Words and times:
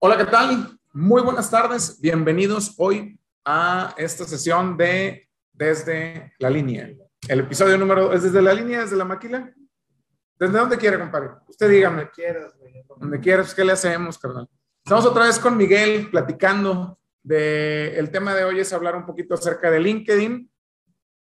Hola, 0.00 0.16
¿qué 0.16 0.26
tal? 0.26 0.78
Muy 0.92 1.22
buenas 1.22 1.50
tardes. 1.50 2.00
Bienvenidos 2.00 2.72
hoy 2.78 3.18
a 3.44 3.96
esta 3.96 4.24
sesión 4.26 4.76
de 4.76 5.28
Desde 5.52 6.34
la 6.38 6.48
Línea. 6.48 6.88
El 7.26 7.40
episodio 7.40 7.76
número 7.76 8.12
es 8.12 8.22
desde 8.22 8.40
la 8.40 8.54
línea, 8.54 8.82
desde 8.82 8.94
la 8.94 9.04
maquila. 9.04 9.52
¿Desde 10.38 10.56
dónde 10.56 10.78
quiere, 10.78 11.00
compadre? 11.00 11.30
Usted 11.48 11.68
dígame. 11.68 11.96
Donde 11.96 12.12
quieras. 12.12 12.54
Donde 12.96 13.18
quieras, 13.18 13.52
¿qué 13.52 13.64
le 13.64 13.72
hacemos, 13.72 14.16
carnal? 14.18 14.48
Estamos 14.84 15.04
otra 15.04 15.24
vez 15.24 15.40
con 15.40 15.56
Miguel 15.56 16.08
platicando 16.12 17.00
de 17.24 17.98
el 17.98 18.12
tema 18.12 18.36
de 18.36 18.44
hoy 18.44 18.60
es 18.60 18.72
hablar 18.72 18.94
un 18.94 19.04
poquito 19.04 19.34
acerca 19.34 19.68
de 19.68 19.80
LinkedIn, 19.80 20.48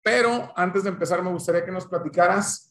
pero 0.04 0.54
antes 0.56 0.84
de 0.84 0.90
empezar 0.90 1.24
me 1.24 1.32
gustaría 1.32 1.66
que 1.66 1.72
nos 1.72 1.88
platicaras 1.88 2.67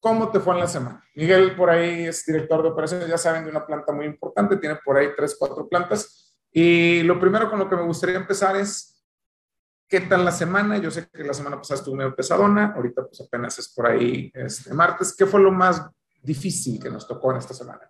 ¿Cómo 0.00 0.30
te 0.30 0.40
fue 0.40 0.54
en 0.54 0.60
la 0.60 0.66
semana? 0.66 1.04
Miguel 1.14 1.54
por 1.54 1.68
ahí 1.68 2.06
es 2.06 2.24
director 2.24 2.62
de 2.62 2.70
operaciones, 2.70 3.06
ya 3.06 3.18
saben, 3.18 3.44
de 3.44 3.50
una 3.50 3.66
planta 3.66 3.92
muy 3.92 4.06
importante, 4.06 4.56
tiene 4.56 4.76
por 4.82 4.96
ahí 4.96 5.08
tres, 5.14 5.36
cuatro 5.38 5.68
plantas. 5.68 6.34
Y 6.50 7.02
lo 7.02 7.20
primero 7.20 7.50
con 7.50 7.58
lo 7.58 7.68
que 7.68 7.76
me 7.76 7.82
gustaría 7.82 8.16
empezar 8.16 8.56
es, 8.56 9.04
¿qué 9.86 10.00
tal 10.00 10.24
la 10.24 10.32
semana? 10.32 10.78
Yo 10.78 10.90
sé 10.90 11.06
que 11.12 11.22
la 11.22 11.34
semana 11.34 11.58
pasada 11.58 11.80
estuvo 11.80 11.96
medio 11.96 12.16
pesadona, 12.16 12.72
ahorita 12.74 13.04
pues 13.04 13.20
apenas 13.20 13.58
es 13.58 13.68
por 13.74 13.88
ahí 13.88 14.32
este 14.34 14.72
martes. 14.72 15.14
¿Qué 15.14 15.26
fue 15.26 15.40
lo 15.40 15.52
más 15.52 15.86
difícil 16.22 16.82
que 16.82 16.88
nos 16.88 17.06
tocó 17.06 17.32
en 17.32 17.36
esta 17.36 17.52
semana? 17.52 17.82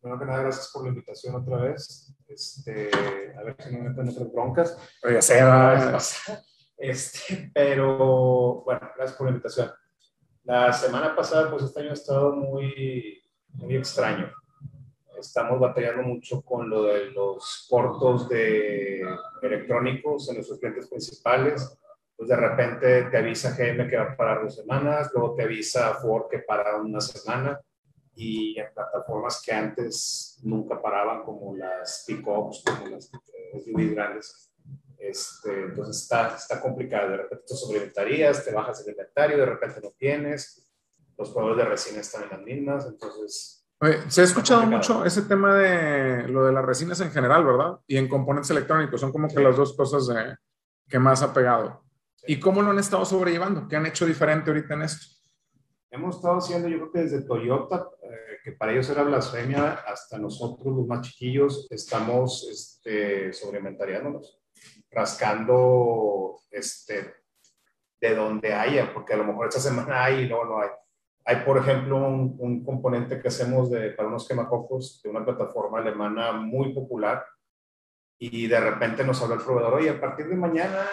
Bueno, 0.00 0.18
que 0.18 0.24
nada, 0.24 0.42
gracias 0.42 0.70
por 0.72 0.82
la 0.82 0.88
invitación 0.88 1.36
otra 1.36 1.58
vez. 1.58 2.12
Este, 2.26 2.90
a 3.38 3.42
ver 3.44 3.56
si 3.60 3.72
no 3.72 3.82
me 3.82 3.90
meten 3.90 4.08
otras 4.08 4.32
broncas. 4.32 4.76
Oye, 5.04 5.22
se 5.22 5.40
va. 5.44 5.96
Este, 6.76 7.52
pero 7.54 8.62
bueno, 8.64 8.90
gracias 8.96 9.16
por 9.16 9.26
la 9.26 9.30
invitación. 9.30 9.70
La 10.44 10.72
semana 10.72 11.14
pasada, 11.14 11.48
pues 11.50 11.62
este 11.62 11.80
año 11.80 11.90
ha 11.90 11.94
estado 11.94 12.34
muy, 12.34 13.22
muy 13.54 13.76
extraño. 13.76 14.32
Estamos 15.16 15.60
batallando 15.60 16.02
mucho 16.02 16.42
con 16.42 16.68
lo 16.68 16.82
de 16.84 17.10
los 17.12 17.66
cortos 17.70 18.28
de 18.28 19.02
electrónicos 19.40 20.28
en 20.28 20.36
nuestros 20.36 20.58
clientes 20.58 20.88
principales. 20.88 21.78
Pues 22.16 22.28
de 22.28 22.36
repente 22.36 23.04
te 23.04 23.16
avisa 23.18 23.56
GM 23.56 23.88
que 23.88 23.96
va 23.96 24.02
a 24.02 24.16
parar 24.16 24.42
dos 24.42 24.56
semanas, 24.56 25.10
luego 25.14 25.34
te 25.36 25.44
avisa 25.44 25.94
Ford 25.94 26.24
que 26.28 26.40
para 26.40 26.76
una 26.76 27.00
semana 27.00 27.60
y 28.14 28.58
en 28.58 28.66
plataformas 28.74 29.40
que 29.44 29.52
antes 29.52 30.40
nunca 30.42 30.82
paraban, 30.82 31.22
como 31.22 31.56
las 31.56 32.04
pick-ups, 32.06 32.64
como 32.64 32.88
las 32.88 33.06
SUVs 33.06 33.94
grandes, 33.94 34.51
este, 35.02 35.64
entonces 35.64 36.02
está, 36.02 36.36
está 36.36 36.60
complicado. 36.60 37.10
De 37.10 37.16
repente 37.16 37.44
te 37.48 37.54
sobreinventarías, 37.54 38.44
te 38.44 38.52
bajas 38.52 38.84
el 38.86 38.92
inventario, 38.92 39.38
de 39.38 39.46
repente 39.46 39.80
no 39.82 39.90
tienes. 39.98 40.72
Los 41.18 41.30
proveedores 41.30 41.64
de 41.64 41.70
resina 41.70 42.00
están 42.00 42.22
en 42.24 42.30
las 42.30 42.42
mismas, 42.42 42.86
entonces. 42.86 43.66
se 44.08 44.20
ha 44.20 44.24
escuchado 44.24 44.62
mucho 44.62 45.04
ese 45.04 45.22
tema 45.22 45.56
de 45.56 46.28
lo 46.28 46.44
de 46.44 46.52
las 46.52 46.64
resinas 46.64 47.00
en 47.00 47.10
general, 47.10 47.44
¿verdad? 47.44 47.80
Y 47.86 47.96
en 47.96 48.08
componentes 48.08 48.50
electrónicos, 48.50 49.00
son 49.00 49.12
como 49.12 49.28
que 49.28 49.40
las 49.40 49.56
dos 49.56 49.76
cosas 49.76 50.08
que 50.88 50.98
más 50.98 51.22
ha 51.22 51.34
pegado. 51.34 51.82
¿Y 52.26 52.38
cómo 52.38 52.62
lo 52.62 52.70
han 52.70 52.78
estado 52.78 53.04
sobrellevando? 53.04 53.66
¿Qué 53.66 53.74
han 53.74 53.86
hecho 53.86 54.06
diferente 54.06 54.50
ahorita 54.50 54.74
en 54.74 54.82
esto? 54.82 55.06
Hemos 55.90 56.16
estado 56.16 56.38
haciendo, 56.38 56.68
yo 56.68 56.76
creo 56.76 56.92
que 56.92 57.00
desde 57.00 57.22
Toyota, 57.22 57.88
eh, 58.02 58.38
que 58.44 58.52
para 58.52 58.72
ellos 58.72 58.88
era 58.88 59.02
blasfemia, 59.02 59.72
hasta 59.86 60.16
nosotros, 60.16 60.74
los 60.74 60.86
más 60.86 61.02
chiquillos, 61.02 61.66
estamos 61.70 62.48
este, 62.48 63.32
sobreinventariándonos 63.32 64.41
rascando 64.92 66.40
este, 66.50 67.14
de 68.00 68.14
donde 68.14 68.52
haya, 68.52 68.92
porque 68.92 69.14
a 69.14 69.16
lo 69.16 69.24
mejor 69.24 69.48
esta 69.48 69.60
semana 69.60 70.04
hay 70.04 70.24
y 70.24 70.28
no, 70.28 70.44
no 70.44 70.60
hay. 70.60 70.68
Hay, 71.24 71.36
por 71.44 71.56
ejemplo, 71.56 71.96
un, 71.98 72.36
un, 72.38 72.64
componente 72.64 73.20
que 73.20 73.28
hacemos 73.28 73.70
de, 73.70 73.90
para 73.90 74.08
unos 74.08 74.26
quemacocos 74.26 75.00
de 75.02 75.08
una 75.10 75.24
plataforma 75.24 75.78
alemana 75.78 76.32
muy 76.32 76.74
popular 76.74 77.24
y 78.18 78.46
de 78.46 78.60
repente 78.60 79.04
nos 79.04 79.20
habla 79.22 79.36
el 79.36 79.42
proveedor, 79.42 79.74
oye, 79.74 79.90
a 79.90 80.00
partir 80.00 80.28
de 80.28 80.36
mañana 80.36 80.84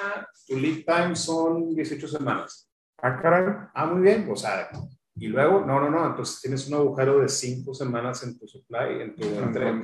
tu 0.47 0.55
lead 0.55 0.83
time 0.85 1.15
son 1.15 1.75
18 1.75 2.07
semanas. 2.07 2.71
Ah, 2.97 3.19
caray. 3.21 3.55
Ah, 3.73 3.85
muy 3.85 4.01
bien. 4.01 4.27
O 4.31 4.35
sea, 4.35 4.69
y 5.15 5.27
luego, 5.27 5.61
no, 5.61 5.79
no, 5.79 5.89
no, 5.89 6.07
entonces 6.07 6.41
tienes 6.41 6.67
un 6.67 6.75
agujero 6.75 7.19
de 7.19 7.29
5 7.29 7.73
semanas 7.73 8.23
en 8.23 8.37
tu 8.37 8.47
supply, 8.47 9.01
en 9.01 9.15
tu, 9.15 9.23
en. 9.25 9.83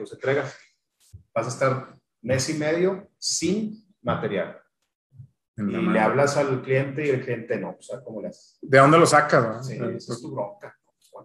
Vas 1.34 1.46
a 1.46 1.50
estar 1.50 1.96
mes 2.22 2.50
y 2.50 2.56
medio 2.56 3.10
sin 3.20 3.85
material. 4.06 4.62
Y 5.58 5.64
le 5.64 6.00
hablas 6.00 6.36
al 6.38 6.62
cliente 6.62 7.06
y 7.06 7.10
el 7.10 7.24
cliente 7.24 7.58
no, 7.58 7.76
o 7.80 7.82
sea, 7.82 8.02
¿cómo 8.04 8.22
le 8.22 8.28
haces? 8.28 8.58
¿De 8.62 8.78
dónde 8.78 8.98
lo 8.98 9.06
sacas? 9.06 9.66
Sí, 9.66 9.74
esa 9.74 10.14
es 10.14 10.22
tu 10.22 10.32
bronca, 10.34 10.78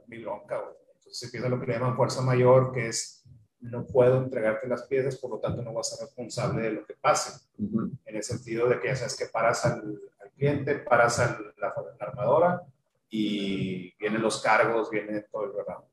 mi 0.06 0.22
bronca. 0.22 0.62
Entonces 0.94 1.22
empieza 1.24 1.48
lo 1.48 1.58
que 1.58 1.66
le 1.66 1.72
llaman 1.74 1.96
fuerza 1.96 2.22
mayor, 2.22 2.72
que 2.72 2.88
es 2.88 3.24
no 3.60 3.84
puedo 3.84 4.18
entregarte 4.18 4.68
las 4.68 4.86
piezas, 4.86 5.16
por 5.16 5.32
lo 5.32 5.38
tanto 5.38 5.62
no 5.62 5.74
vas 5.74 5.92
a 5.92 5.96
ser 5.96 6.06
responsable 6.06 6.62
de 6.62 6.72
lo 6.72 6.86
que 6.86 6.94
pase. 6.94 7.44
En 7.58 8.16
el 8.16 8.22
sentido 8.22 8.68
de 8.68 8.80
que 8.80 8.88
ya 8.88 8.96
sabes 8.96 9.16
que 9.16 9.26
paras 9.26 9.66
al, 9.66 10.00
cliente, 10.36 10.76
paras 10.76 11.18
a 11.18 11.38
la, 11.58 11.74
la, 11.98 12.06
armadora 12.06 12.62
y 13.10 13.94
vienen 13.98 14.22
los 14.22 14.40
cargos, 14.40 14.88
viene 14.90 15.22
todo 15.22 15.44
el 15.44 15.50
programa. 15.50 15.84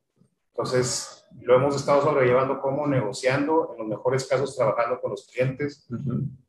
Entonces, 0.58 1.24
lo 1.42 1.56
hemos 1.56 1.76
estado 1.76 2.02
sobrellevando 2.02 2.60
como 2.60 2.88
negociando, 2.88 3.74
en 3.74 3.78
los 3.78 3.88
mejores 3.88 4.26
casos 4.26 4.56
trabajando 4.56 5.00
con 5.00 5.12
los 5.12 5.28
clientes. 5.28 5.88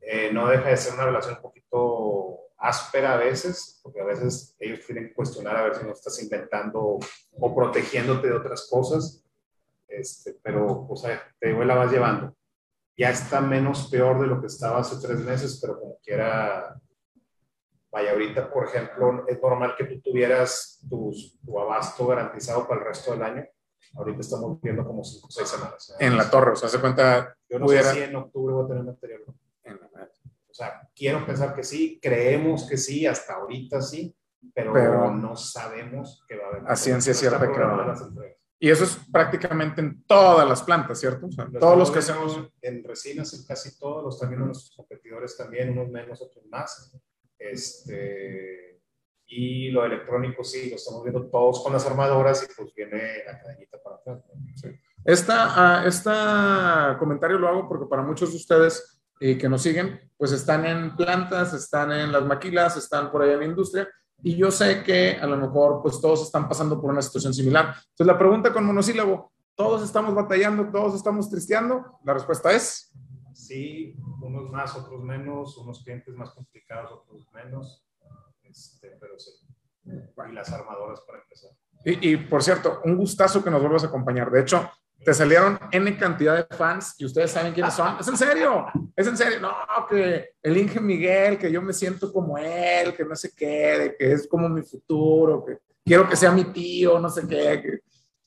Eh, 0.01 0.31
no 0.33 0.47
deja 0.47 0.69
de 0.69 0.77
ser 0.77 0.95
una 0.95 1.05
relación 1.05 1.35
un 1.35 1.41
poquito 1.43 2.39
áspera 2.57 3.13
a 3.13 3.17
veces, 3.17 3.79
porque 3.83 4.01
a 4.01 4.05
veces 4.05 4.55
ellos 4.59 4.83
tienen 4.83 5.09
que 5.09 5.13
cuestionar 5.13 5.55
a 5.57 5.61
ver 5.61 5.75
si 5.75 5.85
no 5.85 5.93
estás 5.93 6.19
inventando 6.23 6.97
o 7.39 7.55
protegiéndote 7.55 8.29
de 8.29 8.33
otras 8.33 8.67
cosas. 8.67 9.23
Este, 9.87 10.35
pero, 10.41 10.87
o 10.89 10.95
sea, 10.95 11.21
te 11.39 11.53
la 11.53 11.75
vas 11.75 11.91
llevando. 11.91 12.35
Ya 12.97 13.11
está 13.11 13.41
menos 13.41 13.89
peor 13.91 14.19
de 14.19 14.25
lo 14.25 14.41
que 14.41 14.47
estaba 14.47 14.79
hace 14.79 15.05
tres 15.05 15.19
meses, 15.19 15.59
pero 15.61 15.79
como 15.79 15.99
quiera, 15.99 16.81
vaya, 17.91 18.11
ahorita, 18.13 18.51
por 18.51 18.65
ejemplo, 18.65 19.27
es 19.27 19.39
normal 19.39 19.75
que 19.77 19.83
tú 19.83 20.01
tuvieras 20.01 20.83
tu, 20.89 21.13
tu 21.45 21.59
abasto 21.59 22.07
garantizado 22.07 22.67
para 22.67 22.81
el 22.81 22.87
resto 22.87 23.11
del 23.11 23.21
año 23.21 23.45
Ahorita 23.95 24.21
estamos 24.21 24.61
viendo 24.61 24.85
como 24.85 25.03
5 25.03 25.27
o 25.27 25.31
6 25.31 25.47
semanas. 25.47 25.95
En 25.99 26.15
la 26.15 26.29
torre, 26.29 26.51
o 26.51 26.55
sea, 26.55 26.69
se 26.69 26.79
cuenta. 26.79 27.35
Yo 27.49 27.59
no 27.59 27.67
sé 27.67 27.83
si 27.83 28.01
en 28.01 28.15
octubre 28.15 28.53
voy 28.53 28.65
a 28.65 28.67
tener 28.67 28.83
material. 28.83 29.21
O 29.27 30.53
sea, 30.53 30.89
quiero 30.95 31.25
pensar 31.25 31.55
que 31.55 31.63
sí, 31.63 31.99
creemos 32.01 32.67
que 32.67 32.77
sí, 32.77 33.05
hasta 33.05 33.35
ahorita 33.35 33.81
sí, 33.81 34.13
pero, 34.53 35.11
no 35.11 35.35
sabemos 35.35 36.23
que 36.27 36.37
va 36.37 36.45
a 36.45 36.49
haber. 36.49 36.63
A 36.67 36.75
ciencia 36.75 37.13
cierta 37.13 37.51
que 37.51 37.59
va 37.59 37.71
a 37.71 37.91
haber. 37.91 38.37
Y 38.61 38.69
eso 38.69 38.83
es 38.83 38.99
prácticamente 39.09 39.79
en 39.79 40.03
todas 40.03 40.47
las 40.47 40.61
plantas, 40.63 40.99
¿cierto? 40.99 41.27
O 41.27 41.31
sea, 41.31 41.47
todos 41.59 41.77
los 41.77 41.91
que 41.91 41.99
hacemos. 41.99 42.51
En 42.61 42.83
resinas, 42.83 43.33
en 43.33 43.45
casi 43.45 43.77
todos, 43.77 44.03
los 44.03 44.19
también 44.19 44.45
nuestros 44.45 44.75
competidores 44.75 45.37
también, 45.37 45.69
unos 45.71 45.89
menos, 45.89 46.21
otros 46.21 46.45
más. 46.47 46.93
Este 47.37 48.68
y 49.29 49.69
lo 49.69 49.85
electrónico 49.85 50.43
sí, 50.43 50.71
lo 50.71 50.75
estamos 50.75 51.03
viendo 51.03 51.27
todos 51.27 51.63
con 51.63 51.71
las 51.71 51.85
armadoras 51.85 52.43
y 52.43 52.53
pues 52.55 52.73
viene 52.73 53.23
la 53.25 53.39
cadenita 53.39 53.77
para 53.81 53.97
atrás. 53.97 54.23
Sí. 54.55 54.69
Esta, 55.05 55.85
esta 55.85 56.97
comentario 56.99 57.37
lo 57.37 57.47
hago 57.47 57.69
porque 57.69 57.85
para 57.85 58.01
muchos 58.01 58.31
de 58.31 58.37
ustedes 58.37 59.01
eh, 59.19 59.37
que 59.37 59.47
nos 59.47 59.61
siguen, 59.61 59.99
pues 60.17 60.31
están 60.31 60.65
en 60.65 60.95
plantas, 60.95 61.53
están 61.53 61.91
en 61.91 62.11
las 62.11 62.25
maquilas, 62.25 62.75
están 62.75 63.11
por 63.11 63.21
ahí 63.21 63.31
en 63.31 63.39
la 63.39 63.45
industria 63.45 63.87
y 64.21 64.35
yo 64.35 64.49
sé 64.49 64.83
que 64.83 65.17
a 65.21 65.27
lo 65.27 65.37
mejor 65.37 65.81
pues 65.83 66.01
todos 66.01 66.23
están 66.23 66.49
pasando 66.49 66.81
por 66.81 66.91
una 66.91 67.01
situación 67.01 67.33
similar. 67.33 67.75
Entonces 67.75 68.07
la 68.07 68.17
pregunta 68.17 68.51
con 68.51 68.65
monosílabo, 68.65 69.31
¿todos 69.55 69.83
estamos 69.83 70.15
batallando, 70.15 70.69
todos 70.71 70.95
estamos 70.95 71.29
tristeando? 71.29 71.99
La 72.03 72.13
respuesta 72.13 72.51
es... 72.51 72.91
Sí, 73.33 73.95
unos 74.21 74.49
más, 74.49 74.75
otros 74.75 75.03
menos, 75.03 75.57
unos 75.57 75.83
clientes 75.83 76.13
más 76.15 76.31
complicados, 76.31 76.91
otros 76.91 77.27
menos 77.31 77.88
este, 78.49 78.97
pero 78.99 79.17
sí. 79.17 79.31
Y 79.85 80.33
las 80.33 80.51
armadoras 80.51 81.01
para 81.01 81.19
empezar. 81.19 81.51
Y, 81.85 82.17
por 82.17 82.43
cierto, 82.43 82.81
un 82.83 82.97
gustazo 82.97 83.43
que 83.43 83.49
nos 83.49 83.61
vuelvas 83.61 83.83
a 83.83 83.87
acompañar. 83.87 84.29
De 84.29 84.41
hecho, 84.41 84.69
te 85.03 85.13
salieron 85.13 85.57
N 85.71 85.97
cantidad 85.97 86.35
de 86.35 86.55
fans 86.55 86.95
y 86.97 87.05
ustedes 87.05 87.31
saben 87.31 87.53
quiénes 87.53 87.73
son. 87.73 87.97
Es 87.99 88.07
en 88.07 88.17
serio, 88.17 88.65
es 88.95 89.07
en 89.07 89.17
serio. 89.17 89.39
No, 89.39 89.53
que 89.89 90.33
el 90.43 90.57
Inge 90.57 90.79
Miguel, 90.81 91.37
que 91.37 91.51
yo 91.51 91.61
me 91.61 91.71
siento 91.71 92.11
como 92.11 92.37
él, 92.37 92.93
que 92.93 93.05
no 93.05 93.15
sé 93.15 93.31
qué, 93.35 93.95
que 93.97 94.11
es 94.11 94.27
como 94.27 94.49
mi 94.49 94.61
futuro, 94.61 95.45
que 95.45 95.59
quiero 95.85 96.07
que 96.07 96.17
sea 96.17 96.31
mi 96.31 96.45
tío, 96.45 96.99
no 96.99 97.09
sé 97.09 97.25
qué. 97.27 97.79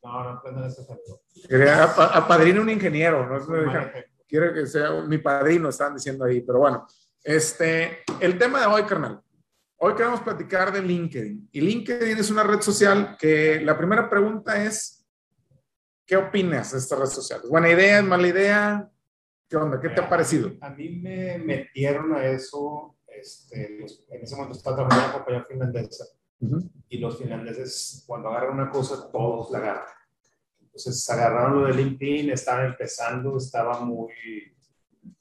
No, 0.03 0.25
no 0.25 0.31
aprendan 0.31 0.65
ese 0.65 0.83
Apadrino 1.97 2.63
un 2.63 2.71
ingeniero, 2.71 3.27
¿no? 3.27 3.39
Quiero 4.27 4.55
que 4.55 4.67
sea 4.67 4.91
mi 5.03 5.19
padrino, 5.19 5.69
están 5.69 5.95
diciendo 5.95 6.25
ahí, 6.25 6.41
pero 6.41 6.61
bueno. 6.61 6.87
Este, 7.23 7.99
el 8.19 8.37
tema 8.39 8.61
de 8.61 8.67
hoy, 8.67 8.83
carnal, 8.83 9.23
Hoy 9.85 9.97
queremos 9.97 10.21
platicar 10.21 10.73
de 10.73 10.81
LinkedIn. 10.81 11.49
Y 11.51 11.61
LinkedIn 11.61 12.17
es 12.17 12.31
una 12.31 12.45
red 12.45 12.61
social 12.61 13.17
que 13.19 13.61
la 13.63 13.77
primera 13.77 14.09
pregunta 14.09 14.65
es, 14.65 15.05
¿qué 16.07 16.17
opinas 16.17 16.71
de 16.71 16.79
esta 16.79 16.95
red 16.95 17.07
social? 17.07 17.41
¿Buena 17.51 17.69
idea? 17.69 17.99
¿Es 17.99 18.05
mala 18.05 18.29
idea? 18.29 18.89
¿Qué 19.49 19.57
onda? 19.57 19.81
¿Qué 19.81 19.89
te 19.89 20.01
ha 20.01 20.09
parecido? 20.09 20.53
A 20.61 20.71
mí 20.71 20.89
me 20.89 21.37
metieron 21.39 22.15
a 22.15 22.25
eso, 22.27 22.95
este, 23.09 23.79
en 23.79 24.23
ese 24.23 24.37
momento 24.37 24.57
estaba 24.57 24.77
trabajando 24.77 25.03
en 25.03 25.11
una 25.11 25.19
compañía 25.19 25.45
finlandesa 25.49 26.05
y 26.89 26.99
los 26.99 27.19
finlandeses 27.19 28.05
cuando 28.07 28.29
agarran 28.29 28.55
una 28.55 28.71
cosa, 28.71 29.11
todos 29.11 29.51
la 29.51 29.59
agarran. 29.59 29.95
Entonces 30.61 31.11
agarraron 31.11 31.61
lo 31.61 31.67
de 31.67 31.75
LinkedIn, 31.75 32.31
estaban 32.31 32.67
empezando, 32.67 33.37
estaba 33.37 33.81
muy, 33.81 34.13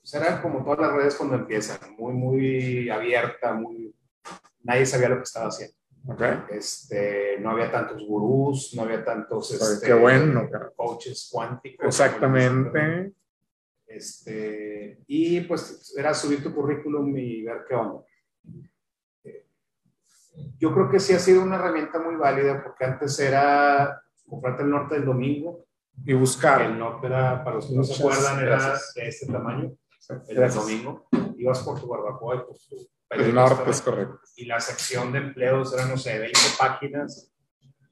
pues 0.01 0.13
era 0.13 0.39
como 0.39 0.63
todas 0.63 0.81
las 0.81 0.93
redes 0.93 1.15
cuando 1.15 1.37
empiezan, 1.37 1.79
muy, 1.97 2.13
muy 2.13 2.89
abierta, 2.91 3.53
muy, 3.53 3.91
nadie 4.63 4.85
sabía 4.85 5.09
lo 5.09 5.17
que 5.17 5.23
estaba 5.23 5.47
haciendo. 5.47 5.75
Okay. 6.07 6.33
Este, 6.49 7.37
no 7.39 7.51
había 7.51 7.71
tantos 7.71 8.03
gurús, 8.07 8.73
no 8.75 8.83
había 8.83 9.05
tantos 9.05 9.51
este, 9.51 9.85
Qué 9.85 9.93
bueno, 9.93 10.49
coaches 10.75 11.29
cuánticos. 11.31 11.85
Exactamente. 11.85 13.13
Este, 13.85 15.03
y 15.05 15.41
pues 15.41 15.93
era 15.95 16.13
subir 16.13 16.41
tu 16.41 16.53
currículum 16.53 17.15
y 17.17 17.43
ver 17.43 17.65
qué 17.67 17.75
onda. 17.75 18.03
Yo 20.57 20.73
creo 20.73 20.89
que 20.89 20.99
sí 20.99 21.13
ha 21.13 21.19
sido 21.19 21.43
una 21.43 21.57
herramienta 21.57 21.99
muy 21.99 22.15
válida 22.15 22.63
porque 22.63 22.85
antes 22.85 23.19
era 23.19 24.01
comprarte 24.27 24.63
el 24.63 24.69
norte 24.69 24.95
del 24.95 25.05
domingo. 25.05 25.65
Y 26.03 26.13
buscar. 26.13 26.61
El 26.61 26.79
norte 26.79 27.07
era, 27.07 27.43
para 27.43 27.57
los 27.57 27.67
que 27.67 27.75
no 27.75 27.83
se 27.83 28.01
acuerdan, 28.01 28.39
era 28.39 28.79
de 28.95 29.07
este 29.07 29.27
tamaño. 29.27 29.75
El 30.27 30.51
domingo. 30.51 31.07
Ibas 31.37 31.59
por 31.59 31.79
tu 31.79 31.87
barbacoa 31.87 32.35
y 32.35 32.39
por 32.39 32.57
tu 32.57 32.89
el 33.11 33.35
norte 33.35 33.69
es 33.69 33.81
correcto. 33.81 34.19
Y 34.35 34.45
la 34.45 34.59
sección 34.59 35.11
de 35.11 35.19
empleos 35.19 35.73
era, 35.73 35.85
no 35.85 35.97
sé, 35.97 36.17
20 36.17 36.39
páginas 36.57 37.31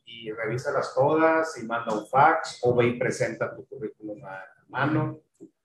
y 0.06 0.31
revísalas 0.31 0.94
todas 0.95 1.57
y 1.62 1.66
manda 1.66 1.94
un 1.94 2.07
fax 2.07 2.60
o 2.63 2.75
ve 2.75 2.88
y 2.88 3.00
presenta 3.00 3.54
tu 3.56 3.66
currículum 3.66 4.24
a 4.25 4.44
mano, 4.69 5.19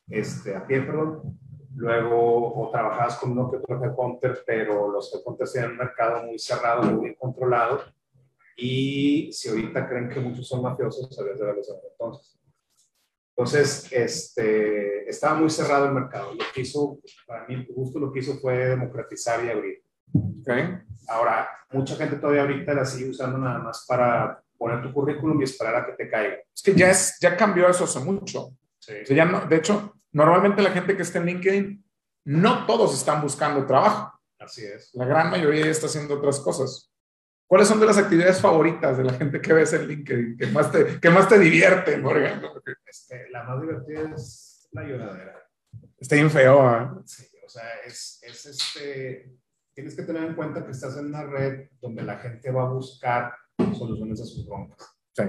este, 0.08 0.54
a 0.54 0.66
pie, 0.66 0.82
perdón. 0.82 1.38
Luego, 1.76 2.54
o 2.54 2.70
trabajabas 2.70 3.16
con 3.16 3.32
uno 3.32 3.50
que 3.50 3.56
otro 3.56 3.82
headhunter, 3.82 4.44
pero 4.46 4.88
los 4.88 5.12
headhunters 5.12 5.52
tienen 5.52 5.72
un 5.72 5.78
mercado 5.78 6.22
muy 6.22 6.38
cerrado, 6.38 6.82
muy 6.82 7.16
controlado. 7.16 7.82
Y 8.56 9.32
si 9.32 9.48
ahorita 9.48 9.88
creen 9.88 10.08
que 10.08 10.20
muchos 10.20 10.46
son 10.46 10.62
mafiosos, 10.62 11.12
sabías 11.14 11.38
de 11.38 11.46
verlos 11.46 11.68
entonces. 11.90 12.38
Entonces, 13.36 13.88
este, 13.90 15.08
estaba 15.08 15.34
muy 15.34 15.50
cerrado 15.50 15.86
el 15.86 15.92
mercado. 15.92 16.34
Lo 16.34 16.44
que 16.54 16.60
hizo, 16.60 17.00
para 17.26 17.46
mí, 17.46 17.66
justo 17.74 17.98
lo 17.98 18.12
que 18.12 18.20
hizo 18.20 18.38
fue 18.38 18.68
democratizar 18.68 19.44
y 19.44 19.50
abrir. 19.50 19.82
Okay. 20.40 20.78
Ahora, 21.08 21.48
mucha 21.72 21.96
gente 21.96 22.16
todavía 22.16 22.42
ahorita 22.42 22.74
la 22.74 22.84
sigue 22.84 23.10
usando 23.10 23.36
nada 23.38 23.58
más 23.58 23.84
para 23.88 24.40
poner 24.56 24.82
tu 24.82 24.92
currículum 24.92 25.40
y 25.40 25.44
esperar 25.44 25.74
a 25.74 25.86
que 25.86 25.92
te 25.92 26.08
caiga. 26.08 26.36
Es 26.54 26.62
que 26.62 26.74
ya, 26.74 26.90
es, 26.90 27.18
ya 27.20 27.36
cambió 27.36 27.68
eso 27.68 27.84
hace 27.84 27.98
mucho. 27.98 28.50
Sí. 28.78 28.92
O 29.02 29.06
sea, 29.06 29.16
ya 29.16 29.24
no, 29.24 29.40
de 29.46 29.56
hecho, 29.56 29.96
normalmente 30.12 30.62
la 30.62 30.70
gente 30.70 30.96
que 30.96 31.02
está 31.02 31.18
en 31.18 31.26
LinkedIn, 31.26 31.84
no 32.26 32.66
todos 32.66 32.94
están 32.94 33.20
buscando 33.20 33.66
trabajo. 33.66 34.12
Así 34.38 34.64
es. 34.64 34.90
La 34.94 35.06
gran 35.06 35.30
mayoría 35.30 35.64
ya 35.64 35.70
está 35.72 35.86
haciendo 35.86 36.14
otras 36.14 36.38
cosas. 36.38 36.93
¿Cuáles 37.46 37.68
son 37.68 37.78
de 37.78 37.86
las 37.86 37.98
actividades 37.98 38.40
favoritas 38.40 38.96
de 38.96 39.04
la 39.04 39.12
gente 39.12 39.40
que 39.40 39.52
ves 39.52 39.72
en 39.74 39.86
LinkedIn, 39.86 40.36
que 40.36 40.46
más 40.46 40.72
te, 40.72 40.98
que 40.98 41.10
más 41.10 41.28
te 41.28 41.38
divierten, 41.38 42.02
por 42.02 42.16
ejemplo? 42.16 42.62
Este, 42.86 43.28
la 43.30 43.44
más 43.44 43.60
divertida 43.60 44.12
es 44.14 44.68
la 44.72 44.82
lloradera. 44.82 45.42
Está 45.98 46.16
bien 46.16 46.30
feo, 46.30 46.70
¿eh? 46.70 46.88
Sí, 47.04 47.26
o 47.44 47.48
sea, 47.48 47.64
es, 47.86 48.20
es 48.22 48.46
este, 48.46 49.30
tienes 49.74 49.94
que 49.94 50.02
tener 50.02 50.24
en 50.24 50.34
cuenta 50.34 50.64
que 50.64 50.72
estás 50.72 50.96
en 50.96 51.06
una 51.06 51.24
red 51.24 51.68
donde 51.80 52.02
la 52.02 52.16
gente 52.18 52.50
va 52.50 52.62
a 52.62 52.72
buscar 52.72 53.34
soluciones 53.76 54.20
a 54.20 54.24
sus 54.24 54.46
broncas. 54.46 54.96
Sí. 55.12 55.24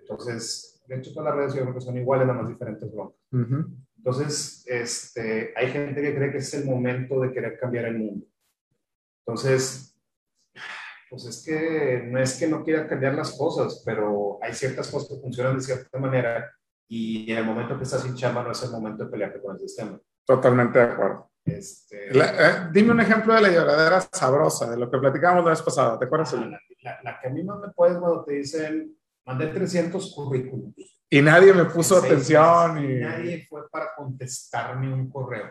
Entonces, 0.00 0.82
de 0.86 0.96
hecho, 0.96 1.12
todas 1.12 1.26
las 1.28 1.36
redes 1.36 1.54
yo 1.54 1.62
creo 1.62 1.74
que 1.74 1.80
son 1.80 1.96
iguales, 1.98 2.26
nada 2.26 2.40
más 2.40 2.48
diferentes 2.48 2.90
broncas. 2.90 3.20
Ujú. 3.30 3.76
Entonces, 3.98 4.64
este, 4.66 5.52
hay 5.54 5.70
gente 5.70 6.00
que 6.00 6.14
cree 6.14 6.32
que 6.32 6.38
es 6.38 6.54
el 6.54 6.64
momento 6.64 7.20
de 7.20 7.32
querer 7.32 7.58
cambiar 7.58 7.86
el 7.86 7.98
mundo. 7.98 8.26
Entonces, 9.26 9.87
pues 11.10 11.24
es 11.26 11.44
que 11.44 12.02
no 12.06 12.18
es 12.20 12.38
que 12.38 12.46
no 12.48 12.62
quiera 12.64 12.86
cambiar 12.86 13.14
las 13.14 13.32
cosas, 13.36 13.82
pero 13.84 14.38
hay 14.42 14.52
ciertas 14.54 14.88
cosas 14.88 15.08
que 15.08 15.20
funcionan 15.22 15.56
de 15.56 15.62
cierta 15.62 15.98
manera 15.98 16.50
y 16.88 17.30
en 17.32 17.38
el 17.38 17.44
momento 17.44 17.76
que 17.76 17.84
estás 17.84 18.02
sin 18.02 18.14
chamba 18.14 18.42
no 18.42 18.52
es 18.52 18.62
el 18.62 18.70
momento 18.70 19.04
de 19.04 19.10
pelearte 19.10 19.40
con 19.40 19.54
el 19.54 19.60
sistema. 19.60 19.98
Totalmente 20.24 20.78
de 20.78 20.84
acuerdo. 20.84 21.30
Este, 21.44 22.12
La- 22.14 22.48
eh, 22.66 22.68
dime 22.72 22.92
un 22.92 23.00
ejemplo 23.00 23.32
de 23.34 23.40
la 23.40 23.48
lloradera 23.50 24.00
sabrosa, 24.12 24.70
de 24.70 24.76
lo 24.76 24.90
que 24.90 24.98
platicábamos 24.98 25.44
la 25.44 25.50
vez 25.50 25.62
pasada. 25.62 25.98
¿Te 25.98 26.04
acuerdas? 26.04 26.32
la, 26.34 26.60
la- 26.82 27.00
la 27.02 27.20
que 27.20 27.28
a 27.28 27.30
mí 27.30 27.42
más 27.42 27.58
me 27.60 27.68
puede 27.70 27.98
cuando 27.98 28.24
te 28.24 28.34
dicen, 28.34 28.94
mandé 29.24 29.46
300 29.48 30.14
currículums. 30.14 30.74
Y 31.10 31.22
nadie 31.22 31.54
me 31.54 31.64
puso 31.64 31.96
atención. 31.96 32.74
meses, 32.74 32.90
Y... 32.90 33.00
Nadie 33.00 33.46
fue 33.48 33.68
para 33.70 33.94
contestarme 33.96 34.92
un 34.92 35.08
correo. 35.10 35.50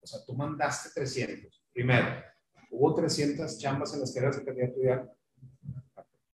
O 0.00 0.06
sea, 0.06 0.20
tú 0.26 0.34
mandaste 0.34 0.90
300. 0.94 1.64
Primero, 1.72 2.06
hubo 2.72 2.94
300 2.94 3.58
chambas 3.58 3.92
en 3.94 4.00
las 4.00 4.12
que 4.12 4.18
eras 4.20 4.38
el 4.38 4.44
candidato. 4.44 5.10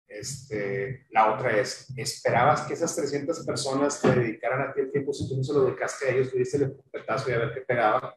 Este, 0.07 1.05
la 1.11 1.33
otra 1.35 1.57
es, 1.59 1.91
¿esperabas 1.97 2.61
que 2.61 2.73
esas 2.73 2.95
300 2.95 3.45
personas 3.45 4.01
te 4.01 4.09
dedicaran 4.13 4.61
a 4.61 4.73
ti 4.73 4.79
el 4.81 4.91
tiempo 4.91 5.11
si 5.13 5.27
tú 5.27 5.35
no 5.37 5.43
se 5.43 5.53
lo 5.53 5.65
dedicaste 5.65 6.07
a 6.07 6.11
ellos, 6.11 6.31
tuviste 6.31 6.57
el 6.57 6.71
petazo 6.91 7.29
y 7.29 7.33
a 7.33 7.39
ver 7.39 7.53
qué 7.53 7.61
pegaba? 7.61 8.15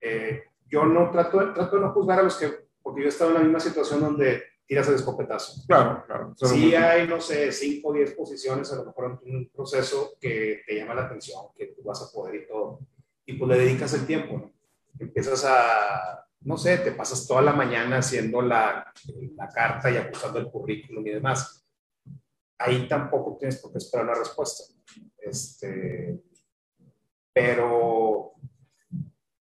Eh, 0.00 0.42
yo 0.66 0.84
no 0.84 1.10
trato, 1.10 1.40
de- 1.40 1.52
trato 1.54 1.76
de 1.76 1.82
no 1.82 1.92
juzgar 1.92 2.20
a 2.20 2.22
los 2.22 2.36
que, 2.36 2.52
porque 2.82 3.00
yo 3.00 3.06
he 3.06 3.08
estado 3.08 3.30
en 3.30 3.36
la 3.38 3.42
misma 3.42 3.60
situación 3.60 4.00
donde 4.00 4.42
tiras 4.66 4.86
el 4.88 4.96
escopetazo. 4.96 5.62
Claro, 5.66 6.04
claro. 6.06 6.34
Eso 6.36 6.46
Sí 6.54 6.74
hay, 6.74 7.08
no 7.08 7.20
sé, 7.20 7.50
5 7.50 7.88
o 7.88 7.92
10 7.94 8.12
posiciones 8.12 8.70
a 8.72 8.76
lo 8.76 8.84
mejor 8.84 9.18
en 9.24 9.34
un 9.36 9.48
proceso 9.48 10.16
que 10.20 10.60
te 10.66 10.74
llama 10.76 10.94
la 10.94 11.06
atención, 11.06 11.46
que 11.56 11.68
tú 11.68 11.82
vas 11.82 12.02
a 12.02 12.12
poder 12.12 12.34
y 12.42 12.46
todo. 12.46 12.80
Y 13.24 13.32
pues 13.34 13.48
le 13.50 13.64
dedicas 13.64 13.94
el 13.94 14.06
tiempo, 14.06 14.34
¿no? 14.38 14.52
Empiezas 14.98 15.44
a, 15.46 16.27
no 16.40 16.56
sé, 16.56 16.78
te 16.78 16.92
pasas 16.92 17.26
toda 17.26 17.42
la 17.42 17.52
mañana 17.52 17.98
haciendo 17.98 18.40
la, 18.42 18.92
la 19.36 19.48
carta 19.48 19.90
y 19.90 19.96
ajustando 19.96 20.38
el 20.38 20.50
currículum 20.50 21.06
y 21.06 21.10
demás. 21.10 21.66
Ahí 22.58 22.88
tampoco 22.88 23.36
tienes 23.38 23.58
por 23.58 23.72
qué 23.72 23.78
esperar 23.78 24.06
una 24.06 24.14
respuesta. 24.14 24.64
Este, 25.18 26.20
pero 27.32 28.32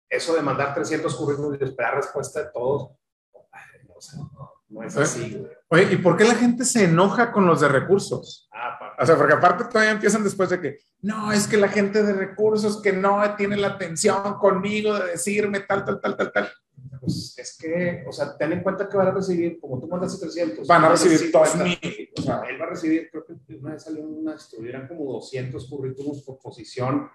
eso 0.08 0.34
de 0.34 0.42
mandar 0.42 0.74
300 0.74 1.14
currículums 1.14 1.58
y 1.60 1.64
esperar 1.64 1.96
respuesta 1.96 2.42
de 2.42 2.50
todos, 2.52 2.90
no, 3.32 3.94
o 3.94 4.00
sea, 4.00 4.18
no, 4.18 4.52
no 4.68 4.82
es 4.82 4.96
así, 4.96 5.34
güey. 5.34 5.52
Oye, 5.68 5.92
¿y 5.92 5.96
por 5.96 6.16
qué 6.16 6.24
la 6.24 6.34
gente 6.34 6.64
se 6.64 6.84
enoja 6.84 7.32
con 7.32 7.46
los 7.46 7.60
de 7.60 7.68
recursos? 7.68 8.48
Ah, 8.52 8.94
O 9.00 9.06
sea, 9.06 9.16
porque 9.16 9.34
aparte 9.34 9.64
todavía 9.64 9.92
empiezan 9.92 10.22
después 10.22 10.50
de 10.50 10.60
que, 10.60 10.78
no, 11.02 11.32
es 11.32 11.48
que 11.48 11.56
la 11.56 11.68
gente 11.68 12.02
de 12.02 12.12
recursos 12.12 12.80
que 12.80 12.92
no 12.92 13.34
tiene 13.36 13.56
la 13.56 13.68
atención 13.68 14.34
conmigo 14.38 14.98
de 14.98 15.12
decirme 15.12 15.60
tal, 15.60 15.84
tal, 15.84 16.00
tal, 16.00 16.16
tal, 16.16 16.32
tal. 16.32 16.52
Pues 17.00 17.34
es 17.38 17.58
que, 17.58 18.04
o 18.08 18.12
sea, 18.12 18.36
ten 18.36 18.52
en 18.52 18.62
cuenta 18.62 18.88
que 18.88 18.96
van 18.96 19.08
a 19.08 19.10
recibir, 19.10 19.60
como 19.60 19.78
tú 19.78 19.86
mandaste 19.88 20.20
300. 20.24 20.66
Van 20.66 20.84
a 20.84 20.88
recibir 20.90 21.18
50. 21.18 21.58
2000. 21.58 22.10
O 22.16 22.22
sea, 22.22 22.42
él 22.48 22.60
va 22.60 22.64
a 22.64 22.70
recibir, 22.70 23.10
creo 23.10 23.24
que 23.26 23.54
una 23.56 23.72
vez 23.72 23.82
salió 23.82 24.02
una 24.02 24.34
estudio, 24.36 24.70
eran 24.70 24.88
como 24.88 25.12
200 25.12 25.68
currículums 25.68 26.22
por 26.22 26.38
posición 26.38 27.08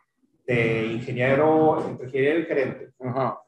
de 0.46 0.86
ingeniero, 0.88 1.84
entre 1.88 2.06
ingeniero 2.06 2.40
y 2.40 2.46
gerente. 2.46 2.94
Ajá. 3.00 3.40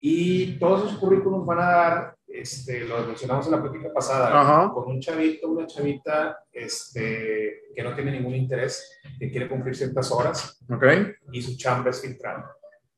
Y 0.00 0.58
todos 0.58 0.86
esos 0.86 0.98
currículums 0.98 1.46
van 1.46 1.58
a 1.58 1.66
dar, 1.70 2.16
este, 2.28 2.80
lo 2.84 3.06
mencionamos 3.06 3.46
en 3.46 3.52
la 3.52 3.62
plática 3.62 3.92
pasada, 3.92 4.40
Ajá. 4.40 4.72
con 4.72 4.88
un 4.88 5.00
chavito, 5.00 5.48
una 5.48 5.66
chavita 5.66 6.38
este, 6.52 7.62
que 7.74 7.82
no 7.82 7.94
tiene 7.94 8.12
ningún 8.12 8.34
interés, 8.34 8.98
que 9.18 9.30
quiere 9.30 9.48
cumplir 9.48 9.74
ciertas 9.74 10.10
horas 10.12 10.62
Ok. 10.70 10.84
y 11.32 11.42
su 11.42 11.56
chamba 11.56 11.90
es 11.90 12.00
filtrar. 12.00 12.44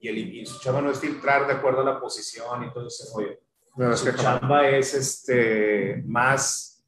Y, 0.01 0.09
el, 0.09 0.19
y 0.19 0.47
su 0.47 0.61
chamba 0.61 0.81
no 0.81 0.91
es 0.91 1.01
filtrar 1.01 1.47
de 1.47 1.55
acuerdo 1.55 1.81
a 1.81 1.85
la 1.85 2.01
posición 2.01 2.65
y 2.65 2.73
todo 2.73 2.87
ese 2.87 3.05
rollo. 3.15 3.39
No, 3.77 3.97
Su 3.97 4.07
jamás. 4.07 4.23
chamba 4.23 4.69
es 4.69 4.95
este, 4.95 6.03
más 6.07 6.85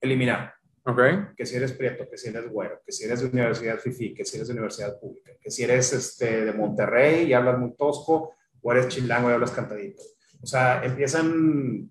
eliminar. 0.00 0.54
Ok. 0.84 1.00
Que 1.36 1.44
si 1.44 1.56
eres 1.56 1.72
prieto, 1.72 2.08
que 2.10 2.16
si 2.16 2.28
eres 2.28 2.48
güero, 2.48 2.80
que 2.84 2.92
si 2.92 3.04
eres 3.04 3.20
de 3.20 3.28
universidad 3.28 3.78
FIFI, 3.78 4.14
que 4.14 4.24
si 4.24 4.36
eres 4.36 4.48
de 4.48 4.54
universidad 4.54 4.98
pública, 4.98 5.32
que 5.40 5.50
si 5.50 5.62
eres 5.62 5.92
este, 5.92 6.46
de 6.46 6.52
Monterrey 6.52 7.26
y 7.26 7.32
hablas 7.32 7.58
muy 7.58 7.74
tosco, 7.74 8.34
o 8.62 8.72
eres 8.72 8.88
chilango 8.88 9.30
y 9.30 9.32
hablas 9.32 9.50
cantadito. 9.50 10.02
O 10.42 10.46
sea, 10.46 10.82
empiezan, 10.84 11.90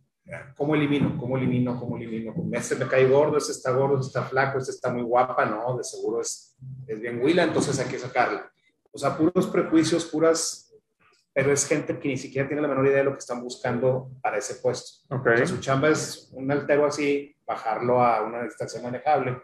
¿cómo 0.55 0.75
elimino? 0.75 1.17
¿Cómo 1.17 1.37
elimino? 1.37 1.79
¿Cómo 1.79 1.97
elimino? 1.97 2.33
Este 2.51 2.75
me 2.75 2.87
cae 2.87 3.07
gordo, 3.07 3.37
este 3.37 3.51
está 3.51 3.71
gordo, 3.71 3.99
este 3.99 4.07
está 4.07 4.23
flaco, 4.23 4.57
este 4.57 4.71
está 4.71 4.91
muy 4.91 5.03
guapa, 5.03 5.45
no, 5.45 5.77
de 5.77 5.83
seguro 5.83 6.21
es, 6.21 6.55
es 6.87 6.99
bien 6.99 7.21
huila, 7.21 7.43
entonces 7.43 7.79
hay 7.79 7.87
que 7.87 7.99
sacarla. 7.99 8.51
O 8.91 8.97
sea, 8.97 9.17
puros 9.17 9.47
prejuicios, 9.47 10.05
puras, 10.05 10.73
pero 11.33 11.51
es 11.51 11.67
gente 11.67 11.97
que 11.99 12.09
ni 12.09 12.17
siquiera 12.17 12.47
tiene 12.47 12.61
la 12.61 12.67
menor 12.67 12.85
idea 12.87 12.97
de 12.97 13.03
lo 13.05 13.13
que 13.13 13.19
están 13.19 13.41
buscando 13.41 14.11
para 14.21 14.37
ese 14.37 14.55
puesto. 14.55 15.05
Ok. 15.15 15.27
O 15.27 15.37
sea, 15.37 15.47
su 15.47 15.59
chamba 15.59 15.89
es 15.89 16.29
un 16.33 16.51
altero 16.51 16.85
así, 16.85 17.35
bajarlo 17.45 18.01
a 18.01 18.23
una 18.23 18.43
distancia 18.43 18.81
manejable 18.81 19.41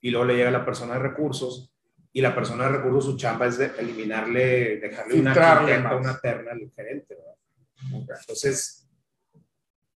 y 0.00 0.10
luego 0.10 0.26
le 0.26 0.36
llega 0.36 0.50
la 0.50 0.64
persona 0.64 0.94
de 0.94 1.00
recursos 1.00 1.72
y 2.12 2.20
la 2.20 2.34
persona 2.34 2.64
de 2.64 2.78
recursos 2.78 3.04
su 3.04 3.16
chamba 3.16 3.46
es 3.46 3.58
de 3.58 3.72
eliminarle, 3.78 4.78
dejarle 4.78 5.20
una 5.20 5.34
más. 5.34 6.00
una 6.00 6.18
terna 6.18 6.52
al 6.52 6.70
gerente. 6.74 7.14
¿verdad? 7.14 8.16
Entonces, 8.20 8.88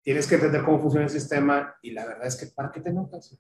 tienes 0.03 0.27
que 0.27 0.35
entender 0.35 0.63
cómo 0.65 0.81
funciona 0.81 1.07
el 1.07 1.13
sistema 1.13 1.77
y 1.83 1.93
la 1.93 2.07
verdad 2.07 2.27
es 2.27 2.37
que 2.37 2.47
¿para 2.47 2.73
qué 2.73 2.81
te 2.81 2.93
notas? 2.93 3.39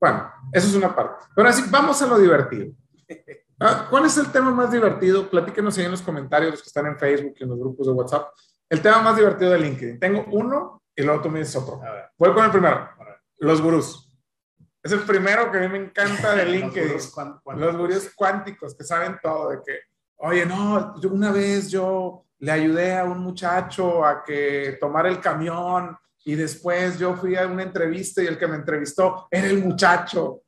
Bueno, 0.00 0.32
eso 0.52 0.68
es 0.68 0.74
una 0.74 0.94
parte. 0.94 1.26
Pero 1.34 1.48
así, 1.48 1.64
vamos 1.70 2.00
a 2.00 2.06
lo 2.06 2.18
divertido. 2.18 2.72
Ah, 3.60 3.86
¿Cuál 3.90 4.06
es 4.06 4.16
el 4.16 4.32
tema 4.32 4.50
más 4.50 4.70
divertido? 4.72 5.28
Platíquenos 5.28 5.76
ahí 5.76 5.84
en 5.84 5.90
los 5.90 6.00
comentarios, 6.00 6.52
los 6.52 6.62
que 6.62 6.68
están 6.68 6.86
en 6.86 6.98
Facebook 6.98 7.34
y 7.38 7.42
en 7.42 7.50
los 7.50 7.58
grupos 7.58 7.86
de 7.86 7.92
WhatsApp. 7.92 8.32
El 8.70 8.80
tema 8.80 9.02
más 9.02 9.16
divertido 9.16 9.50
de 9.50 9.58
LinkedIn. 9.58 10.00
Tengo 10.00 10.24
uno 10.30 10.82
y 10.96 11.02
luego 11.02 11.20
tú 11.20 11.28
me 11.28 11.40
dices 11.40 11.56
otro. 11.56 11.82
A 11.82 11.92
ver, 11.92 12.04
Voy 12.16 12.32
con 12.32 12.44
el 12.44 12.50
primero. 12.50 12.88
Los 13.38 13.60
gurús. 13.60 14.10
Es 14.82 14.92
el 14.92 15.00
primero 15.00 15.50
que 15.52 15.58
a 15.58 15.60
mí 15.60 15.68
me 15.68 15.78
encanta 15.78 16.34
de 16.34 16.46
LinkedIn. 16.46 16.96
los 17.56 17.76
gurús 17.76 18.10
cuánticos 18.16 18.74
que 18.74 18.82
saben 18.84 19.18
todo 19.22 19.50
de 19.50 19.58
que, 19.64 19.78
oye, 20.16 20.46
no, 20.46 20.98
yo 20.98 21.10
una 21.10 21.30
vez 21.30 21.70
yo 21.70 22.24
le 22.38 22.52
ayudé 22.52 22.96
a 22.96 23.04
un 23.04 23.18
muchacho 23.18 24.04
a 24.06 24.22
que 24.24 24.78
tomara 24.80 25.10
el 25.10 25.20
camión 25.20 25.94
y 26.24 26.34
después 26.34 26.98
yo 26.98 27.14
fui 27.14 27.36
a 27.36 27.46
una 27.46 27.62
entrevista 27.62 28.22
y 28.22 28.26
el 28.26 28.38
que 28.38 28.46
me 28.46 28.56
entrevistó 28.56 29.28
era 29.30 29.48
el 29.48 29.58
muchacho. 29.58 30.40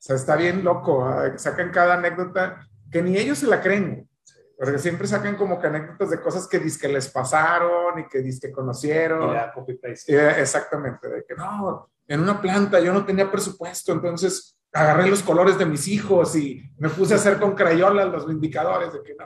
O 0.00 0.02
sea, 0.02 0.16
está 0.16 0.34
bien 0.34 0.64
loco. 0.64 1.06
¿eh? 1.22 1.38
Sacan 1.38 1.70
cada 1.70 1.94
anécdota 1.94 2.66
que 2.90 3.02
ni 3.02 3.18
ellos 3.18 3.36
se 3.36 3.46
la 3.46 3.60
creen. 3.60 4.08
Porque 4.56 4.78
siempre 4.78 5.06
sacan 5.06 5.36
como 5.36 5.60
que 5.60 5.66
anécdotas 5.66 6.08
de 6.08 6.20
cosas 6.20 6.46
que 6.46 6.58
que 6.58 6.88
les 6.88 7.08
pasaron 7.08 7.98
y 7.98 8.08
que 8.08 8.22
que 8.40 8.50
conocieron. 8.50 9.36
Y 9.36 9.52
copy 9.54 9.74
paste. 9.74 10.40
Exactamente, 10.40 11.06
de 11.06 11.24
que 11.24 11.34
no, 11.34 11.90
en 12.06 12.20
una 12.20 12.40
planta 12.40 12.80
yo 12.80 12.92
no 12.92 13.04
tenía 13.04 13.30
presupuesto, 13.30 13.92
entonces 13.92 14.58
agarré 14.72 15.08
los 15.08 15.22
colores 15.22 15.58
de 15.58 15.66
mis 15.66 15.86
hijos 15.88 16.34
y 16.36 16.62
me 16.78 16.88
puse 16.88 17.14
a 17.14 17.16
hacer 17.16 17.38
con 17.38 17.54
crayolas 17.54 18.08
los 18.08 18.30
indicadores 18.30 18.92
de 18.92 19.02
que 19.02 19.14
no. 19.14 19.24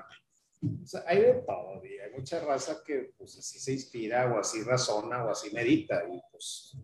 O 0.83 0.87
sea, 0.87 1.02
hay 1.07 1.21
de 1.21 1.33
todo, 1.47 1.83
hay 1.83 2.12
mucha 2.16 2.40
raza 2.45 2.78
que 2.85 3.12
pues 3.16 3.38
así 3.38 3.59
se 3.59 3.73
inspira 3.73 4.33
o 4.33 4.38
así 4.38 4.62
razona 4.62 5.25
o 5.25 5.31
así 5.31 5.52
medita 5.52 6.02
y 6.04 6.21
pues 6.31 6.76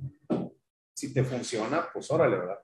si 0.92 1.14
te 1.14 1.22
funciona, 1.24 1.88
pues 1.92 2.10
órale, 2.10 2.36
¿verdad? 2.36 2.58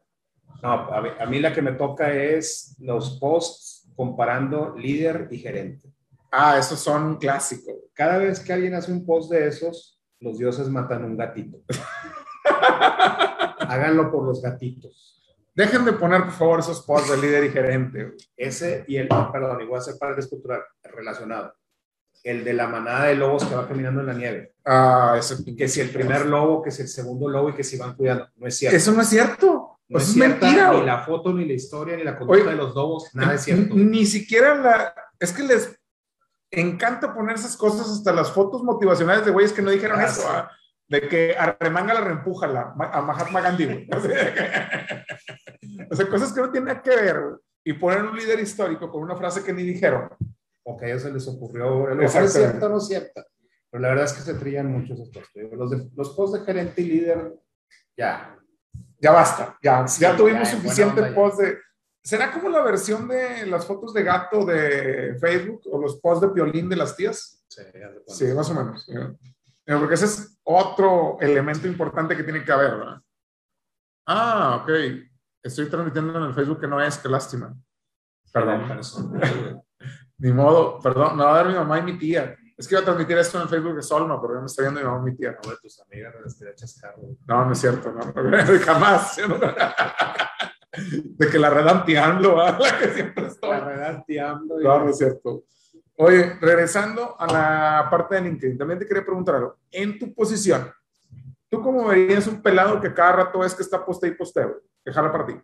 No, 0.62 0.72
a 0.72 1.26
mí 1.26 1.38
la 1.40 1.52
que 1.52 1.62
me 1.62 1.72
toca 1.72 2.12
es 2.12 2.76
los 2.80 3.18
posts 3.18 3.88
comparando 3.94 4.75
líder 4.76 5.28
y 5.30 5.38
gerente. 5.38 5.88
Ah, 6.30 6.58
esos 6.58 6.78
son 6.78 7.16
clásicos. 7.16 7.75
Cada 7.94 8.18
vez 8.18 8.40
que 8.40 8.52
alguien 8.52 8.75
hace 8.75 8.92
un 8.92 9.06
post 9.06 9.30
de 9.30 9.48
esos, 9.48 9.98
los 10.20 10.38
dioses 10.38 10.68
matan 10.68 11.04
un 11.04 11.16
gatito. 11.16 11.58
Háganlo 13.60 14.10
por 14.10 14.25
los 14.25 14.42
gatitos. 14.42 15.34
Dejen 15.54 15.86
de 15.86 15.94
poner, 15.94 16.25
por 16.25 16.32
favor, 16.32 16.60
esos 16.60 16.82
posts 16.82 17.10
de 17.10 17.16
líder 17.16 17.44
y 17.44 17.50
gerente. 17.50 18.12
Ese 18.36 18.84
y 18.86 18.96
el, 18.96 19.08
perdón, 19.08 19.62
igual 19.62 19.78
a 19.78 19.82
hacer 19.82 19.94
para 19.98 20.18
estructural, 20.18 20.60
relacionado. 20.82 21.54
El 22.22 22.44
de 22.44 22.52
la 22.52 22.66
manada 22.66 23.04
de 23.04 23.14
lobos 23.14 23.44
que 23.44 23.54
va 23.54 23.66
caminando 23.66 24.00
en 24.00 24.06
la 24.06 24.12
nieve. 24.12 24.54
Ah, 24.64 25.16
ese. 25.18 25.42
Que 25.56 25.68
si 25.68 25.80
el 25.80 25.90
primer 25.90 26.26
lobo, 26.26 26.62
que 26.62 26.70
si 26.70 26.82
el 26.82 26.88
segundo 26.88 27.28
lobo 27.28 27.50
y 27.50 27.54
que 27.54 27.64
si 27.64 27.78
van 27.78 27.94
cuidando. 27.94 28.28
No 28.36 28.46
es 28.46 28.56
cierto. 28.58 28.76
Eso 28.76 28.92
no 28.92 29.00
es 29.00 29.08
cierto. 29.08 29.75
No 29.88 29.99
es, 29.99 30.16
mentira. 30.16 30.73
Ni 30.73 30.85
la 30.85 31.05
foto, 31.05 31.33
ni 31.33 31.45
la 31.45 31.52
historia, 31.52 31.97
ni 31.97 32.02
la 32.02 32.19
conducta 32.19 32.50
de 32.50 32.57
los 32.57 32.75
lobos, 32.75 33.14
nada 33.14 33.35
es 33.35 33.43
cierto. 33.43 33.75
Ni 33.75 34.05
siquiera 34.05 34.55
la. 34.55 34.95
Es 35.21 35.33
que 35.33 35.45
les 35.45 35.78
encanta 36.50 37.14
poner 37.14 37.37
esas 37.37 37.57
cosas, 37.57 37.88
hasta 37.88 38.12
las 38.12 38.33
fotos 38.33 38.62
motivacionales 38.62 39.25
de 39.25 39.31
güeyes 39.31 39.52
que 39.52 39.62
no 39.62 39.71
dijeron 39.71 40.00
ah, 40.00 40.05
eso. 40.05 40.28
¿ah? 40.28 40.50
de 40.88 41.09
que 41.09 41.37
arremanga 41.37 41.95
la 41.95 42.00
reempújala 42.00 42.75
a 42.78 43.02
Mahatma 43.02 43.40
Gandhi. 43.40 43.64
o 45.90 45.97
sea, 45.97 46.09
cosas 46.09 46.33
que 46.33 46.40
no 46.40 46.50
tienen 46.50 46.81
que 46.81 46.90
ver. 46.90 47.21
Y 47.64 47.73
poner 47.73 48.05
un 48.05 48.16
líder 48.16 48.38
histórico 48.38 48.90
con 48.90 49.02
una 49.02 49.16
frase 49.16 49.43
que 49.43 49.52
ni 49.52 49.64
dijeron. 49.64 50.09
O 50.62 50.76
que 50.76 50.87
a 50.87 50.88
ellos 50.88 51.02
se 51.02 51.12
les 51.12 51.26
ocurrió. 51.26 51.90
¿Es 52.00 52.33
cierto 52.33 52.66
o 52.66 52.69
no 52.69 52.78
es 52.78 52.87
cierto? 52.87 53.25
Pero 53.71 53.83
la 53.83 53.88
verdad 53.88 54.05
es 54.05 54.12
que 54.12 54.23
se 54.23 54.35
trillan 54.35 54.71
muchos 54.71 55.00
estos. 55.00 55.25
Los, 55.52 55.73
los 55.97 56.11
posts 56.11 56.38
de 56.38 56.47
gerente 56.47 56.83
y 56.83 56.87
líder, 56.87 57.35
ya, 57.97 58.38
ya 58.99 59.12
basta, 59.12 59.59
ya, 59.62 59.85
ya 59.99 60.17
tuvimos 60.17 60.49
suficiente 60.49 61.03
post 61.12 61.41
de... 61.41 61.59
¿Será 62.03 62.31
como 62.31 62.49
la 62.49 62.62
versión 62.62 63.09
de 63.09 63.47
las 63.47 63.67
fotos 63.67 63.93
de 63.93 64.05
gato 64.05 64.45
de 64.45 65.17
Facebook 65.21 65.62
o 65.73 65.81
los 65.81 65.99
posts 65.99 66.21
de 66.21 66.33
piolín 66.33 66.69
de 66.69 66.76
las 66.76 66.95
tías? 66.95 67.45
Sí, 67.49 67.62
sí 68.07 68.25
más 68.26 68.49
o 68.50 68.55
menos. 68.55 68.88
Porque 69.67 69.95
ese 69.95 70.05
es 70.05 70.38
otro 70.45 71.17
elemento 71.21 71.67
importante 71.67 72.17
que 72.17 72.23
tiene 72.23 72.45
que 72.45 72.53
haber, 72.53 72.76
¿verdad? 72.76 73.03
Ah, 74.07 74.61
ok. 74.62 74.71
Estoy 75.43 75.69
transmitiendo 75.69 76.17
en 76.17 76.25
el 76.25 76.35
Facebook 76.35 76.61
que 76.61 76.69
no 76.69 76.81
es, 76.81 76.97
qué 76.99 77.09
lástima. 77.09 77.55
Perdón. 78.33 78.69
Ni 80.19 80.33
modo, 80.33 80.79
perdón, 80.81 81.17
me 81.17 81.25
va 81.25 81.33
a 81.33 81.37
dar 81.43 81.49
mi 81.49 81.55
mamá 81.55 81.79
y 81.79 81.83
mi 81.83 81.99
tía. 81.99 82.37
Es 82.56 82.66
que 82.66 82.75
iba 82.75 82.80
a 82.80 82.84
transmitir 82.84 83.18
esto 83.18 83.36
en 83.36 83.42
el 83.42 83.48
Facebook 83.50 83.76
de 83.76 83.82
Solma, 83.82 84.20
pero 84.20 84.40
me 84.40 84.46
está 84.46 84.62
viendo 84.62 84.80
mi 84.80 84.86
mamá 84.86 85.02
mi 85.02 85.14
tía. 85.14 85.36
No, 85.44 85.50
de 85.50 85.56
tus 85.58 85.78
amigas 85.80 86.14
no 86.14 86.22
les 86.22 86.82
No, 87.26 87.44
no 87.44 87.52
es 87.52 87.58
cierto, 87.58 87.92
no. 87.92 88.14
Jamás. 88.64 89.16
De 90.78 91.30
que 91.30 91.38
la 91.38 91.48
redanteando, 91.48 92.36
la 92.36 92.58
que 92.78 92.88
siempre 92.88 93.26
estoy. 93.26 93.50
La 93.50 93.60
redanteando. 93.60 94.60
No, 94.60 94.84
no 94.84 94.90
es 94.90 94.98
cierto. 94.98 95.44
Oye, 95.98 96.36
regresando 96.38 97.18
a 97.18 97.26
la 97.26 97.88
parte 97.90 98.16
de 98.16 98.20
LinkedIn, 98.22 98.58
también 98.58 98.78
te 98.78 98.86
quería 98.86 99.02
preguntar 99.02 99.36
algo. 99.36 99.56
En 99.70 99.98
tu 99.98 100.12
posición, 100.14 100.70
¿tú 101.48 101.62
cómo 101.62 101.86
verías 101.86 102.26
un 102.26 102.42
pelado 102.42 102.78
que 102.78 102.92
cada 102.92 103.12
rato 103.12 103.42
es 103.42 103.54
que 103.54 103.62
está 103.62 103.84
poste 103.84 104.08
y 104.08 104.10
posteo? 104.10 104.60
Que 104.84 104.92
jala 104.92 105.10
para 105.10 105.25
ti. 105.25 105.40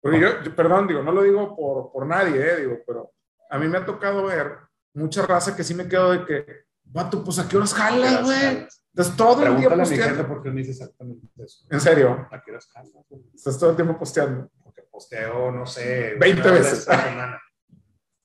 Porque 0.00 0.20
yo, 0.20 0.56
perdón, 0.56 0.88
digo, 0.88 1.02
no 1.02 1.12
lo 1.12 1.22
digo 1.22 1.54
por, 1.54 1.92
por 1.92 2.06
nadie, 2.06 2.40
eh, 2.40 2.56
digo, 2.56 2.78
pero 2.84 3.12
a 3.48 3.58
mí 3.58 3.68
me 3.68 3.78
ha 3.78 3.86
tocado 3.86 4.24
ver 4.24 4.67
mucha 4.94 5.26
raza 5.26 5.56
que 5.56 5.64
sí 5.64 5.74
me 5.74 5.88
quedo 5.88 6.12
de 6.12 6.24
que, 6.24 6.46
vato, 6.84 7.22
pues 7.24 7.38
a 7.38 7.48
qué 7.48 7.56
horas 7.56 7.74
jalas, 7.74 8.24
güey. 8.24 8.66
Entonces 8.92 9.16
todo 9.16 9.46
el 9.46 9.56
día 9.56 9.70
posteando. 9.70 10.26
porque 10.26 10.50
me 10.50 10.60
dice 10.60 10.72
exactamente 10.72 11.26
eso. 11.36 11.66
¿En 11.70 11.80
serio? 11.80 12.26
¿A 12.30 12.42
qué 12.42 12.50
horas 12.50 12.68
jalas? 12.72 12.92
Estás 13.34 13.58
todo 13.58 13.70
el 13.70 13.76
tiempo 13.76 13.96
posteando. 13.98 14.50
Porque 14.62 14.82
posteo, 14.82 15.52
no 15.52 15.66
sé. 15.66 16.14
20 16.18 16.50
veces. 16.50 16.84
semana. 16.84 17.40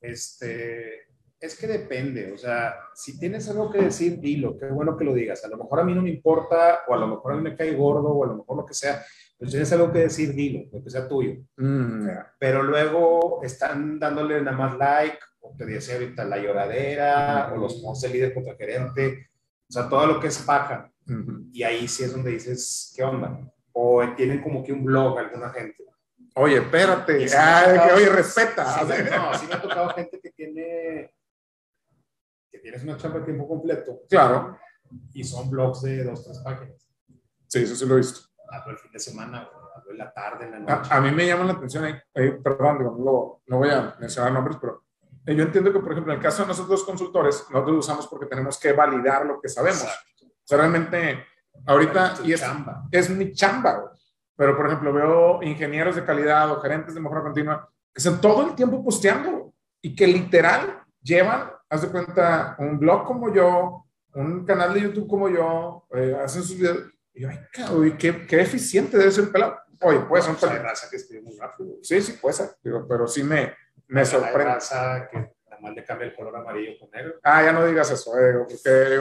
Este, 0.02 1.04
es 1.44 1.58
que 1.58 1.68
depende, 1.68 2.32
o 2.32 2.38
sea, 2.38 2.74
si 2.96 3.20
tienes 3.20 3.50
algo 3.50 3.70
que 3.70 3.82
decir, 3.82 4.18
dilo, 4.20 4.58
qué 4.58 4.68
bueno 4.68 4.96
que 4.96 5.04
lo 5.04 5.14
digas. 5.14 5.44
A 5.44 5.50
lo 5.50 5.58
mejor 5.58 5.82
a 5.82 5.84
mí 5.84 5.94
no 5.94 6.02
me 6.02 6.10
importa, 6.10 6.80
o 6.88 6.94
a 6.94 6.98
lo 6.98 7.08
mejor 7.08 7.34
a 7.34 7.36
mí 7.36 7.42
me 7.42 7.56
cae 7.56 7.76
gordo, 7.76 8.08
o 8.08 8.24
a 8.24 8.28
lo 8.28 8.38
mejor 8.38 8.58
lo 8.58 8.66
que 8.66 8.74
sea, 8.74 9.04
pero 9.44 9.52
si 9.52 9.58
tienes 9.58 9.74
algo 9.74 9.92
que 9.92 10.00
decir, 10.00 10.34
dilo, 10.34 10.70
lo 10.72 10.82
que 10.82 10.90
sea 10.90 11.06
tuyo. 11.06 11.36
Mm. 11.58 12.08
Pero 12.40 12.64
luego 12.64 13.42
están 13.44 14.00
dándole 14.00 14.42
nada 14.42 14.56
más 14.56 14.78
like, 14.78 15.20
o 15.42 15.54
te 15.58 15.66
decía 15.66 15.96
ahorita 15.96 16.24
la 16.24 16.38
lloradera, 16.38 17.52
o 17.54 17.58
los 17.58 17.74
posts 17.82 18.04
de 18.04 18.14
líder 18.14 18.34
contra 18.34 18.56
gerente, 18.56 19.32
o 19.68 19.74
sea, 19.74 19.90
todo 19.90 20.08
lo 20.08 20.20
que 20.22 20.28
es 20.28 20.38
paja. 20.38 20.90
Y 21.52 21.62
ahí 21.62 21.90
sí 21.90 22.06
es 22.06 22.14
donde 22.14 22.32
dices, 22.32 22.94
¿qué 22.96 23.04
onda? 23.04 23.38
O 23.74 24.02
tienen 24.16 24.42
como 24.42 24.64
que 24.64 24.72
un 24.72 24.86
blog 24.86 25.20
alguna 25.20 25.50
gente. 25.50 25.84
Oye, 26.36 26.60
espérate, 26.60 27.26
oye, 27.96 28.10
respeta. 28.10 28.82
no, 28.82 29.38
sí 29.38 29.46
me 29.46 29.56
ha 29.56 29.62
tocado 29.62 29.90
gente 29.90 30.22
que 30.22 30.32
tiene, 30.32 31.14
que 32.50 32.60
tienes 32.60 32.82
una 32.82 32.96
chamba 32.96 33.20
de 33.20 33.26
tiempo 33.26 33.46
completo. 33.46 34.04
Claro. 34.10 34.58
Y 35.14 35.26
son 35.26 35.50
blogs 35.50 35.82
de 35.82 36.06
dos, 36.06 36.24
tres 36.24 36.40
páginas. 36.40 36.88
Sí, 37.48 37.60
eso 37.60 37.76
sí 37.76 37.86
lo 37.86 37.96
he 37.96 37.98
visto. 37.98 38.33
Hablo 38.54 38.72
el 38.72 38.78
fin 38.78 38.92
de 38.92 39.00
semana, 39.00 39.50
hablo 39.76 39.92
en 39.92 39.98
la 39.98 40.14
tarde, 40.14 40.46
en 40.46 40.52
la 40.52 40.60
noche. 40.60 40.90
A, 40.94 41.02
mí 41.02 41.12
me 41.12 41.26
llama 41.26 41.46
la 41.46 41.54
atención 41.54 41.86
ahí, 41.86 42.32
perdón, 42.44 42.78
digo, 42.78 43.42
no 43.48 43.58
voy 43.58 43.70
a 43.70 43.96
mencionar 44.00 44.32
nombres, 44.32 44.58
pero 44.62 44.84
yo 45.26 45.44
entiendo 45.44 45.72
que, 45.72 45.80
por 45.80 45.92
ejemplo, 45.92 46.14
en 46.14 46.20
el 46.20 46.24
caso 46.24 46.44
de 46.44 46.50
nosotros 46.50 46.84
consultores, 46.84 47.46
nosotros 47.50 47.74
lo 47.74 47.80
usamos 47.80 48.08
porque 48.08 48.28
tenemos 48.28 48.60
que 48.60 48.74
validar 48.74 49.26
lo 49.26 49.42
que 49.42 49.50
sabemos. 49.50 49.84
O 49.84 50.46
sea, 50.46 50.58
realmente, 50.58 51.26
ahorita, 51.66 52.16
y 52.24 52.34
es, 52.34 52.42
chamba. 52.42 52.84
es 52.92 53.10
mi 53.10 53.32
chamba, 53.34 53.92
pero 54.36 54.56
por 54.56 54.68
ejemplo, 54.68 54.94
veo 54.94 55.42
ingenieros 55.42 55.96
de 55.96 56.06
calidad 56.06 56.52
o 56.52 56.62
gerentes 56.62 56.94
de 56.94 57.02
mejora 57.02 57.24
continua 57.24 57.70
que 57.94 58.00
están 58.00 58.20
todo 58.20 58.48
el 58.48 58.56
tiempo 58.56 58.84
posteando 58.84 59.54
y 59.82 59.96
que 59.96 60.08
literal 60.08 60.84
llevan, 61.02 61.52
haz 61.70 61.84
de 61.84 61.90
cuenta, 61.90 62.56
un 62.58 62.80
blog 62.80 63.06
como 63.06 63.32
yo, 63.34 63.86
un 64.16 64.46
canal 64.46 64.74
de 64.74 64.82
YouTube 64.82 65.08
como 65.08 65.30
yo, 65.30 65.86
eh, 65.92 66.18
hacen 66.24 66.44
sus 66.44 66.58
videos. 66.58 66.93
Y 67.14 67.22
yo, 67.22 67.30
ay, 67.30 67.96
qué, 67.98 68.26
qué 68.26 68.42
eficiente 68.42 68.98
debe 68.98 69.12
ser 69.12 69.26
el 69.26 69.30
pelado. 69.32 69.60
Oye, 69.82 70.00
puede 70.02 70.24
ser 70.24 70.32
un 70.32 70.40
pelado. 70.40 70.74
que 70.90 70.96
escribe 70.96 71.22
muy 71.24 71.38
rápido. 71.38 71.76
Sí, 71.82 72.02
sí, 72.02 72.14
puede 72.14 72.34
ser, 72.34 72.50
pero 72.88 73.08
sí 73.08 73.24
me, 73.24 73.54
me 73.88 74.06
sorprende. 74.06 74.46
Raza 74.46 75.08
que 75.12 75.34
mal 75.64 75.74
le 75.74 75.84
cambia 75.84 76.08
el 76.08 76.16
color 76.16 76.36
amarillo 76.36 76.78
con 76.80 76.92
negro. 76.92 77.16
Ah, 77.24 77.44
ya 77.44 77.54
no 77.54 77.66
digas 77.66 77.90
eso, 77.90 78.20
eh, 78.20 78.34
porque 78.48 79.00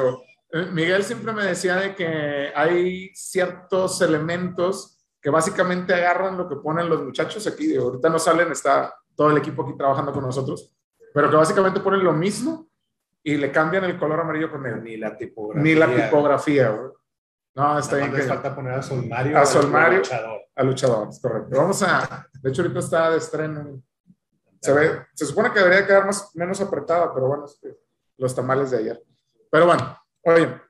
eh, 0.52 0.66
Miguel 0.73 1.02
siempre 1.02 1.33
me 1.33 1.45
decía 1.45 1.76
de 1.76 1.95
que 1.95 2.52
hay 2.54 3.11
ciertos 3.14 4.00
elementos 4.00 4.99
que 5.21 5.31
básicamente 5.31 5.95
agarran 5.95 6.38
lo 6.38 6.49
que 6.49 6.57
ponen 6.57 6.88
los 6.88 7.02
muchachos 7.02 7.47
aquí. 7.47 7.76
ahorita 7.76 8.09
no 8.09 8.19
salen, 8.19 8.52
está 8.52 8.95
todo 9.14 9.31
el 9.31 9.38
equipo 9.38 9.62
aquí 9.62 9.76
trabajando 9.76 10.12
con 10.12 10.25
nosotros, 10.25 10.75
pero 11.12 11.31
que 11.31 11.37
básicamente 11.37 11.81
ponen 11.81 12.04
lo 12.04 12.12
mismo 12.12 12.69
y 13.23 13.37
le 13.37 13.52
cambian 13.52 13.85
el 13.85 13.99
color 13.99 14.21
amarillo 14.21 14.50
con 14.50 14.62
negro. 14.62 14.83
Ni 14.83 14.97
la 14.97 15.16
tipografía. 15.16 15.62
Ni 15.62 15.75
la 15.75 15.87
tipografía, 15.95 16.78
No, 17.55 17.79
está 17.79 17.97
bien. 17.97 18.13
Que... 18.13 18.23
falta 18.23 18.55
poner 18.55 18.75
a 18.75 18.83
Sol 18.83 19.07
Mario. 19.07 19.39
A 19.39 19.47
Sol 19.47 19.69
Mario. 19.69 19.99
Luchador. 19.99 20.41
A 20.55 20.63
luchador, 20.63 21.09
es 21.09 21.21
correcto. 21.21 21.57
Vamos 21.57 21.83
a. 21.83 22.29
De 22.43 22.51
hecho, 22.51 22.63
ahorita 22.63 22.81
está 22.81 23.11
de 23.11 23.19
estreno 23.19 23.83
se, 24.63 24.73
ve, 24.73 25.07
se 25.13 25.27
supone 25.27 25.53
que 25.53 25.59
debería 25.59 25.85
quedar 25.85 26.07
más, 26.07 26.35
menos 26.37 26.61
apretada, 26.61 27.13
pero 27.13 27.27
bueno, 27.27 27.47
los 28.17 28.35
tamales 28.35 28.71
de 28.71 28.79
ayer. 28.79 29.03
Pero 29.51 29.67
bueno, 29.67 29.99
oye, 30.23 30.61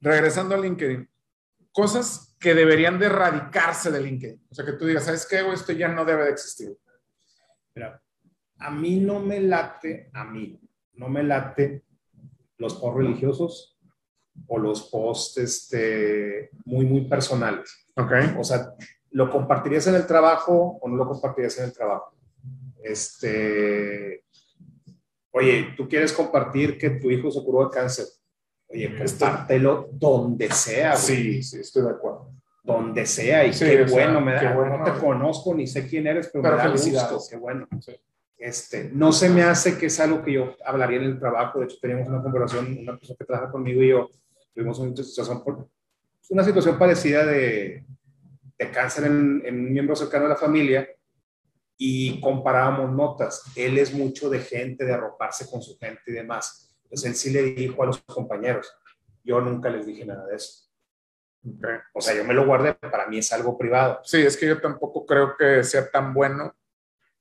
regresando 0.00 0.54
a 0.54 0.58
LinkedIn, 0.58 1.10
cosas 1.72 2.36
que 2.38 2.54
deberían 2.54 3.00
de 3.00 3.06
erradicarse 3.06 3.90
de 3.90 4.00
LinkedIn. 4.00 4.46
O 4.48 4.54
sea, 4.54 4.64
que 4.64 4.74
tú 4.74 4.86
digas, 4.86 5.04
¿sabes 5.04 5.26
qué? 5.26 5.40
Esto 5.52 5.72
ya 5.72 5.88
no 5.88 6.04
debe 6.04 6.24
de 6.24 6.30
existir. 6.30 6.78
Mira, 7.74 8.00
a 8.58 8.70
mí 8.70 9.00
no 9.00 9.18
me 9.18 9.40
late, 9.40 10.08
a 10.12 10.24
mí, 10.24 10.60
no 10.92 11.08
me 11.08 11.24
late 11.24 11.84
los 12.58 12.74
posts 12.74 12.96
religiosos 12.96 13.75
o 14.46 14.58
los 14.58 14.84
posts 14.90 15.38
este, 15.38 16.50
muy, 16.64 16.86
muy 16.86 17.02
personales. 17.02 17.86
Ok. 17.96 18.12
O 18.38 18.44
sea, 18.44 18.72
¿lo 19.10 19.30
compartirías 19.30 19.86
en 19.86 19.96
el 19.96 20.06
trabajo 20.06 20.78
o 20.80 20.88
no 20.88 20.96
lo 20.96 21.06
compartirías 21.06 21.58
en 21.58 21.64
el 21.64 21.72
trabajo? 21.72 22.14
Este, 22.82 24.24
oye, 25.32 25.74
tú 25.76 25.88
quieres 25.88 26.12
compartir 26.12 26.78
que 26.78 26.90
tu 26.90 27.10
hijo 27.10 27.30
se 27.30 27.42
curó 27.42 27.64
de 27.64 27.74
cáncer. 27.74 28.06
Oye, 28.68 28.96
compártelo 28.96 29.88
donde 29.92 30.50
sea. 30.50 30.92
Güey. 30.92 31.02
Sí, 31.02 31.42
sí, 31.42 31.60
estoy 31.60 31.82
de 31.82 31.90
acuerdo. 31.90 32.32
Donde 32.62 33.06
sea 33.06 33.46
y 33.46 33.52
Sí, 33.52 33.64
qué 33.64 33.82
o 33.82 33.88
sea, 33.88 34.06
bueno, 34.06 34.20
me 34.20 34.32
da, 34.32 34.40
qué 34.40 34.54
bueno. 34.54 34.78
no 34.78 34.84
te 34.84 34.98
conozco 34.98 35.54
ni 35.54 35.66
sé 35.66 35.86
quién 35.86 36.06
eres, 36.06 36.30
pero, 36.32 36.42
Pero 36.42 36.56
me 36.56 36.62
da 36.62 36.68
gusto, 36.70 37.20
qué 37.30 37.36
bueno. 37.36 37.68
Sí. 37.80 37.92
Este, 38.38 38.90
no 38.92 39.12
se 39.12 39.30
me 39.30 39.42
hace 39.42 39.78
que 39.78 39.86
es 39.86 39.98
algo 39.98 40.22
que 40.22 40.32
yo 40.32 40.54
hablaría 40.64 40.98
en 40.98 41.04
el 41.04 41.18
trabajo. 41.18 41.60
De 41.60 41.66
hecho, 41.66 41.76
teníamos 41.80 42.08
una 42.08 42.22
conversación, 42.22 42.78
una 42.80 42.98
persona 42.98 43.16
que 43.18 43.24
trabaja 43.24 43.50
conmigo 43.50 43.82
y 43.82 43.88
yo 43.88 44.10
tuvimos 44.56 44.78
una 44.78 44.96
situación, 44.96 45.44
por- 45.44 45.68
una 46.30 46.42
situación 46.42 46.78
parecida 46.78 47.24
de, 47.26 47.84
de 48.58 48.70
cáncer 48.70 49.04
en, 49.04 49.42
en 49.44 49.54
un 49.60 49.72
miembro 49.72 49.94
cercano 49.94 50.24
de 50.24 50.30
la 50.30 50.36
familia 50.36 50.88
y 51.76 52.18
comparábamos 52.20 52.90
notas. 52.92 53.42
Él 53.54 53.76
es 53.78 53.92
mucho 53.92 54.30
de 54.30 54.40
gente, 54.40 54.86
de 54.86 54.94
arroparse 54.94 55.48
con 55.50 55.60
su 55.60 55.76
gente 55.78 56.00
y 56.06 56.12
demás. 56.12 56.74
Entonces, 56.84 57.10
él 57.10 57.14
sí 57.16 57.30
le 57.30 57.42
dijo 57.42 57.82
a 57.82 57.86
los 57.86 58.00
compañeros. 58.02 58.72
Yo 59.22 59.40
nunca 59.40 59.68
les 59.68 59.84
dije 59.86 60.06
nada 60.06 60.26
de 60.26 60.36
eso. 60.36 60.70
Ok. 61.46 61.66
O 61.94 62.00
sea, 62.00 62.14
yo 62.16 62.24
me 62.24 62.32
lo 62.32 62.46
guardé, 62.46 62.74
para 62.74 63.06
mí 63.08 63.18
es 63.18 63.30
algo 63.32 63.58
privado. 63.58 64.00
Sí, 64.04 64.22
es 64.22 64.36
que 64.36 64.46
yo 64.46 64.60
tampoco 64.60 65.04
creo 65.04 65.36
que 65.36 65.62
sea 65.62 65.90
tan 65.90 66.14
bueno. 66.14 66.56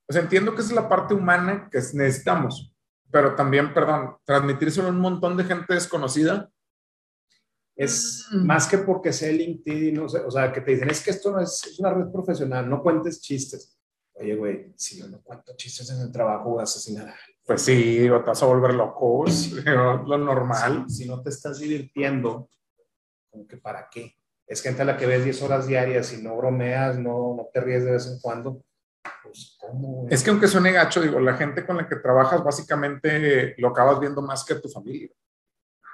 Sea, 0.07 0.21
entiendo 0.21 0.55
que 0.55 0.61
es 0.61 0.71
la 0.71 0.87
parte 0.87 1.13
humana 1.13 1.67
que 1.71 1.79
necesitamos, 1.79 2.73
pero 3.11 3.35
también, 3.35 3.73
perdón, 3.73 4.17
transmitírselo 4.23 4.87
a 4.87 4.91
un 4.91 4.99
montón 4.99 5.35
de 5.35 5.43
gente 5.43 5.73
desconocida. 5.73 6.49
Es 7.75 8.27
Mm. 8.31 8.45
más 8.45 8.67
que 8.67 8.77
porque 8.79 9.11
sea 9.11 9.31
LinkedIn, 9.31 9.93
no 9.95 10.07
sé, 10.09 10.19
o 10.19 10.31
sea, 10.31 10.51
que 10.51 10.61
te 10.61 10.71
dicen, 10.71 10.89
es 10.89 11.03
que 11.03 11.11
esto 11.11 11.31
no 11.31 11.39
es, 11.41 11.61
es 11.69 11.79
una 11.79 11.93
red 11.93 12.11
profesional, 12.11 12.69
no 12.69 12.81
cuentes 12.81 13.21
chistes. 13.21 13.77
Oye, 14.13 14.35
güey, 14.35 14.71
si 14.77 14.97
yo 14.99 15.07
no 15.09 15.21
cuento 15.21 15.53
chistes 15.57 15.89
en 15.89 15.99
el 15.99 16.11
trabajo, 16.11 16.51
voy 16.51 16.61
a 16.61 16.63
asesinar 16.63 17.07
a 17.09 17.11
alguien. 17.11 17.37
Pues 17.45 17.61
sí, 17.61 17.99
digo, 17.99 18.19
te 18.21 18.27
vas 18.29 18.41
a 18.41 18.45
volver 18.45 18.73
loco, 18.73 19.25
lo 20.07 20.17
normal. 20.17 20.85
Si, 20.87 21.03
si 21.03 21.09
no 21.09 21.21
te 21.21 21.29
estás 21.29 21.59
divirtiendo, 21.59 22.49
como 23.29 23.45
que 23.45 23.57
para 23.57 23.89
qué? 23.91 24.15
Es 24.47 24.61
gente 24.61 24.83
a 24.83 24.85
la 24.85 24.95
que 24.95 25.05
ves 25.05 25.23
10 25.25 25.41
horas 25.41 25.67
diarias 25.67 26.13
y 26.13 26.21
no 26.23 26.37
bromeas, 26.37 26.97
no, 26.97 27.35
no 27.35 27.49
te 27.53 27.59
ríes 27.59 27.83
de 27.83 27.91
vez 27.91 28.07
en 28.07 28.19
cuando. 28.21 28.63
Pues, 29.23 29.57
¿cómo? 29.59 30.07
Es 30.09 30.23
que 30.23 30.29
aunque 30.29 30.47
suene 30.47 30.71
gacho, 30.71 31.01
digo, 31.01 31.19
la 31.19 31.35
gente 31.35 31.65
con 31.65 31.75
la 31.77 31.87
que 31.87 31.97
trabajas 31.97 32.43
básicamente 32.43 33.55
lo 33.57 33.67
acabas 33.69 33.99
viendo 33.99 34.21
más 34.21 34.45
que 34.45 34.55
tu 34.55 34.69
familia. 34.69 35.09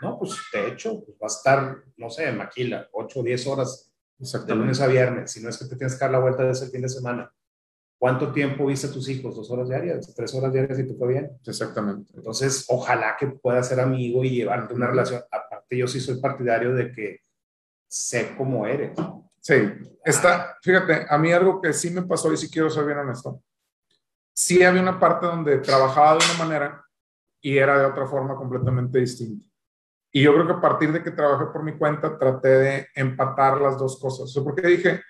No, 0.02 0.18
pues 0.18 0.38
de 0.52 0.68
hecho, 0.68 1.04
pues, 1.04 1.18
va 1.18 1.26
a 1.26 1.28
estar, 1.28 1.84
no 1.98 2.10
sé, 2.10 2.28
en 2.28 2.38
maquila, 2.38 2.88
8 2.92 3.20
o 3.20 3.24
10 3.24 3.48
horas 3.48 3.92
de 4.18 4.56
lunes 4.56 4.82
a 4.82 4.88
viernes. 4.88 5.32
Si 5.32 5.42
no 5.42 5.50
es 5.50 5.58
que 5.58 5.66
te 5.66 5.76
tienes 5.76 5.96
que 5.96 6.00
dar 6.00 6.12
la 6.12 6.20
vuelta 6.20 6.44
de 6.44 6.52
ese 6.52 6.70
fin 6.70 6.82
de 6.82 6.90
semana. 6.90 7.32
¿Cuánto 7.98 8.32
tiempo 8.32 8.66
viste 8.66 8.88
a 8.88 8.92
tus 8.92 9.08
hijos? 9.10 9.36
¿Dos 9.36 9.52
horas 9.52 9.70
diarias? 9.70 10.14
¿Tres 10.16 10.34
horas 10.34 10.52
diarias 10.52 10.80
y 10.80 10.88
te 10.88 10.96
fue 10.96 11.08
bien? 11.08 11.32
Exactamente. 11.46 12.12
Entonces, 12.16 12.66
ojalá 12.68 13.16
que 13.20 13.28
puedas 13.28 13.68
ser 13.68 13.80
amigo 13.80 14.24
y 14.24 14.32
llevarte 14.32 14.74
una 14.74 14.88
relación. 14.88 15.22
Aparte, 15.32 15.78
yo 15.78 15.88
sí 15.88 16.00
soy 16.00 16.20
partidario 16.20 16.74
de 16.74 16.92
que 16.92 17.20
sé 17.88 18.34
cómo 18.36 18.66
eres. 18.66 18.98
Sí, 19.40 19.56
está, 20.04 20.58
fíjate, 20.62 21.06
a 21.08 21.18
mí 21.18 21.32
algo 21.32 21.62
que 21.62 21.74
sí 21.74 21.92
me 21.92 22.02
pasó 22.04 22.34
y 22.34 22.38
sí 22.38 22.50
quiero 22.50 22.70
ser 22.70 22.86
bien 22.86 22.98
honesto. 22.98 23.44
Sí 24.34 24.64
había 24.64 24.82
una 24.82 25.00
parte 25.00 25.28
donde 25.28 25.60
trabajaba 25.60 26.18
de 26.18 26.26
una 26.26 26.46
manera 26.46 26.86
y 27.40 27.58
era 27.58 27.78
de 27.78 27.86
otra 27.86 28.08
forma 28.08 28.36
completamente 28.36 29.00
distinta. 29.00 29.51
Y 30.12 30.24
yo 30.24 30.34
creo 30.34 30.46
que 30.46 30.54
a 30.54 30.62
partir 30.62 30.92
de 30.92 31.02
que 31.02 31.12
trabajé 31.12 31.46
por 31.46 31.64
mi 31.64 31.78
cuenta 31.78 32.18
traté 32.18 32.50
de 32.50 32.88
empatar 32.96 33.62
las 33.62 33.78
dos 33.78 34.00
cosas. 34.00 34.24
O 34.24 34.28
sea, 34.28 34.44
porque 34.44 34.68
dije, 34.68 35.02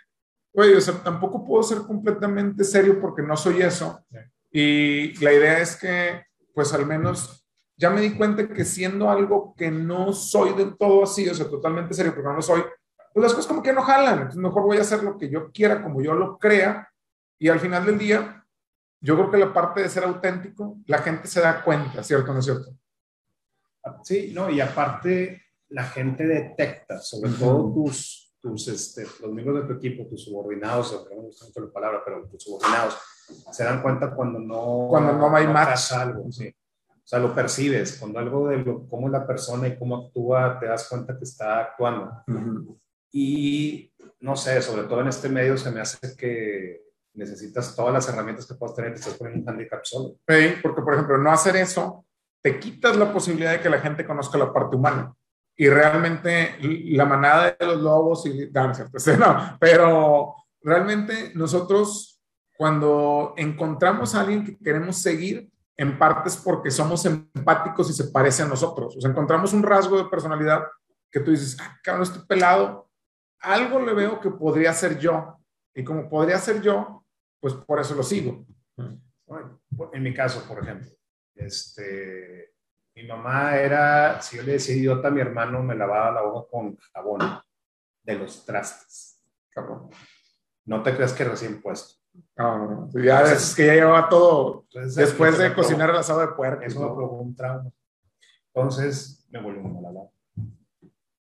oye, 0.53 0.75
o 0.75 0.81
sea, 0.81 0.95
tampoco 0.95 1.45
puedo 1.45 1.63
ser 1.63 1.79
completamente 1.79 2.63
serio 2.63 2.99
porque 3.01 3.23
no 3.23 3.35
soy 3.35 3.61
eso. 3.61 4.05
Y 4.51 5.13
la 5.23 5.33
idea 5.33 5.59
es 5.59 5.75
que, 5.75 6.23
pues 6.53 6.73
al 6.73 6.85
menos, 6.85 7.47
ya 7.77 7.89
me 7.89 8.01
di 8.01 8.11
cuenta 8.15 8.47
que 8.47 8.63
siendo 8.63 9.09
algo 9.09 9.55
que 9.57 9.71
no 9.71 10.13
soy 10.13 10.53
del 10.53 10.77
todo 10.77 11.03
así, 11.03 11.27
o 11.27 11.33
sea, 11.33 11.49
totalmente 11.49 11.93
serio, 11.93 12.13
porque 12.13 12.29
no 12.29 12.35
lo 12.35 12.41
soy, 12.41 12.61
pues 13.13 13.23
las 13.23 13.33
cosas 13.33 13.47
como 13.47 13.63
que 13.63 13.73
no 13.73 13.81
jalan. 13.81 14.13
Entonces, 14.13 14.37
mejor 14.37 14.63
voy 14.63 14.77
a 14.77 14.81
hacer 14.81 15.03
lo 15.03 15.17
que 15.17 15.29
yo 15.29 15.51
quiera, 15.51 15.81
como 15.81 16.01
yo 16.01 16.13
lo 16.13 16.37
crea. 16.37 16.89
Y 17.39 17.49
al 17.49 17.59
final 17.59 17.85
del 17.85 17.97
día, 17.97 18.45
yo 18.99 19.15
creo 19.15 19.31
que 19.31 19.37
la 19.37 19.51
parte 19.51 19.81
de 19.81 19.89
ser 19.89 20.03
auténtico, 20.03 20.77
la 20.85 20.99
gente 20.99 21.27
se 21.27 21.41
da 21.41 21.63
cuenta, 21.63 22.03
¿cierto 22.03 22.29
o 22.29 22.33
no 22.33 22.39
es 22.39 22.45
cierto? 22.45 22.69
Sí, 24.03 24.31
no, 24.33 24.49
y 24.49 24.59
aparte, 24.61 25.41
la 25.69 25.83
gente 25.85 26.25
detecta, 26.25 26.99
sobre 26.99 27.31
Ujú. 27.31 27.39
todo 27.39 27.73
tus, 27.73 28.33
tus 28.41 28.67
este, 28.67 29.03
los 29.21 29.31
miembros 29.31 29.61
de 29.61 29.67
tu 29.73 29.79
equipo, 29.79 30.05
tus 30.07 30.23
subordinados, 30.25 30.91
no 31.09 31.15
me 31.15 31.21
gusta 31.23 31.45
mucho 31.45 31.61
la 31.61 31.71
palabra, 31.71 32.01
pero 32.03 32.27
tus 32.27 32.43
subordinados, 32.43 32.97
se 33.51 33.63
dan 33.63 33.81
cuenta 33.81 34.13
cuando 34.13 34.39
no, 34.39 34.87
Cuando 34.89 35.13
no 35.13 35.35
hay 35.35 35.47
match. 35.47 35.69
pasa 35.69 36.01
algo, 36.01 36.31
sí. 36.31 36.53
O 37.03 37.07
sea, 37.11 37.19
lo 37.19 37.33
percibes, 37.33 37.97
cuando 37.97 38.19
algo 38.19 38.47
de 38.47 38.57
lo, 38.57 38.87
cómo 38.87 39.07
es 39.07 39.11
la 39.13 39.25
persona 39.25 39.67
y 39.67 39.77
cómo 39.77 39.97
actúa, 40.07 40.59
te 40.59 40.67
das 40.67 40.87
cuenta 40.87 41.17
que 41.17 41.23
está 41.23 41.59
actuando. 41.59 42.11
Y 43.11 43.91
no 44.21 44.35
sé, 44.35 44.61
sobre 44.61 44.83
todo 44.83 45.01
en 45.01 45.07
este 45.07 45.27
medio 45.27 45.57
se 45.57 45.71
me 45.71 45.81
hace 45.81 46.15
que 46.15 46.83
necesitas 47.13 47.75
todas 47.75 47.93
las 47.93 48.07
herramientas 48.07 48.45
que 48.47 48.53
puedas 48.53 48.75
tener, 48.75 48.93
te 48.93 48.99
estás 48.99 49.15
poniendo 49.15 49.43
un 49.43 49.49
handicap 49.49 49.81
solo. 49.83 50.15
Sí, 50.27 50.53
porque, 50.61 50.81
por 50.81 50.93
ejemplo, 50.93 51.17
no 51.17 51.31
hacer 51.31 51.57
eso, 51.57 52.05
te 52.41 52.59
quitas 52.59 52.97
la 52.97 53.11
posibilidad 53.11 53.51
de 53.51 53.59
que 53.59 53.69
la 53.69 53.79
gente 53.79 54.05
conozca 54.05 54.37
la 54.37 54.51
parte 54.51 54.75
humana. 54.75 55.13
Y 55.55 55.69
realmente 55.69 56.57
la 56.61 57.05
manada 57.05 57.55
de 57.59 57.65
los 57.65 57.81
lobos 57.81 58.25
y... 58.25 58.49
No, 58.51 58.63
no 58.65 58.71
es 58.71 58.77
cierto, 58.77 58.99
sí, 58.99 59.11
no, 59.19 59.57
pero 59.59 60.35
realmente 60.61 61.31
nosotros 61.35 62.21
cuando 62.57 63.33
encontramos 63.37 64.13
a 64.13 64.21
alguien 64.21 64.45
que 64.45 64.57
queremos 64.57 64.97
seguir, 64.97 65.51
en 65.77 65.97
parte 65.97 66.29
es 66.29 66.37
porque 66.37 66.69
somos 66.69 67.03
empáticos 67.07 67.89
y 67.89 67.93
se 67.93 68.11
parece 68.11 68.43
a 68.43 68.47
nosotros. 68.47 68.95
O 68.95 69.01
sea, 69.01 69.09
encontramos 69.09 69.51
un 69.53 69.63
rasgo 69.63 69.97
de 69.97 70.09
personalidad 70.09 70.63
que 71.09 71.21
tú 71.21 71.31
dices, 71.31 71.57
ah, 71.59 71.75
cabrón, 71.83 72.03
estoy 72.03 72.23
pelado, 72.27 72.87
algo 73.39 73.79
le 73.79 73.95
veo 73.95 74.19
que 74.19 74.29
podría 74.29 74.73
ser 74.73 74.99
yo. 74.99 75.39
Y 75.73 75.83
como 75.83 76.07
podría 76.07 76.37
ser 76.37 76.61
yo, 76.61 77.03
pues 77.39 77.55
por 77.55 77.79
eso 77.79 77.95
lo 77.95 78.03
sigo. 78.03 78.45
Bueno, 79.25 79.59
en 79.93 80.03
mi 80.03 80.13
caso, 80.13 80.43
por 80.47 80.59
ejemplo, 80.59 80.87
este, 81.35 82.53
mi 82.95 83.03
mamá 83.07 83.57
era, 83.57 84.21
si 84.21 84.37
yo 84.37 84.43
le 84.43 84.53
decía 84.53 84.75
idiota 84.75 85.07
a 85.07 85.11
mi 85.11 85.21
hermano, 85.21 85.63
me 85.63 85.75
lavaba 85.75 86.11
la 86.11 86.21
boca 86.21 86.49
con 86.49 86.77
jabón 86.77 87.21
de 88.03 88.15
los 88.15 88.45
trastes. 88.45 89.21
Cabrón. 89.49 89.89
No 90.65 90.83
te 90.83 90.95
creas 90.95 91.13
que 91.13 91.23
recién 91.23 91.61
puesto. 91.61 91.95
No, 92.35 92.57
no, 92.57 92.89
no. 92.93 93.03
Ya 93.03 93.21
es 93.23 93.55
que 93.55 93.65
ya 93.65 93.73
llevaba 93.73 94.09
todo 94.09 94.63
Entonces, 94.63 94.95
después 94.95 95.37
de 95.37 95.53
cocinar 95.53 95.89
el 95.89 95.95
asado 95.95 96.21
de 96.21 96.27
puerco. 96.29 96.63
Eso 96.63 96.79
me 96.79 96.87
provocó 96.87 97.15
un 97.15 97.35
trauma. 97.35 97.71
Entonces 98.53 99.25
me 99.29 99.41
volvió 99.41 99.61
muy 99.61 99.73
mal 99.73 99.85
hablado. 99.85 100.11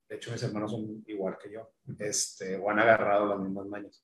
De 0.08 0.16
hecho, 0.16 0.32
mis 0.32 0.44
hermanos 0.44 0.72
son 0.72 1.04
igual 1.08 1.38
que 1.38 1.52
yo, 1.52 1.72
este, 2.00 2.58
o 2.58 2.70
han 2.70 2.80
agarrado 2.80 3.26
las 3.28 3.40
mismas 3.40 3.66
mañas. 3.68 4.04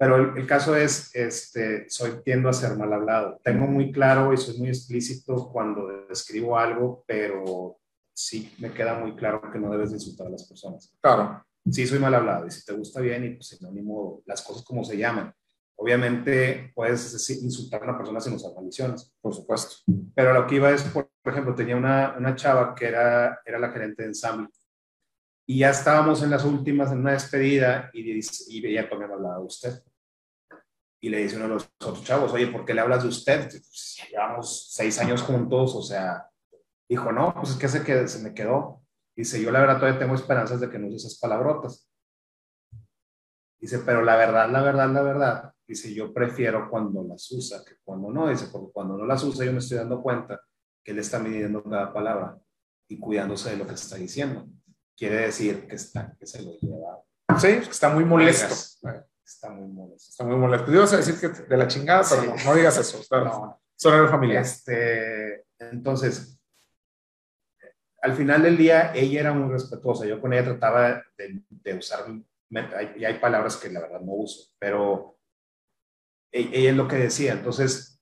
Pero 0.00 0.16
el, 0.16 0.38
el 0.38 0.46
caso 0.46 0.74
es, 0.74 1.14
este, 1.14 1.84
soy 1.90 2.22
tiendo 2.24 2.48
a 2.48 2.54
ser 2.54 2.74
mal 2.78 2.90
hablado. 2.90 3.38
Tengo 3.44 3.66
muy 3.66 3.92
claro 3.92 4.32
y 4.32 4.38
soy 4.38 4.56
muy 4.58 4.68
explícito 4.68 5.50
cuando 5.52 6.06
describo 6.08 6.56
algo, 6.58 7.04
pero 7.06 7.76
sí 8.14 8.50
me 8.60 8.72
queda 8.72 8.98
muy 8.98 9.14
claro 9.14 9.42
que 9.52 9.58
no 9.58 9.70
debes 9.70 9.90
de 9.90 9.96
insultar 9.96 10.28
a 10.28 10.30
las 10.30 10.48
personas. 10.48 10.90
Claro. 11.02 11.44
Sí, 11.70 11.86
soy 11.86 11.98
mal 11.98 12.14
hablado 12.14 12.46
y 12.46 12.50
si 12.50 12.64
te 12.64 12.72
gusta 12.72 12.98
bien 13.02 13.26
y 13.26 13.30
pues 13.34 13.48
sinónimo, 13.48 14.22
las 14.24 14.40
cosas 14.40 14.62
como 14.64 14.82
se 14.84 14.96
llaman. 14.96 15.34
Obviamente 15.76 16.72
puedes 16.74 17.12
decir- 17.12 17.42
insultar 17.44 17.82
a 17.82 17.84
una 17.84 17.98
persona 17.98 18.20
sin 18.20 18.32
usar 18.32 18.52
maldiciones. 18.56 19.12
Por 19.20 19.34
supuesto. 19.34 19.76
Pero 20.14 20.32
lo 20.32 20.46
que 20.46 20.54
iba 20.54 20.70
es, 20.70 20.82
por, 20.84 21.10
por 21.22 21.32
ejemplo, 21.34 21.54
tenía 21.54 21.76
una, 21.76 22.14
una 22.18 22.34
chava 22.36 22.74
que 22.74 22.86
era, 22.86 23.38
era 23.44 23.58
la 23.58 23.70
gerente 23.70 24.02
de 24.04 24.08
ensamble. 24.08 24.48
Y 25.46 25.58
ya 25.58 25.70
estábamos 25.70 26.22
en 26.22 26.30
las 26.30 26.44
últimas, 26.46 26.90
en 26.90 27.00
una 27.00 27.12
despedida, 27.12 27.90
y, 27.92 28.02
dice- 28.02 28.44
y 28.48 28.64
ella 28.66 28.88
también 28.88 29.10
hablaba 29.10 29.38
de 29.38 29.44
usted. 29.44 29.82
Y 31.02 31.08
le 31.08 31.18
dice 31.18 31.36
uno 31.36 31.46
de 31.46 31.54
los 31.54 31.70
otros 31.80 32.04
chavos, 32.04 32.32
oye, 32.32 32.48
¿por 32.48 32.64
qué 32.64 32.74
le 32.74 32.82
hablas 32.82 33.02
de 33.02 33.08
usted? 33.08 33.48
Pues, 33.48 33.98
llevamos 34.10 34.70
seis 34.70 34.98
años 34.98 35.22
juntos, 35.22 35.74
o 35.74 35.82
sea, 35.82 36.28
dijo, 36.88 37.10
no, 37.10 37.32
pues 37.34 37.50
es 37.50 37.56
que 37.56 37.68
se, 37.68 37.82
que 37.82 38.06
se 38.06 38.22
me 38.22 38.34
quedó. 38.34 38.82
Dice, 39.16 39.40
yo 39.40 39.50
la 39.50 39.60
verdad 39.60 39.78
todavía 39.78 39.98
tengo 39.98 40.14
esperanzas 40.14 40.60
de 40.60 40.68
que 40.68 40.78
no 40.78 40.88
uses 40.88 41.04
esas 41.04 41.18
palabrotas. 41.18 41.88
Dice, 43.58 43.78
pero 43.80 44.02
la 44.02 44.16
verdad, 44.16 44.50
la 44.50 44.62
verdad, 44.62 44.90
la 44.90 45.02
verdad, 45.02 45.54
dice, 45.66 45.92
yo 45.92 46.12
prefiero 46.12 46.68
cuando 46.70 47.02
las 47.04 47.30
usa 47.30 47.62
que 47.64 47.76
cuando 47.82 48.10
no. 48.10 48.28
Dice, 48.28 48.46
porque 48.50 48.72
cuando 48.72 48.96
no 48.96 49.04
las 49.06 49.22
usa 49.22 49.44
yo 49.44 49.52
me 49.52 49.58
estoy 49.58 49.78
dando 49.78 50.02
cuenta 50.02 50.40
que 50.82 50.92
él 50.92 50.98
está 50.98 51.18
midiendo 51.18 51.62
cada 51.62 51.92
palabra 51.92 52.38
y 52.88 52.98
cuidándose 52.98 53.50
de 53.50 53.56
lo 53.56 53.66
que 53.66 53.74
está 53.74 53.96
diciendo. 53.96 54.48
Quiere 54.96 55.16
decir 55.16 55.66
que 55.66 55.76
está, 55.76 56.16
que 56.18 56.26
se 56.26 56.42
lo 56.42 56.52
lleva. 56.58 57.02
Sí, 57.38 57.48
está 57.48 57.90
muy 57.90 58.04
molesto. 58.04 58.54
Está 59.34 59.50
muy 59.50 59.68
molesto. 59.68 60.10
Está 60.10 60.24
muy 60.24 60.36
molesto. 60.36 60.72
Ibas 60.72 60.92
a 60.92 60.96
decir 60.98 61.18
que 61.18 61.28
de 61.28 61.56
la 61.56 61.68
chingada, 61.68 62.04
pero 62.08 62.34
no, 62.34 62.44
no 62.44 62.54
digas 62.54 62.76
eso. 62.78 62.98
Está, 62.98 63.20
No, 63.20 63.60
Son 63.76 64.04
de 64.04 64.08
familia. 64.08 64.40
Este, 64.40 65.44
entonces, 65.58 66.38
al 68.02 68.14
final 68.14 68.42
del 68.42 68.56
día, 68.56 68.92
ella 68.94 69.20
era 69.20 69.32
muy 69.32 69.50
respetuosa. 69.50 70.06
Yo 70.06 70.20
con 70.20 70.32
ella 70.32 70.44
trataba 70.44 71.02
de, 71.16 71.42
de 71.48 71.74
usar 71.74 72.06
y 72.96 73.04
hay 73.04 73.18
palabras 73.18 73.56
que 73.56 73.70
la 73.70 73.80
verdad 73.80 74.00
no 74.00 74.12
uso, 74.12 74.50
pero 74.58 75.18
e, 76.32 76.40
ella 76.52 76.70
es 76.70 76.76
lo 76.76 76.88
que 76.88 76.96
decía, 76.96 77.32
entonces, 77.32 78.00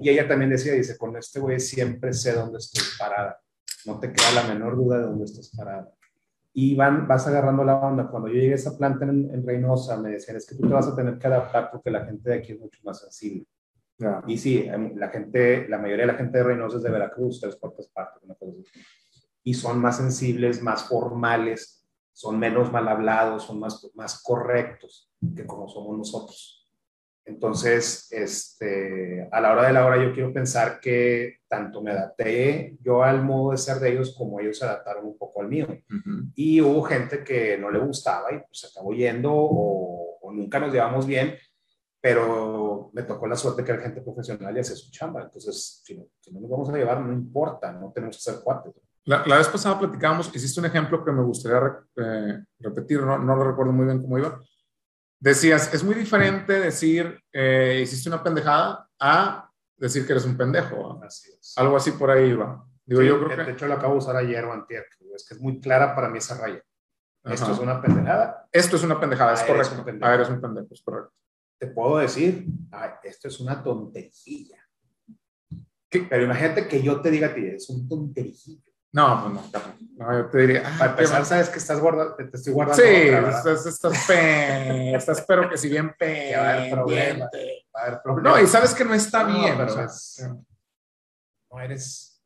y 0.00 0.10
ella 0.10 0.28
también 0.28 0.50
decía, 0.50 0.74
dice, 0.74 0.98
con 0.98 1.16
este 1.16 1.40
güey 1.40 1.58
siempre 1.58 2.12
sé 2.12 2.32
dónde 2.34 2.58
estoy 2.58 2.84
parada, 2.98 3.40
no 3.86 3.98
te 3.98 4.12
queda 4.12 4.30
la 4.32 4.42
menor 4.42 4.76
duda 4.76 4.98
de 4.98 5.04
dónde 5.04 5.24
estás 5.24 5.50
parada. 5.56 5.90
Y 6.60 6.74
van, 6.74 7.06
vas 7.06 7.24
agarrando 7.28 7.62
la 7.62 7.76
onda. 7.76 8.08
Cuando 8.08 8.26
yo 8.26 8.34
llegué 8.34 8.50
a 8.50 8.56
esa 8.56 8.76
planta 8.76 9.04
en, 9.04 9.46
Reynosa, 9.46 9.96
me 9.96 10.10
decían, 10.10 10.38
es 10.38 10.44
que 10.44 10.56
tú 10.56 10.62
te 10.62 10.74
vas 10.74 10.88
a 10.88 10.96
tener 10.96 11.16
que 11.16 11.28
adaptar 11.28 11.70
porque 11.70 11.88
la 11.88 12.04
gente 12.04 12.30
de 12.30 12.36
aquí 12.36 12.50
es 12.50 12.58
mucho 12.58 12.80
más 12.82 12.98
sensible. 12.98 13.46
Y 14.26 14.38
sí, 14.38 14.64
em, 14.66 14.96
la 14.96 15.08
gente, 15.08 15.68
la 15.68 15.78
mayoría 15.78 16.04
de 16.04 16.12
la 16.14 16.18
gente 16.18 16.38
de 16.38 16.42
Reynosa 16.42 16.78
es 16.78 16.82
de 16.82 16.90
Veracruz, 16.90 17.40
tres 17.40 17.54
cuartas 17.54 17.86
partes, 17.86 18.24
una 18.24 18.34
cosa 18.34 18.50
así. 18.50 18.64
Y 19.44 19.54
son 19.54 19.78
más 19.78 19.98
sensibles, 19.98 20.60
más 20.60 20.82
formales, 20.82 21.86
son 22.12 22.40
menos 22.40 22.72
mal 22.72 22.88
hablados, 22.88 23.44
son 23.44 23.60
más, 23.60 23.88
más 23.94 24.20
correctos 24.20 25.12
que 25.36 25.46
como 25.46 25.68
somos 25.68 25.96
nosotros. 25.96 26.67
Entonces, 27.28 28.08
este, 28.10 29.28
a 29.30 29.40
la 29.42 29.52
hora 29.52 29.66
de 29.66 29.72
la 29.74 29.84
hora 29.84 30.02
yo 30.02 30.14
quiero 30.14 30.32
pensar 30.32 30.80
que 30.80 31.40
tanto 31.46 31.82
me 31.82 31.90
adapté 31.90 32.78
yo 32.80 33.02
al 33.02 33.22
modo 33.22 33.50
de 33.50 33.58
ser 33.58 33.78
de 33.80 33.92
ellos 33.92 34.14
como 34.16 34.40
ellos 34.40 34.58
se 34.58 34.64
adaptaron 34.64 35.04
un 35.04 35.18
poco 35.18 35.42
al 35.42 35.48
mío. 35.48 35.66
Y 36.34 36.62
hubo 36.62 36.82
gente 36.82 37.22
que 37.22 37.58
no 37.58 37.70
le 37.70 37.80
gustaba 37.80 38.32
y 38.32 38.38
pues 38.38 38.70
acabó 38.70 38.94
yendo 38.94 39.30
o, 39.30 40.18
nunca 40.32 40.58
nos 40.58 40.72
llevamos 40.72 41.06
bien, 41.06 41.34
pero 42.00 42.90
me 42.94 43.02
tocó 43.02 43.26
la 43.26 43.36
suerte 43.36 43.62
que 43.62 43.72
era 43.72 43.82
gente 43.82 44.00
profesional 44.00 44.56
y 44.56 44.60
hace 44.60 44.74
su 44.74 44.90
chamba. 44.90 45.22
Entonces, 45.22 45.82
si 45.84 45.98
no, 45.98 46.40
nos 46.40 46.50
vamos 46.50 46.70
a 46.70 46.76
llevar, 46.76 47.00
no 47.00 47.12
importa, 47.12 47.72
no 47.72 47.92
tenemos 47.92 48.16
que 48.16 48.22
ser 48.22 48.40
cuates. 48.42 48.72
La, 49.04 49.22
vez 49.22 49.48
pasada 49.48 49.78
platicábamos, 49.78 50.34
hiciste 50.34 50.60
un 50.60 50.66
ejemplo 50.66 51.04
que 51.04 51.12
me 51.12 51.22
gustaría 51.22 51.60
eh, 51.96 52.42
repetir, 52.58 53.02
no, 53.02 53.18
no 53.18 53.36
lo 53.36 53.44
recuerdo 53.44 53.72
muy 53.72 53.86
bien 53.86 54.00
cómo 54.02 54.18
iba, 54.18 54.40
Decías, 55.20 55.74
es 55.74 55.82
muy 55.82 55.94
diferente 55.94 56.52
decir, 56.60 57.20
eh, 57.32 57.80
hiciste 57.82 58.08
una 58.08 58.22
pendejada, 58.22 58.88
a 59.00 59.50
decir 59.76 60.06
que 60.06 60.12
eres 60.12 60.24
un 60.24 60.36
pendejo. 60.36 61.00
Así 61.02 61.30
es. 61.32 61.54
Algo 61.56 61.76
así 61.76 61.92
por 61.92 62.10
ahí 62.10 62.32
va. 62.34 62.64
Digo, 62.84 63.02
yo 63.02 63.18
creo 63.18 63.36
que... 63.36 63.44
De 63.44 63.52
hecho, 63.52 63.66
lo 63.66 63.74
acabo 63.74 63.94
de 63.94 63.98
usar 63.98 64.16
ayer 64.16 64.44
o 64.44 64.52
antier. 64.52 64.86
Es 65.14 65.26
que 65.26 65.34
es 65.34 65.40
muy 65.40 65.60
clara 65.60 65.94
para 65.94 66.08
mí 66.08 66.18
esa 66.18 66.38
raya. 66.38 66.62
Esto 67.24 67.52
es 67.52 67.58
una 67.58 67.82
pendejada. 67.82 68.48
Esto 68.52 68.76
es 68.76 68.82
una 68.84 68.98
pendejada, 68.98 69.34
es 69.34 69.42
ah, 69.42 69.46
correcto. 69.46 70.06
A 70.06 70.10
ver, 70.10 70.20
es 70.20 70.30
un 70.30 70.40
pendejo, 70.40 70.68
es 70.70 70.82
correcto. 70.82 71.12
Te 71.58 71.66
puedo 71.66 71.98
decir, 71.98 72.46
esto 73.02 73.28
es 73.28 73.40
una 73.40 73.62
tontería. 73.62 74.64
Pero 75.90 76.24
imagínate 76.24 76.68
que 76.68 76.80
yo 76.82 77.00
te 77.00 77.10
diga 77.10 77.28
a 77.28 77.34
ti, 77.34 77.46
es 77.46 77.68
un 77.68 77.88
tonterillo. 77.88 78.62
No, 78.92 79.22
pues 79.22 79.34
no, 79.34 80.06
no, 80.06 80.18
yo 80.18 80.30
te 80.30 80.38
diría. 80.38 80.62
Ah, 80.64 80.76
Para 80.78 80.90
empezar, 80.92 81.24
sabes 81.26 81.50
que 81.50 81.58
estás 81.58 81.78
guardando, 81.78 82.14
te 82.16 82.24
estoy 82.32 82.52
guardando. 82.54 82.82
Sí, 82.82 82.88
estás, 82.90 83.66
estás, 83.66 84.06
pe, 84.06 84.94
estás, 84.94 85.24
pero 85.28 85.50
que 85.50 85.58
si 85.58 85.68
bien 85.68 85.94
pendiente. 85.98 87.66
No, 88.22 88.40
y 88.40 88.46
sabes 88.46 88.74
que 88.74 88.84
no 88.84 88.94
está 88.94 89.24
bien. 89.24 89.56
Pero 89.58 89.76
no 91.50 91.60
eres. 91.60 92.22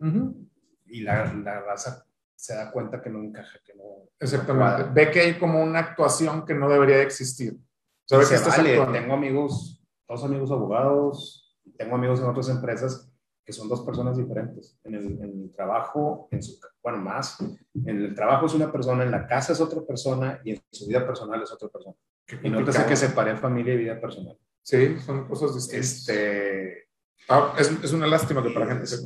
Y 0.87 1.01
la, 1.01 1.33
la, 1.33 1.61
raza 1.61 2.05
se 2.35 2.55
da 2.55 2.71
cuenta 2.71 3.01
que 3.01 3.11
no 3.11 3.21
encaja, 3.21 3.59
que 3.65 3.75
no. 3.75 4.09
Exactamente. 4.21 4.91
Ve 4.93 5.11
que 5.11 5.21
hay 5.21 5.39
como 5.39 5.63
una 5.63 5.81
actuación 5.81 6.45
que 6.45 6.55
no 6.55 6.69
debería 6.69 6.99
de 6.99 7.05
existir. 7.05 7.59
Sabes 8.05 8.29
que 8.29 8.39
vale, 8.39 8.87
tengo 8.93 9.15
amigos, 9.15 9.83
dos 10.07 10.25
amigos 10.25 10.51
abogados, 10.51 11.57
tengo 11.77 11.97
amigos 11.97 12.21
en 12.21 12.27
otras 12.27 12.49
empresas 12.49 13.12
que 13.45 13.53
son 13.53 13.69
dos 13.69 13.83
personas 13.83 14.17
diferentes. 14.17 14.79
En 14.85 14.95
el, 14.95 15.05
en 15.05 15.43
el, 15.45 15.51
trabajo, 15.51 16.29
en 16.31 16.43
su, 16.43 16.59
bueno, 16.83 16.99
más, 16.99 17.39
en 17.41 18.03
el 18.03 18.15
trabajo 18.15 18.47
es 18.47 18.55
una 18.55 18.71
persona, 18.71 19.03
en 19.03 19.11
la 19.11 19.27
casa 19.27 19.53
es 19.53 19.61
otra 19.61 19.81
persona 19.83 20.41
y 20.45 20.53
en 20.53 20.63
su 20.71 20.87
vida 20.87 21.05
personal 21.07 21.43
es 21.43 21.53
otra 21.53 21.69
persona. 21.69 21.97
Y 22.43 22.51
no 22.51 22.65
te 22.65 22.73
sé 22.73 22.87
que 22.87 22.97
separé 22.97 23.37
familia 23.37 23.75
y 23.75 23.79
vida 23.79 24.01
personal. 24.01 24.39
Sí, 24.63 24.99
son 25.01 25.27
cosas 25.27 25.55
distintas. 25.55 26.09
Este, 26.09 26.89
ah, 27.29 27.55
es, 27.59 27.71
es, 27.83 27.93
una 27.93 28.07
lástima 28.07 28.43
que 28.43 28.51
para 28.51 28.67
gente 28.67 28.87
se 28.87 28.97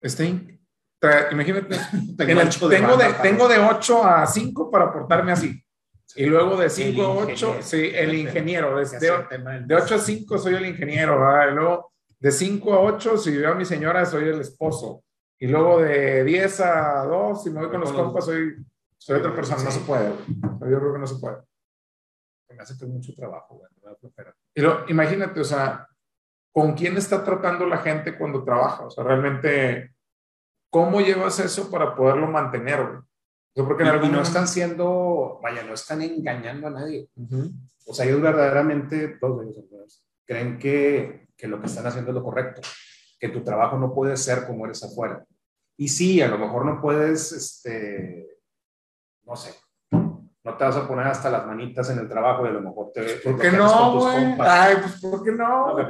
Este, 0.00 0.58
imagínate, 1.30 1.76
tengo, 2.16 2.96
de, 2.96 3.12
tengo 3.22 3.48
de 3.48 3.58
8 3.58 4.04
a 4.04 4.26
5 4.26 4.70
para 4.70 4.92
portarme 4.92 5.32
así. 5.32 5.62
Y 6.16 6.26
luego 6.26 6.56
de 6.56 6.68
5 6.70 7.02
a 7.02 7.10
8, 7.10 7.56
sí, 7.60 7.90
el 7.94 8.14
ingeniero. 8.14 8.76
De, 8.76 8.84
de, 8.84 9.64
de, 9.66 9.74
8 9.74 9.94
a 9.94 9.98
5 9.98 10.38
soy 10.38 10.54
el 10.54 10.66
ingeniero, 10.66 11.20
¿verdad? 11.20 11.52
Y 11.52 11.54
luego 11.54 11.92
de 12.18 12.30
5 12.30 12.74
a 12.74 12.80
8, 12.80 13.18
si 13.18 13.36
veo 13.36 13.52
a 13.52 13.54
mi 13.54 13.64
señora, 13.64 14.06
soy 14.06 14.28
el 14.28 14.40
esposo. 14.40 15.04
Y 15.38 15.48
luego 15.48 15.80
de 15.80 16.24
10 16.24 16.60
a 16.60 17.04
2, 17.04 17.42
si 17.42 17.50
me 17.50 17.60
voy 17.60 17.70
con 17.70 17.80
los 17.80 17.92
compas, 17.92 18.24
soy, 18.24 18.56
soy 18.96 19.18
otra 19.18 19.34
persona. 19.34 19.62
No 19.62 19.70
se 19.70 19.80
puede. 19.80 20.10
Yo 20.10 20.78
creo 20.80 20.92
que 20.94 20.98
no 20.98 21.06
se 21.06 21.16
puede. 21.16 21.36
Me 22.48 22.62
hace 22.62 22.78
que 22.78 22.86
mucho 22.86 23.12
trabajo, 23.14 23.60
Y 24.54 24.90
imagínate, 24.90 25.40
o 25.40 25.44
sea, 25.44 25.88
¿con 26.52 26.72
quién 26.72 26.96
está 26.96 27.22
tratando 27.22 27.66
la 27.66 27.78
gente 27.78 28.16
cuando 28.16 28.44
trabaja? 28.44 28.86
O 28.86 28.90
sea, 28.90 29.04
realmente, 29.04 29.94
¿cómo 30.70 31.02
llevas 31.02 31.38
eso 31.40 31.70
para 31.70 31.94
poderlo 31.94 32.28
mantener? 32.28 33.00
Yo 33.54 33.66
porque 33.66 33.84
y, 33.84 34.08
no 34.08 34.22
están 34.22 34.48
siendo, 34.48 35.38
vaya, 35.42 35.64
no 35.64 35.74
están 35.74 36.00
engañando 36.02 36.68
a 36.68 36.70
nadie. 36.70 37.10
O 37.86 37.92
sea, 37.92 38.06
ellos 38.06 38.22
verdaderamente, 38.22 39.18
todos 39.20 39.44
ellos 39.44 40.02
creen 40.24 40.58
que 40.58 41.25
que 41.36 41.48
lo 41.48 41.60
que 41.60 41.66
están 41.66 41.86
haciendo 41.86 42.10
es 42.10 42.14
lo 42.14 42.24
correcto, 42.24 42.62
que 43.18 43.28
tu 43.28 43.42
trabajo 43.42 43.78
no 43.78 43.94
puede 43.94 44.16
ser 44.16 44.46
como 44.46 44.64
eres 44.64 44.82
afuera. 44.82 45.24
Y 45.76 45.88
sí, 45.88 46.22
a 46.22 46.28
lo 46.28 46.38
mejor 46.38 46.64
no 46.64 46.80
puedes, 46.80 47.32
este, 47.32 48.40
no 49.24 49.36
sé, 49.36 49.54
no 49.90 50.56
te 50.56 50.64
vas 50.64 50.76
a 50.76 50.86
poner 50.86 51.08
hasta 51.08 51.28
las 51.28 51.44
manitas 51.44 51.90
en 51.90 51.98
el 51.98 52.08
trabajo 52.08 52.46
y 52.46 52.48
a 52.48 52.52
lo 52.52 52.60
mejor 52.60 52.92
te... 52.92 53.02
¿Por 53.16 53.36
qué 53.38 53.50
no, 53.50 53.98
güey? 53.98 54.36
Ay, 54.38 54.76
pues 54.80 55.00
¿por 55.00 55.24
qué 55.24 55.32
no? 55.32 55.76
no 55.76 55.84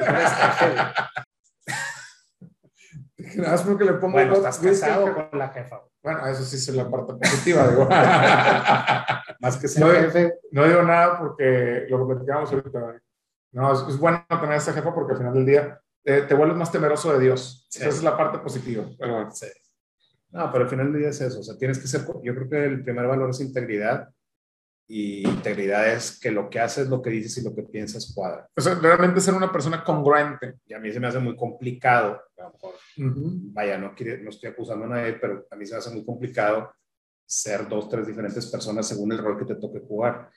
es 3.55 3.63
porque 3.67 3.85
le 3.85 3.93
pongo... 3.95 4.15
Bueno, 4.15 4.35
estás 4.35 4.59
casado 4.59 5.15
con 5.15 5.39
la 5.39 5.51
jefa. 5.51 5.83
Bueno, 6.03 6.27
eso 6.27 6.43
sí 6.43 6.57
es 6.57 6.69
la 6.69 6.91
parte 6.91 7.13
positiva, 7.15 7.69
digo. 7.69 7.87
Más 9.41 9.59
que 9.59 9.69
ser 9.69 9.85
jefe. 10.05 10.39
No 10.53 10.65
digo 10.65 10.83
nada 10.83 11.19
porque 11.19 11.87
lo 11.91 12.07
platicamos 12.07 12.51
ahorita, 12.51 13.03
no, 13.57 13.73
es, 13.73 13.99
bueno 13.99 14.23
tener 14.29 14.53
a 14.53 14.57
ese 14.57 14.75
jefe 14.75 14.93
porque 14.93 15.13
al 15.13 15.19
final 15.19 15.33
del 15.33 15.47
día 15.47 15.81
te, 16.05 16.35
vuelves 16.35 16.59
más 16.59 16.71
temeroso 16.71 17.11
de 17.15 17.25
Dios. 17.25 17.67
Esa 17.75 17.89
es 17.89 18.03
la 18.03 18.15
parte 18.15 18.39
positiva. 18.39 18.85
Pero 18.99 19.31
Sí. 19.31 19.47
No, 20.29 20.53
pero 20.53 20.65
al 20.65 20.71
final 20.71 20.93
del 20.93 21.01
día 21.01 21.09
es 21.09 21.21
eso. 21.23 21.41
O 21.41 21.43
sea, 21.43 21.57
tienes 21.57 21.79
que 21.79 21.89
ser. 21.89 22.03
Yo 22.23 22.35
creo 22.35 22.51
que 22.51 22.65
el 22.65 22.85
primer 22.85 23.07
valor 23.07 23.31
es 23.31 23.41
integridad. 23.41 24.11
Y 24.87 25.27
integridad 25.27 25.91
es 25.91 26.21
que 26.21 26.31
lo 26.31 26.51
que 26.51 26.61
haces, 26.61 26.89
lo 26.89 27.01
que 27.01 27.09
dices 27.09 27.39
y 27.39 27.45
lo 27.45 27.55
que 27.55 27.63
piensas 27.63 28.13
cuadra. 28.15 28.47
O 28.55 28.61
sea, 28.61 28.75
realmente 28.75 29.23
ser 29.23 29.33
una 29.33 29.51
persona 29.51 29.83
congruente. 29.83 30.57
Y 30.67 30.75
a 30.75 30.79
mí 30.79 30.93
se 30.93 31.01
me 31.01 31.07
hace 31.07 31.19
muy 31.19 31.35
complicado. 31.35 32.21
Vaya, 32.97 33.79
no, 33.79 33.95
no 33.97 34.31
estoy 34.31 34.51
acusando 34.51 34.85
a 34.85 34.89
nadie, 34.89 35.15
pero 35.15 35.47
a 35.51 35.57
mí 35.57 35.65
se 35.65 35.73
me 35.73 35.79
hace 35.79 35.91
muy 35.91 36.05
complicado 36.05 36.75
ser 37.25 37.67
dos, 37.67 37.89
tres 37.89 38.07
diferentes 38.07 38.47
personas 38.51 38.87
según 38.87 39.13
el 39.13 39.19
rol 39.19 39.39
que 39.39 39.47
te 39.47 39.59
toque 39.59 39.81
jugar 39.81 40.31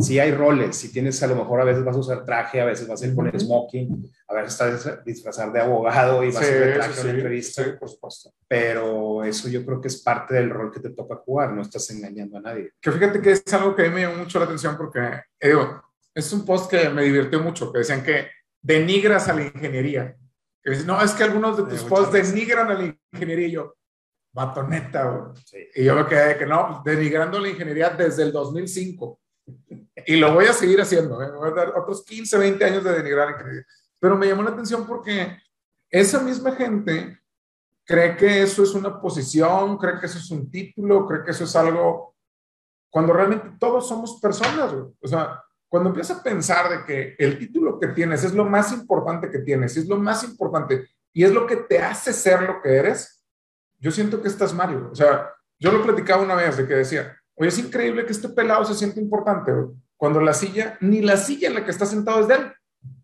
si 0.00 0.18
hay 0.18 0.32
roles, 0.32 0.76
si 0.76 0.90
tienes 0.90 1.22
a 1.22 1.26
lo 1.26 1.36
mejor 1.36 1.60
a 1.60 1.64
veces 1.64 1.84
vas 1.84 1.94
a 1.94 2.00
usar 2.00 2.24
traje, 2.24 2.60
a 2.60 2.64
veces 2.64 2.88
vas 2.88 3.02
a 3.02 3.06
ir 3.06 3.14
con 3.14 3.26
el 3.26 3.38
smoking, 3.38 4.10
a 4.28 4.34
veces 4.34 4.52
estás 4.52 5.04
disfrazar 5.04 5.52
de 5.52 5.60
abogado 5.60 6.24
y 6.24 6.32
vas 6.32 6.42
a 6.42 6.48
ir 6.48 6.74
traje 6.74 7.00
a 7.00 7.02
una 7.02 7.10
entrevista. 7.10 7.78
por 7.78 7.88
supuesto. 7.88 8.32
Pero 8.48 9.22
eso 9.24 9.48
yo 9.48 9.64
creo 9.64 9.80
que 9.80 9.88
es 9.88 10.00
parte 10.02 10.34
del 10.34 10.50
rol 10.50 10.72
que 10.72 10.80
te 10.80 10.90
toca 10.90 11.16
jugar, 11.16 11.52
no 11.52 11.62
estás 11.62 11.90
engañando 11.90 12.38
a 12.38 12.40
nadie. 12.40 12.72
Que 12.80 12.90
fíjate 12.90 13.20
que 13.20 13.32
es 13.32 13.52
algo 13.52 13.76
que 13.76 13.82
a 13.82 13.88
mí 13.88 13.94
me 13.94 14.00
llamó 14.00 14.16
mucho 14.16 14.38
la 14.38 14.46
atención 14.46 14.76
porque, 14.76 15.00
eh, 15.38 15.48
digo, 15.48 15.82
es 16.14 16.32
un 16.32 16.46
post 16.46 16.70
que 16.70 16.88
me 16.88 17.02
divirtió 17.02 17.40
mucho, 17.40 17.70
que 17.70 17.78
decían 17.78 18.02
que 18.02 18.28
denigras 18.62 19.28
a 19.28 19.34
la 19.34 19.42
ingeniería. 19.42 20.16
Que 20.62 20.76
no, 20.86 21.00
es 21.02 21.12
que 21.12 21.24
algunos 21.24 21.56
de 21.56 21.64
tus 21.64 21.82
posts 21.84 22.12
denigran 22.12 22.70
a 22.70 22.74
la 22.74 22.96
ingeniería 23.12 23.48
y 23.48 23.52
yo, 23.52 23.76
batoneta, 24.32 25.32
Y 25.74 25.84
yo 25.84 25.94
me 25.94 26.06
quedé 26.06 26.38
que 26.38 26.46
no, 26.46 26.82
denigrando 26.84 27.38
la 27.38 27.48
ingeniería 27.48 27.90
desde 27.90 28.22
el 28.22 28.32
2005 28.32 29.20
y 30.06 30.16
lo 30.16 30.34
voy 30.34 30.46
a 30.46 30.52
seguir 30.52 30.80
haciendo, 30.80 31.22
¿eh? 31.22 31.30
voy 31.30 31.50
a 31.50 31.54
dar 31.54 31.68
otros 31.76 32.04
15, 32.04 32.38
20 32.38 32.64
años 32.64 32.84
de 32.84 32.92
denigrar. 32.92 33.36
Pero 33.98 34.16
me 34.16 34.26
llamó 34.26 34.42
la 34.42 34.50
atención 34.50 34.86
porque 34.86 35.38
esa 35.90 36.20
misma 36.20 36.52
gente 36.52 37.20
cree 37.84 38.16
que 38.16 38.42
eso 38.42 38.62
es 38.62 38.74
una 38.74 39.00
posición, 39.00 39.76
cree 39.78 39.98
que 39.98 40.06
eso 40.06 40.18
es 40.18 40.30
un 40.30 40.50
título, 40.50 41.06
cree 41.06 41.24
que 41.24 41.30
eso 41.32 41.44
es 41.44 41.56
algo, 41.56 42.14
cuando 42.88 43.12
realmente 43.12 43.56
todos 43.58 43.88
somos 43.88 44.20
personas. 44.20 44.72
O 45.00 45.08
sea, 45.08 45.42
cuando 45.68 45.90
empiezas 45.90 46.18
a 46.18 46.22
pensar 46.22 46.68
de 46.70 46.84
que 46.84 47.14
el 47.18 47.38
título 47.38 47.78
que 47.78 47.88
tienes 47.88 48.24
es 48.24 48.34
lo 48.34 48.44
más 48.44 48.72
importante 48.72 49.30
que 49.30 49.40
tienes, 49.40 49.76
es 49.76 49.86
lo 49.86 49.96
más 49.96 50.24
importante 50.24 50.88
y 51.12 51.24
es 51.24 51.32
lo 51.32 51.46
que 51.46 51.56
te 51.56 51.78
hace 51.80 52.12
ser 52.12 52.42
lo 52.42 52.60
que 52.60 52.76
eres, 52.76 53.24
yo 53.78 53.90
siento 53.90 54.20
que 54.20 54.28
estás 54.28 54.52
mal. 54.52 54.88
O 54.90 54.94
sea, 54.94 55.30
yo 55.58 55.72
lo 55.72 55.82
platicaba 55.82 56.22
una 56.22 56.34
vez 56.34 56.56
de 56.56 56.66
que 56.66 56.74
decía, 56.74 57.16
Oye, 57.40 57.48
es 57.48 57.58
increíble 57.58 58.04
que 58.04 58.12
este 58.12 58.28
pelado 58.28 58.66
se 58.66 58.74
siente 58.74 59.00
importante, 59.00 59.50
cuando 60.00 60.18
la 60.22 60.32
silla, 60.32 60.78
ni 60.80 61.02
la 61.02 61.18
silla 61.18 61.48
en 61.48 61.54
la 61.56 61.62
que 61.62 61.70
está 61.70 61.84
sentado 61.84 62.20
es 62.20 62.28
de 62.28 62.34
él. 62.36 62.52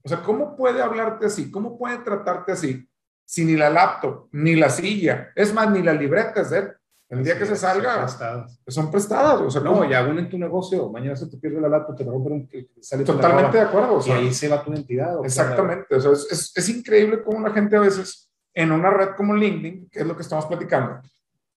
O 0.02 0.08
sea, 0.08 0.22
¿cómo 0.22 0.56
puede 0.56 0.80
hablarte 0.80 1.26
así? 1.26 1.50
¿Cómo 1.50 1.76
puede 1.76 1.98
tratarte 1.98 2.52
así? 2.52 2.88
Si 3.22 3.44
ni 3.44 3.54
la 3.54 3.68
laptop, 3.68 4.30
ni 4.32 4.56
la 4.56 4.70
silla, 4.70 5.28
es 5.36 5.52
más, 5.52 5.70
ni 5.70 5.82
la 5.82 5.92
libreta 5.92 6.40
es 6.40 6.48
de 6.48 6.58
él. 6.60 6.72
El 7.10 7.22
día 7.22 7.38
que 7.38 7.44
se 7.44 7.54
salga, 7.54 7.92
Son 7.92 8.00
prestadas. 8.06 8.60
son 8.68 8.90
prestadas. 8.90 9.40
O 9.42 9.50
sea, 9.50 9.60
No, 9.60 9.74
¿cómo? 9.74 9.84
ya 9.84 10.06
uno 10.06 10.20
en 10.20 10.30
tu 10.30 10.38
negocio, 10.38 10.88
mañana 10.90 11.14
se 11.16 11.26
te 11.26 11.36
pierde 11.36 11.60
la 11.60 11.68
laptop, 11.68 11.96
te 11.98 12.04
rompen 12.04 12.32
un, 12.32 12.48
sale 12.80 13.04
totalmente 13.04 13.58
de 13.58 13.64
acuerdo. 13.64 13.98
O 13.98 14.06
y 14.06 14.10
ahí 14.12 14.32
se 14.32 14.48
va 14.48 14.64
tu 14.64 14.72
identidad. 14.72 15.18
o 15.18 15.24
exactamente. 15.26 15.94
O 15.94 16.00
sea, 16.00 16.12
es, 16.12 16.26
es, 16.32 16.52
es 16.56 16.68
increíble 16.70 17.22
cómo 17.22 17.46
la 17.46 17.52
gente 17.52 17.76
a 17.76 17.80
veces 17.80 18.32
en 18.54 18.72
una 18.72 18.88
red 18.88 19.10
como 19.14 19.34
LinkedIn, 19.34 19.90
que 19.90 20.00
es 20.00 20.06
lo 20.06 20.16
que 20.16 20.22
estamos 20.22 20.46
platicando, 20.46 21.02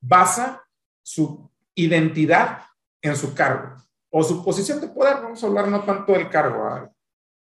basa 0.01 0.65
su 1.01 1.49
identidad 1.77 2.63
en 3.01 3.15
su 3.15 3.33
cargo 3.37 3.78
o 4.11 4.23
su 4.23 4.45
posición 4.45 4.81
de 4.81 4.89
poder. 4.89 5.17
Vamos 5.23 5.43
a 5.43 5.47
hablar 5.47 5.69
no 5.69 5.85
tanto 5.85 6.13
del 6.13 6.29
cargo. 6.31 6.65
¿vale? 6.65 6.89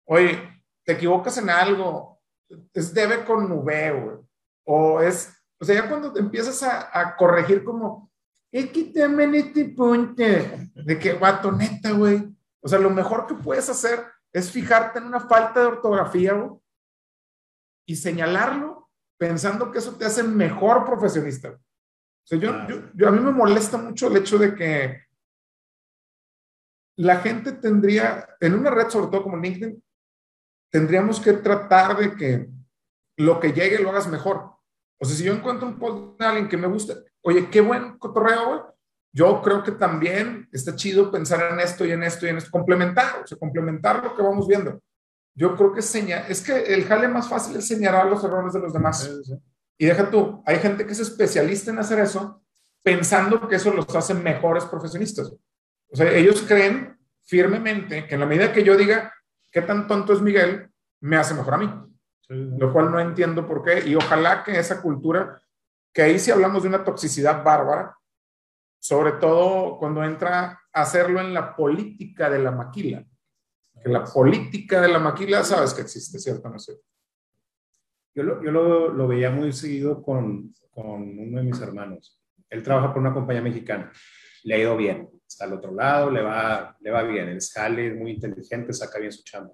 Oye, 0.05 0.63
te 0.85 0.93
equivocas 0.93 1.37
en 1.37 1.49
algo, 1.49 2.19
es 2.73 2.93
debe 2.93 3.23
con 3.25 3.51
V, 3.51 3.91
güey. 3.91 4.17
O 4.65 5.01
es, 5.01 5.33
o 5.59 5.65
sea, 5.65 5.75
ya 5.75 5.87
cuando 5.89 6.11
te 6.13 6.19
empiezas 6.19 6.61
a, 6.63 6.89
a 6.99 7.15
corregir 7.15 7.63
como, 7.63 8.11
es 8.51 8.71
que 8.71 8.85
también 8.85 9.35
este 9.35 9.65
punto, 9.65 10.23
de 10.23 10.99
que, 10.99 11.13
vato, 11.13 11.51
neta, 11.51 11.91
güey. 11.91 12.27
O 12.61 12.67
sea, 12.67 12.79
lo 12.79 12.89
mejor 12.89 13.27
que 13.27 13.35
puedes 13.35 13.69
hacer 13.69 14.05
es 14.33 14.51
fijarte 14.51 14.99
en 14.99 15.05
una 15.05 15.19
falta 15.21 15.61
de 15.61 15.67
ortografía, 15.67 16.33
güey, 16.33 16.59
y 17.85 17.95
señalarlo 17.95 18.89
pensando 19.17 19.71
que 19.71 19.79
eso 19.79 19.95
te 19.95 20.05
hace 20.05 20.21
mejor 20.23 20.85
profesionista. 20.85 21.49
O 21.51 21.59
sea, 22.25 22.37
yo, 22.37 22.51
yo- 22.95 23.07
a 23.07 23.11
mí 23.11 23.19
me 23.19 23.31
molesta 23.31 23.77
mucho 23.77 24.07
el 24.07 24.17
hecho 24.17 24.37
de 24.37 24.53
que 24.53 25.06
la 26.97 27.17
gente 27.17 27.51
tendría, 27.53 28.27
en 28.39 28.55
una 28.55 28.71
red, 28.71 28.89
sobre 28.89 29.07
todo 29.07 29.23
como 29.23 29.37
LinkedIn, 29.37 29.81
tendríamos 30.71 31.19
que 31.19 31.33
tratar 31.33 31.97
de 31.97 32.15
que 32.15 32.49
lo 33.17 33.39
que 33.39 33.53
llegue 33.53 33.79
lo 33.79 33.89
hagas 33.89 34.07
mejor. 34.07 34.51
O 34.99 35.05
sea, 35.05 35.15
si 35.15 35.23
yo 35.23 35.33
encuentro 35.33 35.67
un 35.67 35.77
post 35.77 36.19
de 36.19 36.25
alguien 36.25 36.49
que 36.49 36.57
me 36.57 36.67
gusta, 36.67 36.95
oye, 37.21 37.49
qué 37.49 37.61
buen 37.61 37.97
cotorreo, 37.97 38.47
güey. 38.47 38.61
Yo 39.13 39.41
creo 39.41 39.63
que 39.63 39.71
también 39.71 40.47
está 40.51 40.75
chido 40.75 41.11
pensar 41.11 41.51
en 41.51 41.59
esto 41.59 41.85
y 41.85 41.91
en 41.91 42.03
esto 42.03 42.25
y 42.25 42.29
en 42.29 42.37
esto, 42.37 42.51
complementar, 42.51 43.21
o 43.23 43.27
sea, 43.27 43.37
complementar 43.37 44.03
lo 44.03 44.15
que 44.15 44.21
vamos 44.21 44.47
viendo. 44.47 44.81
Yo 45.35 45.55
creo 45.55 45.73
que 45.73 45.81
seña, 45.81 46.27
es 46.27 46.41
que 46.41 46.73
el 46.73 46.83
jale 46.85 47.07
más 47.07 47.27
fácil 47.27 47.55
es 47.57 47.67
señalar 47.67 48.07
los 48.07 48.23
errores 48.23 48.53
de 48.53 48.59
los 48.59 48.73
demás. 48.73 49.03
Sí, 49.03 49.11
sí. 49.23 49.33
Y 49.79 49.85
deja 49.85 50.09
tú, 50.09 50.43
hay 50.45 50.57
gente 50.57 50.85
que 50.85 50.91
es 50.91 50.99
especialista 50.99 51.71
en 51.71 51.79
hacer 51.79 51.99
eso, 51.99 52.43
pensando 52.83 53.47
que 53.47 53.55
eso 53.55 53.71
los 53.71 53.95
hace 53.95 54.13
mejores 54.13 54.65
profesionistas. 54.65 55.31
O 55.89 55.95
sea, 55.95 56.11
ellos 56.11 56.43
creen 56.47 56.97
firmemente 57.23 58.07
que 58.07 58.15
en 58.15 58.21
la 58.21 58.25
medida 58.25 58.53
que 58.53 58.63
yo 58.63 58.75
diga 58.75 59.13
qué 59.51 59.61
tan 59.61 59.87
tonto 59.87 60.13
es 60.13 60.21
Miguel, 60.21 60.69
me 61.01 61.17
hace 61.17 61.33
mejor 61.33 61.53
a 61.53 61.57
mí. 61.57 61.73
Sí. 62.21 62.35
Lo 62.57 62.73
cual 62.73 62.91
no 62.91 62.99
entiendo 62.99 63.47
por 63.47 63.63
qué. 63.63 63.87
Y 63.87 63.95
ojalá 63.95 64.43
que 64.43 64.57
esa 64.57 64.81
cultura, 64.81 65.41
que 65.93 66.01
ahí 66.01 66.19
sí 66.19 66.31
hablamos 66.31 66.63
de 66.63 66.69
una 66.69 66.83
toxicidad 66.83 67.43
bárbara, 67.43 67.97
sobre 68.79 69.13
todo 69.13 69.77
cuando 69.77 70.03
entra 70.03 70.61
a 70.71 70.81
hacerlo 70.81 71.19
en 71.19 71.33
la 71.33 71.55
política 71.55 72.29
de 72.29 72.39
la 72.39 72.51
maquila. 72.51 73.05
Que 73.81 73.89
la 73.89 74.03
política 74.03 74.81
de 74.81 74.87
la 74.89 74.99
maquila, 74.99 75.43
sabes 75.43 75.73
que 75.73 75.81
existe, 75.81 76.19
¿cierto? 76.19 76.49
No 76.49 76.59
sé. 76.59 76.73
Yo, 78.13 78.23
lo, 78.23 78.43
yo 78.43 78.51
lo, 78.51 78.89
lo 78.89 79.07
veía 79.07 79.29
muy 79.29 79.53
seguido 79.53 80.01
con, 80.01 80.53
con 80.71 81.19
uno 81.19 81.37
de 81.37 81.43
mis 81.43 81.61
hermanos. 81.61 82.19
Él 82.49 82.63
trabaja 82.63 82.93
por 82.93 83.01
una 83.01 83.13
compañía 83.13 83.41
mexicana. 83.41 83.91
Le 84.43 84.55
ha 84.55 84.57
ido 84.59 84.77
bien. 84.77 85.09
Está 85.37 85.45
al 85.45 85.53
otro 85.53 85.71
lado, 85.71 86.09
le 86.09 86.23
va, 86.23 86.75
le 86.79 86.89
va 86.89 87.03
bien. 87.03 87.29
Él 87.29 87.41
sale, 87.41 87.89
es 87.89 87.95
muy 87.95 88.13
inteligente, 88.13 88.73
saca 88.73 88.97
bien 88.97 89.11
su 89.11 89.23
chamba. 89.23 89.53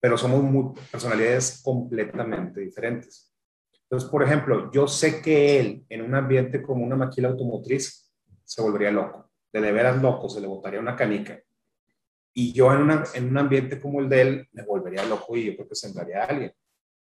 Pero 0.00 0.18
somos 0.18 0.42
muy, 0.42 0.74
personalidades 0.90 1.62
completamente 1.62 2.60
diferentes. 2.60 3.32
Entonces, 3.84 4.10
por 4.10 4.24
ejemplo, 4.24 4.72
yo 4.72 4.88
sé 4.88 5.22
que 5.22 5.60
él, 5.60 5.86
en 5.88 6.02
un 6.02 6.16
ambiente 6.16 6.60
como 6.60 6.84
una 6.84 6.96
maquila 6.96 7.28
automotriz, 7.28 8.12
se 8.42 8.60
volvería 8.60 8.90
loco. 8.90 9.30
De 9.52 9.60
de 9.60 9.70
veras 9.70 10.02
loco, 10.02 10.28
se 10.28 10.40
le 10.40 10.48
botaría 10.48 10.80
una 10.80 10.96
canica. 10.96 11.40
Y 12.34 12.52
yo 12.52 12.74
en, 12.74 12.82
una, 12.82 13.04
en 13.14 13.28
un 13.28 13.38
ambiente 13.38 13.80
como 13.80 14.00
el 14.00 14.08
de 14.08 14.20
él, 14.20 14.48
me 14.50 14.64
volvería 14.64 15.04
loco 15.04 15.36
y 15.36 15.44
yo 15.44 15.54
creo 15.54 15.68
que 15.68 15.76
sembraría 15.76 16.24
a 16.24 16.26
alguien. 16.26 16.52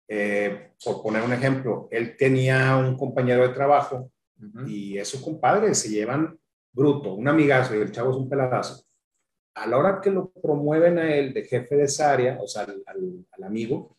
Eh, 0.08 0.74
por 0.86 1.02
poner 1.02 1.24
un 1.24 1.34
ejemplo, 1.34 1.88
él 1.90 2.16
tenía 2.16 2.78
un 2.78 2.96
compañero 2.96 3.48
de 3.48 3.54
trabajo 3.56 4.12
y 4.68 4.96
es 5.00 5.08
su 5.08 5.24
compadre, 5.24 5.74
se 5.74 5.90
llevan 5.90 6.39
bruto, 6.72 7.14
un 7.14 7.28
amigazo 7.28 7.76
y 7.76 7.80
el 7.80 7.92
chavo 7.92 8.12
es 8.12 8.18
un 8.18 8.30
peladazo. 8.30 8.84
A 9.56 9.68
la 9.68 9.78
hora 9.78 10.00
que 10.02 10.10
lo 10.12 10.30
promueven 10.32 10.98
a 11.00 11.14
él 11.14 11.34
de 11.34 11.44
jefe 11.44 11.76
de 11.76 11.84
esa 11.84 12.12
área, 12.12 12.38
o 12.42 12.48
sea, 12.48 12.64
al, 12.64 12.82
al- 12.86 13.26
al 13.32 13.44
amigo, 13.44 13.96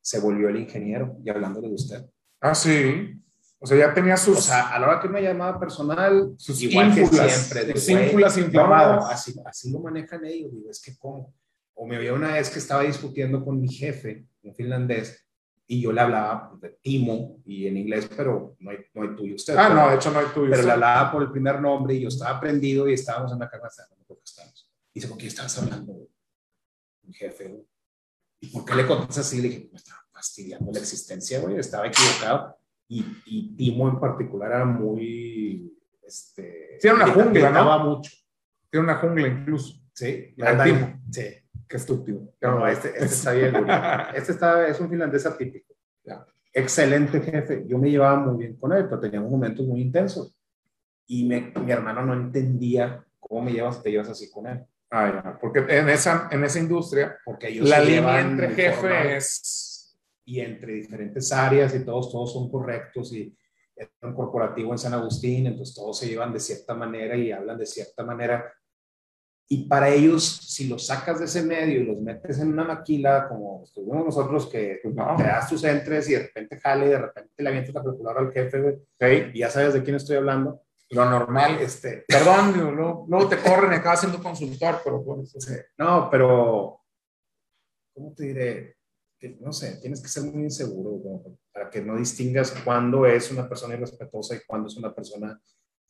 se 0.00 0.18
volvió 0.20 0.48
el 0.48 0.56
ingeniero 0.56 1.16
y 1.22 1.28
hablándole 1.30 1.68
de 1.68 1.74
usted. 1.74 2.04
Ah, 2.40 2.54
sí. 2.54 3.20
O 3.58 3.66
sea, 3.66 3.78
ya 3.78 3.94
tenía 3.94 4.16
sus, 4.16 4.38
O 4.38 4.40
sea, 4.42 4.68
a 4.74 4.78
la 4.78 4.88
hora 4.88 5.00
que 5.00 5.08
una 5.08 5.20
llamada 5.20 5.58
personal, 5.58 6.34
sus 6.36 6.60
igual 6.62 6.94
que 6.94 7.00
ínfulas, 7.00 7.32
siempre, 7.32 7.64
de 7.72 7.80
sus 7.80 7.88
ínfulas 7.88 8.36
no, 8.36 8.44
inflamadas. 8.44 9.10
así, 9.10 9.34
así 9.44 9.72
lo 9.72 9.80
manejan 9.80 10.24
ellos, 10.26 10.52
digo, 10.52 10.70
es 10.70 10.80
que 10.82 10.96
cómo. 10.98 11.34
O 11.74 11.86
me 11.86 11.96
había 11.96 12.12
una 12.12 12.34
vez 12.34 12.50
que 12.50 12.58
estaba 12.58 12.82
discutiendo 12.82 13.42
con 13.44 13.58
mi 13.60 13.68
jefe, 13.68 14.26
un 14.42 14.54
finlandés, 14.54 15.23
y 15.66 15.80
yo 15.80 15.92
le 15.92 16.00
hablaba 16.00 16.52
de 16.60 16.70
Timo 16.82 17.40
y 17.44 17.66
en 17.66 17.76
inglés, 17.76 18.08
pero 18.14 18.56
no 18.60 18.70
hay, 18.70 18.78
no 18.92 19.02
hay 19.02 19.16
tú 19.16 19.24
y 19.24 19.34
usted. 19.34 19.56
Ah, 19.56 19.68
pero- 19.68 19.80
no, 19.80 19.90
de 19.90 19.96
hecho 19.96 20.10
no 20.10 20.18
hay 20.18 20.26
tuyo. 20.34 20.50
pero 20.50 20.62
le 20.62 20.72
hablaba 20.72 21.12
por 21.12 21.22
el 21.22 21.30
primer 21.30 21.60
nombre 21.60 21.94
y 21.94 22.00
yo 22.00 22.08
estaba 22.08 22.38
prendido 22.40 22.88
y 22.88 22.92
estábamos 22.94 23.32
en 23.32 23.38
la 23.38 23.46
no 23.46 23.50
que 24.16 24.24
estábamos. 24.24 24.70
Y 24.92 25.00
dice, 25.00 25.08
¿con 25.08 25.16
quién 25.18 25.28
estabas 25.28 25.58
hablando? 25.58 25.92
güey?" 25.92 26.08
Mi 27.02 27.14
jefe, 27.14 27.48
güey. 27.48 27.66
¿Y 28.40 28.46
por 28.48 28.64
qué 28.64 28.74
le 28.74 28.86
contestas 28.86 29.26
así? 29.26 29.40
Le 29.40 29.48
dije, 29.48 29.68
me 29.72 29.78
estaba 29.78 30.00
fastidiando 30.12 30.70
la 30.72 30.78
existencia, 30.78 31.40
güey, 31.40 31.58
estaba 31.58 31.86
equivocado. 31.86 32.58
Y, 32.88 33.04
y 33.24 33.56
Timo 33.56 33.88
en 33.88 33.98
particular 33.98 34.50
era 34.50 34.64
muy, 34.66 35.72
este... 36.02 36.76
Sí, 36.78 36.86
era 36.88 36.96
una 36.96 37.08
jungla, 37.12 37.50
¿no? 37.50 37.78
mucho. 37.78 38.12
Tiene 38.70 38.84
una 38.84 38.96
jungla 38.96 39.28
incluso. 39.28 39.80
Sí, 39.94 40.34
La 40.36 40.62
Timo. 40.62 41.00
Sí. 41.10 41.22
Qué 41.68 41.76
estúpido. 41.76 42.32
No, 42.40 42.66
este, 42.66 42.88
este 42.90 43.04
está 43.04 43.32
bien. 43.32 43.54
Este 44.14 44.32
está, 44.32 44.66
es 44.68 44.78
un 44.80 44.88
finlandés 44.90 45.24
atípico. 45.26 45.74
Ya. 46.04 46.24
Excelente 46.52 47.20
jefe. 47.20 47.64
Yo 47.66 47.78
me 47.78 47.90
llevaba 47.90 48.16
muy 48.20 48.38
bien 48.38 48.56
con 48.56 48.72
él, 48.72 48.84
pero 48.84 49.00
teníamos 49.00 49.30
momentos 49.30 49.66
muy 49.66 49.80
intensos. 49.80 50.36
Y 51.06 51.24
me- 51.26 51.52
mi 51.60 51.72
hermano 51.72 52.04
no 52.04 52.14
entendía 52.14 53.04
cómo 53.18 53.42
me 53.42 53.52
llevas, 53.52 53.82
te 53.82 53.90
llevas 53.90 54.08
así 54.10 54.30
con 54.30 54.46
él. 54.46 54.64
Ah, 54.90 55.22
ya. 55.24 55.38
Porque 55.40 55.60
en 55.68 55.88
esa, 55.88 56.28
en 56.30 56.44
esa 56.44 56.58
industria, 56.60 57.16
Porque 57.24 57.48
ellos 57.48 57.68
la 57.68 57.80
línea 57.80 58.20
entre 58.20 58.50
jefes. 58.50 59.96
y 60.24 60.40
entre 60.40 60.74
diferentes 60.74 61.32
áreas 61.32 61.74
y 61.74 61.84
todos, 61.84 62.10
todos 62.12 62.32
son 62.32 62.50
correctos 62.50 63.12
y 63.12 63.36
es 63.76 63.88
un 64.02 64.14
corporativo 64.14 64.70
en 64.72 64.78
San 64.78 64.94
Agustín, 64.94 65.46
entonces 65.48 65.74
todos 65.74 65.98
se 65.98 66.06
llevan 66.08 66.32
de 66.32 66.38
cierta 66.40 66.74
manera 66.74 67.16
y 67.16 67.32
hablan 67.32 67.58
de 67.58 67.66
cierta 67.66 68.04
manera. 68.04 68.52
Y 69.46 69.68
para 69.68 69.90
ellos, 69.90 70.24
si 70.24 70.68
los 70.68 70.86
sacas 70.86 71.18
de 71.18 71.26
ese 71.26 71.42
medio 71.42 71.80
y 71.80 71.84
los 71.84 71.98
metes 72.00 72.38
en 72.38 72.48
una 72.48 72.64
maquila, 72.64 73.28
como 73.28 73.62
estuvimos 73.64 74.04
nosotros, 74.06 74.46
que 74.46 74.80
Pues 74.82 74.94
no. 74.94 75.14
te 75.16 75.22
das 75.24 75.48
tus 75.48 75.62
entres 75.64 76.08
y 76.08 76.14
de 76.14 76.20
repente 76.20 76.58
jale 76.58 76.86
y 76.86 76.88
de 76.90 76.98
repente 76.98 77.30
le 77.42 77.48
avientas 77.50 77.74
la 77.74 77.82
calculadora 77.82 78.20
al 78.22 78.32
jefe, 78.32 78.60
güey, 78.60 78.76
Sí, 78.98 79.30
y 79.34 79.38
ya 79.40 79.50
sabes 79.50 79.74
de 79.74 79.82
quién 79.82 79.96
estoy 79.96 80.16
hablando. 80.16 80.62
lo 80.90 81.04
normal. 81.10 81.58
Este, 81.60 82.04
Perdón, 82.08 82.52
luego, 82.74 83.04
luego 83.08 83.28
te 83.28 83.36
corren 83.38 83.72
y 83.72 83.76
acabas 83.76 84.00
siendo 84.00 84.22
consultor, 84.22 84.80
pero 84.82 85.04
sí. 85.24 85.52
no, 85.78 86.08
pero, 86.10 86.80
¿cómo 87.94 88.12
te 88.14 88.24
diré? 88.24 88.76
Que, 89.18 89.36
no 89.40 89.52
sé, 89.52 89.78
tienes 89.80 90.00
que 90.00 90.08
ser 90.08 90.24
muy 90.24 90.44
inseguro 90.44 90.90
güey, 90.90 91.36
para 91.52 91.68
que 91.70 91.80
no 91.82 91.96
distingas 91.96 92.50
cuándo 92.64 93.06
es 93.06 93.30
una 93.30 93.48
persona 93.48 93.74
irrespetuosa 93.74 94.36
y 94.36 94.40
cuándo 94.46 94.68
es 94.68 94.76
una 94.76 94.94
persona 94.94 95.38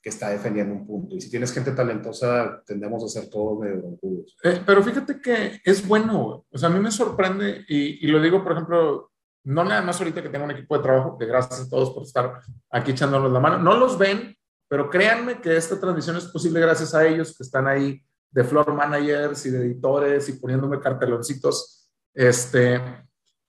que 0.05 0.11
está 0.11 0.29
defendiendo 0.29 0.75
un 0.75 0.87
punto. 0.87 1.17
Y 1.17 1.21
si 1.23 1.31
tienes 1.31 1.51
gente 1.51 1.73
talentosa, 1.73 2.62
tendemos 2.67 3.03
a 3.03 3.09
ser 3.09 3.31
todos 3.31 3.59
medio 3.59 3.79
broncudos. 3.79 4.37
Eh, 4.45 4.62
pero 4.67 4.83
fíjate 4.83 5.19
que 5.19 5.62
es 5.64 5.88
bueno. 5.88 6.45
O 6.53 6.59
sea, 6.59 6.69
a 6.69 6.73
mí 6.73 6.79
me 6.79 6.90
sorprende 6.90 7.64
y, 7.67 8.07
y 8.07 8.11
lo 8.11 8.21
digo, 8.21 8.45
por 8.45 8.53
ejemplo, 8.53 9.11
no 9.45 9.64
nada 9.64 9.81
más 9.81 9.99
ahorita 9.99 10.23
que 10.23 10.29
tengo 10.29 10.45
un 10.45 10.51
equipo 10.51 10.77
de 10.77 10.83
trabajo, 10.83 11.17
que 11.17 11.25
gracias 11.25 11.62
a 11.62 11.71
todos 11.71 11.90
por 11.93 12.03
estar 12.03 12.38
aquí 12.71 12.90
echándonos 12.90 13.33
la 13.33 13.40
mano. 13.40 13.57
No 13.57 13.79
los 13.79 13.97
ven, 13.97 14.37
pero 14.69 14.90
créanme 14.90 15.40
que 15.40 15.57
esta 15.57 15.81
transmisión 15.81 16.19
es 16.19 16.27
posible 16.27 16.61
gracias 16.61 16.95
a 16.95 17.07
ellos 17.07 17.35
que 17.35 17.43
están 17.43 17.67
ahí 17.67 17.99
de 18.31 18.45
floor 18.45 18.75
managers 18.75 19.47
y 19.47 19.51
de 19.53 19.61
editores 19.61 20.29
y 20.29 20.35
poniéndome 20.35 20.81
carteloncitos. 20.81 21.90
Este, 22.12 22.79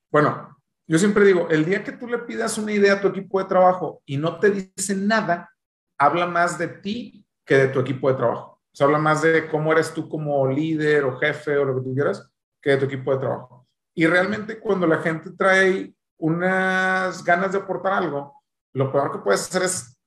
bueno, 0.10 0.58
yo 0.88 0.98
siempre 0.98 1.26
digo, 1.26 1.50
el 1.50 1.66
día 1.66 1.84
que 1.84 1.92
tú 1.92 2.08
le 2.08 2.20
pidas 2.20 2.58
una 2.58 2.72
idea 2.72 2.94
a 2.94 3.02
tu 3.02 3.10
equipo 3.10 3.40
de 3.40 3.50
trabajo 3.50 4.02
y 4.06 4.16
no 4.16 4.40
te 4.40 4.52
dicen 4.52 5.06
nada, 5.06 5.50
habla 5.98 6.26
más 6.28 6.58
de 6.58 6.68
ti 6.68 7.26
que 7.46 7.56
de 7.58 7.68
tu 7.70 7.80
equipo 7.80 8.10
de 8.10 8.16
trabajo. 8.18 8.54
O 8.74 8.76
sea, 8.76 8.86
habla 8.86 8.98
más 8.98 9.22
de 9.22 9.48
cómo 9.48 9.72
eres 9.72 9.94
tú 9.94 10.10
como 10.10 10.48
líder 10.48 11.06
o 11.06 11.18
jefe 11.18 11.58
o 11.58 11.66
lo 11.66 11.76
que 11.76 11.82
tú 11.82 11.94
quieras 11.94 12.30
que 12.62 12.72
de 12.72 12.78
tu 12.78 12.86
equipo 12.86 13.12
de 13.14 13.20
trabajo. 13.20 13.68
Y 13.94 14.06
realmente 14.08 14.60
cuando 14.60 14.86
la 14.88 14.98
gente 14.98 15.32
trae 15.32 15.94
unas 16.18 17.24
ganas 17.24 17.52
de 17.52 17.60
aportar 17.60 17.94
algo, 17.94 18.42
lo 18.74 18.92
peor 18.92 19.12
que 19.12 19.20
puedes 19.20 19.42
hacer 19.48 19.64
es 19.64 19.98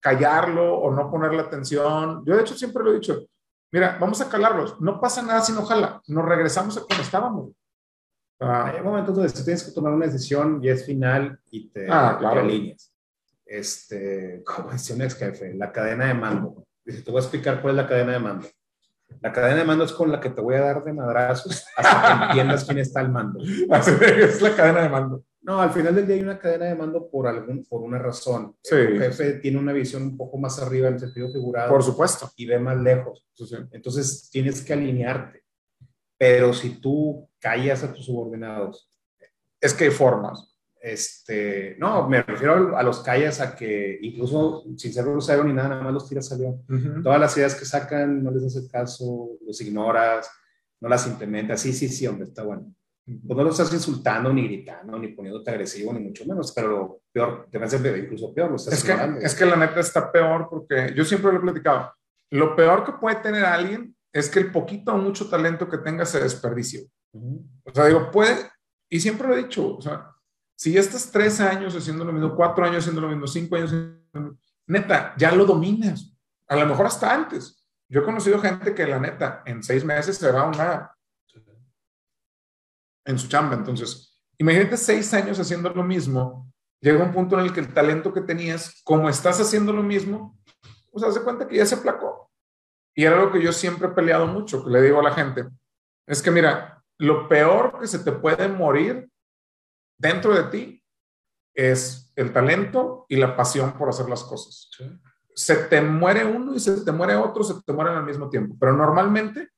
callarlo 0.00 0.74
o 0.78 0.90
no 0.90 1.10
ponerle 1.10 1.40
atención. 1.40 2.24
Yo 2.24 2.34
de 2.36 2.42
hecho 2.42 2.54
siempre 2.54 2.82
lo 2.82 2.90
he 2.90 2.94
dicho, 2.94 3.18
mira, 3.70 3.96
vamos 4.00 4.20
a 4.20 4.28
calarlos, 4.28 4.80
no 4.80 5.00
pasa 5.00 5.22
nada 5.22 5.42
si 5.42 5.52
no 5.52 5.62
jala, 5.64 6.00
nos 6.08 6.24
regresamos 6.24 6.76
a 6.78 6.80
como 6.82 7.00
estábamos. 7.02 7.50
Ah, 8.40 8.72
Hay 8.74 8.82
momentos 8.82 9.14
donde 9.14 9.30
tú 9.32 9.44
tienes 9.44 9.62
que 9.62 9.72
tomar 9.72 9.92
una 9.92 10.06
decisión 10.06 10.58
y 10.64 10.70
es 10.70 10.86
final 10.86 11.38
y 11.50 11.68
te, 11.68 11.86
Ah, 11.90 12.14
te 12.18 12.20
claro. 12.24 12.40
alineas. 12.40 12.90
Este, 13.50 14.42
como 14.46 14.70
decía 14.70 14.96
un 14.96 15.02
ex 15.02 15.16
jefe, 15.16 15.52
la 15.54 15.72
cadena 15.72 16.06
de 16.06 16.14
mando. 16.14 16.66
Dice, 16.84 17.02
te 17.02 17.10
voy 17.10 17.20
a 17.20 17.22
explicar 17.22 17.60
cuál 17.60 17.74
es 17.74 17.82
la 17.82 17.88
cadena 17.88 18.12
de 18.12 18.20
mando. 18.20 18.46
La 19.20 19.32
cadena 19.32 19.56
de 19.56 19.64
mando 19.64 19.84
es 19.84 19.92
con 19.92 20.10
la 20.10 20.20
que 20.20 20.30
te 20.30 20.40
voy 20.40 20.54
a 20.54 20.60
dar 20.60 20.84
de 20.84 20.92
madrazos 20.92 21.66
hasta 21.76 22.02
que 22.02 22.24
entiendas 22.26 22.64
quién 22.64 22.78
está 22.78 23.00
al 23.00 23.10
mando. 23.10 23.40
es 23.44 24.40
la 24.40 24.54
cadena 24.54 24.82
de 24.82 24.88
mando. 24.88 25.24
No, 25.42 25.60
al 25.60 25.70
final 25.70 25.94
del 25.94 26.06
día 26.06 26.16
hay 26.16 26.22
una 26.22 26.38
cadena 26.38 26.66
de 26.66 26.74
mando 26.76 27.10
por, 27.10 27.26
algún, 27.26 27.64
por 27.64 27.82
una 27.82 27.98
razón. 27.98 28.56
Sí. 28.62 28.76
El 28.76 29.00
jefe 29.00 29.32
tiene 29.34 29.58
una 29.58 29.72
visión 29.72 30.02
un 30.02 30.16
poco 30.16 30.38
más 30.38 30.60
arriba 30.60 30.88
en 30.88 30.94
el 30.94 31.00
sentido 31.00 31.32
figurado. 31.32 31.70
Por 31.70 31.82
supuesto. 31.82 32.30
Y 32.36 32.46
ve 32.46 32.58
más 32.58 32.76
lejos. 32.78 33.26
Sí, 33.32 33.46
sí. 33.46 33.56
Entonces 33.72 34.28
tienes 34.30 34.62
que 34.62 34.74
alinearte. 34.74 35.42
Pero 36.16 36.52
si 36.52 36.80
tú 36.80 37.28
callas 37.40 37.82
a 37.82 37.92
tus 37.92 38.04
subordinados, 38.06 38.86
Es 39.60 39.74
que 39.74 39.84
hay 39.84 39.90
formas. 39.90 40.49
Este, 40.80 41.76
no, 41.78 42.08
me 42.08 42.22
refiero 42.22 42.76
a 42.76 42.82
los 42.82 43.00
callas 43.00 43.40
a 43.40 43.54
que 43.54 43.98
incluso 44.00 44.64
sin 44.76 44.92
ser 44.92 45.04
grosero 45.04 45.44
ni 45.44 45.52
nada, 45.52 45.68
nada 45.68 45.82
más 45.82 45.92
los 45.92 46.08
tiras 46.08 46.32
al 46.32 46.40
león. 46.40 46.62
Ujú. 46.68 47.02
Todas 47.02 47.20
las 47.20 47.36
ideas 47.36 47.54
que 47.54 47.66
sacan 47.66 48.24
no 48.24 48.30
les 48.30 48.44
haces 48.44 48.68
caso, 48.70 49.30
los 49.46 49.60
ignoras, 49.60 50.30
no 50.80 50.88
las 50.88 51.06
implementas. 51.06 51.60
Sí, 51.60 51.72
sí, 51.72 51.88
sí, 51.88 52.06
hombre, 52.06 52.24
está 52.24 52.42
bueno. 52.42 52.74
Pues 53.04 53.36
no 53.36 53.42
lo 53.42 53.50
estás 53.50 53.72
insultando, 53.72 54.32
ni 54.32 54.44
gritando, 54.44 54.98
ni 54.98 55.08
poniéndote 55.08 55.50
agresivo, 55.50 55.92
ni 55.92 56.00
mucho 56.00 56.24
menos, 56.26 56.52
pero 56.52 57.02
peor, 57.12 57.48
te 57.50 57.58
vas 57.58 57.72
a 57.72 57.76
hacer 57.76 57.98
incluso 57.98 58.32
peor, 58.32 58.54
estás 58.54 58.74
Es 58.74 58.84
que, 58.84 58.94
es 59.20 59.34
que 59.34 59.46
la 59.46 59.56
neta 59.56 59.80
está 59.80 60.12
peor 60.12 60.48
porque 60.48 60.92
yo 60.94 61.04
siempre 61.04 61.32
lo 61.32 61.38
he 61.38 61.42
platicado. 61.42 61.92
Lo 62.30 62.54
peor 62.54 62.84
que 62.84 62.92
puede 62.92 63.16
tener 63.16 63.44
alguien 63.44 63.96
es 64.12 64.28
que 64.28 64.38
el 64.38 64.52
poquito 64.52 64.94
o 64.94 64.98
mucho 64.98 65.28
talento 65.28 65.68
que 65.68 65.78
tenga 65.78 66.06
se 66.06 66.20
desperdicie. 66.20 66.88
Ujú. 67.12 67.44
O 67.64 67.74
sea, 67.74 67.86
digo, 67.86 68.10
puede, 68.12 68.36
y 68.88 69.00
siempre 69.00 69.26
lo 69.26 69.34
he 69.34 69.42
dicho, 69.42 69.76
o 69.76 69.82
sea, 69.82 70.09
si 70.60 70.72
ya 70.72 70.80
estás 70.80 71.10
tres 71.10 71.40
años 71.40 71.74
haciendo 71.74 72.04
lo 72.04 72.12
mismo, 72.12 72.36
cuatro 72.36 72.66
años 72.66 72.80
haciendo 72.80 73.00
lo 73.00 73.08
mismo, 73.08 73.26
cinco 73.26 73.56
años 73.56 73.70
haciendo 73.70 73.98
lo 74.12 74.36
neta, 74.66 75.14
ya 75.16 75.32
lo 75.32 75.46
dominas. 75.46 76.14
A 76.48 76.56
lo 76.56 76.66
mejor 76.66 76.84
hasta 76.84 77.14
antes. 77.14 77.64
Yo 77.88 78.02
he 78.02 78.04
conocido 78.04 78.38
gente 78.38 78.74
que 78.74 78.86
la 78.86 79.00
neta, 79.00 79.42
en 79.46 79.62
seis 79.62 79.86
meses 79.86 80.18
se 80.18 80.30
va 80.30 80.44
una 80.44 80.94
en 83.06 83.18
su 83.18 83.26
chamba. 83.26 83.54
Entonces, 83.54 84.22
imagínate 84.36 84.76
seis 84.76 85.14
años 85.14 85.40
haciendo 85.40 85.70
lo 85.70 85.82
mismo, 85.82 86.52
llega 86.78 87.02
un 87.02 87.12
punto 87.12 87.38
en 87.38 87.46
el 87.46 87.54
que 87.54 87.60
el 87.60 87.72
talento 87.72 88.12
que 88.12 88.20
tenías, 88.20 88.82
como 88.84 89.08
estás 89.08 89.40
haciendo 89.40 89.72
lo 89.72 89.82
mismo, 89.82 90.38
pues 90.92 91.02
haz 91.02 91.14
de 91.14 91.22
cuenta 91.22 91.48
que 91.48 91.56
ya 91.56 91.64
se 91.64 91.76
aplacó. 91.76 92.30
Y 92.94 93.04
era 93.04 93.16
lo 93.16 93.32
que 93.32 93.42
yo 93.42 93.54
siempre 93.54 93.88
he 93.88 93.92
peleado 93.92 94.26
mucho, 94.26 94.62
que 94.62 94.68
le 94.68 94.82
digo 94.82 95.00
a 95.00 95.04
la 95.04 95.14
gente, 95.14 95.46
es 96.06 96.20
que 96.20 96.30
mira, 96.30 96.84
lo 96.98 97.30
peor 97.30 97.78
que 97.80 97.86
se 97.86 98.00
te 98.00 98.12
puede 98.12 98.46
morir 98.46 99.09
dentro 100.00 100.34
de 100.34 100.44
ti 100.44 100.84
es 101.54 102.12
el 102.16 102.32
talento 102.32 103.06
y 103.08 103.16
la 103.16 103.36
pasión 103.36 103.72
por 103.72 103.88
hacer 103.88 104.08
las 104.08 104.24
cosas. 104.24 104.70
Se 105.34 105.56
te 105.56 105.80
muere 105.80 106.24
uno 106.24 106.54
y 106.54 106.60
se 106.60 106.80
te 106.84 106.92
muere 106.92 107.16
otro, 107.16 107.44
se 107.44 107.54
te 107.62 107.72
mueren 107.72 107.94
al 107.94 108.04
mismo 108.04 108.28
tiempo, 108.28 108.56
pero 108.58 108.72
normalmente 108.72 109.50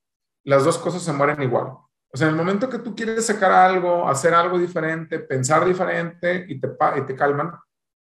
las 0.44 0.64
dos 0.64 0.78
cosas 0.78 1.02
se 1.02 1.12
mueren 1.12 1.42
igual. 1.42 1.66
O 2.14 2.16
sea, 2.16 2.26
en 2.26 2.34
el 2.34 2.38
momento 2.38 2.68
que 2.68 2.78
tú 2.78 2.94
quieres 2.94 3.24
sacar 3.24 3.52
algo, 3.52 4.08
hacer 4.08 4.34
algo 4.34 4.58
diferente, 4.58 5.20
pensar 5.20 5.64
diferente 5.64 6.44
y 6.48 6.60
te, 6.60 6.68
y 6.96 7.00
te 7.06 7.16
calman, 7.16 7.52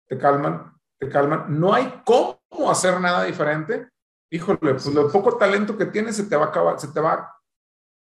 te 0.07 0.17
calman, 0.17 0.73
te 0.99 1.07
calman, 1.07 1.45
no 1.47 1.73
hay 1.73 2.01
cómo 2.03 2.69
hacer 2.69 2.99
nada 2.99 3.23
diferente. 3.23 3.87
Híjole, 4.31 4.59
pues 4.59 4.87
lo 4.87 5.11
poco 5.11 5.37
talento 5.37 5.77
que 5.77 5.85
tienes 5.85 6.15
se 6.15 6.23
te 6.23 6.35
va 6.35 6.45
a 6.45 6.49
acabar, 6.49 6.79
se 6.79 6.89
te 6.89 6.99
va, 6.99 7.33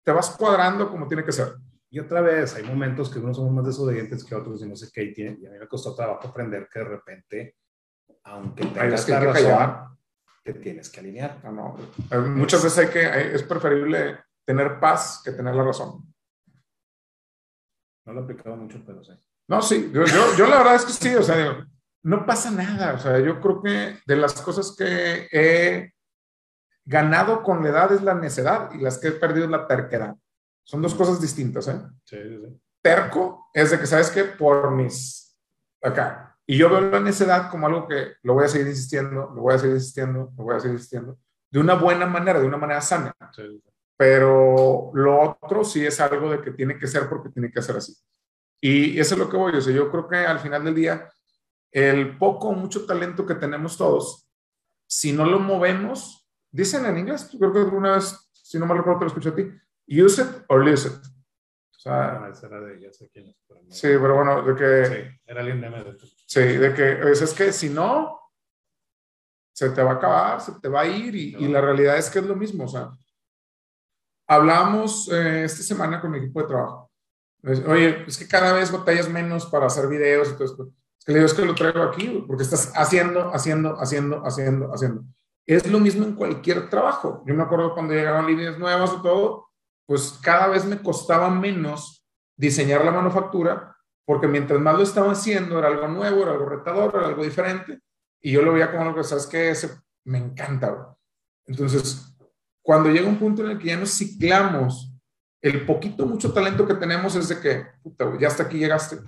te 0.05 0.13
vas 0.13 0.31
cuadrando 0.31 0.91
como 0.91 1.07
tiene 1.07 1.25
que 1.25 1.33
ser. 1.33 1.55
Y 1.93 1.99
otra 1.99 2.21
vez, 2.21 2.55
hay 2.55 2.63
momentos 2.63 3.11
que 3.11 3.19
unos 3.19 3.37
somos 3.37 3.53
más 3.53 3.67
desobedientes 3.67 4.23
que 4.25 4.35
otros 4.35 4.63
y 4.63 4.69
no 4.69 4.77
sé 4.77 4.89
qué, 4.93 5.03
y, 5.05 5.13
tiene- 5.13 5.37
y 5.41 5.47
a 5.47 5.51
mí 5.51 5.59
me 5.59 5.67
costó 5.67 5.95
trabajo 5.95 6.29
aprender 6.29 6.69
que 6.73 6.79
de 6.79 6.85
repente, 6.85 7.57
aunque 8.25 8.65
tengas 8.67 9.05
que 9.05 9.13
la 9.13 9.21
razón, 9.21 9.43
callar. 9.43 9.87
te 10.45 10.55
tienes 10.55 10.89
que 10.89 11.01
alinear. 11.01 11.41
No, 11.45 11.53
no. 11.53 11.77
Eh, 12.11 12.19
Muchas 12.19 12.63
veces 12.63 12.79
hay 12.87 12.93
que, 12.93 13.07
hay- 13.07 13.35
es 13.35 13.43
preferible 13.43 14.19
tener 14.45 14.79
paz 14.79 15.21
que 15.25 15.33
tener 15.33 15.55
la 15.55 15.65
razón. 15.65 16.15
No 18.07 18.13
lo 18.13 18.21
he 18.21 18.25
aplicado 18.25 18.57
mucho, 18.57 18.81
pero 18.87 19.03
sí. 19.05 19.13
No, 19.49 19.61
sí, 19.61 19.91
yo, 19.93 20.05
yo, 20.05 20.37
yo 20.37 20.47
la 20.47 20.59
verdad 20.59 20.77
es 20.77 20.85
que 20.85 20.93
sí, 20.93 21.15
o 21.17 21.23
sea, 21.25 21.67
no 22.05 22.25
pasa 22.25 22.51
nada, 22.53 22.95
o 22.95 22.99
sea, 22.99 23.19
yo 23.19 23.41
creo 23.41 23.61
que 23.63 23.99
de 24.07 24.17
las 24.17 24.41
cosas 24.41 24.75
que 24.79 25.29
he 25.33 25.93
ganado 26.85 27.43
con 27.43 27.63
la 27.65 27.71
edad 27.71 27.93
es 27.93 28.03
la 28.03 28.15
necedad 28.15 28.71
y 28.73 28.79
las 28.79 28.99
que 28.99 29.09
he 29.09 29.13
perdido 29.13 29.47
es 29.47 29.51
la 29.51 29.67
terquedad. 29.67 30.15
Son 30.71 30.81
dos 30.81 30.95
cosas 30.95 31.21
distintas, 31.21 31.67
¿eh? 31.67 31.81
Sí, 32.05 32.17
sí, 32.17 32.39
sí. 32.47 32.61
Terco 32.81 33.49
es 33.53 33.73
de 33.73 33.81
que, 33.81 33.87
¿sabes 33.87 34.09
qué? 34.09 34.23
Por 34.23 34.71
mis, 34.71 35.37
acá. 35.83 36.39
Y 36.47 36.57
yo 36.57 36.71
veo 36.71 36.81
la 36.81 37.01
necedad 37.01 37.51
como 37.51 37.67
algo 37.67 37.89
que 37.89 38.13
lo 38.23 38.35
voy 38.35 38.45
a 38.45 38.49
seguir 38.49 38.69
insistiendo, 38.69 39.33
lo 39.35 39.43
voy 39.43 39.55
a 39.55 39.59
seguir 39.59 39.75
insistiendo, 39.75 40.33
lo 40.39 40.45
voy 40.45 40.55
a 40.55 40.61
seguir 40.61 40.77
insistiendo, 40.77 41.19
de 41.51 41.59
una 41.59 41.75
buena 41.75 42.07
manera, 42.07 42.39
de 42.39 42.47
una 42.47 42.57
manera 42.57 42.81
sana. 42.81 43.13
Sí, 43.35 43.61
pero 43.97 44.93
lo 44.95 45.37
otro 45.43 45.65
sí 45.65 45.85
es 45.85 45.99
algo 45.99 46.31
de 46.31 46.41
que 46.41 46.53
tiene 46.53 46.79
que 46.79 46.87
ser 46.87 47.09
porque 47.09 47.31
tiene 47.31 47.51
que 47.51 47.63
ser 47.63 47.77
así. 47.77 47.93
Y 48.61 48.97
eso 49.01 49.17
es 49.17 49.19
lo 49.19 49.29
que 49.29 49.37
voy, 49.37 49.57
o 49.57 49.61
sea, 49.61 49.75
yo 49.75 49.91
creo 49.91 50.07
que 50.07 50.19
al 50.19 50.39
final 50.39 50.65
del 50.65 50.77
día, 50.77 51.09
el 51.73 52.17
poco 52.17 52.51
o 52.51 52.53
mucho 52.53 52.87
talento 52.87 53.27
que 53.27 53.35
tenemos 53.35 53.77
todos, 53.77 54.31
si 54.87 55.13
no 55.13 55.25
lo 55.25 55.41
movemos, 55.41 56.31
dicen 56.53 56.87
en 56.87 56.99
inglés, 56.99 57.29
creo 57.37 57.53
que 57.53 57.59
alguna 57.59 57.97
vez, 57.97 58.31
si 58.33 58.57
no 58.57 58.67
me 58.67 58.75
recuerdo, 58.75 59.01
te 59.01 59.05
lo 59.07 59.09
escuché 59.09 59.31
a 59.31 59.35
ti, 59.35 59.51
use 59.91 60.23
it 60.23 60.29
or 60.49 60.65
lose 60.65 60.87
it. 60.89 60.95
O 60.95 61.79
sea, 61.83 62.23
Ah, 62.25 62.29
esa 62.31 62.47
era 62.47 62.61
de, 62.61 62.81
ya 62.81 62.93
sé 62.93 63.09
quién 63.13 63.27
es, 63.29 63.37
pero 63.49 63.61
no. 63.63 63.71
sí, 63.71 63.89
pero 63.89 64.15
bueno, 64.15 64.43
de 64.43 64.55
que, 64.55 64.87
Sí, 64.87 65.19
era 65.27 65.41
alguien 65.41 65.61
de 65.61 65.67
MD. 65.71 65.97
sí, 66.27 66.41
de 66.41 66.75
que, 66.75 67.11
es, 67.11 67.23
es 67.23 67.33
que 67.35 67.53
si 67.53 67.71
no, 67.71 68.21
se 69.55 69.71
te 69.71 69.83
va 69.83 69.93
a 69.93 69.95
acabar, 69.95 70.41
se 70.41 70.53
te 70.61 70.69
va 70.69 70.83
a 70.83 70.87
ir 70.87 71.15
y, 71.15 71.37
y 71.37 71.49
la 71.49 71.61
realidad 71.61 71.97
es 71.97 72.09
que 72.11 72.19
es 72.19 72.27
lo 72.27 72.37
mismo, 72.37 72.65
o 72.65 72.69
sea, 72.69 72.91
Hablamos 74.29 75.09
eh, 75.13 75.43
esta 75.45 75.63
semana 75.65 76.01
con 76.01 76.13
mi 76.13 76.19
equipo 76.19 76.41
de 76.43 76.47
trabajo. 76.47 76.91
Oye, 77.67 78.05
es 78.07 78.17
que 78.17 78.29
cada 78.29 78.53
vez 78.53 78.71
batallas 78.71 79.09
menos 79.09 79.47
para 79.47 79.67
hacer 79.67 79.89
videos 79.89 80.29
y 80.29 80.35
todo 80.35 80.45
esto. 80.45 80.73
Es 80.99 81.05
que 81.05 81.13
le 81.13 81.19
digo, 81.19 81.27
es 81.27 81.35
que 81.35 81.45
lo 81.45 81.55
traigo 81.55 81.83
aquí, 81.83 82.25
porque 82.29 82.45
estás 82.45 82.73
haciendo, 82.77 83.35
haciendo, 83.35 83.75
haciendo, 83.81 84.23
haciendo, 84.25 84.73
haciendo. 84.73 85.03
Es 85.47 85.69
lo 85.69 85.81
mismo 85.81 86.05
en 86.05 86.15
cualquier 86.15 86.71
trabajo. 86.71 87.25
Yo 87.27 87.35
me 87.35 87.43
acuerdo 87.43 87.75
cuando 87.75 87.93
llegaron 87.93 88.27
líneas 88.27 88.57
nuevas 88.59 88.93
y 88.97 89.03
todo, 89.03 89.50
pues 89.91 90.21
cada 90.23 90.47
vez 90.47 90.65
me 90.65 90.81
costaba 90.81 91.29
menos 91.31 92.07
diseñar 92.37 92.85
la 92.85 92.93
manufactura, 92.93 93.77
porque 94.07 94.29
mientras 94.29 94.61
más 94.61 94.77
lo 94.77 94.85
estaba 94.85 95.11
haciendo, 95.11 95.59
era 95.59 95.67
algo 95.67 95.89
nuevo, 95.89 96.23
era 96.23 96.31
algo 96.31 96.49
retador, 96.49 96.93
era 96.95 97.09
algo 97.09 97.25
diferente, 97.25 97.81
y 98.21 98.31
yo 98.31 98.41
lo 98.43 98.53
veía 98.53 98.71
como 98.71 98.85
algo 98.85 98.95
que, 98.95 99.03
¿sabes 99.03 99.27
qué? 99.27 99.51
Ese 99.51 99.81
me 100.05 100.19
encanta, 100.19 100.71
güey. 100.71 100.87
Entonces, 101.47 102.17
cuando 102.63 102.89
llega 102.89 103.09
un 103.09 103.19
punto 103.19 103.45
en 103.45 103.51
el 103.51 103.59
que 103.59 103.67
ya 103.67 103.77
nos 103.77 103.91
ciclamos, 103.91 104.95
el 105.43 105.67
poquito, 105.67 106.07
mucho 106.07 106.33
talento 106.33 106.69
que 106.69 106.75
tenemos 106.75 107.17
es 107.17 107.27
de 107.27 107.41
que, 107.41 107.67
puta, 107.83 108.05
güey, 108.05 108.21
ya 108.21 108.29
hasta 108.29 108.45
aquí 108.45 108.59
llegaste. 108.59 108.99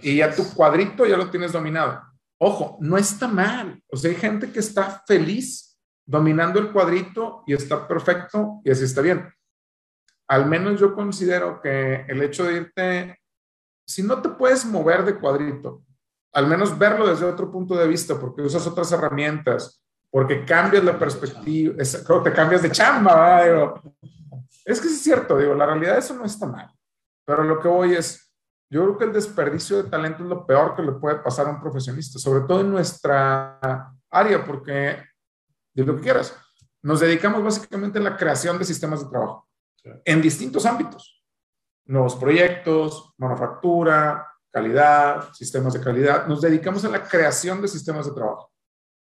Y 0.00 0.16
ya 0.16 0.34
tu 0.34 0.54
cuadrito 0.54 1.04
ya 1.04 1.18
lo 1.18 1.28
tienes 1.28 1.52
dominado. 1.52 2.02
Ojo, 2.38 2.78
no 2.80 2.96
está 2.96 3.28
mal. 3.28 3.82
O 3.88 3.96
sea, 3.98 4.10
hay 4.10 4.16
gente 4.16 4.50
que 4.50 4.60
está 4.60 5.02
feliz 5.06 5.78
dominando 6.06 6.58
el 6.60 6.72
cuadrito 6.72 7.42
y 7.46 7.52
está 7.52 7.86
perfecto 7.86 8.62
y 8.64 8.70
así 8.70 8.84
está 8.84 9.02
bien. 9.02 9.28
Al 10.28 10.46
menos 10.46 10.78
yo 10.78 10.94
considero 10.94 11.60
que 11.60 12.04
el 12.06 12.22
hecho 12.22 12.44
de 12.44 12.52
irte, 12.54 13.18
si 13.86 14.02
no 14.02 14.20
te 14.20 14.28
puedes 14.28 14.64
mover 14.66 15.04
de 15.04 15.18
cuadrito, 15.18 15.82
al 16.34 16.46
menos 16.46 16.78
verlo 16.78 17.06
desde 17.06 17.24
otro 17.24 17.50
punto 17.50 17.74
de 17.74 17.88
vista, 17.88 18.18
porque 18.20 18.42
usas 18.42 18.66
otras 18.66 18.92
herramientas, 18.92 19.82
porque 20.10 20.44
cambias 20.44 20.84
la 20.84 20.98
perspectiva, 20.98 21.74
es- 21.78 22.04
creo 22.06 22.22
que 22.22 22.30
te 22.30 22.36
cambias 22.36 22.62
de 22.62 22.70
chamba. 22.70 23.42
Digo, 23.44 23.80
es 24.64 24.80
que 24.80 24.88
es 24.88 25.00
cierto, 25.02 25.38
digo, 25.38 25.54
la 25.54 25.64
realidad 25.66 25.96
eso 25.96 26.14
no 26.14 26.26
está 26.26 26.46
mal, 26.46 26.70
pero 27.26 27.42
lo 27.42 27.58
que 27.58 27.68
voy 27.68 27.94
es, 27.94 28.30
yo 28.70 28.82
creo 28.82 28.98
que 28.98 29.04
el 29.04 29.12
desperdicio 29.14 29.82
de 29.82 29.88
talento 29.88 30.22
es 30.22 30.28
lo 30.28 30.46
peor 30.46 30.76
que 30.76 30.82
le 30.82 30.92
puede 30.92 31.16
pasar 31.16 31.46
a 31.46 31.50
un 31.50 31.60
profesionista, 31.60 32.18
sobre 32.18 32.46
todo 32.46 32.60
en 32.60 32.70
nuestra 32.70 33.90
área, 34.10 34.44
porque, 34.44 35.02
de 35.74 35.84
lo 35.84 35.96
que 35.96 36.02
quieras, 36.02 36.36
nos 36.82 37.00
dedicamos 37.00 37.42
básicamente 37.42 37.98
a 37.98 38.02
la 38.02 38.16
creación 38.16 38.58
de 38.58 38.66
sistemas 38.66 39.02
de 39.02 39.08
trabajo 39.08 39.47
Sí. 39.82 39.90
en 40.04 40.20
distintos 40.22 40.66
ámbitos, 40.66 41.24
nuevos 41.86 42.16
proyectos, 42.16 43.14
manufactura, 43.18 44.26
calidad, 44.50 45.32
sistemas 45.32 45.72
de 45.74 45.80
calidad, 45.80 46.26
nos 46.26 46.40
dedicamos 46.40 46.84
a 46.84 46.88
la 46.88 47.02
creación 47.02 47.62
de 47.62 47.68
sistemas 47.68 48.06
de 48.06 48.12
trabajo. 48.12 48.50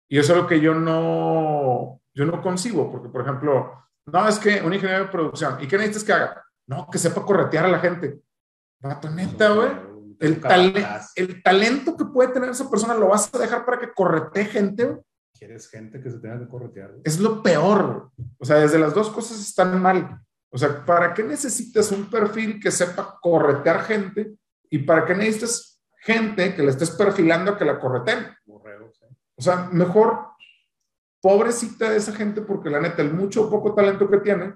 Y 0.08 0.18
eso 0.18 0.32
es 0.34 0.38
lo 0.42 0.46
que 0.46 0.60
yo 0.60 0.74
no, 0.74 2.00
yo 2.14 2.24
no 2.26 2.40
concibo, 2.42 2.90
porque, 2.92 3.08
por 3.08 3.22
ejemplo, 3.22 3.72
no, 4.06 4.28
es 4.28 4.38
que 4.38 4.60
un 4.62 4.72
ingeniero 4.74 5.04
de 5.04 5.10
producción, 5.10 5.56
¿y 5.60 5.66
qué 5.66 5.76
necesitas 5.78 6.04
que 6.04 6.12
haga? 6.12 6.44
No, 6.68 6.88
que 6.90 6.98
sepa 6.98 7.24
corretear 7.24 7.64
a 7.64 7.68
la 7.68 7.78
gente. 7.80 8.20
Vato, 8.80 9.10
neta, 9.10 9.50
güey. 9.52 9.70
El, 10.20 10.40
tale- 10.40 10.86
el 11.16 11.42
talento 11.42 11.96
que 11.96 12.04
puede 12.04 12.28
tener 12.32 12.50
esa 12.50 12.70
persona 12.70 12.94
lo 12.94 13.08
vas 13.08 13.34
a 13.34 13.38
dejar 13.38 13.64
para 13.64 13.78
que 13.80 13.92
corretee 13.92 14.44
gente, 14.44 14.84
güey? 14.84 15.00
¿Quieres 15.36 15.68
gente 15.68 16.00
que 16.00 16.10
se 16.10 16.18
tenga 16.20 16.38
que 16.38 16.46
corretear? 16.48 16.90
güey? 16.90 17.02
es 17.04 17.18
lo 17.18 17.42
peor. 17.42 18.12
güey. 18.16 18.28
O 18.38 18.44
sea, 18.44 18.56
desde 18.58 18.78
las 18.78 18.94
dos 18.94 19.10
cosas 19.10 19.40
están 19.40 19.80
mal. 19.82 20.20
O 20.55 20.59
sea, 20.59 20.84
¿para 20.84 21.14
qué 21.14 21.22
necesitas 21.22 21.90
un 21.92 22.11
perfil 22.11 22.61
que 22.61 22.70
sepa 22.70 23.18
corretear 23.20 23.84
gente? 23.84 24.36
¿Y 24.68 24.78
para 24.80 25.07
qué 25.07 25.14
necesitas 25.14 25.82
gente 26.03 26.55
que 26.55 26.62
le 26.62 26.70
estés 26.70 26.90
perfilando 26.90 27.53
a 27.53 27.59
que 27.59 27.64
la 27.64 27.80
correteen? 27.80 28.36
O 28.46 29.42
sea, 29.42 29.68
mejor 29.72 30.32
pobrecita 31.22 31.90
de 31.90 31.96
esa 31.96 32.12
gente 32.14 32.42
porque 32.42 32.68
la 32.68 32.80
neta, 32.80 33.00
el 33.00 33.14
mucho 33.14 33.46
o 33.46 33.50
poco 33.50 33.74
talento 33.74 34.11
que 34.11 34.18
tiene, 34.18 34.55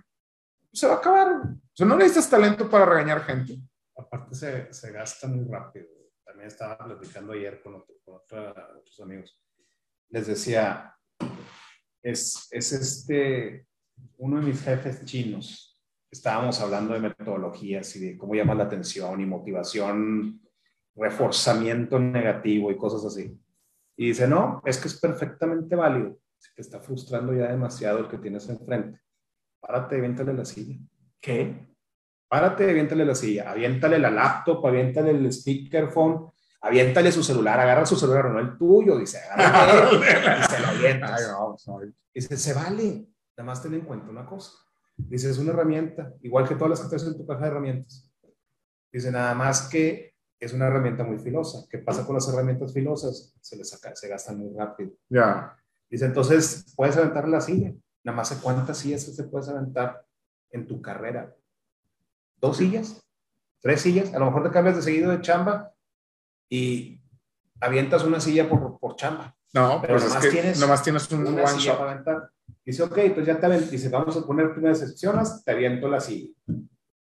se 0.71 0.87
va 0.87 0.95
a 0.95 0.99
acabar. 0.99 1.29
O 1.45 1.73
sea, 1.73 1.87
no 1.87 1.97
necesitas 1.97 2.29
talento 2.29 2.69
para 2.69 2.85
regañar 2.85 3.25
gente. 3.25 3.59
Aparte 3.97 4.35
se, 4.35 4.73
se 4.73 4.93
gasta 4.93 5.27
muy 5.27 5.45
rápido. 5.51 5.87
También 6.23 6.49
estaba 6.49 6.77
platicando 6.77 7.33
ayer 7.33 7.63
con, 7.63 7.83
con 8.05 8.17
otros 8.17 9.01
amigos. 9.01 9.41
Les 10.11 10.27
decía, 10.27 10.95
es, 12.03 12.49
es 12.51 12.73
este, 12.73 13.67
uno 14.19 14.41
de 14.41 14.47
mis 14.47 14.63
jefes 14.63 15.05
chinos. 15.07 15.66
Estábamos 16.11 16.61
hablando 16.61 16.95
de 16.95 17.01
metodologías 17.01 17.95
y 17.97 18.01
de 18.01 18.19
cómo 18.19 18.35
llamar 18.35 18.57
la 18.57 18.65
atención 18.65 19.21
y 19.21 19.27
motivación, 19.27 20.41
reforzamiento 20.95 21.99
negativo 21.99 22.71
y 22.71 22.77
cosas 22.77 23.05
así. 23.05 23.39
Y 23.97 24.09
dice, 24.09 24.29
no, 24.29 24.63
es 24.65 24.79
que 24.79 24.89
es 24.89 25.01
perfectamente 25.01 25.75
válido. 25.75 26.19
Si 26.39 26.55
te 26.55 26.63
está 26.63 26.81
frustrando 26.81 27.33
ya 27.33 27.49
demasiado 27.49 27.99
el 27.99 28.09
que 28.09 28.19
tienes 28.19 28.49
enfrente, 28.49 29.01
párate 29.61 29.97
aviéntale 29.97 30.33
la 30.33 30.45
silla. 30.45 30.79
¿Qué? 31.21 31.67
Párate 32.29 32.71
aviéntale 32.71 33.05
la 33.05 33.15
silla. 33.15 33.51
Aviéntale 33.51 33.99
la 33.99 34.11
laptop, 34.11 34.65
aviéntale 34.67 35.11
el 35.11 35.33
speakerphone, 35.33 36.31
aviéntale 36.61 37.11
su 37.11 37.23
celular, 37.23 37.59
agarra 37.59 37.87
su 37.87 37.97
celular, 37.97 38.31
no 38.31 38.39
el 38.39 38.57
tuyo, 38.59 38.99
dice, 38.99 39.19
agarra 39.31 39.91
y 40.41 40.43
se 40.45 40.61
lo 40.61 40.67
avientas. 40.69 41.67
Dice, 42.15 42.37
se 42.37 42.55
vale, 42.55 43.09
nada 43.37 43.47
más 43.47 43.63
ten 43.63 43.75
en 43.75 43.83
cuenta 43.83 44.11
una 44.11 44.27
cosa. 44.27 44.66
Dice, 44.97 45.31
es 45.31 45.39
una 45.39 45.53
herramienta, 45.53 46.15
igual 46.23 46.49
que 46.49 46.55
todas 46.55 46.71
las 46.71 46.81
que 46.81 46.89
traes 46.89 47.05
en 47.05 47.17
tu 47.17 47.27
caja 47.27 47.43
de 47.43 47.49
herramientas. 47.49 48.11
Dice, 48.93 49.11
nada 49.11 49.35
más 49.35 49.69
que 49.69 50.15
es 50.41 50.53
una 50.53 50.67
herramienta 50.67 51.05
muy 51.05 51.19
filosa. 51.19 51.67
¿Qué 51.71 51.79
pasa 51.79 52.07
con 52.07 52.15
las 52.15 52.29
herramientas 52.29 52.73
filosas? 52.73 53.35
Se 53.41 53.57
les 53.57 53.69
saca, 53.69 53.95
se 53.95 54.09
gastan 54.09 54.39
muy 54.39 54.57
rápido. 54.57 54.93
Ya. 55.09 55.57
Dice, 55.91 56.07
entonces, 56.07 56.73
puedes 56.77 56.97
aventar 56.97 57.29
la 57.29 57.41
silla. 57.41 57.73
Nada 58.05 58.17
más 58.17 58.33
cuántas 58.43 58.79
sillas 58.79 59.03
se 59.03 59.25
puedes 59.25 59.49
aventar 59.49 60.07
en 60.51 60.67
tu 60.67 60.81
carrera. 60.81 61.35
¿Dos 62.41 62.59
sillas? 62.59 63.03
¿Tres 63.61 63.81
sillas? 63.81 64.15
A 64.15 64.19
lo 64.19 64.27
mejor 64.27 64.45
te 64.45 64.51
cambias 64.51 64.77
de 64.77 64.83
seguido 64.83 65.11
de 65.11 65.21
chamba 65.21 65.73
y 66.49 67.01
avientas 67.61 68.05
una 68.05 68.21
silla 68.21 68.49
por, 68.49 68.79
por 68.79 68.97
chamba. 68.97 69.37
No, 69.53 69.81
pero 69.81 69.95
pues 69.95 70.07
nomás, 70.07 70.29
tienes 70.29 70.61
nomás 70.61 70.83
tienes 70.83 71.11
un 71.11 71.27
una 71.27 71.47
silla 71.47 71.79
para 71.79 71.93
aventar. 71.93 72.31
Dice, 72.67 72.83
ok, 72.83 72.99
pues 73.15 73.25
ya 73.25 73.39
te 73.39 73.47
aventas. 73.47 73.71
Dice, 73.71 73.89
vamos 73.89 74.17
a 74.17 74.27
poner 74.27 74.53
primeras 74.53 74.83
excepciones, 74.83 75.45
te 75.45 75.53
aviento 75.53 75.87
la 75.89 76.01
silla. 76.01 76.35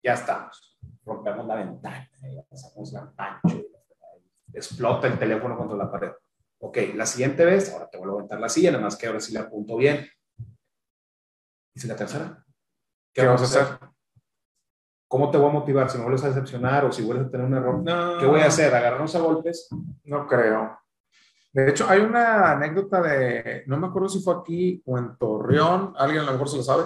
Ya 0.02 0.14
estamos. 0.14 0.78
Rompemos 1.04 1.46
la 1.46 1.56
ventana, 1.56 2.10
pasamos 2.48 2.92
la 2.92 3.12
pancho, 3.12 3.62
explota 4.54 5.06
el 5.06 5.18
teléfono 5.18 5.58
contra 5.58 5.76
la 5.76 5.90
pared. 5.90 6.12
Ok, 6.60 6.78
la 6.94 7.04
siguiente 7.04 7.44
vez, 7.44 7.72
ahora 7.72 7.90
te 7.90 7.98
vuelvo 7.98 8.14
a 8.14 8.18
aventar 8.20 8.40
la 8.40 8.48
silla, 8.48 8.70
nada 8.70 8.84
más 8.84 8.96
que 8.96 9.06
ahora 9.06 9.20
sí 9.20 9.34
la 9.34 9.40
apunto 9.40 9.76
bien. 9.76 10.06
Dice 11.74 11.88
la 11.88 11.96
tercera. 11.96 12.44
¿Qué, 13.12 13.26
vamos 13.26 13.42
a 13.42 13.44
hacer? 13.44 13.78
¿Cómo 15.08 15.30
te 15.30 15.36
voy 15.36 15.50
a 15.50 15.52
motivar? 15.52 15.90
Si 15.90 15.98
me 15.98 16.04
vuelves 16.04 16.24
a 16.24 16.28
decepcionar 16.28 16.86
o 16.86 16.92
si 16.92 17.02
vuelves 17.02 17.26
a 17.26 17.30
tener 17.30 17.46
un 17.46 17.54
error, 17.54 18.18
¿qué 18.18 18.26
voy 18.26 18.40
a 18.40 18.46
hacer? 18.46 18.74
¿Agarrarnos 18.74 19.14
a 19.14 19.20
golpes? 19.20 19.68
No 20.04 20.26
creo. 20.26 20.78
De 21.52 21.70
hecho, 21.70 21.88
hay 21.88 22.00
una 22.00 22.52
anécdota 22.52 23.02
de, 23.02 23.64
no 23.66 23.76
me 23.76 23.88
acuerdo 23.88 24.08
si 24.08 24.20
fue 24.20 24.34
aquí 24.34 24.82
o 24.86 24.98
en 24.98 25.16
Torreón, 25.16 25.94
alguien 25.96 26.22
a 26.22 26.26
lo 26.26 26.32
mejor 26.32 26.48
se 26.48 26.58
lo 26.58 26.62
sabe, 26.62 26.84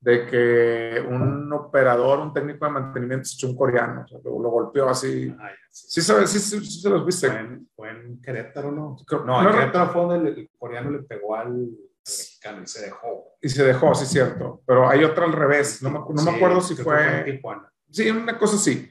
de 0.00 0.26
que 0.26 1.04
un 1.08 1.50
operador, 1.52 2.18
un 2.18 2.32
técnico 2.32 2.66
de 2.66 2.72
mantenimiento 2.72 3.24
se 3.24 3.36
echó 3.36 3.48
un 3.48 3.56
coreano, 3.56 4.02
o 4.02 4.08
sea, 4.08 4.18
lo, 4.24 4.32
golpeó 4.32 4.88
así. 4.88 5.34
sí. 5.70 6.02
Sí, 6.02 6.26
sí, 6.26 6.38
sí, 6.40 6.80
se 6.80 6.90
los 6.90 7.06
viste. 7.06 7.30
Fue 7.74 7.90
en, 7.90 8.20
Querétaro, 8.20 8.72
¿no? 8.72 8.96
No, 9.24 9.42
en 9.42 9.50
Querétaro 9.52 9.92
fue 9.92 10.02
donde 10.02 10.30
el, 10.30 10.50
coreano 10.58 10.90
le 10.90 11.04
pegó 11.04 11.36
al, 11.36 11.70
mexicano 12.04 12.62
y 12.62 12.66
se 12.66 12.82
dejó. 12.82 13.36
Y 13.40 13.48
se 13.48 13.64
dejó, 13.64 13.94
sí, 13.94 14.06
cierto. 14.06 14.60
Pero 14.66 14.88
hay 14.88 15.04
otra 15.04 15.24
al 15.24 15.32
revés. 15.32 15.80
No 15.82 15.90
me, 15.90 16.00
no 16.00 16.22
me 16.22 16.36
acuerdo 16.36 16.60
si 16.60 16.74
fue. 16.74 17.40
Sí, 17.88 18.10
una 18.10 18.36
cosa 18.36 18.56
así. 18.56 18.90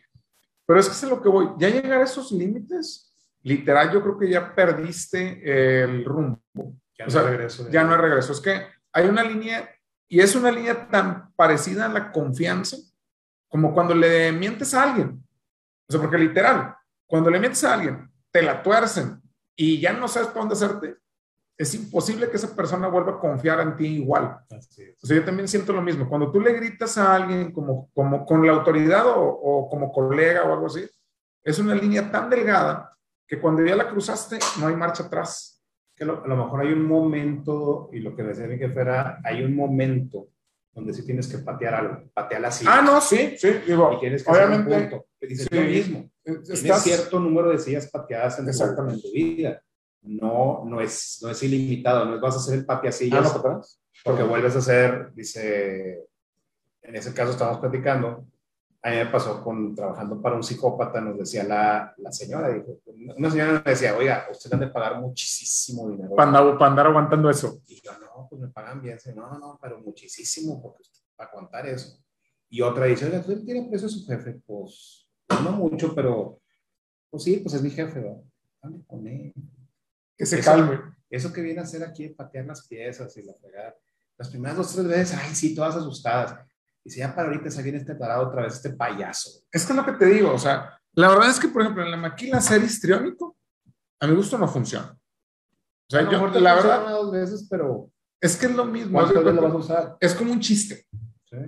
Pero 0.65 0.79
es 0.79 0.87
que 0.87 0.93
es 0.93 1.03
lo 1.03 1.21
que 1.21 1.27
voy. 1.27 1.49
Ya 1.57 1.69
llegar 1.69 1.99
a 1.99 2.05
esos 2.05 2.31
límites, 2.31 3.10
literal, 3.43 3.91
yo 3.91 4.01
creo 4.01 4.17
que 4.17 4.29
ya 4.29 4.53
perdiste 4.53 5.83
el 5.83 6.05
rumbo. 6.05 6.41
Ya 6.97 7.05
no, 7.07 7.19
hay 7.19 7.25
regreso 7.25 7.69
ya 7.69 7.83
no 7.83 7.93
hay 7.93 8.01
regreso. 8.01 8.33
Es 8.33 8.39
que 8.39 8.65
hay 8.93 9.07
una 9.07 9.23
línea, 9.23 9.69
y 10.07 10.19
es 10.19 10.35
una 10.35 10.51
línea 10.51 10.87
tan 10.89 11.33
parecida 11.35 11.85
a 11.85 11.89
la 11.89 12.11
confianza 12.11 12.77
como 13.47 13.73
cuando 13.73 13.93
le 13.95 14.31
mientes 14.31 14.73
a 14.73 14.83
alguien. 14.83 15.23
O 15.87 15.91
sea, 15.91 16.01
porque 16.01 16.17
literal, 16.17 16.75
cuando 17.05 17.29
le 17.29 17.39
mientes 17.39 17.63
a 17.63 17.73
alguien, 17.73 18.09
te 18.31 18.41
la 18.41 18.63
tuercen 18.63 19.21
y 19.55 19.79
ya 19.79 19.93
no 19.93 20.07
sabes 20.07 20.29
para 20.29 20.41
dónde 20.41 20.53
hacerte, 20.53 20.97
es 21.57 21.75
imposible 21.75 22.29
que 22.29 22.37
esa 22.37 22.55
persona 22.55 22.87
vuelva 22.87 23.13
a 23.13 23.19
confiar 23.19 23.59
en 23.59 23.75
ti 23.75 23.85
igual. 23.85 24.39
O 24.49 25.05
sea, 25.05 25.17
yo 25.17 25.23
también 25.23 25.47
siento 25.47 25.73
lo 25.73 25.81
mismo. 25.81 26.09
Cuando 26.09 26.31
tú 26.31 26.39
le 26.39 26.53
gritas 26.53 26.97
a 26.97 27.13
alguien 27.13 27.51
como, 27.51 27.89
como 27.93 28.25
con 28.25 28.45
la 28.45 28.53
autoridad 28.53 29.05
o, 29.05 29.21
o, 29.21 29.69
como 29.69 29.91
colega 29.91 30.43
o 30.43 30.53
algo 30.53 30.67
así, 30.67 30.89
es 31.43 31.59
una 31.59 31.75
línea 31.75 32.09
tan 32.09 32.29
delgada 32.29 32.97
que 33.31 33.39
cuando 33.39 33.65
ya 33.65 33.77
la 33.77 33.89
cruzaste 33.89 34.39
no 34.59 34.67
hay 34.67 34.75
marcha 34.75 35.03
atrás. 35.03 35.63
Que 35.95 36.03
a 36.03 36.07
lo 36.07 36.35
mejor 36.35 36.59
hay 36.59 36.73
un 36.73 36.85
momento, 36.85 37.89
y 37.93 37.99
lo 37.99 38.13
que 38.13 38.23
decía 38.23 38.45
mi 38.45 38.57
jefe 38.57 38.81
era, 38.81 39.21
hay 39.23 39.41
un 39.41 39.55
momento 39.55 40.27
donde 40.73 40.93
sí 40.93 41.05
tienes 41.05 41.29
que 41.29 41.37
patear 41.37 41.75
algo, 41.75 42.11
patear 42.13 42.43
así. 42.43 42.65
Ah, 42.67 42.81
no, 42.81 42.99
sí, 42.99 43.35
sí, 43.37 43.51
digo, 43.65 43.93
y 43.93 44.01
tienes 44.01 44.25
que 44.25 44.31
obviamente, 44.31 44.75
hacer 44.75 44.83
un 44.83 44.89
punto. 44.89 45.07
Dices 45.21 45.47
sí, 45.49 45.59
mismo, 45.59 46.11
estás, 46.25 46.59
tienes 46.59 46.81
cierto 46.81 47.21
número 47.21 47.51
de 47.51 47.59
sillas 47.59 47.89
pateadas 47.89 48.37
en 48.39 48.45
tu, 48.51 48.91
en 48.91 49.01
tu 49.01 49.11
vida 49.13 49.63
no, 50.01 50.65
no, 50.65 50.81
es, 50.81 51.19
no 51.21 51.29
es 51.29 51.41
ilimitado, 51.41 52.03
no 52.03 52.15
es 52.15 52.21
vas 52.21 52.35
a 52.35 52.39
hacer 52.39 52.55
el 52.55 52.65
papiacillas, 52.65 53.33
ah, 53.33 53.41
no, 53.45 53.61
porque 54.03 54.23
vuelves 54.23 54.57
a 54.57 54.59
hacer, 54.59 55.13
dice, 55.13 56.05
en 56.81 56.95
ese 56.97 57.13
caso 57.13 57.31
estamos 57.31 57.59
platicando, 57.59 58.27
a 58.83 58.89
mí 58.89 58.95
me 58.95 59.05
pasó 59.07 59.43
con 59.43 59.75
trabajando 59.75 60.21
para 60.21 60.35
un 60.35 60.43
psicópata, 60.43 60.99
nos 61.01 61.17
decía 61.17 61.43
la, 61.43 61.93
la 61.97 62.11
señora, 62.11 62.49
dijo, 62.49 62.79
una 63.15 63.29
señora 63.29 63.61
me 63.63 63.71
decía, 63.71 63.95
oiga, 63.95 64.27
usted 64.31 64.51
han 64.53 64.59
de 64.61 64.67
pagar 64.67 64.99
muchísimo 64.99 65.89
dinero. 65.89 66.15
Para 66.15 66.29
andar, 66.29 66.57
para 66.57 66.71
andar 66.71 66.87
aguantando 66.87 67.29
eso. 67.29 67.61
Y 67.67 67.81
yo, 67.81 67.91
no, 67.99 68.27
pues 68.29 68.41
me 68.41 68.47
pagan 68.47 68.81
bien. 68.81 68.97
no, 69.15 69.29
no, 69.29 69.37
no, 69.37 69.59
pero 69.61 69.79
muchísimo, 69.79 70.61
porque 70.61 70.83
para 71.15 71.29
aguantar 71.29 71.67
eso. 71.67 72.03
Y 72.49 72.61
otra 72.61 72.85
dice, 72.85 73.05
oiga, 73.05 73.19
¿usted 73.19 73.43
tiene 73.43 73.69
precio 73.69 73.87
su 73.87 74.05
jefe? 74.05 74.41
Pues, 74.45 75.09
no 75.43 75.51
mucho, 75.51 75.93
pero, 75.93 76.41
pues 77.09 77.23
sí, 77.23 77.37
pues 77.37 77.53
es 77.55 77.61
mi 77.61 77.69
jefe, 77.69 77.99
¿verdad? 77.99 78.21
con 78.87 79.07
él 79.07 79.33
que 80.21 80.25
se 80.27 80.39
calme. 80.39 80.79
Eso 81.09 81.33
que 81.33 81.41
viene 81.41 81.59
a 81.59 81.63
hacer 81.63 81.83
aquí, 81.83 82.09
patear 82.09 82.45
las 82.45 82.67
piezas 82.67 83.17
y 83.17 83.23
la 83.23 83.33
fregada. 83.33 83.75
Las 84.17 84.29
primeras 84.29 84.55
dos, 84.55 84.71
tres 84.71 84.87
veces, 84.87 85.17
ay, 85.19 85.33
sí, 85.33 85.55
todas 85.55 85.75
asustadas. 85.75 86.47
Y 86.83 86.89
si 86.89 86.99
ya 86.99 87.13
para 87.13 87.27
ahorita 87.27 87.51
se 87.51 87.61
viene 87.61 87.77
este 87.77 87.95
parado 87.95 88.27
otra 88.27 88.43
vez, 88.43 88.53
este 88.55 88.71
payaso. 88.71 89.43
Es 89.51 89.65
que 89.65 89.73
es 89.73 89.77
lo 89.77 89.85
que 89.85 89.93
te 89.93 90.05
digo, 90.05 90.33
o 90.33 90.39
sea, 90.39 90.79
la 90.93 91.09
verdad 91.09 91.29
es 91.29 91.39
que, 91.39 91.47
por 91.47 91.61
ejemplo, 91.61 91.83
en 91.83 91.91
la 91.91 91.97
maquila 91.97 92.41
ser 92.41 92.63
histriónico, 92.63 93.37
a 93.99 94.07
mi 94.07 94.15
gusto 94.15 94.37
no 94.37 94.47
funciona. 94.47 94.91
O 94.91 95.91
sea, 95.91 96.09
yo, 96.09 96.27
la 96.27 96.55
verdad. 96.55 96.89
dos 96.89 97.11
veces, 97.11 97.47
pero. 97.49 97.89
Es 98.19 98.37
que 98.37 98.45
es 98.45 98.55
lo 98.55 98.65
mismo. 98.65 99.01
Es, 99.01 99.11
lo 99.13 99.41
vas 99.41 99.51
a 99.51 99.55
usar? 99.55 99.97
es 99.99 100.13
como 100.13 100.31
un 100.31 100.39
chiste. 100.39 100.85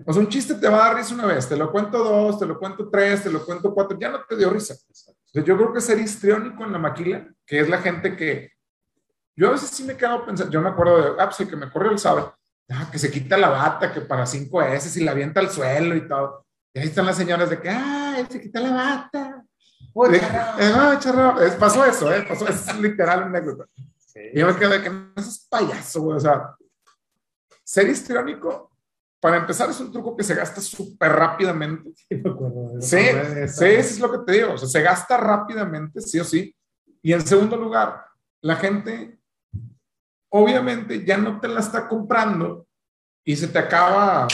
O 0.06 0.14
sea, 0.14 0.22
un 0.22 0.30
chiste 0.30 0.56
te 0.56 0.70
va 0.70 0.86
a 0.86 0.88
dar 0.88 0.98
risa 0.98 1.14
una 1.14 1.26
vez, 1.26 1.48
te 1.48 1.58
lo 1.58 1.70
cuento 1.70 1.98
dos, 1.98 2.40
te 2.40 2.46
lo 2.46 2.58
cuento 2.58 2.90
tres, 2.90 3.24
te 3.24 3.30
lo 3.30 3.46
cuento 3.46 3.74
cuatro, 3.74 3.98
ya 4.00 4.10
no 4.10 4.20
te 4.24 4.38
dio 4.38 4.50
risa. 4.50 4.76
O 4.76 4.94
sea, 4.94 5.44
yo 5.44 5.58
creo 5.58 5.74
que 5.74 5.82
ser 5.82 6.00
histriónico 6.00 6.64
en 6.64 6.72
la 6.72 6.80
maquila, 6.80 7.28
que 7.46 7.60
es 7.60 7.68
la 7.68 7.80
gente 7.80 8.16
que 8.16 8.50
yo 9.36 9.50
a 9.50 9.52
veces 9.52 9.70
sí 9.72 9.84
me 9.84 9.98
quedo 9.98 10.26
pensando, 10.26 10.52
yo 10.52 10.62
me 10.62 10.70
acuerdo 10.70 11.16
de, 11.16 11.22
ah, 11.22 11.26
pues 11.26 11.40
el 11.42 11.50
que 11.50 11.56
me 11.58 11.70
corrió 11.70 11.92
el 11.92 12.00
sabe, 12.00 12.24
ah, 12.70 12.90
que 12.92 13.00
se 13.00 13.12
quita 13.12 13.38
la 13.38 13.50
bata, 13.50 13.92
que 13.94 14.02
para 14.02 14.26
cinco 14.26 14.62
S 14.62 15.00
y 15.00 15.04
la 15.04 15.12
avienta 15.12 15.40
al 15.40 15.50
suelo 15.50 15.96
y 15.96 16.08
todo. 16.08 16.46
Y 16.74 16.80
ahí 16.80 16.88
están 16.88 17.06
las 17.06 17.18
señoras 17.18 17.50
de 17.50 17.60
que, 17.60 17.70
ah, 17.70 18.26
se 18.30 18.42
quita 18.42 18.60
la 18.60 18.72
bata. 18.72 19.46
Uy, 19.94 20.18
ah, 20.22 20.98
charro. 21.00 21.36
pasó 21.60 21.86
eso, 21.86 22.12
¿eh? 22.14 22.26
Pasó, 22.28 22.48
es 22.48 22.80
literal 22.80 23.20
una 23.28 23.38
anécdota. 23.38 23.66
Y 24.34 24.40
yo 24.40 24.48
me 24.48 24.56
quedo 24.56 24.72
de 24.72 24.82
que 24.82 24.90
no 24.90 25.12
es 25.16 25.48
payaso, 25.50 26.02
güey. 26.02 26.18
O 26.18 26.20
sea, 26.20 26.56
ser 27.64 27.88
histriónico, 27.88 28.72
para 29.20 29.38
empezar, 29.38 29.70
es 29.70 29.80
un 29.80 29.92
truco 29.92 30.18
que 30.18 30.24
se 30.24 30.36
gasta 30.36 30.62
súper 30.62 31.12
rápidamente. 31.12 31.92
Sí, 32.80 32.98
sí, 32.98 33.48
sí, 33.48 33.66
eso 33.66 33.94
es 33.94 34.00
lo 34.00 34.12
que 34.12 34.18
te 34.26 34.32
digo. 34.34 34.54
O 34.54 34.58
sea, 34.58 34.68
se 34.68 34.82
gasta 34.82 35.16
rápidamente, 35.16 36.02
sí 36.02 36.20
o 36.20 36.24
sí. 36.24 36.54
Y 37.02 37.14
en 37.14 37.26
segundo 37.26 37.56
lugar, 37.56 38.06
la 38.42 38.56
gente 38.56 39.20
obviamente 40.34 41.06
ya 41.06 41.18
no 41.18 41.40
te 41.40 41.48
la 41.48 41.60
está 41.60 41.88
comprando 41.88 42.68
y 43.24 43.36
se 43.36 43.48
te 43.48 43.60
acaba. 43.60 44.28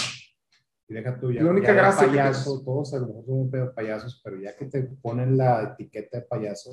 Y 0.88 0.94
deja 0.94 1.20
tú 1.20 1.32
ya. 1.32 1.44
La 1.44 1.52
única 1.52 1.74
gracia 1.74 2.08
payaso, 2.08 2.64
todos 2.64 2.94
a 2.94 3.00
lo 3.00 3.08
mejor 3.08 3.52
pedo 3.52 3.74
payasos, 3.74 4.22
pero 4.24 4.40
ya 4.40 4.56
que 4.56 4.66
te 4.66 4.84
ponen 4.84 5.38
la 5.38 5.64
etiqueta 5.64 6.20
de 6.20 6.24
payaso, 6.24 6.72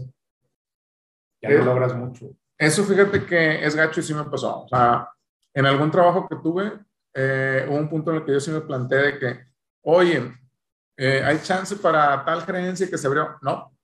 ya 1.43 1.51
no 1.51 1.57
eh, 1.57 1.65
logras 1.65 1.95
mucho. 1.95 2.31
Eso 2.57 2.85
fíjate 2.85 3.27
que 3.27 3.65
es 3.65 3.75
gacho 3.75 4.01
y 4.01 4.03
sí 4.05 4.15
me 4.15 4.25
pasó. 4.25 4.63
O 4.63 4.69
sea, 4.69 5.09
en 5.53 5.67
algún 5.67 5.91
trabajo 5.91 6.27
que 6.29 6.37
tuve, 6.37 6.73
eh, 7.13 7.67
hubo 7.69 7.77
un 7.77 7.89
punto 7.89 8.13
en 8.13 8.19
el 8.19 8.25
que 8.25 8.33
yo 8.33 8.41
sí 8.41 8.51
me 8.53 8.61
planteé 8.61 8.99
de 8.99 9.19
que, 9.19 9.47
oye, 9.83 10.33
eh, 10.97 11.23
hay 11.23 11.41
chance 11.41 11.77
para 11.77 12.25
tal 12.25 12.43
gerencia 12.43 12.89
que 12.89 12.97
se 12.97 13.07
abrió. 13.07 13.37
No. 13.43 13.77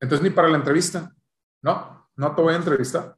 Entonces 0.00 0.22
ni 0.22 0.30
para 0.30 0.48
la 0.48 0.56
entrevista. 0.56 1.14
No. 1.62 2.08
no 2.16 2.34
te 2.34 2.42
voy 2.42 2.54
a 2.54 2.58
entrevistar. 2.58 3.17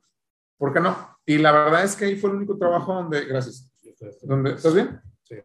¿Por 0.60 0.74
qué 0.74 0.80
no? 0.80 1.18
Y 1.24 1.38
la 1.38 1.52
verdad 1.52 1.84
es 1.84 1.96
que 1.96 2.04
ahí 2.04 2.16
fue 2.16 2.28
el 2.28 2.36
único 2.36 2.58
trabajo 2.58 2.92
donde, 2.92 3.24
gracias, 3.24 3.72
donde, 4.20 4.52
¿estás 4.52 4.74
bien? 4.74 5.00
Sí. 5.22 5.36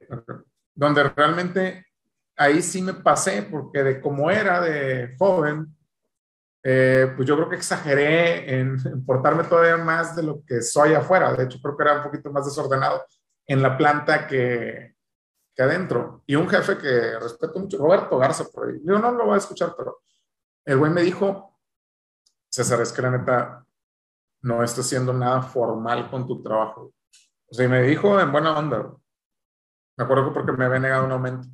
Donde 0.74 1.03
realmente 1.03 1.86
ahí 2.36 2.61
sí 2.61 2.82
me 2.82 2.95
pasé, 2.95 3.43
porque 3.43 3.82
de 3.82 4.01
cómo 4.01 4.30
era 4.30 4.59
de 4.59 5.16
joven, 5.18 5.74
eh, 6.61 7.13
pues 7.16 7.26
yo 7.26 7.38
creo 7.38 7.47
que 7.47 7.55
exageré 7.55 8.59
en, 8.59 8.78
en, 8.84 9.05
portarme 9.05 9.45
todavía 9.45 9.78
más 9.78 10.18
de 10.18 10.24
lo 10.24 10.43
que 10.43 10.61
soy 10.61 10.93
afuera. 10.93 11.34
De 11.34 11.45
hecho, 11.45 11.59
creo 11.61 11.78
que 11.78 11.84
era 11.84 11.95
un 11.95 12.03
poquito 12.03 12.30
más 12.30 12.43
desordenado 12.43 13.05
en 13.47 13.61
la 13.61 13.78
planta 13.78 14.28
que, 14.28 14.97
que 15.55 15.63
adentro. 15.63 16.24
Y 16.26 16.36
un 16.36 16.49
jefe 16.49 16.78
que 16.78 17.18
respeto 17.20 17.57
mucho, 17.57 17.78
Roberto 17.78 18.18
Garza, 18.18 18.43
por 18.53 18.68
ahí. 18.68 18.82
Yo 18.84 18.99
no 18.99 19.13
lo 19.13 19.28
voy 19.28 19.36
a 19.36 19.38
escuchar, 19.38 19.76
pero 19.78 20.01
el 20.66 20.78
güey 20.78 20.91
me 20.91 21.03
dijo, 21.03 21.57
César, 22.49 22.82
es 22.82 22.91
que 22.91 23.01
la 23.01 23.11
neta 23.11 23.64
no 24.45 24.63
estás 24.63 24.85
haciendo 24.85 25.11
nada 25.11 25.41
formal 25.41 26.09
con 26.09 26.27
tu 26.27 26.41
trabajo. 26.43 26.93
O 27.47 27.53
sea, 27.53 27.65
y 27.65 27.69
me 27.69 27.81
dijo 27.81 28.19
en 28.19 28.31
buena 28.31 28.57
onda. 28.57 28.91
Me 29.97 30.03
acuerdo 30.03 30.25
que 30.27 30.33
porque 30.33 30.51
me 30.51 30.65
había 30.65 30.79
negado 30.79 31.05
un 31.05 31.11
aumento. 31.11 31.47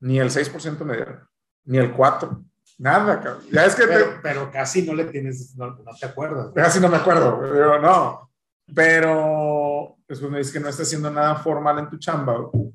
Ni 0.00 0.18
el 0.18 0.28
6% 0.30 0.84
me 0.84 0.96
dieron, 0.96 1.26
ni 1.64 1.78
el 1.78 1.94
4%. 1.94 2.44
Nada, 2.78 3.20
cabrón. 3.22 3.42
Ya 3.50 3.64
es 3.64 3.74
que 3.74 3.86
Pero, 3.86 4.04
te- 4.06 4.18
pero 4.22 4.50
casi 4.50 4.82
no 4.82 4.92
le 4.92 5.06
tienes, 5.06 5.56
no, 5.56 5.68
no 5.76 5.92
te 5.98 6.04
acuerdas. 6.06 6.52
casi 6.54 6.78
no 6.78 6.88
me 6.88 6.98
acuerdo, 6.98 7.38
pero 7.40 7.80
no. 7.80 8.30
Pero 8.74 9.96
después 10.06 10.30
me 10.30 10.38
dice 10.38 10.52
que 10.52 10.60
no 10.60 10.68
está 10.68 10.82
haciendo 10.82 11.10
nada 11.10 11.36
formal 11.36 11.78
en 11.78 11.88
tu 11.88 11.96
chamba. 11.98 12.36
güey. 12.36 12.70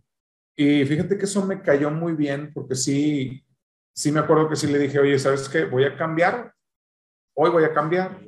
Y 0.56 0.86
fíjate 0.86 1.18
que 1.18 1.26
eso 1.26 1.46
me 1.46 1.62
cayó 1.62 1.92
muy 1.92 2.14
bien 2.14 2.52
porque 2.54 2.74
sí, 2.76 3.46
sí 3.94 4.12
me 4.12 4.20
acuerdo 4.22 4.50
que 4.50 4.56
sí 4.56 4.68
le 4.68 4.80
dije, 4.80 5.00
oye, 5.00 5.20
¿sabes 5.20 5.48
qué? 5.50 5.66
Voy 5.66 5.84
a 5.86 5.96
cambiar. 5.96 6.54
Hoy 7.34 7.50
voy 7.50 7.64
a 7.64 7.74
cambiar. 7.74 8.20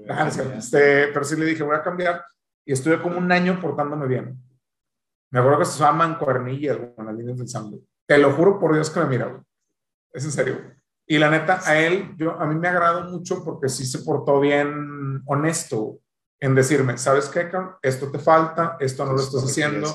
Este, 0.57 1.07
pero 1.07 1.23
sí 1.23 1.35
le 1.35 1.45
dije, 1.45 1.63
voy 1.63 1.75
a 1.75 1.83
cambiar. 1.83 2.23
Y 2.65 2.73
estuve 2.73 3.01
como 3.01 3.17
un 3.17 3.31
año 3.31 3.59
portándome 3.59 4.07
bien. 4.07 4.37
Me 5.31 5.39
acuerdo 5.39 5.59
que 5.59 5.65
se 5.65 5.75
usaba 5.75 5.93
mancuernillas 5.93 6.77
güey, 6.77 6.95
con 6.95 7.05
las 7.05 7.15
líneas 7.15 7.37
del 7.37 7.47
sangre. 7.47 7.79
Te 8.07 8.17
lo 8.17 8.31
juro 8.31 8.59
por 8.59 8.73
Dios 8.73 8.89
que 8.89 8.99
me 8.99 9.07
mira, 9.07 9.25
güey. 9.25 9.41
Es 10.11 10.23
en 10.25 10.31
serio. 10.31 10.57
Y 11.05 11.17
la 11.17 11.29
neta, 11.29 11.59
a 11.65 11.77
él, 11.77 12.15
yo, 12.17 12.39
a 12.39 12.45
mí 12.45 12.55
me 12.55 12.67
agradó 12.67 13.09
mucho 13.09 13.43
porque 13.43 13.67
sí 13.67 13.85
se 13.85 13.99
portó 13.99 14.39
bien 14.39 15.21
honesto 15.25 15.99
en 16.39 16.55
decirme, 16.55 16.97
¿sabes 16.97 17.29
qué, 17.29 17.49
cabrón? 17.49 17.75
Esto 17.81 18.11
te 18.11 18.19
falta, 18.19 18.77
esto 18.79 19.05
no 19.05 19.13
lo 19.13 19.19
estás 19.19 19.43
haciendo. 19.43 19.93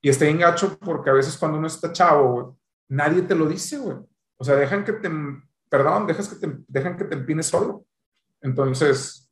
Y 0.00 0.08
está 0.08 0.24
bien 0.24 0.38
gacho 0.38 0.78
porque 0.78 1.10
a 1.10 1.12
veces 1.12 1.36
cuando 1.36 1.58
uno 1.58 1.66
está 1.66 1.92
chavo, 1.92 2.32
güey, 2.32 2.46
nadie 2.88 3.22
te 3.22 3.34
lo 3.34 3.46
dice, 3.46 3.78
güey. 3.78 3.98
O 4.36 4.44
sea, 4.44 4.54
dejan 4.54 4.84
que 4.84 4.92
te, 4.94 5.10
perdón, 5.68 6.06
dejas 6.06 6.28
que 6.28 6.46
te, 6.46 6.56
dejan 6.68 6.96
que 6.96 7.04
te 7.04 7.14
empines 7.14 7.46
solo. 7.46 7.84
Entonces, 8.40 9.28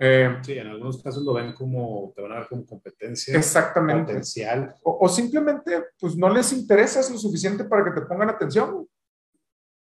eh, 0.00 0.38
Sí, 0.42 0.56
en 0.56 0.68
algunos 0.68 1.02
casos 1.02 1.24
lo 1.24 1.34
ven 1.34 1.52
como, 1.52 2.12
te 2.14 2.22
van 2.22 2.32
a 2.32 2.38
ver 2.38 2.48
como 2.48 2.64
competencia, 2.64 3.36
exactamente. 3.36 4.12
potencial. 4.12 4.74
O, 4.82 4.98
o 5.00 5.08
simplemente, 5.08 5.86
pues 5.98 6.16
no 6.16 6.28
les 6.28 6.52
interesas 6.52 7.10
lo 7.10 7.18
suficiente 7.18 7.64
para 7.64 7.84
que 7.84 7.90
te 8.00 8.06
pongan 8.06 8.30
atención. 8.30 8.86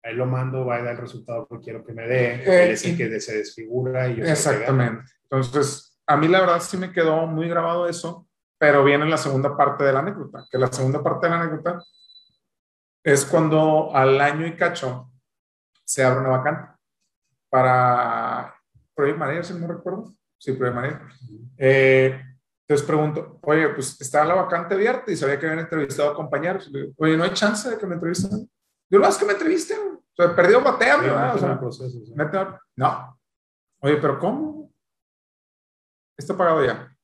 Ahí 0.02 0.16
lo 0.16 0.26
mando, 0.26 0.66
va 0.66 0.76
a 0.76 0.82
dar 0.82 0.94
el 0.94 1.00
resultado 1.00 1.46
que 1.46 1.60
quiero 1.60 1.84
que 1.84 1.92
me 1.92 2.08
dé. 2.08 2.34
Eh, 2.34 2.64
Él 2.64 2.70
es 2.72 2.84
el 2.84 2.96
que 2.96 3.20
se 3.20 3.38
desfigura 3.38 4.08
y 4.08 4.16
yo. 4.16 4.24
Exactamente. 4.24 5.04
Entonces, 5.22 5.96
a 6.04 6.16
mí 6.16 6.26
la 6.26 6.40
verdad 6.40 6.60
sí 6.60 6.76
me 6.76 6.92
quedó 6.92 7.24
muy 7.28 7.48
grabado 7.48 7.88
eso, 7.88 8.28
pero 8.58 8.82
viene 8.82 9.08
la 9.08 9.16
segunda 9.16 9.56
parte 9.56 9.84
de 9.84 9.92
la 9.92 10.00
anécdota, 10.00 10.44
que 10.50 10.58
la 10.58 10.66
segunda 10.72 11.00
parte 11.00 11.26
de 11.26 11.30
la 11.30 11.42
anécdota 11.42 11.84
es 13.04 13.24
cuando 13.24 13.94
al 13.94 14.20
año 14.20 14.46
y 14.48 14.56
cacho 14.56 15.12
se 15.84 16.02
abre 16.02 16.20
una 16.20 16.30
vacante 16.30 16.71
para 17.52 18.54
Project 18.94 19.18
Manager, 19.18 19.44
si 19.44 19.54
no 19.54 19.66
recuerdo. 19.66 20.14
Sí, 20.38 20.52
Project 20.54 20.74
Manager. 20.74 21.00
Eh, 21.58 22.18
entonces 22.66 22.86
pregunto, 22.86 23.38
oye, 23.42 23.68
pues 23.68 24.00
está 24.00 24.24
la 24.24 24.34
vacante 24.34 24.74
abierta 24.74 25.12
y 25.12 25.16
sabía 25.16 25.38
que 25.38 25.44
habían 25.44 25.64
entrevistado 25.64 26.10
a 26.10 26.14
compañeros. 26.14 26.72
Digo, 26.72 26.94
oye, 26.96 27.14
¿no 27.14 27.24
hay 27.24 27.32
chance 27.34 27.68
de 27.68 27.76
que 27.76 27.86
me 27.86 27.94
entrevisten? 27.94 28.50
Yo 28.90 28.98
no, 28.98 29.06
es 29.06 29.18
que 29.18 29.26
me 29.26 29.32
entrevisten. 29.32 29.78
O 29.78 30.14
sea, 30.16 30.34
perdió 30.34 30.62
batea, 30.62 30.96
Sí, 30.96 31.00
¿verdad? 31.02 31.34
O 31.34 31.38
sea, 31.38 31.48
no, 31.48 31.60
proceso, 31.60 32.04
sí. 32.06 32.12
Neta, 32.14 32.58
no. 32.76 33.20
Oye, 33.82 33.96
pero 33.98 34.18
¿cómo? 34.18 34.72
Está 36.16 36.34
pagado 36.34 36.64
ya. 36.64 36.96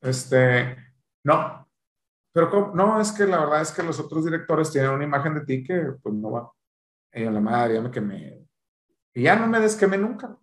Este, 0.00 0.76
no. 1.24 1.68
Pero 2.32 2.50
¿cómo? 2.50 2.72
No, 2.72 3.00
es 3.00 3.10
que 3.10 3.26
la 3.26 3.40
verdad 3.40 3.62
es 3.62 3.72
que 3.72 3.82
los 3.82 3.98
otros 3.98 4.24
directores 4.24 4.70
tienen 4.70 4.90
una 4.92 5.04
imagen 5.04 5.34
de 5.34 5.44
ti 5.44 5.64
que 5.64 5.92
pues 6.00 6.14
no 6.14 6.30
va. 6.30 6.52
Y 7.12 7.24
a 7.24 7.30
la 7.32 7.40
madre, 7.40 7.74
ya 7.74 7.80
me 7.80 7.90
quemé. 7.90 8.41
Y 9.14 9.22
ya 9.22 9.36
no 9.36 9.46
me 9.46 9.60
desquemé 9.60 9.98
nunca. 9.98 10.36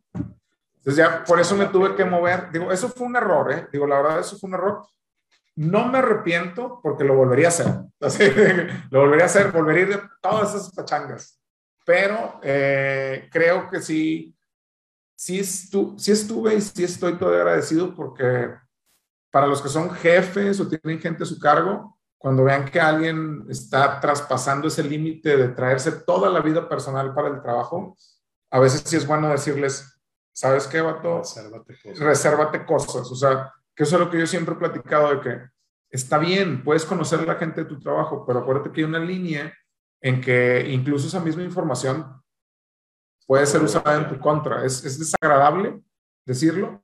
Entonces 0.77 0.95
ya 0.95 1.23
por 1.23 1.39
eso 1.39 1.55
me 1.55 1.65
tuve 1.65 1.95
que 1.95 2.05
mover. 2.05 2.51
Digo, 2.51 2.71
eso 2.71 2.89
fue 2.89 3.07
un 3.07 3.15
error, 3.15 3.51
¿eh? 3.51 3.67
Digo, 3.71 3.85
la 3.85 4.01
verdad, 4.01 4.19
eso 4.19 4.37
fue 4.37 4.47
un 4.47 4.55
error. 4.55 4.85
No 5.55 5.87
me 5.87 5.97
arrepiento 5.97 6.79
porque 6.81 7.03
lo 7.03 7.15
volvería 7.15 7.47
a 7.47 7.49
hacer. 7.49 7.67
Lo 8.91 9.01
volvería 9.01 9.25
a 9.25 9.27
hacer, 9.27 9.51
volvería 9.51 9.83
a 9.83 9.87
ir 9.87 9.95
de 9.95 10.09
todas 10.21 10.55
esas 10.55 10.73
pachangas. 10.73 11.39
Pero 11.85 12.39
eh, 12.43 13.27
creo 13.31 13.69
que 13.69 13.81
sí, 13.81 14.35
sí, 15.15 15.39
estu 15.39 15.95
sí 15.97 16.11
estuve 16.11 16.55
y 16.55 16.61
sí 16.61 16.83
estoy 16.83 17.17
todavía 17.17 17.41
agradecido 17.41 17.93
porque 17.93 18.53
para 19.31 19.47
los 19.47 19.61
que 19.61 19.69
son 19.69 19.91
jefes 19.91 20.59
o 20.59 20.67
tienen 20.67 21.01
gente 21.01 21.23
a 21.23 21.25
su 21.25 21.39
cargo, 21.39 21.99
cuando 22.17 22.43
vean 22.43 22.65
que 22.65 22.79
alguien 22.79 23.45
está 23.49 23.99
traspasando 23.99 24.67
ese 24.67 24.83
límite 24.83 25.35
de 25.37 25.49
traerse 25.49 25.91
toda 25.91 26.29
la 26.29 26.41
vida 26.41 26.67
personal 26.67 27.13
para 27.13 27.29
el 27.29 27.41
trabajo, 27.41 27.95
a 28.51 28.59
veces 28.59 28.81
sí 28.85 28.95
es 28.95 29.05
bueno 29.05 29.29
decirles, 29.29 29.99
¿sabes 30.33 30.67
qué, 30.67 30.81
vato? 30.81 31.19
Resérvate 31.19 31.77
cosas. 31.81 31.99
Resérvate 31.99 32.65
cosas. 32.65 33.11
O 33.11 33.15
sea, 33.15 33.53
que 33.75 33.83
eso 33.83 33.95
es 33.95 34.01
lo 34.01 34.09
que 34.09 34.19
yo 34.19 34.27
siempre 34.27 34.55
he 34.55 34.57
platicado 34.57 35.15
de 35.15 35.21
que 35.21 35.41
está 35.89 36.17
bien, 36.17 36.63
puedes 36.63 36.85
conocer 36.85 37.19
a 37.19 37.25
la 37.25 37.35
gente 37.35 37.63
de 37.63 37.69
tu 37.69 37.79
trabajo, 37.79 38.25
pero 38.25 38.39
acuérdate 38.39 38.71
que 38.71 38.81
hay 38.81 38.85
una 38.85 38.99
línea 38.99 39.53
en 40.01 40.21
que 40.21 40.69
incluso 40.69 41.07
esa 41.07 41.19
misma 41.19 41.43
información 41.43 42.21
puede 43.27 43.45
ser 43.45 43.61
usada 43.61 43.97
en 43.97 44.07
tu 44.07 44.19
contra. 44.19 44.65
Es, 44.65 44.83
es 44.83 44.99
desagradable 44.99 45.81
decirlo, 46.25 46.81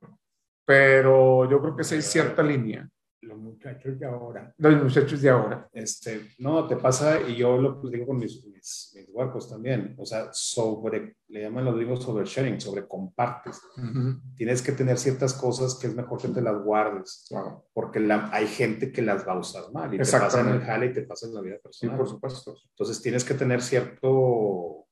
pero 0.64 1.48
yo 1.48 1.60
creo 1.60 1.76
que 1.76 1.84
sí 1.84 1.96
hay 1.96 2.02
cierta 2.02 2.42
línea 2.42 2.88
Los 3.22 3.38
muchachos 3.38 3.98
de 3.98 4.06
ahora. 4.06 4.54
los 4.58 4.82
muchachos 4.84 5.20
de 5.22 5.30
ahora. 5.30 5.68
Este, 5.72 6.28
no, 6.38 6.66
te 6.66 6.76
pasa, 6.76 7.20
y 7.28 7.36
yo 7.36 7.56
lo 7.56 7.80
pues, 7.80 7.92
digo 7.92 8.06
con 8.06 8.18
mis, 8.18 8.44
mis, 8.46 8.92
mis 8.94 9.48
también, 9.48 9.94
o 9.98 10.04
sea, 10.04 10.28
sobre, 10.32 11.16
le 11.28 11.42
llaman 11.42 11.64
los 11.64 11.74
gringos 11.76 12.02
sobre 12.02 12.24
sharing, 12.24 12.60
sobre 12.60 12.86
compartes. 12.86 13.60
Ujú, 13.76 14.20
Tienes 14.36 14.62
que 14.62 14.72
tener 14.72 14.98
ciertas 14.98 15.32
cosas 15.34 15.74
que 15.76 15.86
es 15.88 15.94
mejor 15.94 16.20
que 16.20 16.28
te 16.28 16.40
las 16.42 16.62
guardes, 16.62 17.28
porque 17.72 18.00
la, 18.00 18.28
hay 18.32 18.46
gente 18.46 18.92
que 18.92 19.02
las 19.02 19.26
va 19.26 19.32
a 19.32 19.38
usar 19.38 19.72
mal 19.72 19.92
y 19.92 19.98
te 19.98 20.04
pasa 20.10 20.40
en 20.40 20.48
el 20.48 20.60
jale 20.60 20.86
y 20.86 20.92
te 20.92 21.02
pasa 21.02 21.26
en 21.26 21.34
la 21.34 21.40
vida 21.40 21.56
Sí, 21.56 21.62
personal. 21.62 21.96
por 21.96 22.08
supuesto. 22.08 22.54
Entonces 22.70 23.02
tienes 23.02 23.24
que 23.24 23.34
tener 23.34 23.60
cierto 23.62 24.85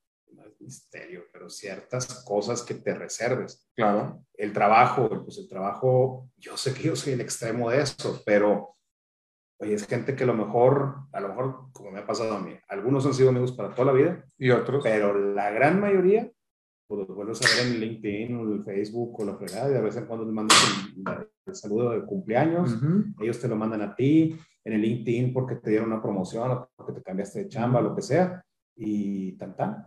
misterio, 0.65 1.25
pero 1.33 1.49
ciertas 1.49 2.25
cosas 2.25 2.63
que 2.63 2.75
te 2.75 2.95
reserves. 2.95 3.69
Claro. 3.77 4.25
El 4.35 4.53
trabajo, 4.53 5.09
pues 5.23 5.39
el 5.39 5.49
trabajo, 5.49 6.29
yo 6.37 6.57
sé 6.57 6.75
que 6.75 6.83
yo 6.85 6.97
soy 6.97 7.13
el 7.13 7.21
extremo 7.21 7.71
de 7.71 7.83
eso, 7.83 8.21
pero 8.27 8.71
oye, 9.61 9.75
es 9.75 9.87
gente 9.87 10.17
que 10.17 10.25
a 10.25 10.27
lo 10.27 10.35
mejor, 10.35 10.97
a 11.13 11.21
lo 11.21 11.29
mejor, 11.29 11.73
como 11.73 11.91
me 11.91 12.01
ha 12.01 12.07
pasado 12.07 12.35
a 12.35 12.41
mí, 12.41 12.53
algunos 12.69 13.07
han 13.07 13.15
sido 13.15 13.29
amigos 13.31 13.53
para 13.53 13.71
toda 13.75 13.93
la 13.93 13.99
vida, 13.99 14.25
Y 14.39 14.51
otros. 14.51 14.83
pero 14.83 15.17
la 15.35 15.51
gran 15.51 15.81
mayoría, 15.81 16.31
pues 16.87 17.07
los 17.07 17.17
vuelves 17.17 17.41
a 17.43 17.57
ver 17.65 17.73
en 17.75 17.81
LinkedIn 17.81 18.37
o 18.37 18.43
en 18.43 18.53
el 18.59 18.65
Facebook 18.65 19.21
o 19.21 19.25
la 19.25 19.37
fregada, 19.37 19.71
y 19.71 19.75
de 19.75 19.81
vez 19.81 19.97
en 19.97 20.07
cuando 20.07 20.25
les 20.25 20.35
mandas 20.35 20.59
el, 20.97 21.29
el 21.47 21.55
saludo 21.55 21.91
de 21.91 22.05
cumpleaños, 22.05 22.73
Ujú, 22.75 23.05
ellos 23.23 23.39
te 23.41 23.49
lo 23.49 23.57
mandan 23.57 23.83
a 23.83 23.95
ti, 23.95 24.37
en 24.65 24.73
el 24.73 24.81
LinkedIn 24.81 25.33
porque 25.33 25.57
te 25.57 25.71
dieron 25.71 25.93
una 25.93 26.03
promoción 26.03 26.51
o 26.51 26.71
porque 26.77 26.95
te 26.95 27.03
cambiaste 27.03 27.41
de 27.45 27.49
chamba, 27.49 27.81
lo 27.81 27.95
que 27.95 28.03
sea, 28.03 28.45
y 28.77 29.33
tan 29.39 29.55
tan. 29.57 29.85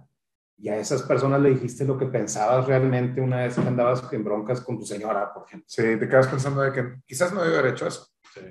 Y 0.60 0.70
a 0.70 0.78
esas 0.78 1.04
personas 1.04 1.40
le 1.42 1.50
dijiste 1.52 1.86
lo 1.86 1.98
que 1.98 2.08
pensabas 2.08 2.66
realmente 2.66 3.22
una 3.22 3.38
vez 3.38 3.56
que 3.56 3.62
andabas 3.62 4.12
en 4.12 4.24
broncas 4.24 4.62
con 4.62 4.80
tu 4.80 4.86
señora, 4.86 5.32
por 5.34 5.46
ejemplo. 5.46 5.68
Sí, 5.70 5.84
te 5.84 6.10
quedas 6.10 6.28
pensando 6.28 6.62
de 6.62 6.72
que 6.72 6.96
quizás 7.06 7.32
no 7.32 7.44
debe 7.44 7.60
haber 7.60 7.74
hecho 7.74 7.86
eso. 7.88 8.08
Sí. 8.34 8.42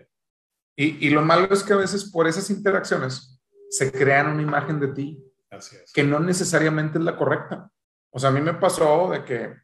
Y, 0.76 1.06
y 1.06 1.10
lo 1.10 1.22
malo 1.22 1.48
es 1.50 1.64
que 1.64 1.72
a 1.72 1.76
veces 1.76 2.10
por 2.10 2.28
esas 2.28 2.48
interacciones 2.50 3.42
se 3.70 3.90
crean 3.90 4.28
una 4.28 4.42
imagen 4.42 4.78
de 4.78 4.88
ti 4.88 5.24
Así 5.50 5.76
es. 5.76 5.92
que 5.92 6.04
no 6.04 6.20
necesariamente 6.20 6.98
es 6.98 7.04
la 7.04 7.16
correcta. 7.16 7.70
O 8.10 8.18
sea, 8.20 8.30
a 8.30 8.32
mí 8.32 8.40
me 8.40 8.54
pasó 8.54 9.10
de 9.10 9.24
que 9.24 9.54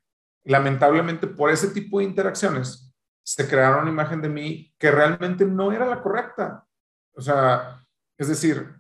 lamentablemente 0.45 1.29
por 1.29 1.51
ese 1.51 1.69
tipo 1.69 1.99
de 1.99 2.05
interacciones 2.07 2.93
se 3.25 3.49
crearon 3.49 3.83
una 3.83 3.91
imagen 3.93 4.21
de 4.21 4.29
mí 4.29 4.75
que 4.79 4.91
realmente 4.91 5.45
no 5.45 5.71
era 5.71 5.87
la 5.87 6.03
correcta. 6.03 6.67
O 7.15 7.21
sea, 7.21 7.87
es 8.19 8.29
decir, 8.29 8.75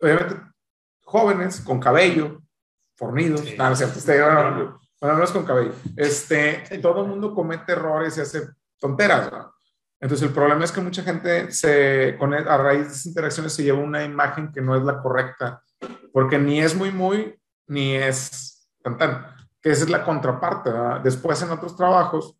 obviamente 0.00 0.51
jóvenes 1.12 1.60
con 1.60 1.78
cabello, 1.78 2.40
fornidos, 2.96 3.40
Sí. 3.40 3.56
es 3.58 3.78
cierto, 3.78 3.98
este, 3.98 4.22
bueno, 4.22 4.80
bueno, 5.00 5.18
no 5.18 5.24
es 5.24 5.30
con 5.30 5.44
cabello. 5.44 5.72
Este, 5.94 6.64
todo 6.80 7.02
el 7.02 7.08
mundo 7.08 7.34
comete 7.34 7.72
errores 7.72 8.16
y 8.16 8.22
hace 8.22 8.48
tonteras, 8.80 9.30
¿no? 9.30 9.54
Entonces 10.00 10.26
el 10.26 10.34
problema 10.34 10.64
es 10.64 10.72
que 10.72 10.80
mucha 10.80 11.02
gente 11.02 11.52
se, 11.52 12.16
con, 12.18 12.32
a 12.34 12.56
raíz 12.56 12.80
de 12.80 12.86
esas 12.88 13.06
interacciones 13.06 13.52
se 13.52 13.62
lleva 13.62 13.78
una 13.78 14.02
imagen 14.02 14.50
que 14.50 14.62
no 14.62 14.74
es 14.74 14.82
la 14.82 15.00
correcta, 15.02 15.62
porque 16.12 16.38
ni 16.38 16.60
es 16.60 16.74
muy 16.74 16.90
muy, 16.90 17.38
ni 17.68 17.94
es 17.94 18.68
tan 18.82 18.96
tan. 18.98 19.26
que 19.60 19.70
esa 19.70 19.84
es 19.84 19.90
la 19.90 20.02
contraparte. 20.04 20.70
Después 21.04 21.40
en 21.42 21.50
otros 21.50 21.76
trabajos 21.76 22.36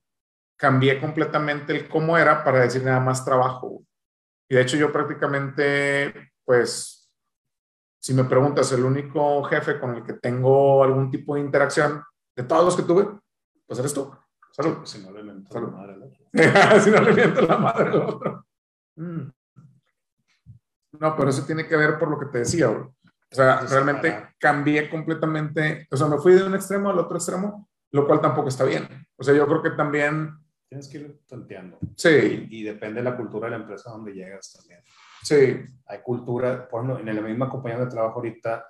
cambié 0.57 0.99
completamente 0.99 1.73
el 1.77 1.89
cómo 1.89 2.17
era 2.19 2.43
para 2.43 2.61
decir 2.61 2.83
nada 2.83 2.99
más 3.01 3.25
trabajo. 3.25 3.85
Y 4.49 4.55
de 4.57 4.63
hecho 4.63 4.77
yo 4.77 4.91
prácticamente, 4.91 6.33
pues, 6.45 7.02
si 8.03 8.15
me 8.15 8.25
preguntas, 8.25 8.73
el 8.73 8.85
único 8.85 9.45
jefe 9.45 9.79
con 9.79 9.95
el 9.95 10.03
que 10.03 10.15
tengo 10.15 10.83
algún 10.83 11.09
tipo 11.09 11.37
de 11.37 11.41
interacción 11.41 12.03
de 12.35 12.43
todos 12.43 12.65
los 12.65 12.77
que 12.77 12.83
tuve, 12.83 13.07
pues 13.65 13.79
eres 13.79 13.95
tú. 13.95 14.13
Salud. 14.51 14.79
Si 14.85 14.99
no 14.99 15.13
le 15.13 15.23
miento 15.23 15.61
la 15.61 15.69
madre 15.69 15.93
al 15.93 16.03
otro. 16.03 16.27
si 16.83 16.91
no 16.91 17.01
le 17.01 17.13
miento 17.13 17.43
la 17.43 17.57
madre 17.57 17.91
al 17.91 18.03
otro. 18.03 18.47
Mm. 18.97 19.31
No, 20.99 21.17
pero 21.17 21.31
eso 21.31 21.47
tiene 21.47 21.65
que 21.69 21.77
ver 21.77 21.97
por 21.97 22.11
lo 22.11 22.19
que 22.19 22.27
te 22.27 22.39
decía. 22.39 22.71
O 22.71 22.93
sea, 23.31 23.61
realmente 23.61 24.35
cambié 24.37 24.91
completamente, 24.91 25.87
o 25.89 25.97
sea, 25.97 26.09
me 26.09 26.19
fui 26.19 26.33
de 26.33 26.43
un 26.43 26.57
extremo 26.57 26.91
al 26.91 26.99
otro 26.99 27.17
extremo, 27.17 27.71
lo 27.93 28.05
cual 28.05 28.21
tampoco 28.21 28.49
está 28.49 28.65
bien. 28.65 28.89
O 29.17 29.23
sea, 29.23 29.33
yo 29.33 29.47
creo 29.47 29.63
que 29.63 29.71
también... 29.71 30.37
Tienes 30.69 30.89
que 30.89 30.99
ir 30.99 31.21
tanteando. 31.29 31.79
Sí. 31.97 32.49
Y, 32.51 32.65
depende 32.65 33.01
de 33.01 33.05
la 33.09 33.17
cultura 33.17 33.47
de 33.47 33.53
la 33.53 33.63
empresa 33.63 33.91
donde 33.91 34.13
llegas 34.13 34.53
también. 34.53 34.81
Sí. 35.23 35.57
Hay 35.87 35.99
cultura, 36.03 36.69
por 36.69 36.85
ejemplo, 36.85 37.11
en 37.11 37.17
la 37.17 37.23
misma 37.23 37.49
compañía 37.49 37.79
de 37.79 37.87
trabajo 37.87 38.17
ahorita, 38.17 38.67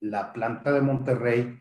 la 0.00 0.32
planta 0.32 0.72
de 0.72 0.80
Monterrey 0.80 1.58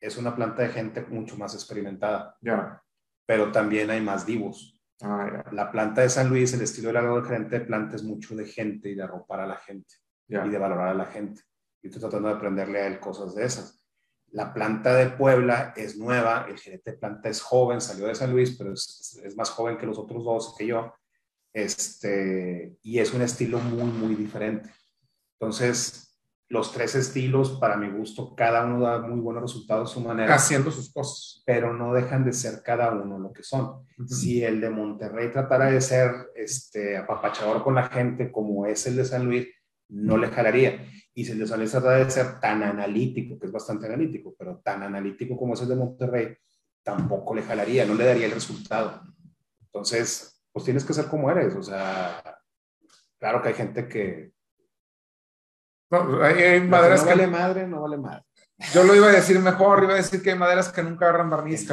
es 0.00 0.16
una 0.16 0.34
planta 0.34 0.62
de 0.62 0.68
gente 0.68 1.02
mucho 1.08 1.36
más 1.36 1.54
experimentada. 1.54 2.36
Ya. 2.40 2.82
Pero 3.26 3.50
también 3.50 3.90
hay 3.90 4.00
más 4.00 4.24
divos. 4.24 4.80
Ah, 5.02 5.44
la 5.52 5.70
planta 5.70 6.02
de 6.02 6.08
San 6.08 6.28
Luis, 6.28 6.54
el 6.54 6.62
estilo 6.62 6.88
de 6.88 6.94
la 6.94 7.02
del 7.02 7.24
gerente 7.24 7.58
de 7.58 7.66
planta 7.66 7.96
es 7.96 8.02
mucho 8.02 8.34
de 8.34 8.46
gente 8.46 8.88
y 8.88 8.94
de 8.94 9.02
arropar 9.02 9.40
a 9.40 9.46
la 9.46 9.56
gente 9.56 9.94
y 10.28 10.34
de 10.34 10.58
valorar 10.58 10.88
a 10.88 10.94
la 10.94 11.06
gente 11.06 11.42
y 11.86 11.88
estoy 11.88 12.00
tratando 12.00 12.28
de 12.28 12.34
aprenderle 12.34 12.80
a 12.80 12.86
él 12.86 13.00
cosas 13.00 13.34
de 13.34 13.44
esas. 13.44 13.82
La 14.32 14.52
planta 14.52 14.94
de 14.94 15.10
Puebla 15.10 15.72
es 15.76 15.96
nueva, 15.96 16.46
el 16.48 16.58
gerente 16.58 16.92
de 16.92 16.98
planta 16.98 17.28
es 17.28 17.40
joven, 17.40 17.80
salió 17.80 18.06
de 18.06 18.14
San 18.14 18.32
Luis, 18.32 18.56
pero 18.56 18.72
es, 18.72 19.20
es 19.24 19.36
más 19.36 19.50
joven 19.50 19.78
que 19.78 19.86
los 19.86 19.98
otros 19.98 20.24
dos, 20.24 20.54
que 20.58 20.66
yo, 20.66 20.92
este, 21.56 22.76
y 22.82 22.98
es 22.98 23.14
un 23.14 23.22
estilo 23.22 23.58
muy, 23.58 23.90
muy 23.90 24.14
diferente. 24.14 24.70
Entonces, 25.40 26.20
los 26.50 26.70
tres 26.70 26.94
estilos, 26.94 27.52
para 27.52 27.78
mi 27.78 27.88
gusto, 27.88 28.34
cada 28.36 28.66
uno 28.66 28.82
da 28.82 29.00
muy 29.00 29.18
buenos 29.20 29.44
resultados 29.44 29.90
a 29.90 29.94
su 29.94 30.00
manera. 30.02 30.34
Haciendo 30.34 30.70
sus 30.70 30.92
cosas. 30.92 31.42
Pero 31.46 31.72
no 31.72 31.94
dejan 31.94 32.26
de 32.26 32.34
ser 32.34 32.62
cada 32.62 32.92
uno 32.92 33.18
lo 33.18 33.32
que 33.32 33.42
son. 33.42 33.86
Si 34.06 34.44
el 34.44 34.60
de 34.60 34.68
Monterrey 34.68 35.32
tratara 35.32 35.70
de 35.70 35.80
ser 35.80 36.10
este, 36.34 36.98
apapachador 36.98 37.64
con 37.64 37.74
la 37.74 37.88
gente 37.88 38.30
como 38.30 38.66
es 38.66 38.86
el 38.86 38.96
de 38.96 39.06
San 39.06 39.24
Luis, 39.24 39.48
no 39.88 40.18
le 40.18 40.28
jalaría 40.28 40.84
y 41.14 41.24
se 41.24 41.36
les 41.36 41.48
sale 41.48 41.66
trata 41.66 41.92
de 41.92 42.10
ser 42.10 42.38
tan 42.38 42.62
analítico, 42.64 43.38
que 43.38 43.46
es 43.46 43.52
bastante 43.52 43.86
analítico, 43.86 44.34
pero 44.38 44.58
tan 44.58 44.82
analítico 44.82 45.38
como 45.38 45.54
es 45.54 45.62
el 45.62 45.68
de 45.68 45.76
Monterrey, 45.76 46.36
tampoco 46.82 47.34
le 47.34 47.42
jalaría, 47.42 47.86
no 47.86 47.94
le 47.94 48.04
daría 48.04 48.26
el 48.26 48.32
resultado. 48.32 49.00
Entonces, 49.62 50.35
pues 50.56 50.64
tienes 50.64 50.86
que 50.86 50.94
ser 50.94 51.04
como 51.08 51.30
eres, 51.30 51.54
o 51.54 51.62
sea, 51.62 52.22
claro 53.18 53.42
que 53.42 53.48
hay 53.48 53.54
gente 53.54 53.86
que... 53.86 54.32
No, 55.90 56.22
hay, 56.22 56.62
maderas 56.62 57.02
no 57.02 57.08
vale 57.08 57.26
madre, 57.26 57.66
no 57.66 57.82
vale 57.82 57.98
madre. 57.98 58.24
Yo 58.72 58.82
lo 58.84 58.94
iba 58.94 59.08
a 59.08 59.12
decir 59.12 59.38
mejor, 59.38 59.84
iba 59.84 59.92
a 59.92 59.96
decir 59.96 60.22
que 60.22 60.30
hay 60.30 60.38
maderas 60.38 60.70
que 60.70 60.82
nunca 60.82 61.10
agarran 61.10 61.28
barniz, 61.28 61.68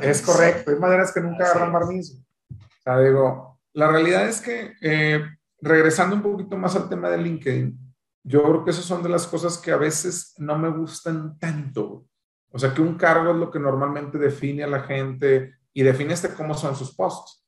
Es 0.00 0.22
correcto, 0.22 0.70
hay 0.70 0.78
maderas 0.78 1.12
que 1.12 1.20
nunca 1.20 1.44
agarran 1.44 1.70
barniz. 1.70 2.18
O 2.50 2.82
sea, 2.82 2.98
digo, 2.98 3.60
la 3.74 3.88
realidad 3.88 4.26
es 4.26 4.40
que, 4.40 4.72
eh, 4.80 5.22
regresando 5.60 6.16
un 6.16 6.22
poquito 6.22 6.56
más 6.56 6.76
al 6.76 6.88
tema 6.88 7.10
de 7.10 7.18
LinkedIn, 7.18 7.78
yo 8.24 8.42
creo 8.42 8.64
que 8.64 8.70
esas 8.70 8.86
son 8.86 9.02
de 9.02 9.10
las 9.10 9.26
cosas 9.26 9.58
que 9.58 9.70
a 9.70 9.76
veces 9.76 10.32
no 10.38 10.56
me 10.56 10.70
gustan 10.70 11.38
tanto. 11.38 12.06
O 12.52 12.58
sea, 12.58 12.72
que 12.72 12.80
un 12.80 12.94
cargo 12.94 13.32
es 13.32 13.36
lo 13.36 13.50
que 13.50 13.58
normalmente 13.58 14.16
define 14.16 14.64
a 14.64 14.66
la 14.66 14.84
gente 14.84 15.56
y 15.74 15.82
define 15.82 16.14
este 16.14 16.32
cómo 16.32 16.54
son 16.54 16.74
sus 16.74 16.94
posts. 16.94 17.44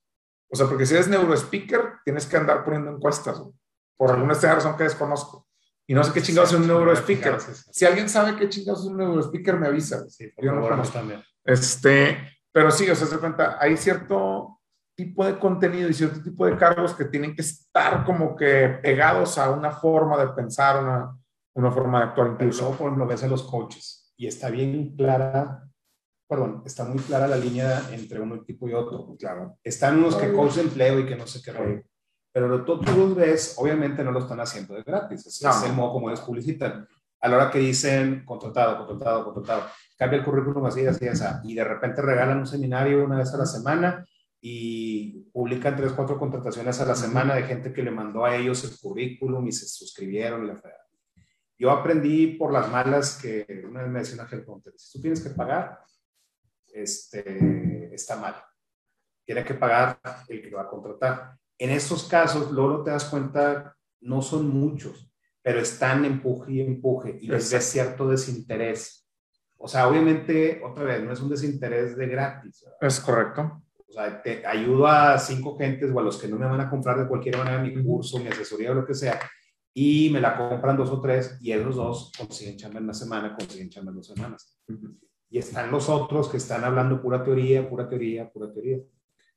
O 0.51 0.57
sea, 0.57 0.67
porque 0.67 0.87
si 0.87 0.95
eres 0.95 1.09
neurospeaker, 1.09 2.01
tienes 2.05 2.27
que 2.27 2.37
andar 2.37 2.65
poniendo 2.65 2.91
encuestas, 2.91 3.41
por 3.97 4.11
alguna 4.11 4.33
extraña 4.33 4.57
razón 4.57 4.77
que 4.77 4.85
desconozco. 4.85 5.47
Y 5.87 5.95
no 5.95 6.05
sé 6.05 6.13
qué 6.13 6.23
chingados 6.23 6.53
es 6.53 6.59
un 6.59 6.67
neurospeaker. 6.67 7.39
Si 7.41 7.85
alguien 7.85 8.09
sabe 8.09 8.37
qué 8.37 8.49
chingados 8.49 8.81
es 8.81 8.87
un 8.87 8.97
neurospeaker, 8.97 9.59
me 9.59 9.67
avisa. 9.67 10.05
Yo 10.39 10.53
no 10.53 10.63
conozco. 10.63 10.95
También. 10.95 11.23
Este, 11.45 12.17
pero 12.53 12.71
sí, 12.71 12.89
o 12.89 12.95
sea, 12.95 13.07
se 13.07 13.19
cuenta, 13.19 13.59
hay 13.61 13.77
cierto 13.77 14.61
tipo 14.97 15.25
de 15.25 15.39
contenido 15.39 15.89
y 15.89 15.95
cierto 15.95 16.23
tipo 16.23 16.47
de 16.47 16.57
cargos 16.57 16.95
que 16.95 17.07
tienen 17.07 17.35
que 17.35 17.43
estar 17.43 18.05
como 18.05 18.37
que 18.37 18.81
pegados 18.83 19.39
a 19.39 19.51
una 19.51 19.73
forma 19.73 20.19
de 20.19 20.33
pensar, 20.33 20.83
una, 20.83 21.17
una 21.55 21.71
forma 21.71 21.99
de 21.99 22.05
actuar 22.07 22.33
incluso. 22.33 22.71
Por 22.73 22.87
ejemplo, 22.87 23.07
ves 23.07 23.23
a 23.23 23.29
los 23.29 23.43
coaches 23.45 24.13
y 24.17 24.27
está 24.27 24.51
bien 24.51 24.95
clara, 24.97 25.70
perdón, 26.31 26.62
está 26.64 26.85
muy 26.85 27.03
clara 27.03 27.26
la 27.26 27.37
línea 27.37 27.89
entre 27.91 28.20
uno 28.20 28.41
tipo 28.43 28.68
y 28.68 28.72
otro. 28.72 29.16
Claro. 29.18 29.59
Están 29.64 29.99
unos 29.99 30.14
que 30.14 30.33
coach 30.33 30.55
de 30.55 30.62
empleo 30.62 31.01
y 31.01 31.05
que 31.05 31.16
no 31.16 31.26
sé 31.26 31.43
qué 31.43 31.83
Pero 32.33 32.64
tú, 32.64 32.78
tú 32.78 32.93
los 32.97 33.16
ves, 33.16 33.57
obviamente 33.59 34.05
no 34.05 34.12
lo 34.12 34.20
están 34.20 34.39
haciendo 34.39 34.74
de 34.74 34.85
gratis. 34.85 35.26
Es, 35.26 35.43
es 35.43 35.62
el 35.64 35.72
modo 35.72 35.95
como 35.95 36.09
ellos 36.09 36.20
publicitan. 36.20 36.87
A 37.20 37.28
la 37.28 37.37
hora 37.37 37.51
que 37.51 37.59
dicen 37.59 38.24
contratado, 38.24 38.87
contratado, 38.87 39.24
contratado, 39.24 39.64
cambia 39.99 40.20
el 40.20 40.24
currículum 40.24 40.64
así, 40.66 40.87
así, 40.87 41.09
así, 41.09 41.24
y 41.43 41.55
de 41.55 41.64
repente 41.64 42.01
regalan 42.01 42.39
un 42.39 42.47
seminario 42.47 43.05
una 43.05 43.18
vez 43.18 43.35
a 43.35 43.37
la 43.37 43.45
semana 43.45 44.07
y 44.41 45.24
publican 45.33 45.76
tres, 45.76 45.93
cuatro 45.93 46.16
contrataciones 46.16 46.81
a 46.81 46.87
la 46.87 46.95
semana 46.95 47.35
de 47.35 47.43
gente 47.43 47.72
que 47.72 47.83
le 47.83 47.91
mandó 47.91 48.24
a 48.24 48.37
ellos 48.37 48.62
el 48.62 48.78
currículum 48.81 49.49
y 49.49 49.53
se 49.53 49.66
suscribieron. 49.66 50.47
La 50.47 50.62
Yo 51.59 51.72
aprendí 51.72 52.28
por 52.39 52.53
las 52.53 52.70
malas 52.70 53.18
que 53.20 53.64
una 53.68 53.83
vez 53.83 53.91
me 53.91 53.99
decía 53.99 54.14
una 54.14 54.28
gente, 54.28 54.47
si 54.76 54.93
tú 54.93 55.03
tienes 55.03 55.20
que 55.20 55.31
pagar, 55.31 55.81
este, 56.73 57.95
está 57.95 58.16
mal. 58.16 58.37
Tiene 59.25 59.45
que 59.45 59.55
pagar 59.55 60.01
el 60.29 60.43
que 60.43 60.51
lo 60.51 60.59
va 60.59 60.64
a 60.64 60.68
contratar. 60.68 61.37
En 61.59 61.71
estos 61.71 62.05
casos, 62.05 62.51
luego 62.51 62.83
te 62.83 62.91
das 62.91 63.05
cuenta, 63.05 63.77
no 64.01 64.23
son 64.23 64.49
muchos, 64.49 65.12
pero 65.43 65.61
están 65.61 66.05
empuje 66.05 66.53
y 66.53 66.61
empuje 66.61 67.18
y 67.21 67.29
les 67.29 67.53
ves 67.53 67.64
cierto 67.64 68.09
desinterés. 68.09 69.07
O 69.59 69.68
sea, 69.68 69.89
obviamente, 69.89 70.62
otra 70.64 70.85
vez, 70.85 71.03
no 71.03 71.12
es 71.12 71.21
un 71.21 71.29
desinterés 71.29 71.97
de 71.97 72.07
gratis. 72.07 72.64
Es 72.81 72.99
correcto 73.01 73.62
o 73.91 73.93
sea, 73.93 74.23
te 74.23 74.47
ayudo 74.47 74.87
a 74.87 75.18
cinco 75.18 75.59
gentes 75.59 75.91
o 75.93 75.99
a 75.99 76.03
los 76.03 76.16
que 76.16 76.29
no 76.29 76.39
me 76.39 76.47
van 76.47 76.61
a 76.61 76.71
comprar 76.71 76.99
de 76.99 77.09
cualquier 77.09 77.37
manera 77.37 77.61
mi 77.61 77.83
curso, 77.83 78.21
mi 78.21 78.29
asesoría 78.29 78.71
o 78.71 78.75
lo 78.75 78.87
que 78.87 78.95
sea, 78.95 79.18
y 79.75 80.11
me 80.11 80.21
la 80.21 80.37
compran 80.37 80.77
dos 80.77 80.91
o 80.91 81.01
tres, 81.01 81.37
y 81.41 81.51
esos 81.51 81.75
dos 81.75 82.12
consiguen 82.16 82.57
chamba 82.57 82.79
en 82.79 82.85
una 82.85 82.95
semana, 82.95 83.35
consiguen 83.37 83.68
chamba 83.68 83.91
en 83.91 83.97
dos 83.97 84.07
semanas. 84.07 84.57
Y 85.31 85.39
están 85.39 85.70
los 85.70 85.89
otros 85.89 86.28
que 86.28 86.37
están 86.37 86.64
hablando 86.64 87.01
pura 87.01 87.22
teoría, 87.22 87.68
pura 87.68 87.89
teoría, 87.89 88.31
pura 88.31 88.53
teoría. 88.53 88.78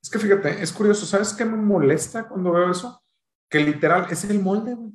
Es 0.01 0.09
que 0.09 0.19
fíjate, 0.19 0.61
es 0.61 0.73
curioso, 0.73 1.05
¿sabes 1.05 1.33
qué 1.33 1.45
me 1.45 1.55
molesta 1.55 2.27
cuando 2.27 2.51
veo 2.51 2.71
eso? 2.71 3.01
Que 3.49 3.59
literal 3.59 4.07
es 4.09 4.23
el 4.25 4.41
molde, 4.41 4.73
güey. 4.73 4.91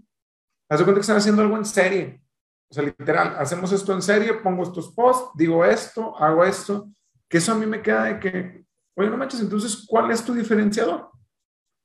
Haz 0.68 0.80
de 0.80 0.84
cuenta 0.84 0.98
que 0.98 1.02
están 1.02 1.16
haciendo 1.16 1.40
algo 1.40 1.56
en 1.56 1.64
serie. 1.64 2.20
O 2.68 2.74
sea, 2.74 2.82
literal, 2.82 3.36
hacemos 3.38 3.72
esto 3.72 3.94
en 3.94 4.02
serie, 4.02 4.34
pongo 4.34 4.64
estos 4.64 4.92
posts, 4.92 5.30
digo 5.36 5.64
esto, 5.64 6.14
hago 6.18 6.44
esto. 6.44 6.90
Que 7.28 7.38
eso 7.38 7.52
a 7.52 7.54
mí 7.54 7.64
me 7.64 7.80
queda 7.80 8.04
de 8.04 8.20
que, 8.20 8.68
Oye, 8.98 9.10
no 9.10 9.16
manches, 9.16 9.40
entonces, 9.40 9.86
¿cuál 9.86 10.10
es 10.10 10.24
tu 10.24 10.34
diferenciador? 10.34 11.12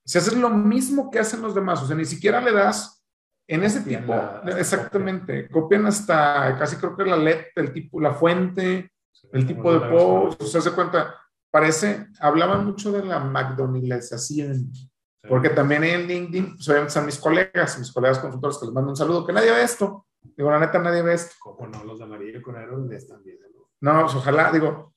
Si 0.04 0.18
haces 0.18 0.36
lo 0.36 0.50
mismo 0.50 1.12
que 1.12 1.20
hacen 1.20 1.44
los 1.44 1.54
demás, 1.54 1.84
o 1.84 1.86
sea, 1.86 1.96
ni 1.96 2.06
siquiera 2.06 2.42
le 2.42 2.52
das 2.52 3.06
en 3.48 3.64
ese 3.64 3.82
tipo, 3.82 4.16
exactamente, 4.58 5.48
copian 5.48 5.86
hasta 5.86 6.58
casi 6.58 6.78
creo 6.78 6.98
que 6.98 7.06
la 7.06 7.18
LED, 7.18 7.46
el 7.56 7.72
tipo, 7.72 8.02
la 8.02 8.16
fuente, 8.16 8.93
el 9.32 9.48
tipo 9.48 9.74
de 9.74 9.90
post, 9.90 10.44
se 10.44 10.72
cuenta, 10.72 11.16
parece, 11.52 12.08
hablaban 12.20 12.66
mucho 12.66 12.92
de 12.92 13.04
la 13.04 13.20
McDonaldización, 13.20 14.72
porque 15.28 15.50
también 15.50 15.84
en 15.84 16.08
LinkedIn, 16.08 16.56
pues 16.56 16.68
obviamente 16.68 16.90
están 16.90 17.06
mis 17.06 17.18
colegas, 17.18 17.80
mis 17.80 17.92
colegas 17.92 18.20
consultores 18.20 18.58
que 18.58 18.66
les 18.66 18.74
mando 18.74 18.92
un 18.92 18.96
saludo, 18.96 19.26
que 19.26 19.34
nadie 19.34 19.52
ve 19.52 19.64
esto, 19.64 20.06
digo, 20.36 20.52
la 20.52 20.60
neta, 20.60 20.80
nadie 20.80 21.02
ve 21.02 21.14
esto. 21.14 21.36
Como 21.40 21.68
no, 21.68 21.84
los 21.84 22.00
de 22.00 22.06
amarillo 22.06 22.42
con 22.42 22.56
aero 22.56 22.90
están 22.92 23.24
bien. 23.24 23.38
No, 23.82 24.02
pues 24.02 24.16
ojalá, 24.16 24.52
digo, 24.52 24.94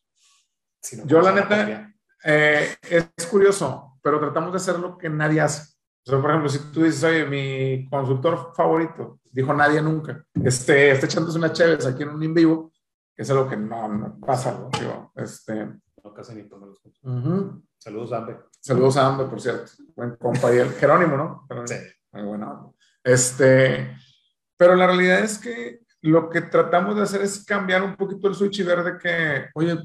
yo 1.04 1.20
la 1.20 1.32
neta, 1.32 1.92
eh, 2.24 2.76
es 2.88 3.26
curioso, 3.28 3.98
pero 4.02 4.20
tratamos 4.20 4.52
de 4.52 4.56
hacer 4.58 4.78
lo 4.78 4.96
que 4.96 5.08
nadie 5.08 5.40
hace. 5.40 5.74
O 6.06 6.10
sea, 6.10 6.20
por 6.20 6.30
ejemplo, 6.30 6.48
si 6.48 6.58
tú 6.70 6.84
dices, 6.84 7.02
oye, 7.02 7.24
mi 7.24 7.88
consultor 7.88 8.52
favorito, 8.54 9.18
dijo 9.32 9.52
nadie 9.52 9.82
nunca, 9.82 10.24
este, 10.34 10.92
está 10.92 11.06
echándose 11.06 11.36
una 11.36 11.52
chévere 11.52 11.84
aquí 11.86 12.04
en 12.04 12.10
un 12.10 12.22
in 12.22 12.32
vivo, 12.32 12.72
que 13.16 13.22
es 13.22 13.30
algo 13.30 13.48
que 13.48 13.56
no, 13.56 13.88
no 13.88 14.20
pasa, 14.20 14.68
digo, 14.78 15.12
este... 15.16 15.64
No, 16.04 16.12
casi 16.14 16.34
ni 16.34 16.42
los 16.42 16.80
Saludos 17.78 18.12
a 18.12 18.18
Ambe. 18.18 18.38
Saludos 18.60 18.96
a 18.96 19.06
Ambe, 19.06 19.24
por 19.24 19.40
cierto. 19.40 19.72
Buen 19.96 20.16
compa 20.16 20.54
y 20.54 20.58
el 20.58 20.72
Jerónimo, 20.72 21.16
¿no? 21.16 21.46
sí. 21.66 21.76
Muy 22.12 22.22
bueno. 22.22 22.74
Este, 23.02 23.96
pero 24.56 24.74
la 24.74 24.86
realidad 24.86 25.20
es 25.20 25.38
que 25.38 25.80
lo 26.02 26.28
que 26.28 26.42
tratamos 26.42 26.96
de 26.96 27.02
hacer 27.02 27.22
es 27.22 27.44
cambiar 27.44 27.82
un 27.82 27.96
poquito 27.96 28.28
el 28.28 28.34
switch 28.34 28.60
y 28.60 28.62
ver 28.62 28.84
de 28.84 28.98
que, 28.98 29.48
oye, 29.54 29.78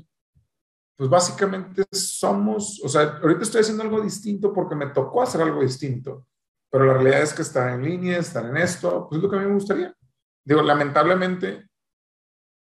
pues 0.96 1.10
básicamente 1.10 1.84
somos, 1.92 2.82
o 2.84 2.90
sea, 2.90 3.20
ahorita 3.22 3.44
estoy 3.44 3.62
haciendo 3.62 3.84
algo 3.84 4.02
distinto 4.02 4.54
porque 4.54 4.76
me 4.76 4.88
tocó 4.88 5.24
hacer 5.24 5.42
algo 5.42 5.62
distinto, 5.62 6.28
pero 6.70 6.86
la 6.86 6.94
realidad 6.94 7.22
es 7.22 7.34
que 7.34 7.42
estar 7.42 7.70
en 7.70 7.84
línea, 7.84 8.20
estar 8.20 8.46
en 8.46 8.58
esto, 8.58 9.08
pues 9.10 9.18
es 9.18 9.24
lo 9.24 9.30
que 9.30 9.38
a 9.38 9.40
mí 9.40 9.46
me 9.46 9.54
gustaría. 9.54 9.96
Digo, 10.44 10.62
lamentablemente, 10.62 11.71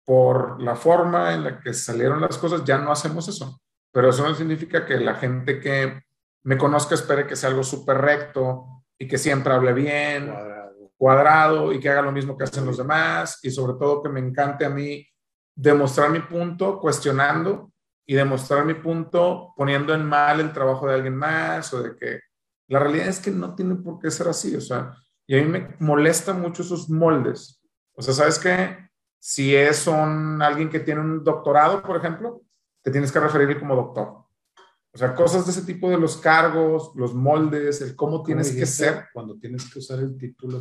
por 0.07 0.61
la 0.61 0.77
forma 0.77 1.33
en 1.33 1.43
la 1.43 1.59
que 1.59 1.73
salieron 1.73 2.21
las 2.21 2.37
cosas, 2.37 2.63
ya 2.63 2.77
no 2.77 2.93
hacemos 2.93 3.27
eso. 3.27 3.59
Pero 3.91 4.09
eso 4.09 4.25
no 4.25 4.33
significa 4.33 4.85
que 4.85 4.97
la 5.01 5.15
gente 5.15 5.59
que 5.59 6.01
me 6.43 6.57
conozca 6.57 6.95
espere 6.95 7.27
que 7.27 7.35
sea 7.35 7.49
algo 7.49 7.61
súper 7.61 7.97
recto 7.97 8.85
y 8.97 9.05
que 9.05 9.17
siempre 9.17 9.51
hable 9.51 9.73
bien, 9.73 10.27
cuadrado. 10.27 10.91
cuadrado 10.95 11.73
y 11.73 11.81
que 11.81 11.89
haga 11.89 12.03
lo 12.03 12.13
mismo 12.13 12.37
que 12.37 12.45
hacen 12.45 12.65
los 12.65 12.77
demás 12.77 13.39
y 13.43 13.51
sobre 13.51 13.73
todo 13.73 14.01
que 14.01 14.07
me 14.07 14.21
encante 14.21 14.63
a 14.63 14.69
mí 14.69 15.05
demostrar 15.53 16.09
mi 16.09 16.21
punto 16.21 16.79
cuestionando 16.79 17.73
y 18.05 18.15
demostrar 18.15 18.63
mi 18.63 18.75
punto 18.75 19.53
poniendo 19.57 19.93
en 19.93 20.05
mal 20.05 20.39
el 20.39 20.53
trabajo 20.53 20.87
de 20.87 20.93
alguien 20.93 21.17
más 21.17 21.73
o 21.73 21.83
de 21.83 21.97
que 21.97 22.21
la 22.69 22.79
realidad 22.79 23.09
es 23.09 23.19
que 23.19 23.31
no 23.31 23.55
tiene 23.55 23.75
por 23.75 23.99
qué 23.99 24.09
ser 24.09 24.29
así, 24.29 24.55
o 24.55 24.61
sea, 24.61 24.95
y 25.27 25.37
a 25.37 25.43
mí 25.43 25.49
me 25.49 25.75
molesta 25.79 26.31
mucho 26.31 26.61
esos 26.61 26.89
moldes. 26.89 27.61
O 27.93 28.01
sea, 28.01 28.13
¿sabes 28.13 28.39
qué? 28.39 28.86
Si 29.19 29.55
es 29.55 29.87
un, 29.87 30.41
alguien 30.41 30.69
que 30.69 30.79
tiene 30.79 31.01
un 31.01 31.23
doctorado, 31.23 31.81
por 31.81 31.97
ejemplo, 31.97 32.41
te 32.81 32.91
tienes 32.91 33.11
que 33.11 33.19
referir 33.19 33.59
como 33.59 33.75
doctor. 33.75 34.27
O 34.93 34.97
sea, 34.97 35.13
cosas 35.13 35.45
de 35.45 35.51
ese 35.51 35.61
tipo 35.61 35.89
de 35.91 35.97
los 35.99 36.17
cargos, 36.17 36.91
los 36.95 37.13
moldes, 37.13 37.81
el 37.81 37.95
cómo 37.95 38.23
tienes 38.23 38.51
que 38.51 38.65
ser. 38.65 39.05
Cuando 39.13 39.37
tienes 39.37 39.71
que 39.71 39.77
usar 39.77 39.99
el 39.99 40.17
título. 40.17 40.59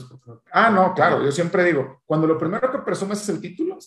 Ah, 0.52 0.68
no, 0.68 0.92
claro, 0.92 1.24
yo 1.24 1.32
siempre 1.32 1.64
digo, 1.64 2.02
cuando 2.04 2.26
lo 2.26 2.36
primero 2.36 2.70
que 2.70 2.78
presumes 2.80 3.22
es 3.22 3.28
el 3.30 3.40
título, 3.40 3.78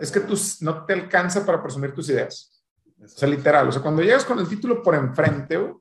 es 0.00 0.10
que 0.10 0.20
tú 0.20 0.34
no 0.62 0.84
te 0.84 0.94
alcanza 0.94 1.46
para 1.46 1.62
presumir 1.62 1.94
tus 1.94 2.08
ideas. 2.08 2.64
O 3.00 3.06
sea, 3.06 3.28
literal. 3.28 3.68
O 3.68 3.72
sea, 3.72 3.82
cuando 3.82 4.02
llegas 4.02 4.24
con 4.24 4.40
el 4.40 4.48
título 4.48 4.82
por 4.82 4.96
enfrente, 4.96 5.72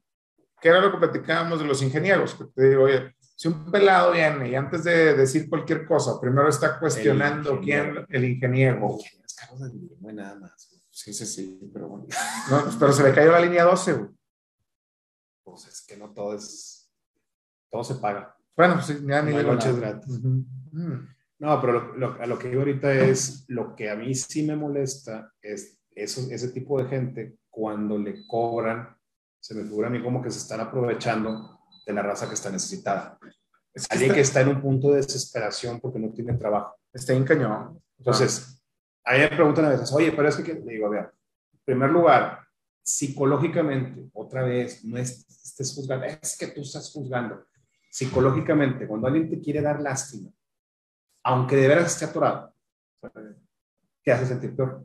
que 0.60 0.70
era 0.70 0.82
lo 0.82 0.92
que 0.92 1.00
platicábamos 1.00 1.60
de 1.60 1.66
los 1.66 1.82
ingenieros, 1.82 2.36
que 2.36 2.46
te 2.46 2.70
digo, 2.70 2.84
oye, 2.84 3.16
si 3.42 3.48
un 3.48 3.72
pelado 3.72 4.12
viene 4.12 4.52
y 4.52 4.54
antes 4.54 4.84
de 4.84 5.16
decir 5.16 5.50
cualquier 5.50 5.84
cosa, 5.88 6.22
primero 6.22 6.48
está 6.48 6.78
cuestionando 6.80 7.60
quién, 7.60 8.06
el 8.08 8.26
ingeniero. 8.26 9.00
Es 9.26 9.36
de 10.00 10.14
nada 10.14 10.36
más. 10.36 10.80
Sí, 10.92 11.12
sí, 11.12 11.26
sí, 11.26 11.72
pero 11.74 11.88
bueno. 11.88 12.06
No, 12.52 12.64
pero 12.80 12.94
se 12.94 13.02
le 13.02 13.12
cayó 13.12 13.32
la 13.32 13.40
línea 13.40 13.64
12, 13.64 13.94
güey. 13.94 14.10
Pues 15.44 15.66
es 15.66 15.82
que 15.88 15.98
no 15.98 16.14
todo 16.14 16.36
es. 16.36 16.88
Todo 17.72 17.84
se 17.84 17.96
paga. 17.96 18.38
Bueno, 18.56 18.76
pues 18.76 19.04
ya 19.04 19.24
ni 19.24 19.36
de 19.36 19.44
noches 19.44 19.76
gratis. 19.76 20.20
Mm. 20.22 21.08
No, 21.40 21.62
pero 21.62 21.96
a 22.22 22.28
lo 22.28 22.38
que 22.38 22.48
digo 22.48 22.62
ahorita 22.62 22.94
es 22.94 23.46
lo 23.48 23.76
que 23.76 23.90
a 23.90 23.96
mí 23.96 24.14
sí 24.14 24.44
me 24.44 24.56
molesta 24.56 25.34
es 25.42 25.82
eso, 25.90 26.28
ese 26.30 26.50
tipo 26.50 26.80
de 26.80 26.88
gente 26.88 27.38
cuando 27.50 27.98
le 27.98 28.24
cobran, 28.28 28.96
se 29.40 29.56
me 29.56 29.64
figura 29.64 29.88
a 29.88 29.90
mí 29.90 30.04
como 30.04 30.22
que 30.22 30.30
se 30.30 30.38
están 30.38 30.60
aprovechando 30.60 31.61
de 31.86 31.94
la 31.94 32.02
raza 32.02 32.28
que 32.28 32.36
está 32.36 32.50
necesitada. 32.50 33.18
Es 33.74 33.90
Alguien 33.90 34.14
que 34.14 34.22
está 34.22 34.42
en 34.42 34.50
un 34.50 34.62
punto 34.62 34.90
de 34.90 34.98
desesperación 34.98 35.80
porque 35.80 36.00
no 36.00 36.12
tiene 36.12 36.34
trabajo. 36.34 36.76
Está 36.94 37.14
en 37.14 37.24
cañón. 37.24 37.82
Entonces, 37.98 38.62
a 39.06 39.14
mí 39.14 39.20
me 39.20 39.30
preguntan 39.30 39.66
a 39.66 39.70
veces, 39.70 39.92
oye, 39.94 40.12
pero 40.12 40.28
es 40.28 40.36
que, 40.38 40.54
le 40.54 40.74
digo, 40.74 40.88
a 40.88 40.90
ver, 40.90 41.14
en 41.54 41.60
primer 41.64 41.90
lugar, 41.90 42.40
psicológicamente, 42.84 44.10
otra 44.14 44.44
vez, 44.44 44.84
no 44.84 44.98
es, 44.98 45.26
estés 45.44 45.74
juzgando, 45.74 46.06
es 46.06 46.38
que 46.38 46.48
tú 46.48 46.62
estás 46.62 46.92
juzgando. 46.92 47.46
Psicológicamente, 47.90 48.88
cuando 48.88 49.08
alguien 49.08 49.30
te 49.30 49.40
quiere 49.40 49.62
dar 49.62 49.82
lástima, 49.82 50.32
aunque 51.24 51.56
de 51.56 51.68
veras 51.68 51.94
esté 51.94 52.06
atorado, 52.06 52.54
te 54.04 54.12
hace 54.12 54.26
sentir 54.26 54.56
peor. 54.56 54.84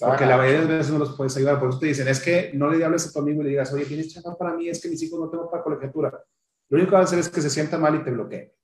Porque 0.00 0.26
la 0.26 0.36
mayoría 0.36 0.62
de 0.62 0.78
veces 0.78 0.92
no 0.92 0.98
los 0.98 1.16
puedes 1.16 1.36
ayudar. 1.36 1.60
Por 1.60 1.68
eso 1.68 1.78
te 1.78 1.86
dicen, 1.86 2.08
es 2.08 2.20
que 2.20 2.50
no 2.54 2.68
le 2.70 2.84
hables 2.84 3.06
a 3.06 3.12
tu 3.12 3.18
amigo 3.20 3.40
y 3.40 3.44
le 3.44 3.50
digas, 3.50 3.72
oye, 3.72 3.84
tienes 3.84 4.12
chamba 4.12 4.36
para 4.36 4.54
mí, 4.54 4.68
es 4.68 4.80
que 4.80 4.88
mis 4.88 5.02
hijos 5.02 5.20
no 5.20 5.28
tengo 5.28 5.50
para 5.50 5.62
colegiatura. 5.62 6.24
Lo 6.68 6.76
único 6.76 6.90
que 6.90 6.96
va 6.96 7.00
a 7.00 7.04
hacer 7.04 7.18
es 7.18 7.28
que 7.28 7.40
se 7.40 7.50
sienta 7.50 7.78
mal 7.78 7.94
y 7.94 8.04
te 8.04 8.10
bloquee. 8.10 8.56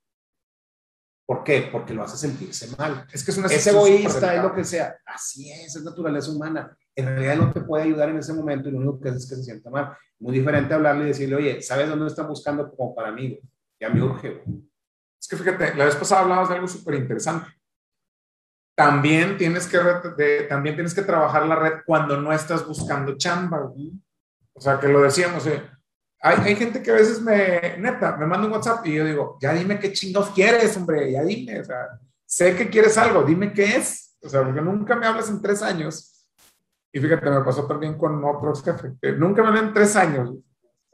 ¿Por 1.26 1.44
qué? 1.44 1.68
Porque 1.70 1.94
lo 1.94 2.02
hace 2.02 2.16
sentirse 2.16 2.76
mal. 2.76 3.06
Es 3.12 3.24
que 3.24 3.30
es, 3.30 3.38
una 3.38 3.46
es 3.46 3.66
egoísta, 3.66 4.34
es 4.34 4.42
lo 4.42 4.52
que 4.52 4.64
sea. 4.64 4.96
Así 5.06 5.50
es, 5.50 5.76
es 5.76 5.82
naturaleza 5.82 6.30
humana. 6.30 6.76
En 6.94 7.06
realidad 7.06 7.36
no 7.36 7.52
te 7.52 7.60
puede 7.60 7.84
ayudar 7.84 8.10
en 8.10 8.18
ese 8.18 8.34
momento 8.34 8.68
y 8.68 8.72
lo 8.72 8.78
único 8.78 9.00
que 9.00 9.08
hace 9.08 9.18
es 9.18 9.28
que 9.28 9.36
se 9.36 9.44
sienta 9.44 9.70
mal. 9.70 9.96
Muy 10.18 10.34
diferente 10.34 10.74
hablarle 10.74 11.04
y 11.04 11.08
decirle, 11.08 11.36
oye, 11.36 11.62
¿sabes 11.62 11.88
dónde 11.88 12.06
están 12.06 12.28
buscando 12.28 12.70
como 12.74 12.94
para 12.94 13.12
mí? 13.12 13.40
Ya 13.80 13.88
me 13.88 14.02
urge. 14.02 14.42
Es 15.20 15.28
que 15.28 15.36
fíjate, 15.36 15.74
la 15.74 15.84
vez 15.84 15.96
pasada 15.96 16.22
hablabas 16.22 16.48
de 16.48 16.56
algo 16.56 16.68
súper 16.68 16.96
interesante. 16.96 17.48
También 18.74 19.38
tienes, 19.38 19.66
que, 19.66 19.78
también 20.48 20.74
tienes 20.74 20.94
que 20.94 21.02
trabajar 21.02 21.46
la 21.46 21.56
red 21.56 21.72
cuando 21.86 22.20
no 22.20 22.32
estás 22.32 22.66
buscando 22.66 23.16
chamba. 23.16 23.72
O 24.54 24.60
sea, 24.60 24.80
que 24.80 24.88
lo 24.88 25.00
decíamos, 25.02 25.46
eh, 25.46 25.62
hay, 26.22 26.54
gente 26.54 26.82
que 26.82 26.90
a 26.90 26.94
veces 26.94 27.20
me, 27.20 27.76
neta, 27.78 28.16
me 28.16 28.26
manda 28.26 28.46
un 28.46 28.52
WhatsApp 28.52 28.86
y 28.86 28.94
yo 28.94 29.04
digo, 29.04 29.38
ya 29.40 29.52
dime 29.52 29.78
qué 29.80 29.92
chingados 29.92 30.30
quieres, 30.30 30.76
hombre, 30.76 31.10
ya 31.10 31.24
dime, 31.24 31.60
o 31.60 31.64
sea, 31.64 31.98
sé 32.24 32.54
que 32.56 32.70
quieres 32.70 32.96
algo, 32.96 33.22
dime 33.24 33.52
qué 33.52 33.76
es, 33.76 34.16
o 34.22 34.28
sea, 34.28 34.44
porque 34.44 34.60
nunca 34.60 34.94
me 34.94 35.06
hablas 35.06 35.28
en 35.28 35.42
tres 35.42 35.62
años. 35.62 36.26
Y 36.92 37.00
fíjate, 37.00 37.28
me 37.28 37.40
pasó 37.40 37.66
también 37.66 37.98
con 37.98 38.22
otros 38.24 38.62
que 38.62 39.12
nunca 39.12 39.42
me 39.42 39.48
hablan 39.48 39.68
en 39.68 39.74
tres 39.74 39.96
años, 39.96 40.32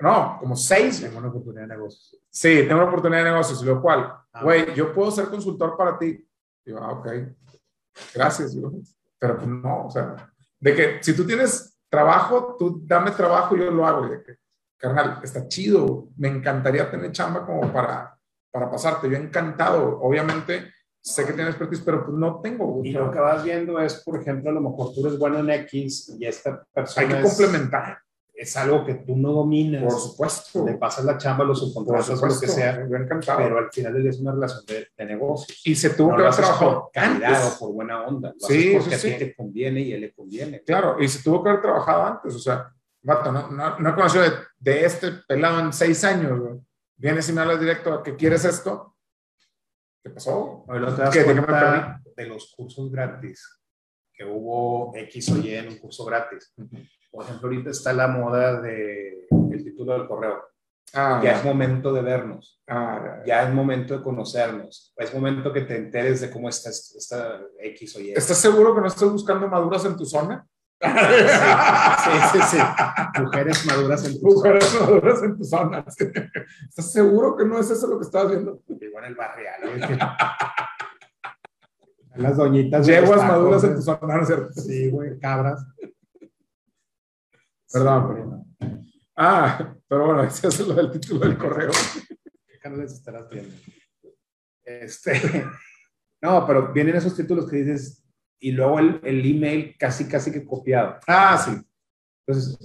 no, 0.00 0.38
como 0.38 0.54
seis. 0.56 1.00
Tengo 1.00 1.18
una 1.18 1.28
oportunidad 1.28 1.62
de 1.62 1.68
negocios. 1.68 2.22
Sí, 2.30 2.64
tengo 2.66 2.76
una 2.76 2.84
oportunidad 2.84 3.24
de 3.24 3.30
negocios, 3.30 3.62
lo 3.62 3.82
cual, 3.82 4.12
ah. 4.32 4.42
güey, 4.42 4.74
yo 4.74 4.92
puedo 4.92 5.10
ser 5.10 5.26
consultor 5.26 5.76
para 5.76 5.98
ti. 5.98 6.24
Digo, 6.64 6.78
ah, 6.80 6.92
ok, 6.92 7.08
gracias, 8.14 8.54
digo, 8.54 8.72
pero 9.18 9.36
pues 9.36 9.48
no, 9.48 9.86
o 9.86 9.90
sea, 9.90 10.32
de 10.60 10.74
que 10.74 10.98
si 11.02 11.14
tú 11.14 11.26
tienes 11.26 11.78
trabajo, 11.88 12.56
tú 12.58 12.80
dame 12.84 13.10
trabajo 13.10 13.56
y 13.56 13.60
yo 13.60 13.70
lo 13.70 13.86
hago, 13.86 14.06
de 14.06 14.22
que 14.22 14.36
carnal, 14.78 15.20
está 15.22 15.46
chido, 15.48 16.08
me 16.16 16.28
encantaría 16.28 16.90
tener 16.90 17.12
chamba 17.12 17.44
como 17.44 17.72
para, 17.72 18.18
para 18.50 18.70
pasarte. 18.70 19.10
Yo 19.10 19.16
encantado, 19.16 20.00
obviamente 20.00 20.72
sé 21.00 21.24
que 21.24 21.32
tienes 21.32 21.54
expertise, 21.54 21.82
pero 21.84 22.04
pues 22.04 22.16
no 22.16 22.40
tengo. 22.40 22.80
Y 22.84 22.92
lo 22.92 23.10
que 23.10 23.18
vas 23.18 23.42
viendo 23.44 23.80
es, 23.80 24.02
por 24.04 24.20
ejemplo, 24.20 24.50
a 24.50 24.54
lo 24.54 24.60
mejor 24.60 24.92
tú 24.94 25.06
eres 25.06 25.18
bueno 25.18 25.38
en 25.38 25.50
X 25.50 26.16
y 26.18 26.26
esta 26.26 26.64
persona. 26.72 27.06
Hay 27.06 27.14
que 27.14 27.22
complementar. 27.22 27.98
Es 28.34 28.56
algo 28.56 28.84
que 28.84 28.94
tú 28.94 29.16
no 29.16 29.32
dominas. 29.32 29.82
Por 29.82 30.00
supuesto. 30.00 30.64
Le 30.64 30.74
pasas 30.74 31.04
la 31.04 31.18
chamba, 31.18 31.44
los 31.44 31.58
subcontratas, 31.58 32.20
lo 32.20 32.40
que 32.40 32.46
sea. 32.46 32.86
Yo 32.88 32.96
encantado. 32.96 33.38
Pero 33.38 33.58
al 33.58 33.72
final 33.72 34.06
es 34.06 34.20
una 34.20 34.30
relación 34.30 34.64
de, 34.64 34.86
de 34.96 35.04
negocios. 35.06 35.60
Y 35.64 35.74
se 35.74 35.90
tuvo 35.90 36.14
que 36.14 36.22
haber 36.22 36.36
trabajado. 36.36 36.88
Calidad 36.92 37.48
o 37.48 37.58
por 37.58 37.72
buena 37.72 38.06
onda. 38.06 38.32
sí, 38.38 38.76
porque 38.78 38.96
sí, 38.96 39.08
a 39.08 39.18
ti 39.18 39.24
te 39.24 39.34
conviene 39.34 39.80
y 39.80 39.92
a 39.92 39.96
él 39.96 40.02
le 40.02 40.12
conviene. 40.12 40.62
Claro, 40.62 41.00
y 41.00 41.08
se 41.08 41.20
tuvo 41.20 41.42
que 41.42 41.48
haber 41.48 41.62
trabajado 41.62 42.04
antes. 42.04 42.32
O 42.36 42.38
sea, 42.38 42.72
vato, 43.02 43.32
no, 43.32 43.50
no, 43.50 43.78
no 43.78 43.90
he 43.90 43.94
conocido 43.94 44.24
de, 44.58 44.84
este 44.84 45.12
pelado 45.26 45.60
en 45.60 45.72
seis 45.72 46.04
años, 46.04 46.38
güey. 46.38 46.60
Vienes 46.96 47.28
y 47.28 47.32
me 47.32 47.40
hablas 47.40 47.60
directo 47.60 48.02
que 48.02 48.16
quieres 48.16 48.44
esto. 48.44 48.96
¿Qué 50.02 50.10
pasó? 50.10 50.64
Hoy 50.66 50.80
lo 50.80 50.94
te 50.94 51.02
das 51.02 51.24
cuenta 51.24 52.00
de 52.16 52.26
los 52.26 52.54
cursos 52.56 52.90
gratis, 52.90 53.60
que 54.12 54.24
hubo 54.24 54.92
X 54.96 55.30
o 55.30 55.38
Y 55.38 55.54
en 55.54 55.68
un 55.68 55.78
curso 55.78 56.04
gratis. 56.04 56.52
Por 57.10 57.24
ejemplo, 57.24 57.48
ahorita 57.48 57.70
está 57.70 57.92
la 57.92 58.08
moda 58.08 58.60
de 58.60 59.26
el 59.30 59.64
título 59.64 59.92
del 59.92 60.08
correo. 60.08 60.42
Ah, 60.94 61.20
ya, 61.22 61.38
es 61.38 61.44
momento 61.44 61.92
de 61.92 62.02
vernos. 62.02 62.62
Ah, 62.66 63.22
ya, 63.26 63.46
es 63.46 63.52
momento 63.52 63.98
de 63.98 64.02
conocernos. 64.02 64.94
Es 64.96 65.12
momento 65.12 65.52
que 65.52 65.62
te 65.62 65.76
enteres 65.76 66.20
de 66.20 66.30
cómo 66.30 66.48
está 66.48 66.70
esta 66.70 67.42
X 67.60 67.96
o 67.96 68.00
Y. 68.00 68.12
¿Estás 68.12 68.38
seguro 68.38 68.74
que 68.74 68.80
no 68.80 68.86
estás 68.86 69.10
buscando 69.10 69.48
maduras 69.48 69.84
en 69.84 69.96
tu 69.96 70.06
zona? 70.06 70.46
Sí, 70.80 72.10
sí, 72.32 72.38
sí. 72.50 72.58
Mujeres 73.20 73.66
maduras 73.66 74.04
en 74.06 74.20
tu 74.20 74.26
Mujeres 74.26 74.64
zona. 74.64 74.86
maduras 74.86 75.22
en 75.22 75.36
tu 75.36 75.44
zona. 75.44 75.84
¿Estás 76.68 76.92
seguro 76.92 77.36
que 77.36 77.44
no 77.44 77.58
es 77.58 77.70
eso 77.70 77.86
lo 77.88 77.98
que 77.98 78.04
estabas 78.04 78.30
viendo? 78.30 78.62
Igual 78.80 79.04
el 79.04 79.14
barrial. 79.16 79.98
Las 82.14 82.36
doñitas. 82.36 82.86
Yeguas 82.86 83.26
maduras 83.26 83.64
en 83.64 83.74
tu 83.74 83.82
zona, 83.82 84.16
¿no 84.16 84.22
es 84.22 84.26
cierto? 84.28 84.52
Sí, 84.52 84.90
güey, 84.90 85.18
cabras. 85.18 85.66
Perdón, 87.72 88.08
perdón. 88.08 88.44
Ah, 89.16 89.74
pero 89.88 90.06
bueno, 90.06 90.22
ese 90.22 90.46
es 90.48 90.60
lo 90.60 90.74
del 90.74 90.90
título 90.92 91.20
del 91.20 91.36
correo. 91.36 91.70
¿Qué 92.46 92.58
canales 92.60 92.92
estarás 92.92 93.28
viendo? 93.28 93.54
Este, 94.62 95.44
no, 96.22 96.46
pero 96.46 96.72
vienen 96.72 96.96
esos 96.96 97.16
títulos 97.16 97.48
que 97.50 97.56
dices, 97.56 97.97
y 98.40 98.52
luego 98.52 98.78
el, 98.78 99.00
el, 99.04 99.24
email 99.24 99.76
casi, 99.78 100.08
casi 100.08 100.32
que 100.32 100.44
copiado. 100.44 100.96
Ah, 101.06 101.36
sí. 101.44 101.60
Entonces, 102.28 102.58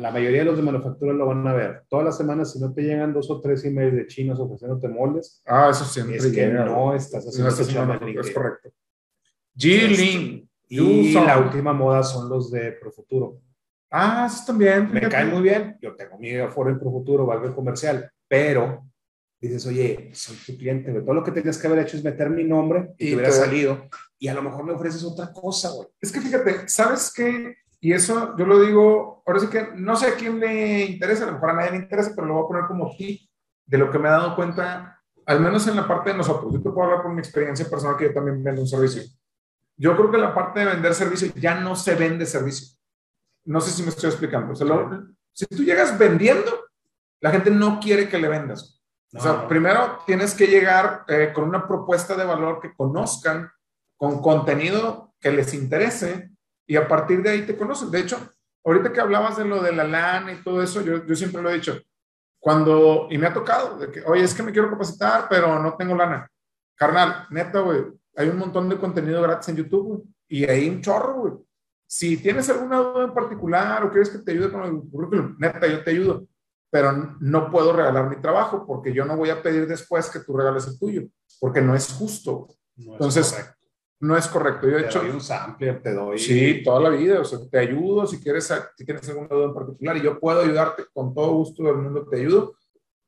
la, 0.00 0.10
mayoría 0.10 0.40
de 0.40 0.44
los 0.44 0.56
de 0.56 0.64
manufactura 0.64 1.12
lo 1.12 1.26
van 1.26 1.46
a 1.46 1.52
ver. 1.52 1.84
Todas 1.88 2.06
las 2.06 2.16
semanas, 2.16 2.52
si 2.52 2.58
no 2.58 2.72
te 2.74 2.82
llegan 2.82 3.14
dos 3.14 3.30
o 3.30 3.40
tres 3.40 3.64
emails 3.64 3.94
de 3.94 4.06
chinos 4.08 4.40
ofreciéndote 4.40 4.88
moldes, 4.88 5.40
ah, 5.46 5.68
eso 5.70 5.84
siempre 5.84 6.16
es 6.16 6.26
que 6.26 6.48
no 6.48 6.92
estás 6.92 7.24
haciendo 7.28 7.86
no 7.86 8.20
Es 8.20 8.30
correcto. 8.32 8.70
G-Link. 9.56 10.48
Y 10.68 11.12
la 11.14 11.38
última 11.38 11.72
moda 11.72 12.02
son 12.02 12.28
los 12.28 12.50
de 12.50 12.72
Profuturo. 12.72 13.40
Ah, 13.90 14.28
eso 14.28 14.44
también. 14.44 14.90
Me 14.92 15.08
caen 15.08 15.30
muy 15.30 15.42
bien. 15.42 15.76
Yo 15.80 15.94
tengo 15.94 16.18
mi 16.18 16.34
aforo 16.36 16.70
en 16.70 16.80
Profuturo, 16.80 17.26
valgo 17.26 17.54
comercial, 17.54 18.10
pero 18.26 18.86
dices, 19.40 19.64
oye, 19.66 20.10
soy 20.14 20.36
tu 20.36 20.58
cliente, 20.58 20.92
Todo 21.00 21.14
lo 21.14 21.24
que 21.24 21.32
tenías 21.32 21.58
que 21.58 21.66
haber 21.66 21.80
hecho 21.80 21.96
es 21.96 22.04
meter 22.04 22.28
mi 22.30 22.44
nombre 22.44 22.92
y, 22.98 23.10
te 23.10 23.14
hubiera 23.14 23.30
salido 23.30 23.88
y 24.20 24.28
a 24.28 24.34
lo 24.34 24.42
mejor 24.42 24.64
me 24.64 24.72
ofreces 24.72 25.02
otra 25.02 25.32
cosa, 25.32 25.70
güey. 25.70 25.88
Es 25.98 26.12
que 26.12 26.20
fíjate, 26.20 26.68
¿sabes 26.68 27.10
qué? 27.12 27.56
Y 27.80 27.94
eso 27.94 28.36
yo 28.36 28.44
lo 28.44 28.60
digo, 28.60 29.22
ahora 29.26 29.40
sí 29.40 29.46
que 29.48 29.68
no 29.74 29.96
sé 29.96 30.08
a 30.08 30.14
quién 30.14 30.38
le 30.38 30.84
interesa, 30.84 31.24
a 31.24 31.28
lo 31.28 31.32
mejor 31.32 31.50
a 31.50 31.54
nadie 31.54 31.70
le 31.70 31.76
interesa, 31.78 32.12
pero 32.14 32.26
lo 32.26 32.34
voy 32.34 32.44
a 32.44 32.48
poner 32.48 32.64
como 32.66 32.94
ti 32.94 33.28
de 33.64 33.78
lo 33.78 33.90
que 33.90 33.98
me 33.98 34.08
he 34.08 34.12
dado 34.12 34.36
cuenta, 34.36 35.02
al 35.24 35.40
menos 35.40 35.66
en 35.68 35.76
la 35.76 35.88
parte 35.88 36.10
de 36.10 36.18
nosotros. 36.18 36.52
Yo 36.52 36.60
te 36.62 36.68
puedo 36.68 36.82
hablar 36.82 37.02
por 37.02 37.14
mi 37.14 37.20
experiencia 37.20 37.66
personal 37.70 37.96
que 37.96 38.08
yo 38.08 38.12
también 38.12 38.44
vendo 38.44 38.60
un 38.60 38.68
servicio. 38.68 39.02
yo 39.78 39.96
creo 39.96 40.10
que 40.10 40.18
la 40.18 40.34
parte 40.34 40.60
de 40.60 40.66
vender 40.66 40.94
servicio 40.94 41.32
ya 41.36 41.58
no 41.58 41.74
se 41.74 41.94
vende 41.94 42.26
servicio. 42.26 42.76
No 43.46 43.62
sé 43.62 43.70
si 43.70 43.82
me 43.82 43.88
estoy 43.88 44.10
explicando. 44.10 44.54
si 45.32 45.46
tú 45.46 45.62
llegas 45.62 45.98
vendiendo, 45.98 46.66
la 47.22 47.30
gente 47.30 47.50
no 47.50 47.80
quiere 47.80 48.06
que 48.06 48.18
le 48.18 48.28
vendas. 48.28 48.82
o 49.14 49.20
sea, 49.20 49.48
primero 49.48 50.00
tienes 50.06 50.34
que 50.34 50.46
llegar 50.46 51.04
eh, 51.08 51.32
con 51.32 51.44
una 51.44 51.66
propuesta 51.66 52.14
de 52.16 52.24
valor 52.24 52.60
que 52.60 52.74
conozcan, 52.74 53.50
con 54.00 54.22
contenido 54.22 55.12
que 55.20 55.30
les 55.30 55.52
interese 55.52 56.30
y 56.66 56.76
a 56.76 56.88
partir 56.88 57.22
de 57.22 57.28
ahí 57.28 57.42
te 57.42 57.54
conocen. 57.54 57.90
De 57.90 58.00
hecho, 58.00 58.16
ahorita 58.64 58.94
que 58.94 59.00
hablabas 59.00 59.36
de 59.36 59.44
lo 59.44 59.62
de 59.62 59.72
la 59.72 59.84
lana 59.84 60.32
y 60.32 60.42
todo 60.42 60.62
eso, 60.62 60.80
yo, 60.80 61.04
yo 61.04 61.14
siempre 61.14 61.42
lo 61.42 61.50
he 61.50 61.54
dicho. 61.54 61.78
Cuando, 62.38 63.08
y 63.10 63.18
me 63.18 63.26
ha 63.26 63.34
tocado, 63.34 63.76
de 63.76 63.90
que, 63.90 64.02
oye, 64.06 64.22
es 64.22 64.32
que 64.32 64.42
me 64.42 64.52
quiero 64.52 64.70
capacitar, 64.70 65.26
pero 65.28 65.62
no 65.62 65.76
tengo 65.76 65.94
lana. 65.94 66.26
Carnal, 66.76 67.26
neta, 67.28 67.60
güey, 67.60 67.84
hay 68.16 68.30
un 68.30 68.38
montón 68.38 68.70
de 68.70 68.78
contenido 68.78 69.20
gratis 69.20 69.50
en 69.50 69.56
YouTube, 69.56 70.08
y 70.26 70.44
hay 70.48 70.66
un 70.70 70.80
chorro, 70.80 71.14
güey. 71.20 71.34
Si 71.86 72.16
tienes 72.16 72.48
alguna 72.48 72.78
duda 72.78 73.04
en 73.04 73.12
particular 73.12 73.84
o 73.84 73.90
quieres 73.90 74.08
que 74.08 74.20
te 74.20 74.32
ayude 74.32 74.50
con 74.50 74.62
el 74.62 74.80
currículum, 74.90 75.36
neta, 75.38 75.66
yo 75.66 75.84
te 75.84 75.90
ayudo, 75.90 76.26
pero 76.70 77.16
no 77.20 77.50
puedo 77.50 77.74
regalar 77.74 78.08
mi 78.08 78.16
trabajo 78.16 78.64
porque 78.66 78.94
yo 78.94 79.04
no 79.04 79.18
voy 79.18 79.28
a 79.28 79.42
pedir 79.42 79.66
después 79.66 80.08
que 80.08 80.20
tú 80.20 80.34
regales 80.34 80.66
el 80.68 80.78
tuyo, 80.78 81.02
porque 81.38 81.60
no 81.60 81.74
es 81.74 81.92
justo. 81.92 82.48
Entonces, 82.78 83.54
no 84.00 84.16
es 84.16 84.26
correcto. 84.28 84.68
Yo 84.68 84.78
he 84.78 84.86
hecho. 84.86 85.00
Doy 85.00 85.10
un 85.10 85.20
sampler, 85.20 85.82
te 85.82 85.92
doy. 85.92 86.18
Sí, 86.18 86.62
toda 86.64 86.80
la 86.80 86.88
vida. 86.88 87.20
O 87.20 87.24
sea, 87.24 87.38
te 87.50 87.58
ayudo 87.58 88.06
si 88.06 88.20
quieres, 88.20 88.52
si 88.76 88.84
tienes 88.84 89.06
alguna 89.08 89.28
duda 89.28 89.44
en 89.46 89.54
particular 89.54 89.96
y 89.98 90.02
yo 90.02 90.18
puedo 90.18 90.40
ayudarte 90.40 90.84
con 90.92 91.14
todo 91.14 91.32
gusto 91.34 91.64
del 91.64 91.76
mundo, 91.76 92.06
te 92.08 92.16
ayudo, 92.16 92.54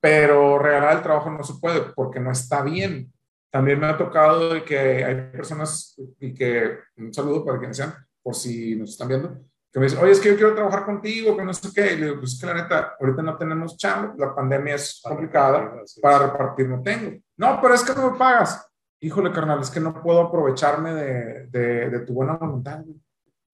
pero 0.01 0.59
regalar 0.59 0.97
el 0.97 1.03
trabajo 1.03 1.31
no 1.31 1.43
se 1.43 1.55
puede 1.55 1.81
porque 1.95 2.21
no 2.21 2.31
está 2.31 2.63
bien. 2.63 3.11
También 3.51 3.81
me 3.81 3.87
ha 3.87 3.97
tocado 3.97 4.53
de 4.53 4.65
que 4.65 5.05
hay 5.05 5.15
personas 5.31 5.99
y 6.21 6.33
que, 6.33 6.79
un 6.97 7.13
saludo 7.13 7.45
para 7.45 7.59
quienes 7.59 7.77
sean, 7.77 7.95
por 8.23 8.35
si 8.35 8.77
nos 8.77 8.91
están 8.91 9.09
viendo, 9.09 9.41
que 9.71 9.79
me 9.79 9.87
dicen, 9.87 10.03
oye, 10.03 10.13
es 10.13 10.21
que 10.21 10.31
yo 10.31 10.37
quiero 10.37 10.55
trabajar 10.55 10.85
contigo, 10.85 11.37
que 11.37 11.45
no 11.45 11.55
sé 11.55 11.71
qué. 11.75 11.95
Y 11.95 11.97
le 11.97 12.07
digo, 12.07 12.19
pues 12.19 12.35
es 12.35 12.41
que 12.41 12.47
la 12.47 12.55
neta, 12.55 12.97
ahorita 13.01 13.23
no 13.23 13.39
tenemos 13.39 13.77
chamba, 13.79 14.15
la 14.19 14.35
pandemia 14.35 14.75
es 14.75 15.01
complicada, 15.03 15.75
para 16.03 16.27
repartir 16.27 16.69
no 16.69 16.83
tengo. 16.83 17.19
No, 17.39 17.59
pero 17.61 17.75
es 17.75 17.83
que 17.83 17.95
no 17.95 18.11
me 18.11 18.19
pagas. 18.19 18.72
Híjole, 19.03 19.33
carnal, 19.33 19.61
es 19.61 19.71
que 19.71 19.81
no 19.81 20.03
puedo 20.03 20.21
aprovecharme 20.21 20.95
de, 20.95 21.47
de, 21.49 21.91
de 21.91 22.01
tu 22.01 22.15
buena 22.15 22.37
voluntad. 22.37 22.83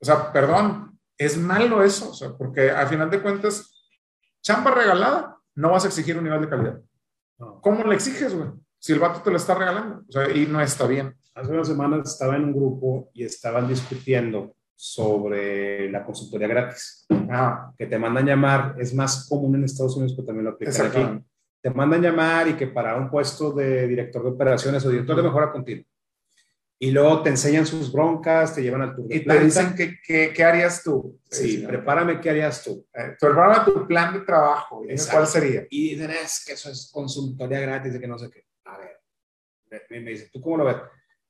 O 0.01 0.05
sea, 0.05 0.33
perdón, 0.33 0.99
es 1.17 1.37
malo 1.37 1.83
eso, 1.83 2.11
o 2.11 2.15
sea, 2.15 2.37
porque 2.37 2.71
al 2.71 2.87
final 2.87 3.11
de 3.11 3.21
cuentas, 3.21 3.75
chamba 4.43 4.71
regalada, 4.71 5.37
no 5.57 5.73
vas 5.73 5.85
a 5.85 5.89
exigir 5.89 6.17
un 6.17 6.25
nivel 6.25 6.43
de 6.43 6.49
calidad. 6.49 6.81
¿Cómo 7.61 7.85
le 7.85 7.95
exiges, 7.95 8.35
güey? 8.35 8.51
si 8.79 8.93
el 8.93 9.01
vato 9.01 9.21
te 9.23 9.31
lo 9.31 9.37
está 9.37 9.55
regalando, 9.55 10.05
o 10.09 10.13
sea, 10.13 10.31
y 10.31 10.47
no 10.47 10.61
está 10.61 10.87
bien. 10.87 11.15
Hace 11.35 11.53
unas 11.53 11.69
semanas 11.69 12.09
estaba 12.09 12.37
en 12.37 12.45
un 12.45 12.53
grupo 12.53 13.11
y 13.13 13.25
estaban 13.25 13.69
discutiendo 13.69 14.55
sobre 14.75 15.91
la 15.91 16.05
consultoría 16.05 16.47
gratis, 16.47 17.07
ah. 17.31 17.73
que 17.77 17.87
te 17.87 17.99
mandan 17.99 18.27
llamar, 18.27 18.77
es 18.79 18.95
más 18.95 19.29
común 19.29 19.57
en 19.57 19.65
Estados 19.65 19.97
Unidos, 19.97 20.15
pero 20.17 20.27
también 20.27 20.45
lo 20.45 20.51
aplican 20.53 20.87
aquí. 20.87 21.25
Te 21.61 21.71
mandan 21.71 22.03
llamar 22.03 22.49
y 22.49 22.55
que 22.55 22.67
para 22.67 22.97
un 22.97 23.11
puesto 23.11 23.53
de 23.53 23.87
director 23.89 24.23
de 24.23 24.31
operaciones 24.31 24.85
o 24.85 24.91
director 24.91 25.17
de 25.17 25.23
mejora 25.23 25.51
continua. 25.51 25.85
Y 26.81 26.93
luego 26.93 27.23
te 27.23 27.31
enseñan 27.31 27.67
sus 27.67 27.91
broncas, 27.91 28.55
te 28.55 28.63
llevan 28.63 28.83
al 28.83 28.95
tour. 28.95 29.13
Y 29.13 29.25
te 29.25 29.41
dicen 29.41 29.75
qué 29.75 30.33
que, 30.33 30.45
harías 30.45 30.85
tú. 30.85 31.19
Sí, 31.29 31.65
prepárame 31.67 32.21
qué 32.21 32.31
harías 32.31 32.63
tú. 32.63 32.87
Eh, 32.95 33.17
prepárame 33.21 33.73
tu 33.73 33.87
plan 33.87 34.15
de 34.15 34.21
trabajo. 34.21 34.85
¿Cuál 35.11 35.27
sería? 35.27 35.67
Y 35.71 35.95
dicen, 35.95 36.13
es 36.13 36.45
que 36.47 36.53
eso 36.53 36.71
es 36.71 36.89
consultoría 36.93 37.59
gratis, 37.59 37.93
de 37.95 38.01
que 38.01 38.07
no 38.07 38.17
sé 38.17 38.31
qué 38.31 38.49
a 38.69 38.79
ver, 38.79 39.87
me, 39.91 40.11
dice, 40.11 40.29
¿tú 40.33 40.41
cómo 40.41 40.59
lo 40.59 40.65
ves? 40.65 40.77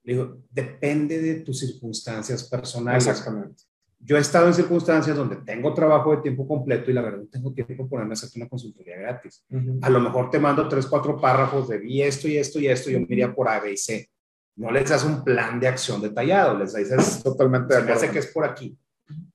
Le 0.02 0.12
digo, 0.14 0.42
depende 0.50 1.20
de 1.20 1.36
tus 1.40 1.60
circunstancias 1.60 2.44
personales. 2.48 3.06
Exactamente. 3.06 3.64
Yo 4.00 4.16
he 4.16 4.20
estado 4.20 4.46
en 4.46 4.54
circunstancias 4.54 5.16
donde 5.16 5.36
tengo 5.36 5.74
trabajo 5.74 6.14
de 6.14 6.22
tiempo 6.22 6.46
completo 6.46 6.90
y 6.90 6.94
la 6.94 7.02
verdad 7.02 7.18
no 7.18 7.26
tengo 7.26 7.52
tiempo 7.52 7.76
para 7.76 7.88
ponerme 7.88 8.12
a 8.12 8.14
hacerte 8.14 8.38
una 8.38 8.48
consultoría 8.48 8.96
gratis. 8.96 9.44
A 9.82 9.90
lo 9.90 10.00
mejor 10.00 10.30
te 10.30 10.38
mando 10.38 10.68
tres, 10.68 10.86
cuatro 10.86 11.20
párrafos 11.20 11.68
de 11.68 11.78
vi 11.78 12.02
esto 12.02 12.28
y 12.28 12.38
esto 12.38 12.60
y 12.60 12.68
esto, 12.68 12.90
y 12.90 12.92
yo 12.94 13.00
me 13.00 13.06
iría 13.10 13.34
por 13.34 13.48
A, 13.48 13.60
B 13.60 13.72
y 13.72 13.76
C. 13.76 14.08
No 14.56 14.70
les 14.70 14.88
das 14.88 15.04
un 15.04 15.24
plan 15.24 15.60
de 15.60 15.68
acción 15.68 16.00
detallado, 16.00 16.58
les 16.58 16.74
dices 16.74 17.22
totalmente 17.22 17.74
de 17.74 17.80
acuerdo. 17.80 18.12
que 18.12 18.18
es 18.18 18.26
por 18.28 18.44
aquí. 18.44 18.78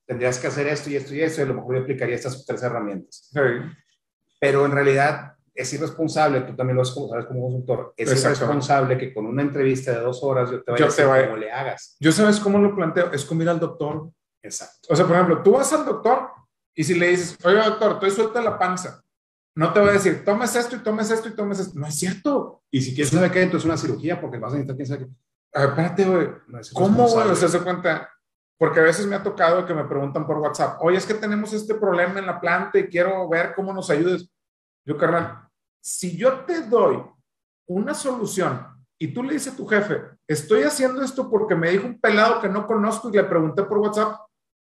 Tendrías 0.05 0.37
que 0.39 0.47
hacer 0.47 0.67
esto 0.67 0.89
y 0.89 0.95
esto 0.95 1.13
y 1.13 1.21
esto, 1.21 1.41
y 1.41 1.43
a 1.43 1.47
lo 1.47 1.55
mejor 1.55 1.75
yo 1.75 1.81
aplicaría 1.81 2.15
estas 2.15 2.45
tres 2.45 2.61
herramientas. 2.61 3.29
Sí. 3.31 3.39
Pero 4.39 4.65
en 4.65 4.71
realidad 4.71 5.33
es 5.53 5.73
irresponsable, 5.73 6.41
tú 6.41 6.55
también 6.55 6.77
lo 6.77 6.83
sabes 6.83 7.25
como 7.25 7.43
consultor, 7.43 7.93
es 7.95 8.23
irresponsable 8.23 8.97
que 8.97 9.13
con 9.13 9.25
una 9.25 9.41
entrevista 9.41 9.91
de 9.91 9.99
dos 9.99 10.23
horas 10.23 10.49
yo 10.49 10.63
te 10.63 10.71
vaya 10.71 10.85
a 10.85 10.87
decir 10.87 11.05
cómo 11.05 11.37
le 11.37 11.51
hagas. 11.51 11.95
Yo 11.99 12.11
sabes 12.11 12.39
cómo 12.39 12.59
lo 12.59 12.75
planteo, 12.75 13.11
es 13.11 13.23
como 13.23 13.43
ir 13.43 13.49
al 13.49 13.59
doctor. 13.59 14.09
Exacto. 14.43 14.89
O 14.89 14.95
sea, 14.95 15.07
por 15.07 15.15
ejemplo, 15.15 15.41
tú 15.41 15.53
vas 15.53 15.71
al 15.73 15.85
doctor 15.85 16.29
y 16.75 16.83
si 16.83 16.93
le 16.93 17.07
dices, 17.07 17.37
oye 17.43 17.57
doctor, 17.57 17.93
estoy 17.93 18.11
suelta 18.11 18.41
la 18.41 18.59
panza, 18.59 19.03
no 19.55 19.71
te 19.71 19.79
va 19.79 19.89
a 19.89 19.93
decir, 19.93 20.25
tomes 20.25 20.55
esto 20.55 20.75
y 20.75 20.79
tomes 20.79 21.09
esto 21.11 21.29
y 21.29 21.35
tomes 21.35 21.59
esto. 21.59 21.79
No 21.79 21.87
es 21.87 21.95
cierto. 21.95 22.63
Y 22.71 22.81
si 22.81 22.95
quieres 22.95 23.13
saber 23.13 23.31
qué, 23.31 23.43
entonces 23.43 23.65
una 23.65 23.77
cirugía 23.77 24.19
porque 24.19 24.39
vas 24.39 24.53
a 24.53 24.55
necesitar 24.55 24.75
quién 24.75 24.87
sabe 24.87 25.05
qué. 25.05 25.11
A 25.53 25.59
ver, 25.61 25.69
espérate, 25.69 26.05
güey. 26.05 26.29
¿Cómo, 26.73 27.07
güey? 27.07 27.29
O 27.29 27.35
sea, 27.35 27.47
se 27.47 27.59
cuenta. 27.61 28.09
Porque 28.57 28.79
a 28.79 28.83
veces 28.83 29.05
me 29.05 29.15
ha 29.15 29.23
tocado 29.23 29.65
que 29.65 29.73
me 29.73 29.83
preguntan 29.83 30.25
por 30.25 30.37
WhatsApp, 30.37 30.77
oye, 30.81 30.97
es 30.97 31.05
que 31.05 31.15
tenemos 31.15 31.51
este 31.53 31.75
problema 31.75 32.19
en 32.19 32.25
la 32.25 32.39
planta 32.39 32.79
y 32.79 32.87
quiero 32.87 33.27
ver 33.27 33.53
cómo 33.55 33.73
nos 33.73 33.89
ayudes. 33.89 34.29
Yo, 34.85 34.97
carnal, 34.97 35.49
si 35.81 36.15
yo 36.15 36.45
te 36.45 36.61
doy 36.61 37.03
una 37.67 37.93
solución 37.93 38.65
y 38.97 39.13
tú 39.13 39.23
le 39.23 39.33
dices 39.33 39.53
a 39.53 39.57
tu 39.57 39.67
jefe, 39.67 40.01
estoy 40.27 40.63
haciendo 40.63 41.01
esto 41.01 41.29
porque 41.29 41.55
me 41.55 41.71
dijo 41.71 41.87
un 41.87 41.99
pelado 41.99 42.39
que 42.39 42.47
no 42.47 42.65
conozco 42.65 43.09
y 43.09 43.13
le 43.13 43.23
pregunté 43.23 43.63
por 43.63 43.79
WhatsApp, 43.79 44.17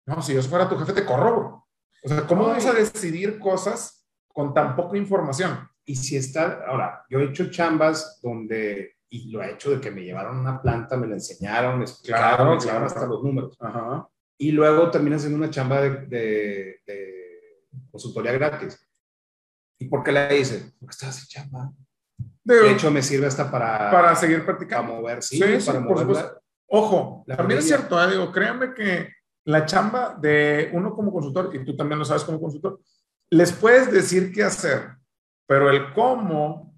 no, 0.06 0.22
si 0.22 0.34
yo 0.34 0.42
fuera 0.44 0.70
tu 0.70 0.78
jefe 0.78 0.94
te 0.94 1.06
corro. 1.06 1.68
O 2.04 2.10
sea, 2.10 2.28
¿cómo 2.28 2.48
vamos 2.48 2.66
a 2.66 2.74
decidir 2.74 3.40
cosas 3.40 4.06
con 4.28 4.54
tan 4.54 4.76
poca 4.76 4.98
información? 4.98 5.68
Y 5.86 5.96
si 5.96 6.18
está, 6.18 6.64
ahora, 6.68 7.06
yo 7.10 7.20
he 7.20 7.26
hecho 7.26 7.50
chambas 7.50 8.20
donde, 8.22 8.98
y 9.10 9.32
lo 9.32 9.42
he 9.42 9.52
hecho 9.52 9.72
de 9.72 9.80
que 9.80 9.92
me 9.92 10.04
llevaron 10.04 10.38
una 10.38 10.62
planta, 10.62 10.98
me 10.98 11.08
la 11.08 11.16
enseñaron, 11.16 11.78
me 11.78 11.86
explicaron, 11.86 12.48
me 12.50 12.54
enseñaron 12.56 12.84
hasta 12.84 13.06
los 13.06 13.24
números. 13.24 13.58
Y 14.38 14.52
luego 14.52 14.92
terminas 14.92 15.20
haciendo 15.20 15.38
una 15.38 15.50
chamba 15.50 15.82
de 15.82 16.82
consultoría 17.92 18.34
gratis 18.34 18.80
¿Y 19.84 19.90
por 19.90 20.02
qué 20.02 20.14
la 20.14 20.34
hice? 20.34 20.72
Porque 20.80 20.92
estaba 20.92 21.12
sin 21.12 21.28
chamba. 21.28 21.72
De, 22.44 22.72
hecho, 22.72 22.90
me 22.90 23.02
sirve 23.02 23.28
hasta 23.28 23.52
para... 23.52 23.92
Para 23.92 24.16
seguir 24.16 24.46
practicando. 24.46 24.94
Para 24.94 25.02
mover, 25.02 25.24
sí, 25.24 25.42
para 25.66 25.80
mover 25.82 26.42
Ojo, 26.68 27.26
también 27.28 27.60
es 27.60 27.68
cierto, 27.68 28.02
¿eh? 28.02 28.12
digo, 28.12 28.32
créanme 28.32 28.74
que 28.74 29.10
la 29.46 29.66
chamba 29.66 30.18
de 30.20 30.72
uno 30.74 30.94
como 30.94 31.12
consultor, 31.12 31.50
y 31.54 31.64
tú 31.64 31.76
también 31.76 32.00
lo 32.00 32.06
sabes 32.06 32.24
como 32.24 32.40
consultor, 32.40 32.80
les 33.30 33.52
puedes 33.52 33.92
decir 33.92 34.32
qué 34.32 34.44
hacer, 34.44 34.90
pero 35.46 35.70
el 35.70 35.94
cómo, 35.94 36.74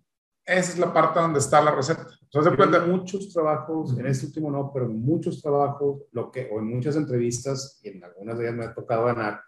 esa 0.45 0.71
es 0.71 0.79
la 0.79 0.93
parte 0.93 1.19
donde 1.19 1.39
está 1.39 1.61
la 1.61 1.71
receta. 1.71 2.07
Entonces, 2.21 2.71
de 2.71 2.79
muchos 2.81 3.31
trabajos, 3.31 3.97
en 3.97 4.07
este 4.07 4.25
último 4.25 4.51
no, 4.51 4.71
pero 4.73 4.87
muchos 4.87 5.41
trabajos, 5.41 6.03
lo 6.11 6.31
que, 6.31 6.49
o 6.51 6.59
en 6.59 6.67
muchas 6.67 6.95
entrevistas, 6.95 7.79
y 7.83 7.89
en 7.89 8.03
algunas 8.03 8.37
de 8.37 8.45
ellas 8.45 8.57
me 8.57 8.65
ha 8.65 8.73
tocado 8.73 9.05
ganar, 9.05 9.41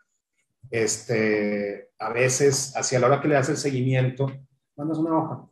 este, 0.70 1.92
a 2.00 2.12
veces, 2.12 2.74
hacia 2.76 3.00
la 3.00 3.08
hora 3.08 3.22
que 3.22 3.28
le 3.28 3.36
das 3.36 3.50
el 3.50 3.58
seguimiento, 3.58 4.32
mandas 4.76 4.98
una 4.98 5.18
hoja. 5.18 5.50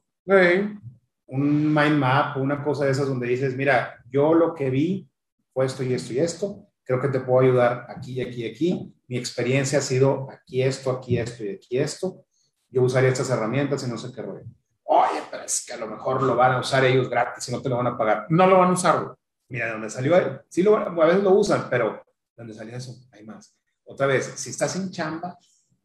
Un 1.28 1.74
mind 1.74 1.98
map, 1.98 2.38
una 2.38 2.64
cosa 2.64 2.86
de 2.86 2.92
esas 2.92 3.08
donde 3.08 3.28
dices, 3.28 3.56
mira, 3.56 4.04
yo 4.10 4.34
lo 4.34 4.54
que 4.54 4.70
vi 4.70 5.10
fue 5.54 5.66
esto 5.66 5.84
y 5.84 5.94
esto 5.94 6.14
y 6.14 6.20
esto, 6.20 6.68
creo 6.86 7.02
que 7.02 7.10
te 7.10 7.20
puedo 7.20 7.42
ayudar 7.42 7.86
aquí 7.90 8.22
aquí 8.22 8.50
aquí. 8.50 8.96
Mi 9.08 9.18
experiencia 9.18 9.80
ha 9.80 9.82
sido 9.82 10.28
aquí 10.32 10.62
esto, 10.62 10.92
aquí 10.92 11.18
esto 11.18 11.44
y 11.44 11.50
aquí 11.50 11.78
esto. 11.78 12.26
Yo 12.70 12.84
usaría 12.84 13.10
estas 13.10 13.30
herramientas 13.30 13.86
y 13.86 13.90
no 13.90 13.98
sé 13.98 14.12
qué 14.14 14.22
rollo. 14.22 14.46
Oye, 14.84 15.22
pero 15.30 15.44
es 15.44 15.66
que 15.66 15.74
a 15.74 15.78
lo 15.78 15.88
mejor 15.88 16.24
lo 16.24 16.36
van 16.36 16.54
a 16.54 16.60
usar 16.60 16.86
ellos 16.86 17.10
gratis 17.10 17.50
y 17.50 17.52
no 17.52 17.62
te 17.62 17.70
lo 17.70 17.78
van 17.78 17.88
a 17.88 17.98
pagar. 17.98 18.28
No 18.30 18.48
lo 18.48 18.60
van 18.60 18.70
a 18.70 18.74
usar, 18.74 19.16
Mira, 19.48 19.68
¿de 19.68 19.72
dónde 19.74 19.90
salió? 19.90 20.44
Sí, 20.50 20.64
lo, 20.64 20.78
a 20.78 21.06
veces 21.06 21.24
lo 21.24 21.32
usan, 21.32 21.68
pero 21.70 22.04
¿dónde 22.36 22.54
salió 22.54 22.76
eso? 22.76 22.96
Hay 23.12 23.24
más 23.26 23.56
otra 23.86 24.08
vez, 24.08 24.34
si 24.36 24.50
estás 24.50 24.76
en 24.76 24.92
chamba 24.92 25.38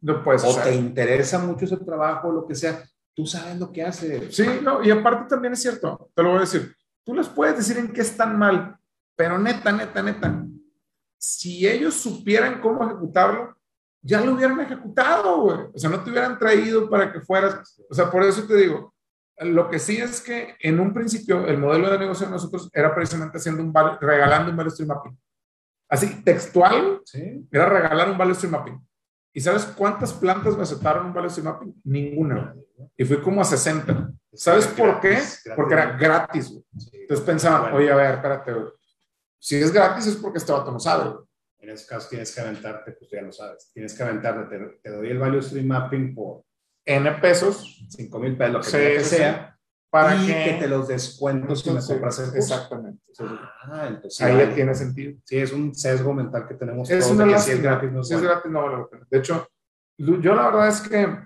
no 0.02 0.24
puedes 0.24 0.42
o 0.44 0.56
te 0.62 0.74
interesa 0.74 1.38
mucho 1.38 1.66
ese 1.66 1.76
trabajo, 1.76 2.32
lo 2.32 2.46
que 2.46 2.54
sea, 2.54 2.82
tú 3.14 3.26
sabes 3.26 3.58
lo 3.58 3.70
que 3.70 3.82
hace. 3.82 4.32
Sí, 4.32 4.46
no, 4.62 4.82
y 4.82 4.90
aparte 4.90 5.28
también 5.28 5.52
es 5.52 5.60
cierto, 5.60 6.10
te 6.14 6.22
lo 6.22 6.30
voy 6.30 6.38
a 6.38 6.42
decir, 6.42 6.74
tú 7.04 7.14
les 7.14 7.28
puedes 7.28 7.58
decir 7.58 7.76
en 7.76 7.92
qué 7.92 8.00
están 8.00 8.38
mal, 8.38 8.78
pero 9.14 9.38
neta, 9.38 9.70
neta, 9.72 10.02
neta, 10.02 10.46
si 11.20 11.68
ellos 11.68 11.94
supieran 11.94 12.60
cómo 12.60 12.84
ejecutarlo, 12.84 13.56
ya 14.02 14.20
lo 14.22 14.32
hubieran 14.32 14.58
ejecutado, 14.60 15.42
güey. 15.42 15.58
O 15.74 15.78
sea, 15.78 15.90
no 15.90 16.02
te 16.02 16.10
hubieran 16.10 16.38
traído 16.38 16.88
para 16.88 17.12
que 17.12 17.20
fueras. 17.20 17.78
O 17.90 17.94
sea, 17.94 18.10
por 18.10 18.22
eso 18.22 18.46
te 18.46 18.56
digo, 18.56 18.94
lo 19.38 19.68
que 19.68 19.78
sí 19.78 19.98
es 19.98 20.20
que 20.20 20.56
en 20.60 20.80
un 20.80 20.94
principio 20.94 21.46
el 21.46 21.58
modelo 21.58 21.90
de 21.90 21.98
negocio 21.98 22.26
de 22.26 22.32
nosotros 22.32 22.70
era 22.72 22.94
precisamente 22.94 23.38
haciendo 23.38 23.62
un 23.62 23.74
regalando 24.00 24.50
un 24.50 24.56
value 24.56 24.70
stream 24.70 24.88
mapping 24.88 25.18
así 25.90 26.22
textual, 26.22 27.02
era 27.50 27.68
regalar 27.68 28.10
un 28.10 28.16
value 28.16 28.34
stream 28.34 28.52
mapping. 28.52 28.88
¿Y 29.32 29.40
sabes 29.40 29.64
cuántas 29.64 30.12
plantas 30.12 30.56
me 30.56 30.62
aceptaron 30.62 31.06
un 31.06 31.12
value 31.12 31.28
stream 31.28 31.46
mapping? 31.46 31.80
Ninguna. 31.84 32.54
Y 32.96 33.04
fui 33.04 33.20
como 33.20 33.40
a 33.40 33.44
60. 33.44 34.12
¿Sabes 34.32 34.66
por 34.68 35.00
qué? 35.00 35.18
Porque 35.56 35.74
era 35.74 35.96
gratis. 35.96 36.56
Entonces 36.92 37.26
pensaban, 37.26 37.74
oye, 37.74 37.90
a 37.90 37.96
ver, 37.96 38.14
espérate, 38.14 38.52
Si 39.40 39.56
es 39.56 39.72
gratis 39.72 40.06
es 40.06 40.16
porque 40.16 40.38
este 40.38 40.52
vato 40.52 40.70
no 40.70 40.78
sabe. 40.78 41.16
En 41.58 41.70
ese 41.70 41.86
caso 41.86 42.08
tienes 42.08 42.34
que 42.34 42.40
aventarte, 42.40 42.92
pues 42.92 43.10
ya 43.10 43.22
lo 43.22 43.32
sabes, 43.32 43.70
tienes 43.72 43.94
que 43.94 44.02
aventarte, 44.02 44.78
te, 44.82 44.90
doy 44.90 45.08
el 45.08 45.18
value 45.18 45.42
stream 45.42 45.66
mapping 45.66 46.14
por 46.14 46.42
N 46.84 47.10
pesos, 47.20 47.84
5 47.88 48.18
mil 48.18 48.36
pesos, 48.36 48.52
lo 48.52 48.60
que, 48.60 49.00
sea, 49.00 49.58
para 49.90 50.14
y 50.16 50.26
que, 50.26 50.56
te 50.58 50.68
los 50.68 50.88
descuento 50.88 51.54
si 51.56 51.70
me 51.70 51.80
compras 51.80 52.18
el. 52.20 52.36
Exactamente. 52.36 53.02
Ah, 53.64 53.86
entonces 53.88 54.20
Ahí 54.22 54.38
ya 54.38 54.54
tiene 54.54 54.74
sentido. 54.74 55.18
Sí, 55.24 55.38
es 55.38 55.52
un 55.52 55.74
sesgo 55.74 56.14
mental 56.14 56.46
que 56.46 56.54
tenemos 56.54 56.88
Es 56.88 57.04
todos 57.04 57.16
una 57.16 57.26
de 57.26 57.32
que 57.32 57.38
si 57.38 57.50
es 57.52 57.62
gratis 57.62 57.92
no 57.92 58.00
es 58.00 58.08
Si 58.08 58.14
es 58.14 58.22
gratis 58.22 58.50
no 58.50 58.62
vale 58.62 58.78
la 58.78 58.88
pena. 58.88 59.06
De 59.10 59.18
hecho, 59.18 59.48
yo 59.98 60.34
la 60.34 60.46
verdad 60.46 60.68
es 60.68 60.80
que 60.80 61.18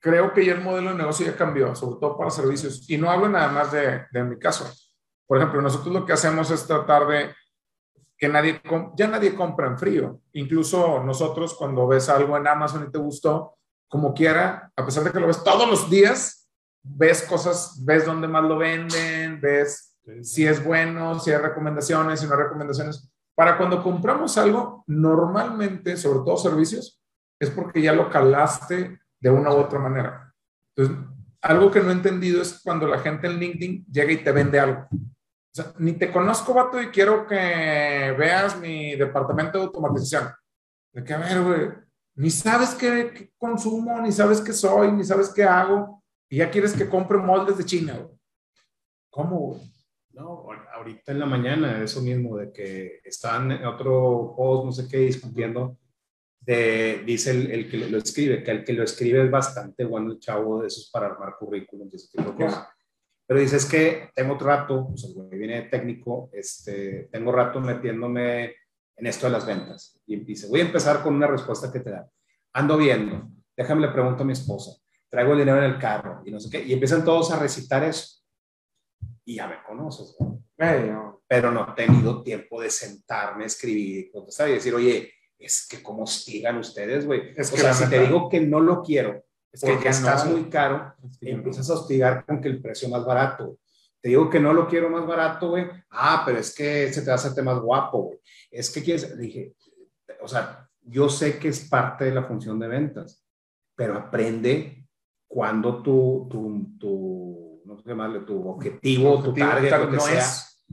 creo 0.00 0.32
que 0.32 0.44
ya 0.44 0.52
el 0.54 0.60
modelo 0.60 0.90
de 0.90 0.96
negocio 0.96 1.24
ya 1.24 1.36
cambió, 1.36 1.74
sobre 1.74 2.00
todo 2.00 2.18
para 2.18 2.30
servicios. 2.30 2.88
Y 2.90 2.98
no 2.98 3.10
hablo 3.10 3.28
nada 3.28 3.48
más 3.48 3.72
de, 3.72 4.02
de 4.10 4.24
mi 4.24 4.38
caso. 4.38 4.70
Por 5.32 5.38
ejemplo, 5.38 5.62
nosotros 5.62 5.94
lo 5.94 6.04
que 6.04 6.12
hacemos 6.12 6.50
es 6.50 6.66
tratar 6.66 7.06
de 7.06 7.34
que 8.18 8.28
nadie, 8.28 8.60
ya 8.94 9.08
nadie 9.08 9.34
compra 9.34 9.66
en 9.66 9.78
frío. 9.78 10.20
Incluso 10.34 11.02
nosotros 11.02 11.54
cuando 11.54 11.86
ves 11.86 12.10
algo 12.10 12.36
en 12.36 12.46
Amazon 12.46 12.84
y 12.86 12.92
te 12.92 12.98
gustó, 12.98 13.56
como 13.88 14.12
quiera, 14.12 14.70
a 14.76 14.84
pesar 14.84 15.04
de 15.04 15.10
que 15.10 15.18
lo 15.18 15.26
ves 15.26 15.42
todos 15.42 15.66
los 15.66 15.88
días, 15.88 16.50
ves 16.82 17.22
cosas, 17.22 17.82
ves 17.82 18.04
dónde 18.04 18.28
más 18.28 18.44
lo 18.44 18.58
venden, 18.58 19.40
ves 19.40 19.96
si 20.20 20.46
es 20.46 20.62
bueno, 20.62 21.18
si 21.18 21.30
hay 21.30 21.38
recomendaciones, 21.38 22.20
si 22.20 22.26
no 22.26 22.34
hay 22.34 22.42
recomendaciones. 22.42 23.10
Para 23.34 23.56
cuando 23.56 23.82
compramos 23.82 24.36
algo, 24.36 24.84
normalmente, 24.86 25.96
sobre 25.96 26.18
todo 26.26 26.36
servicios, 26.36 27.00
es 27.40 27.48
porque 27.48 27.80
ya 27.80 27.94
lo 27.94 28.10
calaste 28.10 29.00
de 29.18 29.30
una 29.30 29.48
u 29.48 29.56
otra 29.56 29.78
manera. 29.78 30.30
Entonces, 30.76 31.02
algo 31.40 31.70
que 31.70 31.80
no 31.80 31.88
he 31.88 31.94
entendido 31.94 32.42
es 32.42 32.60
cuando 32.62 32.86
la 32.86 32.98
gente 32.98 33.28
en 33.28 33.38
LinkedIn 33.38 33.86
llega 33.90 34.12
y 34.12 34.22
te 34.22 34.30
vende 34.30 34.60
algo. 34.60 34.86
O 35.52 35.54
sea, 35.54 35.74
ni 35.78 35.92
te 35.92 36.10
conozco, 36.10 36.54
vato, 36.54 36.80
y 36.80 36.88
quiero 36.88 37.26
que 37.26 37.36
veas 38.18 38.58
mi 38.58 38.96
departamento 38.96 39.58
de 39.58 39.64
automatización. 39.64 40.30
De 40.92 41.04
que, 41.04 41.12
a 41.12 41.18
ver, 41.18 41.42
güey, 41.42 41.68
ni 42.14 42.30
sabes 42.30 42.74
qué, 42.74 43.12
qué 43.14 43.32
consumo, 43.36 44.00
ni 44.00 44.12
sabes 44.12 44.40
qué 44.40 44.54
soy, 44.54 44.92
ni 44.92 45.04
sabes 45.04 45.30
qué 45.34 45.44
hago, 45.44 46.02
y 46.30 46.38
ya 46.38 46.50
quieres 46.50 46.72
que 46.72 46.88
compre 46.88 47.18
moldes 47.18 47.58
de 47.58 47.64
China, 47.64 47.98
güey. 47.98 48.18
¿Cómo, 49.10 49.38
güey? 49.40 49.60
No, 50.12 50.46
ahorita 50.74 51.12
en 51.12 51.18
la 51.18 51.26
mañana, 51.26 51.82
eso 51.82 52.00
mismo, 52.00 52.38
de 52.38 52.50
que 52.50 53.00
están 53.04 53.52
en 53.52 53.66
otro 53.66 54.34
post, 54.34 54.64
no 54.64 54.72
sé 54.72 54.88
qué, 54.88 54.98
discutiendo, 54.98 55.76
de, 56.40 57.02
dice 57.04 57.30
el, 57.30 57.50
el 57.50 57.70
que 57.70 57.76
lo 57.76 57.98
escribe, 57.98 58.42
que 58.42 58.50
el 58.50 58.64
que 58.64 58.72
lo 58.72 58.84
escribe 58.84 59.22
es 59.24 59.30
bastante 59.30 59.84
bueno 59.84 60.12
el 60.12 60.18
chavo 60.18 60.62
de 60.62 60.68
esos 60.68 60.90
para 60.90 61.06
armar 61.06 61.36
currículums 61.38 61.92
y 61.92 61.96
ese 61.96 62.08
tipo 62.08 62.30
de 62.30 62.44
cosas. 62.44 62.68
Pero 63.26 63.40
dice, 63.40 63.56
es 63.56 63.66
que 63.66 64.10
tengo 64.14 64.38
rato, 64.38 64.88
pues 64.88 65.04
el 65.04 65.14
güey 65.14 65.38
viene 65.38 65.62
técnico, 65.62 66.30
este, 66.32 67.08
tengo 67.10 67.32
rato 67.32 67.60
metiéndome 67.60 68.54
en 68.96 69.06
esto 69.06 69.26
de 69.26 69.32
las 69.32 69.46
ventas. 69.46 70.00
Y 70.06 70.16
dice, 70.16 70.48
voy 70.48 70.60
a 70.60 70.64
empezar 70.64 71.02
con 71.02 71.14
una 71.14 71.26
respuesta 71.26 71.72
que 71.72 71.80
te 71.80 71.90
da. 71.90 72.08
Ando 72.52 72.76
viendo, 72.76 73.30
déjame 73.56 73.80
le 73.82 73.92
pregunto 73.92 74.22
a 74.22 74.26
mi 74.26 74.32
esposa, 74.32 74.72
traigo 75.08 75.32
el 75.32 75.38
dinero 75.40 75.58
en 75.58 75.64
el 75.64 75.78
carro 75.78 76.22
y 76.24 76.30
no 76.30 76.40
sé 76.40 76.50
qué. 76.50 76.64
Y 76.66 76.72
empiezan 76.72 77.04
todos 77.04 77.30
a 77.30 77.38
recitar 77.38 77.84
eso. 77.84 78.22
Y 79.24 79.36
ya 79.36 79.46
me 79.46 79.62
conoces, 79.62 80.16
no. 80.18 80.42
pero 81.28 81.52
no 81.52 81.68
he 81.70 81.74
tenido 81.74 82.22
tiempo 82.22 82.60
de 82.60 82.70
sentarme, 82.70 83.44
escribir 83.44 83.98
y 83.98 84.10
contestar 84.10 84.48
y 84.48 84.54
decir, 84.54 84.74
oye, 84.74 85.12
es 85.38 85.66
que 85.68 85.82
cómo 85.82 86.02
hostigan 86.04 86.58
ustedes, 86.58 87.06
güey. 87.06 87.32
Es 87.36 87.50
o 87.52 87.54
que 87.54 87.60
sea, 87.60 87.72
si 87.72 87.88
te 87.88 88.00
digo 88.00 88.28
que 88.28 88.40
no 88.40 88.60
lo 88.60 88.82
quiero, 88.82 89.24
Es 89.52 89.60
porque 89.60 89.76
que 89.78 89.84
ya 89.84 89.90
estás 89.90 90.24
no. 90.26 90.32
muy 90.32 90.44
caro, 90.48 90.94
Es 91.08 91.18
que 91.18 91.30
no. 91.32 91.38
empiezas 91.38 91.68
a 91.70 91.74
hostigar 91.74 92.24
con 92.24 92.40
que 92.40 92.48
el 92.48 92.62
precio 92.62 92.88
más 92.88 93.04
barato. 93.04 93.58
Te 94.00 94.08
digo 94.08 94.28
que 94.30 94.40
no 94.40 94.52
lo 94.52 94.66
quiero 94.66 94.88
más 94.90 95.06
barato, 95.06 95.50
güey. 95.50 95.66
Ah, 95.90 96.22
pero 96.26 96.38
es 96.38 96.54
que 96.54 96.92
se 96.92 97.02
te 97.02 97.06
va 97.08 97.12
a 97.12 97.16
hacerte 97.16 97.42
más 97.42 97.60
guapo, 97.60 98.02
güey. 98.04 98.18
Es 98.50 98.70
que 98.70 98.82
quieres, 98.82 99.16
dije, 99.18 99.54
o 100.20 100.26
sea, 100.26 100.68
yo 100.80 101.08
sé 101.08 101.38
que 101.38 101.48
es 101.48 101.68
parte 101.68 102.06
de 102.06 102.12
la 102.14 102.24
función 102.24 102.58
de 102.58 102.66
ventas, 102.68 103.24
pero 103.76 103.96
aprende 103.96 104.88
cuando 105.28 105.82
tu, 105.82 106.26
tu, 106.30 106.76
tu 106.78 107.62
no 107.64 107.76
sé 107.76 107.84
qué 107.84 107.90
llamarle, 107.90 108.20
tu 108.20 108.48
objetivo, 108.48 109.22
tu 109.22 109.30
Objetivo, 109.30 109.48
target, 109.50 109.70
tal, 109.70 109.80
lo 109.84 109.90
que 109.90 109.96
no 109.96 110.02
sea, 110.02 110.18
es- 110.18 110.64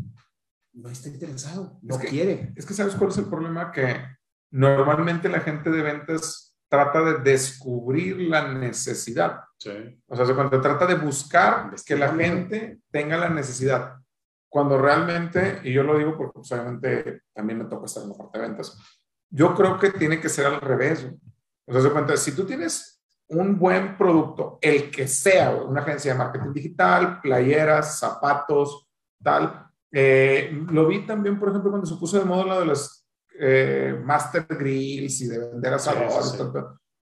no 0.74 0.90
está 0.90 1.10
interesado, 1.10 1.78
no 1.82 1.96
Es 1.96 2.02
que- 2.02 2.08
quiere. 2.08 2.54
Es 2.56 2.66
que 2.66 2.74
sabes 2.74 2.96
cuál 2.96 3.10
es 3.12 3.18
el 3.18 3.26
problema 3.26 3.72
que 3.72 3.96
normalmente 4.52 5.30
la 5.30 5.42
gente 5.42 5.70
de 5.70 5.82
ventas 5.82 6.49
trata 6.70 7.01
de 7.01 7.17
descubrir 7.17 8.22
la 8.22 8.53
necesidad. 8.53 9.41
Sí. 9.57 10.01
O 10.07 10.15
sea, 10.15 10.26
se 10.26 10.36
cuando 10.36 10.61
trata 10.61 10.86
de 10.86 10.95
buscar 10.95 11.74
que 11.86 11.95
la 11.95 12.13
gente 12.13 12.80
tenga 12.91 13.17
la 13.17 13.30
necesidad. 13.30 13.95
Cuando 14.47 14.78
realmente, 14.78 15.61
y 15.63 15.74
yo 15.74 15.84
lo 15.84 15.97
digo 15.97 16.15
porque 16.15 16.34
pues, 16.36 16.51
obviamente 16.51 17.24
también 17.34 17.59
me 17.59 17.65
toca 17.65 17.86
estar 17.86 18.03
en 18.03 18.09
la 18.09 18.15
parte 18.15 18.39
de 18.39 18.47
ventas, 18.47 18.78
yo 19.30 19.53
creo 19.53 19.78
que 19.78 19.91
tiene 19.91 20.20
que 20.22 20.30
ser 20.30 20.45
al 20.45 20.61
revés. 20.61 21.07
O 21.65 21.74
sea, 21.74 21.82
se 21.82 21.89
cuenta, 21.91 22.15
si 22.17 22.36
tú 22.36 22.45
tienes 22.45 23.03
un 23.30 23.59
buen 23.59 23.97
producto, 23.97 24.57
el 24.61 24.89
que 24.89 25.07
sea, 25.07 25.51
una 25.51 25.82
agencia 25.82 26.13
de 26.13 26.17
marketing 26.17 26.53
digital, 26.53 27.22
playeras, 27.22 27.99
zapatos, 27.99 28.88
tal. 29.22 29.67
eh, 29.91 30.51
lo 30.70 30.88
vi 30.88 31.05
también, 31.05 31.39
por 31.39 31.49
ejemplo, 31.49 31.72
cuando 31.72 31.88
se 31.88 31.95
puso 31.95 32.17
de 32.17 32.26
moda 32.26 32.45
lo 32.45 32.59
de 32.59 32.65
los 32.67 32.99
eh, 33.40 34.00
master 34.04 34.46
grills 34.50 35.22
y 35.22 35.28
de 35.28 35.40
vender 35.40 35.74
asadores. 35.74 36.32
Sí, 36.32 36.38
sí. 36.38 36.44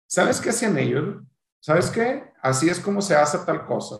¿Sabes 0.06 0.40
qué 0.40 0.50
hacían 0.52 0.78
ellos? 0.78 1.24
¿Sabes 1.60 1.90
qué? 1.90 2.32
Así 2.42 2.70
es 2.70 2.80
como 2.80 3.02
se 3.02 3.16
hace 3.16 3.40
tal 3.40 3.66
cosa. 3.66 3.98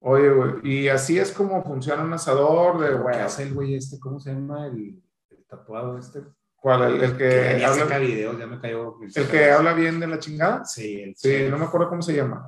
Oye, 0.00 0.30
güey, 0.30 0.52
y 0.62 0.88
así 0.88 1.18
es 1.18 1.32
como 1.32 1.62
funciona 1.64 2.02
un 2.02 2.12
asador 2.12 2.80
de, 2.80 2.88
¿Qué 2.88 2.94
güey, 2.94 3.16
hace 3.20 3.42
el 3.44 3.54
güey 3.54 3.74
este? 3.74 3.98
¿Cómo 3.98 4.20
se 4.20 4.32
llama? 4.32 4.66
El, 4.66 5.00
el 5.30 5.44
tatuado 5.48 5.98
este. 5.98 6.22
¿cuál? 6.56 6.94
El, 6.94 7.02
el 7.02 7.16
Que 7.16 7.56
que, 7.58 7.64
habla, 7.64 7.98
videos, 7.98 8.38
ya 8.38 8.46
me 8.46 8.60
cayó. 8.60 8.96
el 9.14 9.28
que 9.28 9.50
habla 9.50 9.72
bien 9.74 9.98
de 9.98 10.06
la 10.06 10.18
chingada. 10.18 10.64
Sí, 10.64 11.00
el 11.00 11.16
Sí, 11.16 11.46
no 11.50 11.58
me 11.58 11.64
acuerdo 11.64 11.88
cómo 11.88 12.02
se 12.02 12.14
llama. 12.14 12.46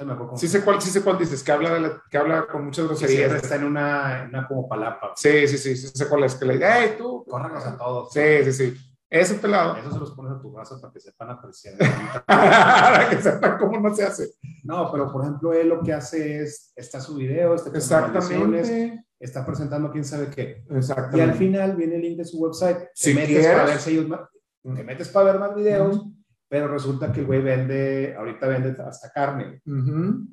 No 0.00 0.36
Sí 0.36 0.48
sé 0.48 0.62
cuál, 0.62 0.80
sí 0.82 0.90
sé 0.90 1.02
cuál 1.02 1.18
dices, 1.18 1.42
que 1.42 1.52
habla, 1.52 1.72
de 1.74 1.80
la- 1.80 2.02
que 2.10 2.18
habla 2.18 2.46
con 2.46 2.64
muchas 2.64 2.86
groserías. 2.86 3.32
está 3.32 3.56
en 3.56 3.64
una, 3.64 4.26
una 4.28 4.48
como 4.48 4.68
palapa. 4.68 5.12
Sí, 5.16 5.46
sí, 5.46 5.56
sí, 5.58 5.76
sí 5.76 5.88
sé 5.94 6.08
cuál 6.08 6.24
es, 6.24 6.34
que 6.34 6.44
le 6.46 6.54
dice, 6.54 6.66
hey, 6.68 6.94
tú. 6.98 7.24
Córranos 7.28 7.64
a 7.64 7.76
todos. 7.76 8.12
Sí, 8.12 8.20
sí, 8.44 8.52
sí. 8.52 8.76
Ese 9.08 9.34
pelado. 9.34 9.76
Eso 9.76 9.92
se 9.92 9.98
los 10.00 10.10
pones 10.12 10.32
a 10.32 10.40
tu 10.40 10.52
raza 10.56 10.80
para 10.80 10.92
que 10.92 10.98
sepan 10.98 11.30
apreciar. 11.30 11.74
Para 12.26 13.10
que 13.10 13.22
sepan 13.22 13.58
cómo 13.58 13.78
no 13.78 13.94
se 13.94 14.02
hace. 14.04 14.30
no, 14.64 14.90
pero 14.90 15.12
por 15.12 15.22
ejemplo, 15.22 15.52
él 15.52 15.68
lo 15.68 15.82
que 15.82 15.92
hace 15.92 16.42
es, 16.42 16.72
está 16.74 17.00
su 17.00 17.14
video, 17.14 17.54
está 17.54 17.70
Exactamente. 17.76 19.04
está 19.20 19.46
presentando 19.46 19.92
quién 19.92 20.04
sabe 20.04 20.28
qué. 20.30 20.64
Y 20.68 20.76
Exactamente. 20.76 21.22
al 21.22 21.34
final 21.34 21.76
viene 21.76 21.96
el 21.96 22.02
link 22.02 22.18
de 22.18 22.24
su 22.24 22.38
website. 22.38 22.78
Si 22.94 23.10
te 23.10 23.20
metes 23.20 23.28
quieres. 23.28 23.52
para 23.52 23.64
ver 23.66 23.78
si 23.78 23.90
ellos 23.92 24.08
ma- 24.08 24.28
te 24.62 24.82
metes 24.82 25.08
para 25.08 25.30
ver 25.32 25.38
más 25.40 25.54
videos, 25.54 25.96
Ujú. 25.96 26.12
Pero 26.48 26.68
resulta 26.68 27.10
que 27.12 27.20
el 27.20 27.26
güey 27.26 27.40
vende, 27.42 28.14
ahorita 28.16 28.46
vende 28.46 28.74
hasta 28.82 29.10
carne. 29.10 29.60
Ujú. 29.66 30.26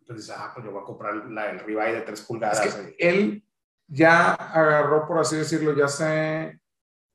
Entonces, 0.00 0.30
ah, 0.36 0.50
pues 0.54 0.64
yo 0.64 0.72
voy 0.72 0.82
a 0.82 0.84
comprar 0.84 1.14
la, 1.30 1.50
el 1.50 1.58
ribeye 1.60 1.94
de 1.94 2.00
3 2.02 2.20
pulgadas. 2.22 2.64
Es 2.64 2.74
que 2.74 2.96
él 2.98 3.44
ya 3.88 4.34
agarró, 4.34 5.06
por 5.06 5.18
así 5.18 5.36
decirlo, 5.36 5.74
ya 5.74 5.88
se, 5.88 6.60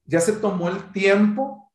ya 0.06 0.20
se 0.20 0.34
tomó 0.34 0.70
el 0.70 0.92
tiempo 0.92 1.72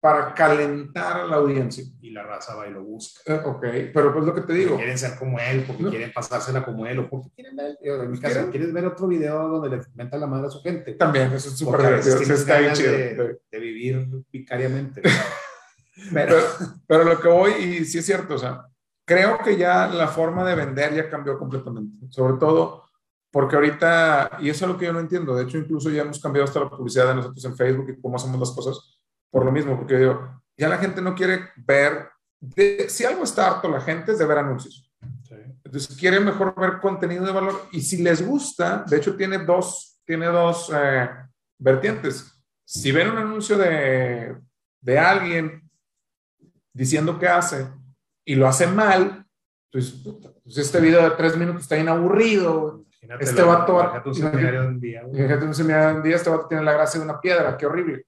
para 0.00 0.34
calentar 0.34 1.22
a 1.22 1.24
la 1.24 1.36
audiencia. 1.36 1.82
y 2.02 2.10
la 2.10 2.22
raza 2.24 2.54
va 2.54 2.68
y 2.68 2.70
lo 2.70 2.84
busca. 2.84 3.20
Eh, 3.34 3.40
ok, 3.42 3.62
pero 3.94 4.12
pues 4.12 4.24
lo 4.26 4.34
que 4.34 4.42
te 4.42 4.52
digo, 4.52 4.76
Quieren 4.76 4.98
ser 4.98 5.18
como 5.18 5.38
él, 5.40 5.64
porque 5.66 5.82
No. 5.82 5.88
quieren 5.90 6.12
pasársela 6.12 6.62
como 6.62 6.86
él, 6.86 6.98
o 6.98 7.08
porque 7.08 7.30
quieren 7.34 7.56
ver, 7.56 7.78
en 7.80 8.10
mi 8.10 8.20
caso, 8.20 8.50
quieres 8.50 8.70
ver 8.72 8.84
otro 8.86 9.06
video 9.08 9.48
donde 9.48 9.76
le 9.78 9.82
menta 9.94 10.18
la 10.18 10.26
madre 10.26 10.48
a 10.48 10.50
su 10.50 10.60
gente. 10.60 10.92
también, 10.94 11.32
eso 11.32 11.48
es 11.48 11.56
súper 11.56 11.72
Porque 11.76 11.86
divertido. 11.88 12.18
tienes 12.18 12.40
está 12.40 12.58
bien 12.58 12.72
chido. 12.74 12.92
de, 12.92 13.40
de 13.50 13.58
vivir 13.58 14.06
vicariamente. 14.30 15.00
Pero, 16.12 16.36
Pero, 16.86 17.04
lo 17.04 17.20
que 17.20 17.28
voy, 17.28 17.52
y 17.52 17.84
sí 17.84 17.98
es 17.98 18.06
cierto, 18.06 18.34
o 18.34 18.38
sea, 18.38 18.66
creo 19.06 19.38
que 19.38 19.56
ya 19.56 19.86
la 19.86 20.08
forma 20.08 20.44
de 20.44 20.54
vender 20.54 20.94
ya 20.94 21.08
cambió 21.08 21.38
completamente. 21.38 22.06
Sobre 22.10 22.34
todo 22.38 22.84
porque 23.30 23.56
ahorita, 23.56 24.38
y 24.40 24.48
eso 24.48 24.64
es 24.64 24.70
lo 24.70 24.78
que 24.78 24.86
yo 24.86 24.92
no 24.92 25.00
entiendo, 25.00 25.34
de 25.34 25.42
hecho 25.42 25.58
incluso 25.58 25.90
ya 25.90 26.02
hemos 26.02 26.20
cambiado 26.20 26.44
hasta 26.44 26.60
la 26.60 26.70
publicidad 26.70 27.08
de 27.08 27.16
nosotros 27.16 27.44
en 27.44 27.56
Facebook 27.56 27.86
y 27.90 28.00
cómo 28.00 28.14
hacemos 28.14 28.38
las 28.38 28.52
cosas 28.52 28.96
por 29.28 29.44
lo 29.44 29.50
mismo, 29.50 29.76
porque 29.76 29.96
digo, 29.98 30.40
ya 30.56 30.68
la 30.68 30.78
gente 30.78 31.02
no 31.02 31.16
quiere 31.16 31.48
ver, 31.56 32.10
de- 32.40 32.88
si 32.88 33.04
algo 33.04 33.24
está 33.24 33.48
harto 33.48 33.68
la 33.68 33.80
gente 33.80 34.12
es 34.12 34.18
de 34.20 34.26
ver 34.26 34.38
anuncios. 34.38 34.88
sí. 35.28 35.34
Entonces 35.64 35.96
quiere 35.96 36.20
mejor 36.20 36.54
ver 36.56 36.78
contenido 36.80 37.26
de 37.26 37.32
valor 37.32 37.66
y 37.72 37.80
si 37.80 38.00
les 38.04 38.24
gusta, 38.24 38.84
de 38.86 38.98
hecho 38.98 39.16
tiene 39.16 39.38
dos, 39.38 39.98
tiene 40.04 40.26
dos 40.26 40.70
eh, 40.72 41.10
vertientes. 41.58 42.40
Si 42.64 42.92
ven 42.92 43.10
un 43.10 43.18
anuncio 43.18 43.58
de, 43.58 44.36
de 44.80 44.98
alguien 44.98 45.63
diciendo 46.74 47.18
que 47.18 47.28
hace 47.28 47.66
y 48.26 48.34
lo 48.34 48.46
hace 48.46 48.66
mal, 48.66 49.26
pues, 49.72 50.02
pues 50.42 50.58
este 50.58 50.80
video 50.80 51.02
de 51.02 51.16
tres 51.16 51.36
minutos 51.36 51.62
está 51.62 51.76
bien 51.76 51.88
aburrido. 51.88 52.84
Imagínate 53.02 53.24
Este 53.24 53.40
lo- 53.42 53.48
vato 53.48 53.74
va- 53.74 53.82
imagínate 53.84 54.08
un 54.08 54.14
seminario 54.14 54.60
de 54.62 54.68
un 54.68 54.80
día, 54.80 55.02
un 55.04 55.54
seminario 55.54 55.88
de 55.88 55.94
un 55.94 56.02
día, 56.02 56.16
este 56.16 56.30
vato 56.30 56.46
tiene 56.48 56.64
la 56.64 56.72
gracia 56.72 56.98
de 57.00 57.04
una 57.06 57.20
piedra, 57.20 57.56
qué 57.56 57.66
horrible. 57.66 58.06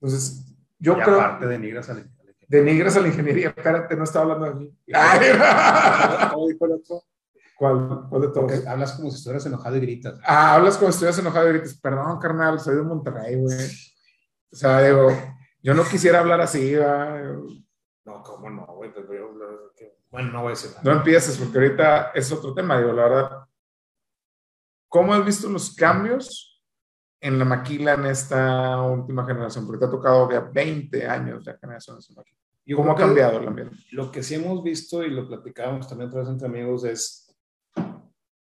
Entonces, 0.00 0.44
yo 0.78 0.92
y 0.98 1.02
creo 1.02 1.20
aparte 1.20 1.46
denigras 1.46 1.88
al 1.90 2.10
denigras 2.48 2.96
a 2.96 3.00
la 3.00 3.08
ingeniería. 3.08 3.48
Espérate, 3.48 3.94
no 3.96 4.02
estaba 4.04 4.32
hablando 4.34 4.46
de 4.58 4.66
mí. 4.66 4.78
¿Cómo 6.32 6.48
dijo 6.48 6.66
el 6.66 6.72
otro? 6.72 7.04
¿Cuál, 7.56 8.06
¿Cuál 8.08 8.22
de 8.22 8.28
todos? 8.28 8.66
hablas 8.66 8.92
como 8.92 9.10
si 9.10 9.16
estuvieras 9.18 9.44
enojado 9.46 9.76
y 9.76 9.80
gritas. 9.80 10.18
Ah, 10.24 10.54
hablas 10.54 10.76
como 10.76 10.90
si 10.90 10.96
estuvieras 10.96 11.18
enojado 11.18 11.48
y 11.48 11.52
gritas. 11.52 11.74
Perdón, 11.74 12.18
carnal, 12.18 12.58
soy 12.58 12.76
de 12.76 12.82
Monterrey, 12.82 13.36
güey. 13.36 13.56
O 14.52 14.56
sea, 14.56 14.80
digo, 14.82 15.10
yo 15.62 15.74
no 15.74 15.84
quisiera 15.84 16.20
hablar 16.20 16.40
así, 16.40 16.74
¿va? 16.74 17.20
No, 18.10 18.22
¿cómo 18.22 18.50
no, 18.50 18.66
güey? 18.66 18.92
Pues, 18.92 19.06
bueno, 20.10 20.32
no 20.32 20.42
voy 20.42 20.48
a 20.48 20.50
decir 20.50 20.70
nada. 20.70 20.82
No 20.82 20.92
empieces, 20.98 21.38
porque 21.38 21.58
ahorita 21.58 22.10
es 22.14 22.32
otro 22.32 22.52
tema, 22.52 22.78
digo, 22.78 22.92
la 22.92 23.02
verdad. 23.02 23.44
¿Cómo 24.88 25.14
has 25.14 25.24
visto 25.24 25.48
los 25.48 25.74
cambios 25.74 26.60
en 27.20 27.38
la 27.38 27.44
maquila 27.44 27.94
en 27.94 28.06
esta 28.06 28.82
última 28.82 29.24
generación? 29.24 29.64
Porque 29.64 29.78
te 29.78 29.84
ha 29.86 29.90
tocado 29.90 30.28
ya 30.30 30.40
20 30.40 31.06
años 31.06 31.44
de 31.44 31.56
generación 31.56 31.98
de 32.00 32.14
maquila. 32.16 32.38
¿Y 32.64 32.74
cómo 32.74 32.92
ha 32.92 32.96
cambiado 32.96 33.38
el 33.38 33.48
ambiente? 33.48 33.76
Lo 33.92 34.10
que 34.10 34.22
sí 34.22 34.34
hemos 34.34 34.62
visto 34.62 35.04
y 35.04 35.10
lo 35.10 35.28
platicábamos 35.28 35.88
también 35.88 36.08
otra 36.08 36.20
vez 36.20 36.28
entre 36.30 36.48
amigos 36.48 36.84
es 36.84 37.36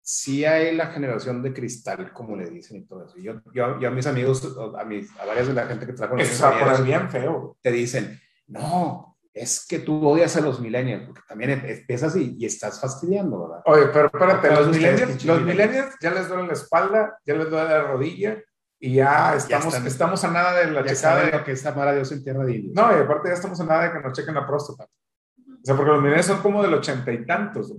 sí 0.01 0.45
hay 0.45 0.75
la 0.75 0.87
generación 0.87 1.43
de 1.43 1.53
cristal, 1.53 2.11
como 2.13 2.35
le 2.35 2.49
dicen 2.49 2.77
y 2.77 2.85
todo 2.85 3.05
eso. 3.05 3.17
Yo, 3.17 3.41
yo, 3.53 3.79
yo 3.79 3.87
a 3.89 3.91
mis 3.91 4.07
amigos, 4.07 4.57
a, 4.77 4.85
mis, 4.85 5.11
a 5.19 5.25
varias 5.25 5.47
de 5.47 5.53
la 5.53 5.67
gente 5.67 5.85
que 5.85 5.93
trabaja 5.93 6.15
con 6.15 6.19
Eso 6.21 6.83
bien 6.83 7.09
feo. 7.09 7.57
Te 7.61 7.71
dicen, 7.71 8.19
no, 8.47 9.10
es 9.33 9.65
que 9.67 9.79
tú 9.79 10.05
odias 10.05 10.35
a 10.35 10.41
los 10.41 10.59
millennials, 10.59 11.05
porque 11.05 11.21
también 11.27 11.51
empiezas 11.51 12.15
y, 12.15 12.35
y 12.37 12.45
estás 12.45 12.79
fastidiando, 12.79 13.47
¿verdad? 13.47 13.63
Oye, 13.65 13.87
pero 13.93 14.07
espérate, 14.07 14.51
los, 14.51 14.67
millennials, 14.67 15.25
los 15.25 15.41
millennials 15.41 15.95
ya 16.01 16.11
les 16.11 16.27
duele 16.27 16.47
la 16.47 16.53
espalda, 16.53 17.17
ya 17.25 17.35
les 17.35 17.49
duele 17.49 17.69
la 17.69 17.83
rodilla, 17.83 18.37
y 18.79 18.95
ya 18.95 19.35
estamos, 19.35 19.73
ya 19.73 19.87
estamos 19.87 20.23
a 20.23 20.31
nada 20.31 20.59
de 20.59 20.71
la 20.71 20.83
checada 20.83 21.25
de 21.25 21.31
lo 21.31 21.43
que 21.43 21.51
está 21.51 21.73
para 21.73 21.93
Dios 21.93 22.11
en 22.11 22.23
tierra 22.23 22.43
de 22.43 22.55
indios. 22.55 22.73
No, 22.75 22.91
y 22.91 23.01
aparte 23.01 23.29
ya 23.29 23.35
estamos 23.35 23.61
a 23.61 23.65
nada 23.65 23.83
de 23.83 23.91
que 23.93 23.99
nos 23.99 24.13
chequen 24.13 24.33
la 24.33 24.47
próstata. 24.47 24.85
O 24.85 25.63
sea, 25.63 25.75
porque 25.75 25.91
los 25.91 26.01
millennials 26.01 26.25
son 26.25 26.41
como 26.41 26.63
del 26.63 26.73
ochenta 26.73 27.11
y 27.11 27.23
tantos 27.25 27.73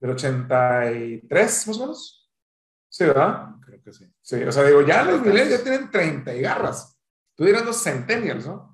del 0.00 0.10
83, 0.10 1.68
más 1.68 1.76
o 1.76 1.80
menos. 1.80 2.30
Sí, 2.88 3.04
¿verdad? 3.04 3.50
Creo 3.64 3.82
que 3.82 3.92
sí. 3.92 4.12
Sí, 4.20 4.42
o 4.42 4.50
sea, 4.50 4.64
digo, 4.64 4.80
ya 4.80 5.04
los 5.04 5.20
millennials 5.20 5.50
ya 5.50 5.62
tienen 5.62 5.90
30 5.90 6.34
y 6.34 6.40
garras. 6.40 6.98
Tú 7.36 7.44
dirás 7.44 7.64
los 7.64 7.82
centennials, 7.82 8.46
¿no? 8.46 8.69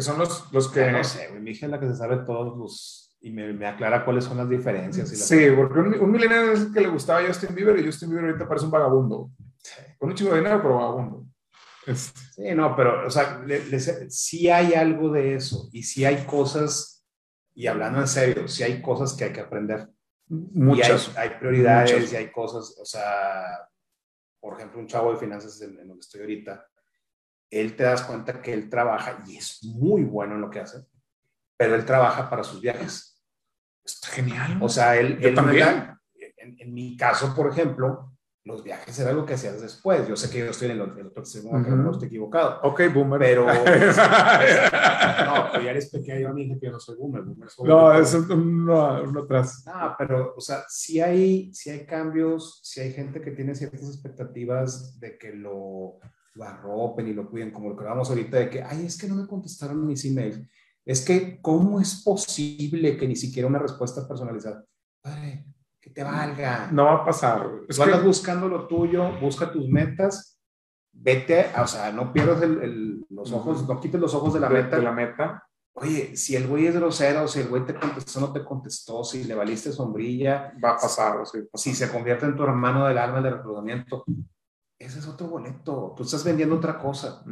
Que 0.00 0.04
son 0.04 0.18
los, 0.18 0.50
los 0.50 0.68
que... 0.68 0.90
no 0.90 1.04
sé, 1.04 1.30
mi 1.40 1.50
hija 1.50 1.66
es 1.66 1.72
la 1.72 1.78
que 1.78 1.86
se 1.86 1.94
sabe 1.94 2.24
todos 2.24 2.56
los... 2.56 3.18
Y 3.20 3.32
me, 3.32 3.52
me 3.52 3.66
aclara 3.66 4.02
cuáles 4.02 4.24
son 4.24 4.38
las 4.38 4.48
diferencias. 4.48 5.12
Y 5.12 5.16
sí, 5.16 5.50
porque 5.54 5.78
un, 5.78 5.92
un 6.00 6.10
millennial 6.10 6.48
es 6.48 6.60
el 6.60 6.72
que 6.72 6.80
le 6.80 6.88
gustaba 6.88 7.20
a 7.20 7.26
Justin 7.26 7.54
Bieber 7.54 7.78
y 7.78 7.84
Justin 7.84 8.08
Bieber 8.08 8.30
ahorita 8.30 8.48
parece 8.48 8.64
un 8.64 8.70
vagabundo. 8.70 9.30
Con 9.98 10.08
un 10.08 10.14
chico 10.14 10.30
de 10.30 10.38
dinero, 10.38 10.62
pero 10.62 10.76
vagabundo. 10.76 11.26
Este. 11.86 12.18
Sí, 12.32 12.54
no, 12.54 12.74
pero, 12.74 13.06
o 13.06 13.10
sea, 13.10 13.44
sí 14.08 14.48
hay 14.48 14.72
algo 14.72 15.10
de 15.10 15.34
eso 15.34 15.68
y 15.70 15.82
sí 15.82 16.06
hay 16.06 16.24
cosas, 16.24 17.06
y 17.54 17.66
hablando 17.66 18.00
en 18.00 18.08
serio, 18.08 18.48
sí 18.48 18.62
hay 18.62 18.80
cosas 18.80 19.12
que 19.12 19.24
hay 19.24 19.32
que 19.34 19.40
aprender. 19.40 19.86
Muchas. 20.28 21.14
hay, 21.18 21.28
prioridades 21.38 22.10
y 22.14 22.16
hay 22.16 22.30
cosas, 22.30 22.74
o 22.80 22.86
sea, 22.86 23.68
por 24.40 24.56
ejemplo, 24.56 24.80
un 24.80 24.86
chavo 24.86 25.12
de 25.12 25.18
finanzas 25.18 25.60
en, 25.60 25.76
donde 25.76 26.00
estoy 26.00 26.22
ahorita, 26.22 26.66
él 27.50 27.76
te 27.76 27.82
das 27.82 28.02
cuenta 28.02 28.40
que 28.40 28.52
él 28.52 28.70
trabaja 28.70 29.22
y 29.26 29.36
es 29.36 29.62
muy 29.64 30.04
bueno 30.04 30.34
en 30.34 30.40
lo 30.40 30.50
que 30.50 30.60
hace, 30.60 30.86
pero 31.56 31.74
él 31.74 31.84
trabaja 31.84 32.30
para 32.30 32.44
sus 32.44 32.60
viajes. 32.60 33.22
Está 33.84 34.08
genial. 34.08 34.58
O 34.60 34.68
sea, 34.68 34.96
él, 34.96 35.34
también. 35.34 35.94
en, 36.36 36.72
mi 36.72 36.96
caso, 36.96 37.34
por 37.34 37.50
ejemplo, 37.50 38.12
los 38.44 38.62
viajes 38.62 38.98
era 38.98 39.12
lo 39.12 39.26
que 39.26 39.34
hacías 39.34 39.60
después. 39.60 40.06
Yo 40.08 40.16
sé 40.16 40.30
que 40.30 40.38
yo 40.38 40.46
estoy 40.46 40.70
en 40.70 40.74
el, 40.74 40.82
otro 40.82 41.22
extremo, 41.22 41.58
no 41.58 41.90
estoy 41.90 42.08
equivocado. 42.08 42.60
Ok, 42.62 42.82
boomer. 42.94 43.18
Pero. 43.18 43.46
no, 43.46 43.52
pero 45.52 45.64
ya 45.64 45.70
eres 45.70 45.90
pequeño, 45.90 46.28
a 46.28 46.32
mí 46.32 46.58
que 46.58 46.66
yo 46.66 46.72
no 46.72 46.80
soy 46.80 46.96
boomer. 46.96 47.24
no, 47.64 47.92
es 47.94 48.14
uno, 48.14 49.02
uno 49.02 49.22
atrás. 49.22 49.64
Ah, 49.66 49.94
pero, 49.98 50.34
o 50.36 50.40
sea, 50.40 50.62
si 50.68 51.00
hay, 51.00 51.52
si 51.52 51.70
hay 51.70 51.84
cambios, 51.84 52.60
si 52.62 52.80
hay 52.80 52.92
gente 52.92 53.20
que 53.20 53.32
tiene 53.32 53.54
ciertas 53.54 53.88
expectativas 53.88 54.98
de 55.00 55.18
que 55.18 55.32
lo, 55.32 55.98
lo 56.34 56.44
arropen 56.44 57.08
y 57.08 57.12
lo 57.12 57.28
cuiden, 57.28 57.50
como 57.50 57.70
lo 57.70 57.76
que 57.76 57.82
hablamos 57.82 58.08
ahorita, 58.08 58.38
de 58.38 58.50
que, 58.50 58.62
ay, 58.62 58.86
es 58.86 58.96
que 58.96 59.08
no 59.08 59.16
me 59.16 59.26
contestaron 59.26 59.86
mis 59.86 60.04
emails. 60.04 60.40
Es 60.84 61.04
que, 61.04 61.40
¿cómo 61.40 61.80
es 61.80 62.02
posible 62.02 62.96
que 62.96 63.06
ni 63.06 63.16
siquiera 63.16 63.48
una 63.48 63.58
respuesta 63.58 64.06
personalizada? 64.06 64.64
Ay, 65.02 65.44
que 65.80 65.90
te 65.90 66.02
valga. 66.02 66.70
No 66.72 66.84
va 66.84 66.94
a 66.96 67.04
pasar. 67.04 67.48
Es 67.68 67.78
que... 67.78 67.92
buscando 68.00 68.48
lo 68.48 68.66
tuyo, 68.66 69.18
busca 69.20 69.50
tus 69.52 69.68
metas, 69.68 70.38
vete, 70.92 71.46
o 71.60 71.66
sea, 71.66 71.92
no 71.92 72.12
pierdas 72.12 72.42
el, 72.42 73.04
los 73.08 73.32
ojos, 73.32 73.66
no 73.68 73.80
quites 73.80 74.00
los 74.00 74.14
ojos 74.14 74.34
de 74.34 74.40
la 74.40 74.48
meta. 74.48 74.76
De 74.76 74.82
la 74.82 74.92
meta. 74.92 75.44
Oye, 75.72 76.16
si 76.16 76.36
el 76.36 76.46
güey 76.46 76.66
es 76.66 76.74
grosero, 76.74 77.28
si 77.28 77.40
el 77.40 77.48
güey 77.48 77.64
te 77.64 77.74
contestó, 77.74 78.20
no 78.20 78.32
te 78.32 78.44
contestó, 78.44 79.04
si 79.04 79.24
le 79.24 79.34
valiste 79.34 79.72
sombrilla, 79.72 80.52
va 80.62 80.70
a 80.70 80.76
pasar. 80.76 81.22
Si 81.54 81.74
se 81.74 81.90
convierte 81.90 82.26
en 82.26 82.36
tu 82.36 82.42
hermano 82.42 82.86
del 82.86 82.98
alma 82.98 83.20
del 83.20 83.34
reclutamiento, 83.34 84.04
ese 84.80 84.98
es 84.98 85.06
otro 85.06 85.28
boleto. 85.28 85.94
Tú 85.96 86.02
estás 86.02 86.24
vendiendo 86.24 86.56
otra 86.56 86.78
cosa. 86.78 87.22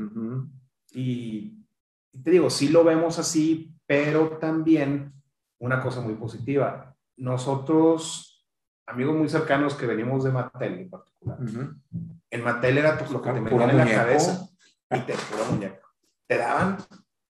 y, 0.92 1.64
y 2.12 2.22
te 2.22 2.30
digo, 2.30 2.50
sí 2.50 2.68
lo 2.68 2.84
vemos 2.84 3.18
así, 3.18 3.74
pero 3.86 4.38
también 4.38 5.12
una 5.58 5.82
cosa 5.82 6.00
muy 6.00 6.14
positiva. 6.14 6.94
Nosotros 7.16 8.28
amigos 8.88 9.16
muy 9.16 9.28
cercanos 9.28 9.74
que 9.74 9.86
venimos 9.86 10.24
de 10.24 10.30
Mattel 10.30 10.78
en 10.78 10.90
particular. 10.90 11.38
En 12.30 12.44
Mattel 12.44 12.78
era 12.78 12.98
lo 13.10 13.22
que 13.22 13.32
te 13.32 13.40
metían 13.40 13.70
en 13.70 13.76
la 13.76 13.90
cabeza 13.90 14.48
y 14.90 15.00
te, 15.00 15.14
muñeco. 15.50 15.88
Te 16.26 16.38
daban, 16.38 16.78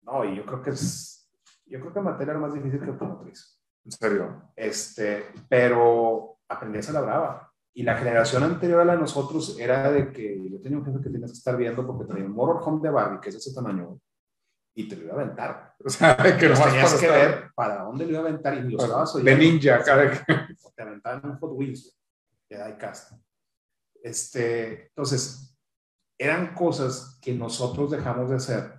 no, 0.03 0.25
y 0.25 0.37
yo 0.37 0.45
creo 0.45 0.63
que 0.63 0.71
es, 0.71 1.29
yo 1.67 1.81
creo 1.81 1.93
que 1.93 2.01
Mattel 2.01 2.29
era 2.29 2.39
más 2.39 2.55
difícil 2.55 2.81
que 2.81 2.87
automotriz. 2.87 3.61
En 3.85 3.93
serio. 3.93 4.53
Este, 4.55 5.27
pero 5.49 6.39
aprendías 6.49 6.89
a 6.91 6.93
la 6.93 7.01
brava. 7.01 7.48
Y 7.75 7.83
la 7.83 7.97
generación 7.97 8.43
anterior 8.43 8.81
a 8.81 8.85
la 8.85 8.93
de 8.95 9.01
nosotros 9.01 9.57
era 9.59 9.91
de 9.91 10.11
que 10.13 10.51
yo 10.51 10.61
tenía 10.61 10.79
un 10.79 10.85
jefe 10.85 10.99
que 11.01 11.11
tenías 11.11 11.31
que 11.31 11.39
estar 11.39 11.57
viendo 11.57 11.87
porque 11.87 12.07
traía 12.07 12.25
un 12.25 12.33
motorhome 12.33 12.81
de 12.83 12.91
Barbie, 12.91 13.21
que 13.21 13.29
es 13.29 13.37
ese 13.37 13.55
tamaño, 13.55 14.01
y 14.75 14.89
te 14.89 14.97
lo 14.97 15.05
iba 15.05 15.13
a 15.13 15.17
aventar. 15.17 15.75
O 15.85 15.91
sea, 15.91 16.17
que 16.17 16.49
no 16.49 16.61
tenías 16.61 16.95
que 16.95 17.09
ver 17.09 17.51
para 17.55 17.85
dónde 17.85 18.05
lo 18.05 18.11
iba 18.11 18.19
a 18.19 18.23
aventar 18.23 18.55
y 18.55 18.63
lo 18.63 18.83
estabas 18.83 19.15
oyendo. 19.15 19.31
De 19.31 19.37
ninja, 19.39 19.83
cada 19.85 20.11
que... 20.11 20.19
Te 20.75 20.83
aventaban 20.83 21.25
un 21.25 21.39
Hot 21.39 21.53
Wheels 21.53 21.97
de 22.51 22.65
diecast. 22.65 23.13
Este, 24.03 24.87
entonces, 24.89 25.57
eran 26.19 26.55
cosas 26.55 27.19
que 27.23 27.33
nosotros 27.33 27.91
dejamos 27.91 28.31
de 28.31 28.37
hacer 28.37 28.79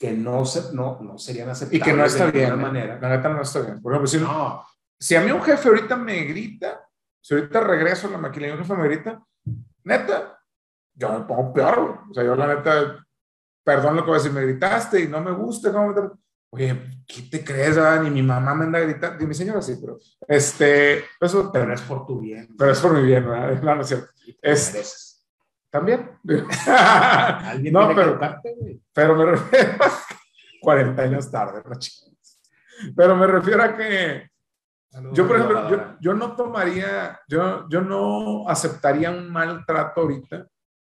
que 0.00 0.12
no, 0.12 0.46
se, 0.46 0.74
no, 0.74 0.98
no 1.02 1.18
serían 1.18 1.50
aceptables 1.50 1.80
y 1.80 1.84
que 1.84 1.92
no 1.92 2.04
está 2.06 2.26
de 2.26 2.32
bien, 2.32 2.58
manera. 2.58 2.98
La 2.98 3.16
neta 3.16 3.28
no 3.28 3.42
está 3.42 3.60
bien. 3.60 3.82
Por 3.82 3.92
ejemplo, 3.92 4.08
si, 4.08 4.18
no. 4.18 4.64
si 4.98 5.14
a 5.14 5.20
mí 5.20 5.30
un 5.30 5.42
jefe 5.42 5.68
ahorita 5.68 5.94
me 5.96 6.24
grita, 6.24 6.88
si 7.20 7.34
ahorita 7.34 7.60
regreso 7.60 8.08
a 8.08 8.10
la 8.10 8.18
un 8.18 8.32
jefe 8.32 8.74
me 8.74 8.88
grita, 8.88 9.22
neta, 9.84 10.40
yo 10.94 11.18
me 11.18 11.24
pongo 11.24 11.52
peor. 11.52 12.00
O 12.10 12.14
sea, 12.14 12.24
yo 12.24 12.34
la 12.34 12.46
neta 12.46 13.04
perdón 13.64 13.96
lo 13.96 14.02
que 14.02 14.10
voy 14.10 14.18
a 14.18 14.22
decir, 14.22 14.32
me 14.32 14.42
gritaste 14.42 15.00
y 15.00 15.08
no 15.08 15.20
me 15.20 15.32
gusta, 15.32 15.72
¿cómo 15.72 15.92
me 15.92 16.10
Oye, 16.52 17.02
¿qué 17.06 17.22
te 17.30 17.44
crees? 17.44 17.78
Ah? 17.78 18.00
Ni 18.02 18.10
mi 18.10 18.22
mamá 18.22 18.54
me 18.54 18.64
anda 18.64 18.80
gritando, 18.80 19.20
ni 19.20 19.26
mi 19.26 19.34
señora 19.34 19.62
sí, 19.62 19.78
pero 19.80 19.98
este, 20.26 21.04
eso, 21.20 21.52
pero 21.52 21.72
es 21.72 21.80
por 21.82 22.04
tu 22.06 22.18
bien. 22.18 22.48
Pero 22.58 22.72
es 22.72 22.80
por 22.80 22.92
mi 22.92 23.02
bien, 23.06 23.24
¿verdad? 23.28 23.62
No, 23.62 23.76
no 23.76 23.82
es 23.82 23.86
cierto. 23.86 24.08
Es, 24.42 25.24
También. 25.70 26.18
¿Alguien 26.66 27.72
no, 27.72 27.94
pero, 27.94 28.18
pero 28.92 29.14
me 29.14 29.26
refiero, 29.26 29.78
40 30.60 31.02
años 31.02 31.30
tarde, 31.30 31.62
no 31.64 31.78
Pero 32.96 33.16
me 33.16 33.26
refiero 33.28 33.62
a 33.62 33.76
que 33.76 34.29
yo, 35.12 35.26
por 35.26 35.36
ejemplo, 35.36 35.70
yo, 35.70 35.96
yo, 36.00 36.14
no 36.14 36.34
tomaría, 36.34 37.20
yo, 37.28 37.68
yo 37.68 37.80
no 37.80 38.48
aceptaría 38.48 39.10
un 39.10 39.30
maltrato 39.30 40.00
ahorita 40.00 40.48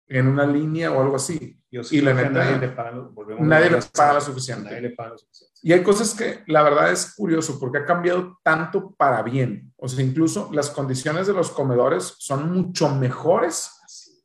en 0.07 0.27
una 0.27 0.45
línea 0.45 0.93
o 0.93 1.01
algo 1.01 1.17
así. 1.17 1.61
y 1.71 2.01
la 2.01 2.15
neta, 2.15 2.31
nadie 2.31 2.59
le 2.59 2.69
paga, 2.69 2.93
nadie 3.39 3.71
le 3.71 3.79
paga 3.95 4.15
lo 4.15 4.21
suficiente. 4.21 4.65
Nadie 4.65 4.81
le 4.83 4.91
paga 4.91 5.11
lo 5.11 5.19
suficiente. 5.19 5.55
Y 5.62 5.73
hay 5.73 5.83
cosas 5.83 6.15
que 6.15 6.43
la 6.47 6.62
verdad 6.62 6.91
es 6.91 7.15
curioso 7.15 7.59
porque 7.61 7.79
ha 7.79 7.85
cambiado 7.85 8.39
tanto 8.43 8.93
para 8.97 9.23
bien. 9.23 9.73
O 9.77 9.89
sea, 9.89 10.05
incluso 10.05 10.51
las 10.53 10.71
condiciones 10.71 11.29
de 11.29 11.33
los 11.33 11.51
comedores 11.51 12.15
son 12.19 12.53
mucho 12.53 12.93
mejores 12.95 13.71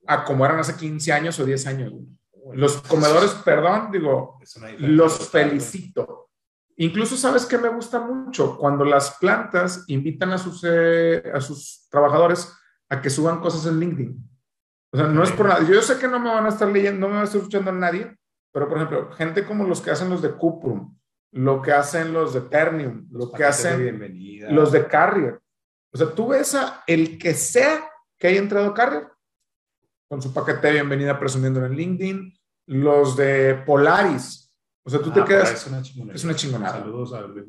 a 0.07 0.23
como 0.23 0.45
eran 0.45 0.59
hace 0.59 0.75
15 0.75 1.13
años 1.13 1.39
o 1.39 1.45
10 1.45 1.67
años. 1.67 1.93
Los 2.53 2.77
comedores, 2.81 3.31
perdón, 3.43 3.89
digo, 3.91 4.39
los 4.79 5.29
felicito. 5.29 6.24
Incluso, 6.77 7.15
¿sabes 7.15 7.45
qué 7.45 7.57
me 7.57 7.69
gusta 7.69 7.99
mucho? 7.99 8.57
Cuando 8.57 8.83
las 8.83 9.17
plantas 9.17 9.85
invitan 9.87 10.31
a 10.31 10.37
sus, 10.37 10.61
eh, 10.67 11.23
a 11.33 11.39
sus 11.39 11.87
trabajadores 11.89 12.53
a 12.89 13.01
que 13.01 13.09
suban 13.09 13.39
cosas 13.39 13.65
en 13.65 13.79
LinkedIn. 13.79 14.29
O 14.91 14.97
sea, 14.97 15.07
no 15.07 15.23
es 15.23 15.31
por 15.31 15.47
nada. 15.47 15.63
Yo 15.63 15.81
sé 15.81 15.97
que 15.97 16.07
no 16.07 16.19
me 16.19 16.29
van 16.29 16.45
a 16.45 16.49
estar 16.49 16.67
leyendo, 16.67 17.01
no 17.01 17.07
me 17.07 17.15
va 17.15 17.21
a 17.21 17.23
estar 17.25 17.37
escuchando 17.37 17.71
a 17.71 17.73
nadie, 17.73 18.15
pero 18.51 18.67
por 18.67 18.77
ejemplo, 18.77 19.11
gente 19.11 19.45
como 19.45 19.65
los 19.65 19.81
que 19.81 19.91
hacen 19.91 20.09
los 20.09 20.21
de 20.21 20.31
Cuprum, 20.31 20.97
lo 21.31 21.61
que 21.61 21.71
hacen 21.71 22.13
los 22.13 22.33
de 22.33 22.41
Ternium, 22.41 23.07
lo 23.11 23.31
que 23.31 23.43
hacen 23.43 23.99
los 24.49 24.71
de 24.71 24.87
Carrier. 24.87 25.41
O 25.93 25.97
sea, 25.97 26.07
tú 26.07 26.29
ves 26.29 26.55
a 26.55 26.83
el 26.87 27.17
que 27.17 27.33
sea 27.33 27.89
que 28.17 28.27
haya 28.27 28.39
entrado 28.39 28.73
Carrier 28.73 29.07
con 30.07 30.21
su 30.21 30.33
paquete 30.33 30.67
de 30.67 30.73
bienvenida 30.73 31.19
presumiendo 31.19 31.65
en 31.65 31.75
LinkedIn, 31.75 32.33
los 32.67 33.15
de 33.15 33.55
Polaris, 33.65 34.44
O 34.85 34.89
sea, 34.89 35.01
tú 35.01 35.11
te 35.11 35.19
Ah, 35.21 35.25
quedas... 35.25 35.51
Es 35.51 35.67
una 35.67 35.81
chingonada. 35.81 36.15
Es 36.15 36.23
una 36.23 36.35
chingonada. 36.35 36.79
Saludos 36.79 37.13
a 37.13 37.21
Luis 37.21 37.45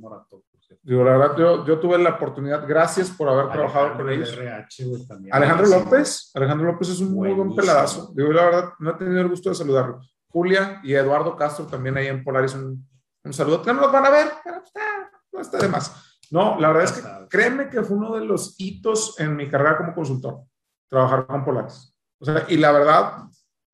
cierto. 0.67 0.83
Digo, 0.83 1.05
la 1.05 1.17
verdad, 1.17 1.37
yo, 1.37 1.65
yo 1.67 1.79
tuve 1.79 1.99
la 1.99 2.11
oportunidad, 2.11 2.67
gracias 2.67 3.11
por 3.11 3.29
haber 3.29 3.51
trabajado 3.53 3.97
con 3.97 4.09
Alejandro 4.09 4.11
ellos. 4.11 4.37
RH. 4.37 4.85
Alejandro 5.31 5.67
López, 5.67 6.31
Alejandro 6.35 6.73
López 6.73 6.89
es 6.89 7.01
un 7.01 7.13
muy 7.13 7.29
buen 7.29 7.49
Buenísimo. 7.49 7.57
peladazo. 7.63 8.13
Digo, 8.15 8.33
la 8.33 8.45
verdad, 8.47 8.69
no 8.79 8.91
he 8.91 8.95
tenido 8.95 9.21
el 9.21 9.29
gusto 9.29 9.51
de 9.51 9.55
saludarlo. 9.55 10.01
Julia 10.29 10.81
y 10.83 10.95
Eduardo 10.95 11.37
Castro 11.37 11.67
también 11.67 11.97
ahí 11.97 12.07
en 12.09 12.25
Polaris, 12.25 12.55
un, 12.55 12.87
un 13.25 13.33
saludo. 13.33 13.63
Que 13.63 13.73
no 13.73 13.81
los 13.83 13.93
van 13.93 14.07
a 14.07 14.11
ver, 14.11 14.29
pero 14.45 14.61
pues, 14.61 14.73
ah, 14.77 15.11
no 15.33 15.41
está 15.41 15.59
de 15.59 15.69
más. 15.69 16.19
No, 16.31 16.59
la 16.59 16.69
verdad 16.69 16.85
es 16.85 16.93
que 16.93 17.03
créeme 17.29 17.69
que 17.69 17.83
fue 17.83 17.97
uno 17.97 18.15
de 18.17 18.25
los 18.25 18.57
hitos 18.59 19.21
en 19.21 19.37
mi 19.37 19.49
carrera 19.49 19.77
como 19.77 19.95
consultor, 19.95 20.41
trabajar 20.89 21.27
con 21.27 21.45
Polaris. 21.45 21.95
O 22.19 22.25
sea, 22.25 22.45
y 22.49 22.57
la 22.57 22.73
verdad, 22.73 23.13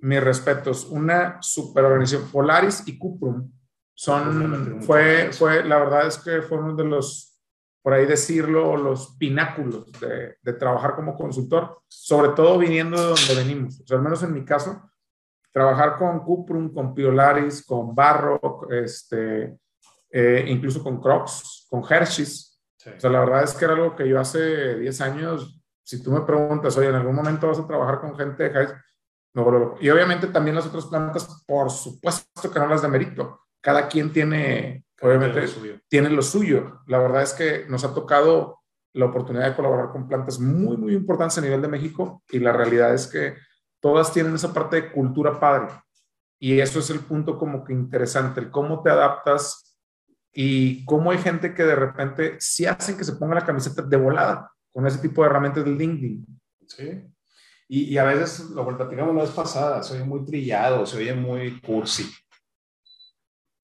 mis 0.03 0.23
respetos, 0.23 0.87
una 0.87 1.39
super 1.41 1.85
organización. 1.85 2.29
Polaris 2.31 2.83
y 2.87 2.99
Cuprum 2.99 3.51
son, 3.95 4.83
fue, 4.83 5.33
fue, 5.33 5.65
la 5.65 5.79
verdad 5.79 6.09
es 6.09 6.19
que 6.19 6.43
fue 6.43 6.59
uno 6.59 6.75
de 6.75 6.85
los, 6.85 7.41
por 7.83 7.95
ahí 7.95 8.05
decirlo, 8.05 8.77
los 8.77 9.17
pináculos 9.17 9.93
de, 10.01 10.37
de 10.43 10.53
trabajar 10.55 10.97
como 10.97 11.17
consultor, 11.17 11.83
sobre 11.87 12.31
todo 12.31 12.59
viniendo 12.59 13.01
de 13.01 13.09
donde 13.09 13.35
venimos. 13.37 13.81
O 13.81 13.87
sea, 13.87 13.97
al 13.97 14.03
menos 14.03 14.23
en 14.25 14.33
mi 14.33 14.45
caso, 14.45 14.91
trabajar 15.53 15.99
con 15.99 16.21
Cuprum, 16.25 16.73
con 16.75 16.95
Polaris, 16.95 17.65
con 17.65 17.95
Barro, 17.95 18.41
este, 18.71 19.57
eh, 20.11 20.45
incluso 20.49 20.83
con 20.83 21.01
Crocs, 21.01 21.67
con 21.71 21.85
Hershey's. 21.89 22.61
Sí. 22.77 22.91
O 22.97 23.01
sea, 23.01 23.11
la 23.11 23.21
verdad 23.21 23.45
es 23.45 23.55
que 23.55 23.65
era 23.67 23.75
algo 23.75 23.95
que 23.95 24.09
yo 24.09 24.19
hace 24.19 24.79
10 24.79 25.01
años, 25.03 25.63
si 25.85 26.03
tú 26.03 26.11
me 26.11 26.23
preguntas, 26.23 26.77
oye, 26.77 26.89
en 26.89 26.97
algún 26.97 27.15
momento 27.15 27.47
vas 27.47 27.61
a 27.61 27.67
trabajar 27.67 28.01
con 28.01 28.17
gente 28.17 28.43
de 28.43 28.51
Hershey's, 28.51 28.83
me 29.35 29.43
vuelvo 29.43 29.59
loco. 29.61 29.79
Y 29.81 29.89
obviamente 29.91 30.27
también 30.29 30.57
las 30.57 30.67
otras 30.67 30.87
plantas, 30.87 31.45
por 31.47 31.71
supuesto 31.71 32.51
que 32.51 32.59
no 32.59 32.67
las 32.67 32.83
de 32.83 32.89
mérito. 32.89 33.41
Cada 33.61 33.89
quien 33.89 34.13
tiene, 34.13 34.85
obviamente, 35.01 35.41
Lo 35.41 35.47
suyo. 35.49 35.81
tiene 35.89 36.11
lo 36.11 36.23
suyo. 36.23 36.81
La 36.87 36.99
verdad 36.99 37.23
es 37.23 37.33
que 37.33 37.67
nos 37.69 37.85
ha 37.85 37.95
tocado 37.95 38.61
la 38.95 39.07
oportunidad 39.07 39.49
de 39.49 39.57
colaborar 39.57 39.91
con 39.91 40.07
plantas 40.09 40.39
muy, 40.39 40.77
muy 40.77 40.95
importantes 40.95 41.39
a 41.39 41.41
nivel 41.41 41.63
de 41.63 41.69
México 41.69 42.23
y 42.31 42.39
la 42.41 42.53
realidad 42.53 42.93
es 42.93 43.07
que 43.07 43.37
todas 43.81 44.13
tienen 44.13 44.35
esa 44.35 44.53
parte 44.53 44.77
de 44.77 44.93
cultura 44.93 45.41
padre. 45.41 45.69
Y 46.39 46.61
eso 46.61 46.81
es 46.81 46.91
el 46.91 47.01
punto 47.01 47.39
como 47.39 47.65
que 47.65 47.73
interesante, 47.73 48.41
el 48.41 48.51
cómo 48.51 48.83
te 48.83 48.91
adaptas 48.91 49.79
y 50.33 50.85
cómo 50.85 51.11
hay 51.11 51.19
gente 51.19 51.55
que 51.55 51.63
de 51.63 51.77
repente 51.77 52.37
sí 52.41 52.67
hacen 52.67 52.97
que 52.97 53.05
se 53.05 53.15
ponga 53.15 53.37
la 53.37 53.47
camiseta 53.47 53.83
de 53.83 53.97
volada 53.97 54.51
con 54.73 54.87
ese 54.87 54.99
tipo 54.99 55.23
de 55.23 55.29
herramientas 55.29 55.65
del 55.65 55.79
LinkedIn. 55.79 56.27
Sí. 56.67 57.12
Y, 57.75 57.85
y 57.85 57.97
a 57.97 58.05
veces, 58.05 58.51
lo 58.51 58.69
que 58.69 58.75
platicamos 58.75 59.15
la 59.15 59.23
vez 59.23 59.31
pasada, 59.31 59.83
se 59.83 59.95
oye 59.95 60.05
muy 60.05 60.27
trillado, 60.27 60.85
se 60.85 60.99
oye 60.99 61.15
muy 61.15 61.59
cursi. 61.63 62.05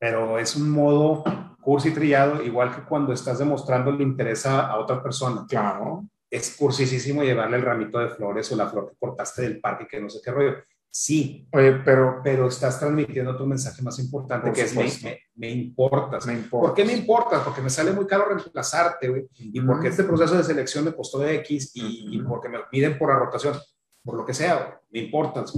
Pero 0.00 0.38
es 0.38 0.56
un 0.56 0.70
modo 0.70 1.24
cursi 1.60 1.90
trillado, 1.90 2.42
igual 2.42 2.74
que 2.74 2.84
cuando 2.84 3.12
estás 3.12 3.38
demostrando 3.38 3.92
le 3.92 4.02
interesa 4.02 4.66
a 4.66 4.78
otra 4.78 5.02
persona. 5.02 5.44
Claro. 5.46 6.06
Es 6.30 6.56
cursisísimo 6.56 7.22
llevarle 7.22 7.58
el 7.58 7.62
ramito 7.62 7.98
de 7.98 8.08
flores 8.08 8.50
o 8.50 8.56
la 8.56 8.68
flor 8.68 8.88
que 8.88 8.96
cortaste 8.98 9.42
del 9.42 9.60
parque, 9.60 9.86
que 9.86 10.00
no 10.00 10.08
sé 10.08 10.20
qué 10.24 10.30
rollo. 10.30 10.54
Sí, 10.90 11.46
Oye, 11.52 11.72
pero 11.84 12.22
pero 12.24 12.48
estás 12.48 12.80
transmitiendo 12.80 13.36
tu 13.36 13.46
mensaje 13.46 13.82
más 13.82 13.98
importante, 13.98 14.46
Por 14.46 14.56
que 14.56 14.62
es 14.62 14.74
me, 14.74 14.88
supuesto. 14.88 15.06
me, 15.06 15.20
me 15.34 15.50
importas. 15.50 16.26
me 16.26 16.32
importa. 16.32 16.66
¿Por 16.68 16.74
qué 16.74 16.84
me 16.86 16.94
importas? 16.94 17.42
Porque 17.42 17.60
me 17.60 17.68
sale 17.68 17.92
muy 17.92 18.06
caro 18.06 18.24
reemplazarte, 18.24 19.06
güey. 19.08 19.28
Y 19.36 19.60
porque 19.60 19.88
este 19.88 20.04
proceso 20.04 20.34
de 20.34 20.44
selección 20.44 20.86
me 20.86 20.94
costó 20.94 21.18
de 21.18 21.34
X 21.36 21.72
y, 21.74 22.16
y 22.16 22.22
porque 22.22 22.48
me 22.48 22.58
miden 22.72 22.96
por 22.96 23.10
la 23.10 23.18
rotación, 23.18 23.54
por 24.04 24.16
lo 24.16 24.24
que 24.24 24.34
sea, 24.34 24.80
me 24.90 25.00
importas. 25.00 25.52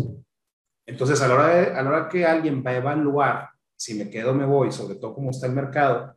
Entonces, 0.87 1.21
a 1.23 1.29
la, 1.29 1.35
hora 1.35 1.47
de, 1.49 1.67
a 1.75 1.83
la 1.83 1.91
hora 1.91 2.09
que 2.09 2.27
alguien 2.27 2.65
va 2.67 2.71
a 2.71 2.77
evaluar 2.77 3.51
si 3.77 3.95
me 3.95 4.11
quedo 4.11 4.33
o 4.33 4.35
me 4.35 4.45
voy, 4.45 4.73
sobre 4.73 4.97
todo 4.97 5.15
cómo 5.15 5.31
está 5.31 5.47
el 5.47 5.53
mercado, 5.53 6.17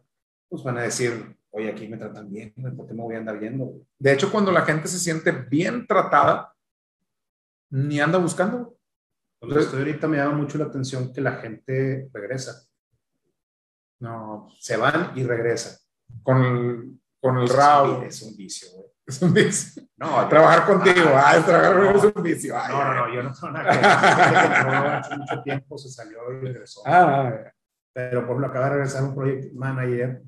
pues 0.50 0.64
van 0.64 0.78
a 0.78 0.84
decir, 0.84 1.38
oye, 1.52 1.70
aquí 1.70 1.88
me 1.88 1.98
tratan 1.98 2.30
bien, 2.30 2.54
¿por 2.76 2.88
qué 2.88 2.94
me 2.94 3.04
voy 3.04 3.16
a 3.16 3.20
andar 3.20 3.40
yendo? 3.40 3.66
güey? 3.66 3.86
De 3.98 4.12
hecho, 4.12 4.32
cuando 4.32 4.52
la 4.52 4.64
gente 4.64 4.88
se 4.88 5.00
siente 5.00 5.32
bien 5.32 5.88
tratada, 5.88 6.54
ni 7.70 8.00
anda 8.00 8.18
buscando. 8.18 8.78
Entonces, 9.40 9.74
ahorita 9.74 10.08
me 10.08 10.18
llama 10.18 10.36
mucho 10.36 10.58
la 10.58 10.66
atención 10.66 11.12
que 11.14 11.22
la 11.22 11.34
gente 11.34 12.10
regresa. 12.14 12.68
No, 14.00 14.50
Se 14.60 14.76
van 14.76 15.12
y 15.16 15.24
regresan. 15.24 15.78
con 16.24 16.44
el, 16.44 17.00
con 17.22 17.38
el 17.38 17.46
Es 17.46 18.22
Es 18.22 18.22
un 18.24 18.36
vicio, 18.36 18.68
güey. 18.74 18.83
Es 19.06 19.22
un 19.22 19.34
vicio. 19.34 19.84
No, 19.98 20.28
Trabajar 20.30 20.66
contigo, 20.66 21.10
Ah, 21.14 21.32
ay, 21.32 21.42
trabajar 21.44 21.76
no. 21.76 21.92
es 21.92 22.04
un 22.16 22.24
vicio. 22.24 22.58
ay, 22.58 22.72
No, 22.74 22.84
no, 22.86 22.94
no, 23.08 23.14
yo 23.14 23.24
no 23.24 23.34
tengo 23.34 23.52
nada 23.52 23.70
que 23.72 23.86
hace 25.08 25.18
mucho 25.18 25.44
tiempo 25.44 25.78
se 25.78 25.90
salió 25.90 26.20
y 26.32 26.40
regresó. 26.40 26.82
Ah, 26.86 27.28
ay. 27.28 27.52
Pero 27.92 28.22
por 28.22 28.30
ejemplo, 28.32 28.48
acaba 28.48 28.66
de 28.66 28.72
regresar 28.76 29.04
un 29.04 29.14
project 29.16 29.54
manager 29.54 30.24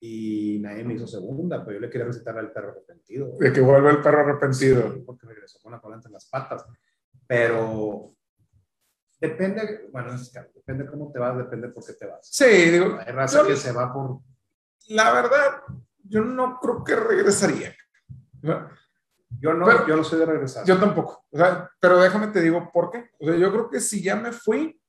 y 0.00 0.58
nadie 0.60 0.84
me 0.84 0.94
hizo 0.94 1.06
segunda, 1.06 1.64
pero 1.64 1.76
yo 1.76 1.80
le 1.80 1.90
quería 1.90 2.06
recetar 2.06 2.36
al 2.38 2.52
perro 2.52 2.70
arrepentido. 2.72 3.36
de 3.38 3.52
que 3.52 3.60
vuelve 3.60 3.90
el 3.90 4.02
perro 4.02 4.20
arrepentido. 4.20 4.92
Sí, 4.92 5.02
porque 5.06 5.26
regresó 5.26 5.58
con 5.62 5.72
la 5.72 5.80
cola 5.80 5.96
entre 5.96 6.12
las 6.12 6.26
patas. 6.26 6.64
Pero 7.26 8.14
depende, 9.18 9.88
bueno, 9.90 10.12
es 10.14 10.30
depende 10.54 10.86
cómo 10.86 11.10
te 11.10 11.18
vas, 11.18 11.36
depende 11.38 11.68
por 11.68 11.84
qué 11.84 11.94
te 11.94 12.06
vas. 12.06 12.28
Sí, 12.30 12.44
digo, 12.70 12.98
Hay 13.04 13.12
raza 13.12 13.40
yo- 13.42 13.48
que 13.48 13.56
se 13.56 13.72
va 13.72 13.92
por. 13.92 14.18
la 14.88 15.10
verdad, 15.12 15.62
yo 16.04 16.20
no 16.22 16.58
creo 16.60 16.84
que 16.84 16.96
regresaría. 16.96 17.74
Yo 19.40 19.52
no, 19.54 19.66
Pero- 19.66 19.86
yo 19.86 19.96
no 19.96 20.04
soy 20.04 20.20
de 20.20 20.26
regresar. 20.26 20.64
Yo 20.64 20.78
tampoco. 20.78 21.24
O 21.30 21.36
sea, 21.36 21.68
pero 21.80 21.98
déjame 21.98 22.28
te 22.28 22.40
digo 22.40 22.70
por 22.72 22.90
qué. 22.90 23.10
O 23.18 23.26
sea, 23.26 23.36
yo 23.36 23.50
creo 23.50 23.70
que 23.70 23.80
si 23.80 24.02
ya 24.02 24.16
me 24.16 24.32
fui, 24.32 24.80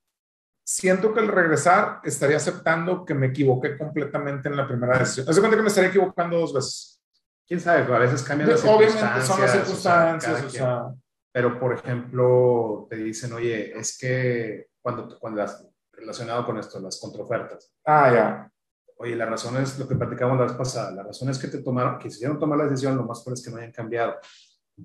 siento 0.63 1.13
que 1.13 1.19
al 1.19 1.27
regresar 1.27 2.01
estaría 2.03 2.37
aceptando 2.37 3.05
que 3.05 3.13
me 3.13 3.27
equivoqué 3.27 3.77
completamente 3.77 4.49
en 4.49 4.57
la 4.57 4.67
primera 4.67 4.97
decisión. 4.97 5.27
Haz 5.29 5.35
de 5.35 5.41
cuenta 5.41 5.57
que 5.57 5.63
me 5.63 5.69
estaría 5.69 5.89
equivocando 5.89 6.39
dos 6.39 6.53
veces. 6.53 7.01
Quién 7.47 7.59
sabe, 7.59 7.81
a 7.93 7.99
veces 7.99 8.23
cambian 8.23 8.49
las 8.49 8.63
Obviamente 8.63 8.93
circunstancias. 8.93 9.27
son 9.27 9.41
las 9.41 9.49
o 9.49 9.53
sea, 9.53 9.61
circunstancias, 9.63 10.43
o 10.43 10.49
sea, 10.49 10.83
Pero, 11.31 11.59
por 11.59 11.73
ejemplo, 11.73 12.87
te 12.89 12.95
dicen, 12.95 13.33
oye, 13.33 13.77
es 13.77 13.97
que 13.97 14.67
cuando, 14.81 15.19
cuando 15.19 15.41
las, 15.41 15.67
relacionado 15.91 16.45
con 16.45 16.57
esto, 16.57 16.79
las 16.79 16.99
contraofertas, 16.99 17.71
ah, 17.85 18.11
ya. 18.11 18.51
Oye, 18.97 19.15
la 19.15 19.25
razón 19.25 19.57
es 19.57 19.77
lo 19.77 19.87
que 19.87 19.95
platicamos 19.95 20.37
la 20.37 20.45
vez 20.45 20.53
pasada, 20.53 20.91
la 20.91 21.03
razón 21.03 21.29
es 21.29 21.37
que 21.37 21.47
te 21.47 21.61
tomaron, 21.61 21.97
que 21.99 22.07
hicieron 22.07 22.39
tomar 22.39 22.57
la 22.57 22.65
decisión, 22.65 22.95
lo 22.95 23.03
más 23.03 23.21
probable 23.21 23.39
es 23.39 23.45
que 23.45 23.51
no 23.51 23.57
hayan 23.57 23.71
cambiado. 23.71 24.15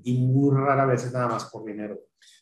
Y 0.02 0.18
muy 0.26 0.56
rara 0.56 0.86
vez 0.86 1.04
es 1.04 1.12
nada 1.12 1.28
más 1.28 1.46
por 1.50 1.64
dinero. 1.64 1.98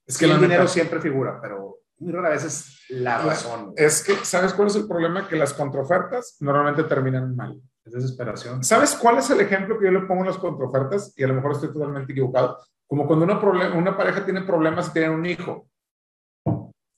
Es 0.07 0.19
que 0.19 0.27
el 0.27 0.41
dinero 0.41 0.67
siempre 0.67 1.01
figura, 1.01 1.39
pero 1.41 1.79
muy 1.99 2.13
rara 2.13 2.31
vez 2.31 2.45
es 2.45 2.81
la 2.91 3.19
razón. 3.19 3.73
Es 3.77 4.03
que, 4.03 4.15
¿sabes 4.25 4.53
cuál 4.53 4.69
es 4.69 4.77
el 4.77 4.87
problema? 4.87 5.29
Que 5.29 5.37
las 5.37 5.53
contraofertas 5.53 6.37
normalmente 6.41 6.85
terminan 6.85 7.35
mal. 7.35 7.61
Es 7.85 7.93
desesperación. 7.93 8.63
¿Sabes 8.63 8.95
cuál 8.95 9.19
es 9.19 9.31
el 9.31 9.41
ejemplo 9.41 9.79
que 9.79 9.87
yo 9.87 9.93
le 9.93 10.07
pongo 10.07 10.21
en 10.21 10.29
las 10.29 10.39
contraofertas? 10.39 11.15
Y 11.17 11.25
a 11.25 11.29
lo 11.29 11.35
mejor 11.35 11.53
estoy 11.53 11.73
totalmente 11.73 12.13
equivocado. 12.13 12.59
Como 12.87 13.07
cuando 13.07 13.25
una, 13.25 13.39
una 13.75 13.97
pareja 13.97 14.25
tiene 14.25 14.43
problemas 14.43 14.89
y 14.89 14.93
tiene 14.93 15.11
un 15.11 15.25
hijo. 15.27 15.69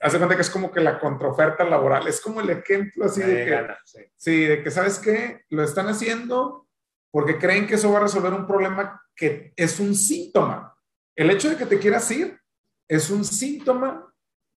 Hace 0.00 0.16
cuenta 0.16 0.34
que 0.34 0.42
es 0.42 0.50
como 0.50 0.72
que 0.72 0.80
la 0.80 0.98
contraoferta 0.98 1.62
laboral. 1.64 2.06
Es 2.06 2.20
como 2.20 2.40
el 2.40 2.50
ejemplo 2.50 3.04
así 3.04 3.20
de 3.20 3.44
que, 3.44 3.50
gana, 3.50 3.78
sí. 3.84 4.00
sí, 4.16 4.44
de 4.46 4.62
que, 4.62 4.70
¿sabes 4.70 4.98
qué? 4.98 5.44
Lo 5.50 5.62
están 5.62 5.88
haciendo 5.88 6.66
porque 7.10 7.38
creen 7.38 7.66
que 7.66 7.74
eso 7.74 7.92
va 7.92 7.98
a 7.98 8.02
resolver 8.02 8.32
un 8.32 8.46
problema 8.46 9.02
que 9.14 9.52
es 9.56 9.78
un 9.78 9.94
síntoma. 9.94 10.74
El 11.14 11.30
hecho 11.30 11.50
de 11.50 11.56
que 11.56 11.66
te 11.66 11.78
quieras 11.78 12.10
ir 12.10 12.40
es 12.88 13.10
un 13.10 13.24
síntoma 13.24 14.10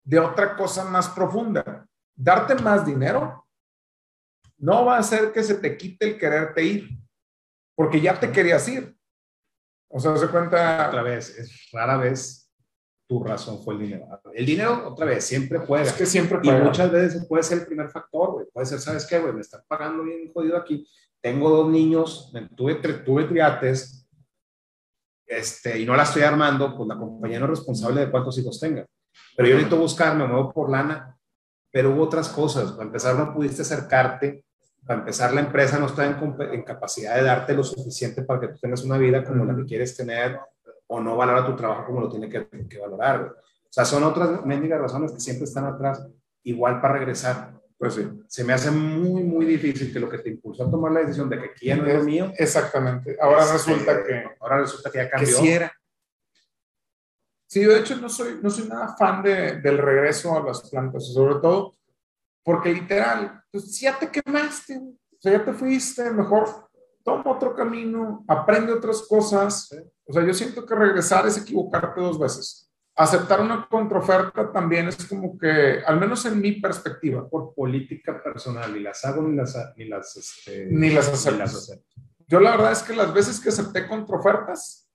de 0.04 0.18
otra 0.20 0.56
cosa 0.56 0.84
más 0.84 1.08
profunda. 1.08 1.86
Darte 2.14 2.54
más 2.56 2.86
dinero 2.86 3.46
no 4.58 4.84
va 4.84 4.96
a 4.96 5.00
hacer 5.00 5.32
que 5.32 5.42
se 5.42 5.56
te 5.56 5.76
quite 5.76 6.06
el 6.06 6.18
quererte 6.18 6.62
ir, 6.62 6.88
porque 7.74 8.00
ya 8.00 8.18
te 8.18 8.30
querías 8.30 8.66
ir. 8.68 8.96
O 9.88 9.98
sea, 9.98 10.16
se 10.16 10.28
cuenta. 10.28 10.88
Otra 10.88 11.02
vez, 11.02 11.36
es 11.36 11.68
rara 11.72 11.96
vez 11.96 12.41
tu 13.12 13.22
razón 13.22 13.62
fue 13.62 13.74
el 13.74 13.80
dinero. 13.80 14.06
El 14.32 14.46
dinero, 14.46 14.88
otra 14.88 15.04
vez, 15.04 15.22
siempre 15.22 15.58
juega. 15.58 15.84
Es 15.84 15.92
que 15.92 16.06
siempre 16.06 16.38
Y 16.42 16.46
juega. 16.48 16.64
muchas 16.64 16.90
veces 16.90 17.26
puede 17.26 17.42
ser 17.42 17.58
el 17.58 17.66
primer 17.66 17.90
factor, 17.90 18.32
güey. 18.32 18.46
Puede 18.50 18.66
ser, 18.66 18.80
¿sabes 18.80 19.04
qué, 19.04 19.18
güey? 19.18 19.34
Me 19.34 19.42
están 19.42 19.60
pagando 19.68 20.02
bien 20.02 20.32
jodido 20.32 20.56
aquí. 20.56 20.88
Tengo 21.20 21.50
dos 21.50 21.68
niños, 21.68 22.32
tuve, 22.56 22.76
tuve 22.76 23.24
triates, 23.24 24.08
este, 25.26 25.78
y 25.78 25.84
no 25.84 25.94
la 25.94 26.04
estoy 26.04 26.22
armando, 26.22 26.74
pues 26.74 26.88
la 26.88 26.96
compañía 26.96 27.38
no 27.38 27.44
es 27.44 27.50
responsable 27.50 28.00
de 28.00 28.10
cuántos 28.10 28.38
hijos 28.38 28.58
tenga. 28.58 28.86
Pero 29.36 29.48
yo 29.48 29.54
necesito 29.56 29.76
buscar, 29.76 30.16
me 30.16 30.26
muevo 30.26 30.50
por 30.50 30.70
lana, 30.70 31.18
pero 31.70 31.90
hubo 31.90 32.04
otras 32.04 32.30
cosas. 32.30 32.72
Para 32.72 32.84
empezar, 32.84 33.14
no 33.14 33.34
pudiste 33.34 33.60
acercarte. 33.60 34.46
Para 34.86 35.00
empezar, 35.00 35.34
la 35.34 35.42
empresa 35.42 35.78
no 35.78 35.86
está 35.86 36.06
en, 36.06 36.16
en 36.50 36.62
capacidad 36.62 37.14
de 37.16 37.24
darte 37.24 37.54
lo 37.54 37.62
suficiente 37.62 38.22
para 38.22 38.40
que 38.40 38.48
tú 38.48 38.58
tengas 38.58 38.82
una 38.84 38.96
vida 38.96 39.22
como 39.22 39.44
la 39.44 39.54
que 39.54 39.66
quieres 39.66 39.94
tener 39.94 40.40
o 40.92 41.00
no 41.00 41.16
valora 41.16 41.46
tu 41.46 41.56
trabajo 41.56 41.86
como 41.86 42.00
lo 42.00 42.08
tiene 42.08 42.28
que, 42.28 42.46
que 42.68 42.78
valorar. 42.78 43.22
O 43.22 43.72
sea, 43.72 43.84
son 43.84 44.04
otras 44.04 44.44
mendigas 44.44 44.80
razones 44.80 45.12
que 45.12 45.20
siempre 45.20 45.44
están 45.44 45.64
atrás, 45.64 46.06
igual 46.44 46.80
para 46.80 46.94
regresar. 46.94 47.60
Pues 47.78 47.94
sí. 47.94 48.08
Se 48.28 48.44
me 48.44 48.52
hace 48.52 48.70
muy, 48.70 49.24
muy 49.24 49.44
difícil 49.44 49.92
que 49.92 49.98
lo 49.98 50.08
que 50.08 50.18
te 50.18 50.30
impulsó 50.30 50.64
a 50.64 50.70
tomar 50.70 50.92
la 50.92 51.00
decisión 51.00 51.28
de 51.28 51.38
que 51.38 51.46
aquí 51.46 51.66
ya 51.66 51.76
no 51.76 51.86
es 51.86 51.94
lo 51.96 52.04
mío. 52.04 52.32
Exactamente. 52.36 53.16
Ahora 53.20 53.42
este, 53.42 53.52
resulta 53.54 54.04
que. 54.04 54.24
Ahora 54.40 54.58
resulta 54.58 54.90
que 54.90 54.98
ya 54.98 55.04
que 55.04 55.10
cambió. 55.10 55.38
sí 55.38 55.48
era. 55.48 55.72
Sí, 57.46 57.64
de 57.64 57.78
hecho 57.78 57.96
no 57.96 58.08
soy, 58.08 58.38
no 58.40 58.48
soy 58.48 58.68
nada 58.68 58.96
fan 58.96 59.22
de, 59.22 59.60
del 59.60 59.78
regreso 59.78 60.36
a 60.36 60.42
las 60.42 60.70
plantas, 60.70 61.12
sobre 61.12 61.34
todo 61.34 61.74
porque 62.42 62.72
literal, 62.72 63.42
pues 63.50 63.78
ya 63.80 63.98
te 63.98 64.10
quemaste, 64.10 64.78
o 64.78 65.20
sea, 65.20 65.32
ya 65.32 65.44
te 65.44 65.52
fuiste, 65.52 66.10
mejor 66.10 66.68
toma 67.04 67.32
otro 67.32 67.54
camino, 67.54 68.24
aprende 68.26 68.72
otras 68.72 69.02
cosas. 69.02 69.74
O 70.12 70.14
sea, 70.14 70.26
yo 70.26 70.34
siento 70.34 70.66
que 70.66 70.74
regresar 70.74 71.26
es 71.26 71.38
equivocarte 71.38 71.98
dos 71.98 72.20
veces. 72.20 72.70
Aceptar 72.94 73.40
una 73.40 73.66
contraoferta 73.66 74.52
también 74.52 74.86
es 74.88 75.06
como 75.06 75.38
que, 75.38 75.80
al 75.86 75.98
menos 75.98 76.26
en 76.26 76.38
mi 76.38 76.60
perspectiva. 76.60 77.26
Por 77.26 77.54
política 77.54 78.22
personal, 78.22 78.74
ni 78.74 78.80
las 78.80 79.02
hago 79.06 79.22
ni 79.22 79.34
las, 79.34 79.56
ni 79.74 79.86
las, 79.86 80.14
este, 80.18 80.66
ni 80.66 80.90
las 80.90 81.08
acepto. 81.08 81.94
Yo 82.28 82.40
la 82.40 82.50
verdad 82.50 82.72
es 82.72 82.82
que 82.82 82.94
las 82.94 83.14
veces 83.14 83.40
que 83.40 83.48
acepté 83.48 83.88
contraofertas, 83.88 84.86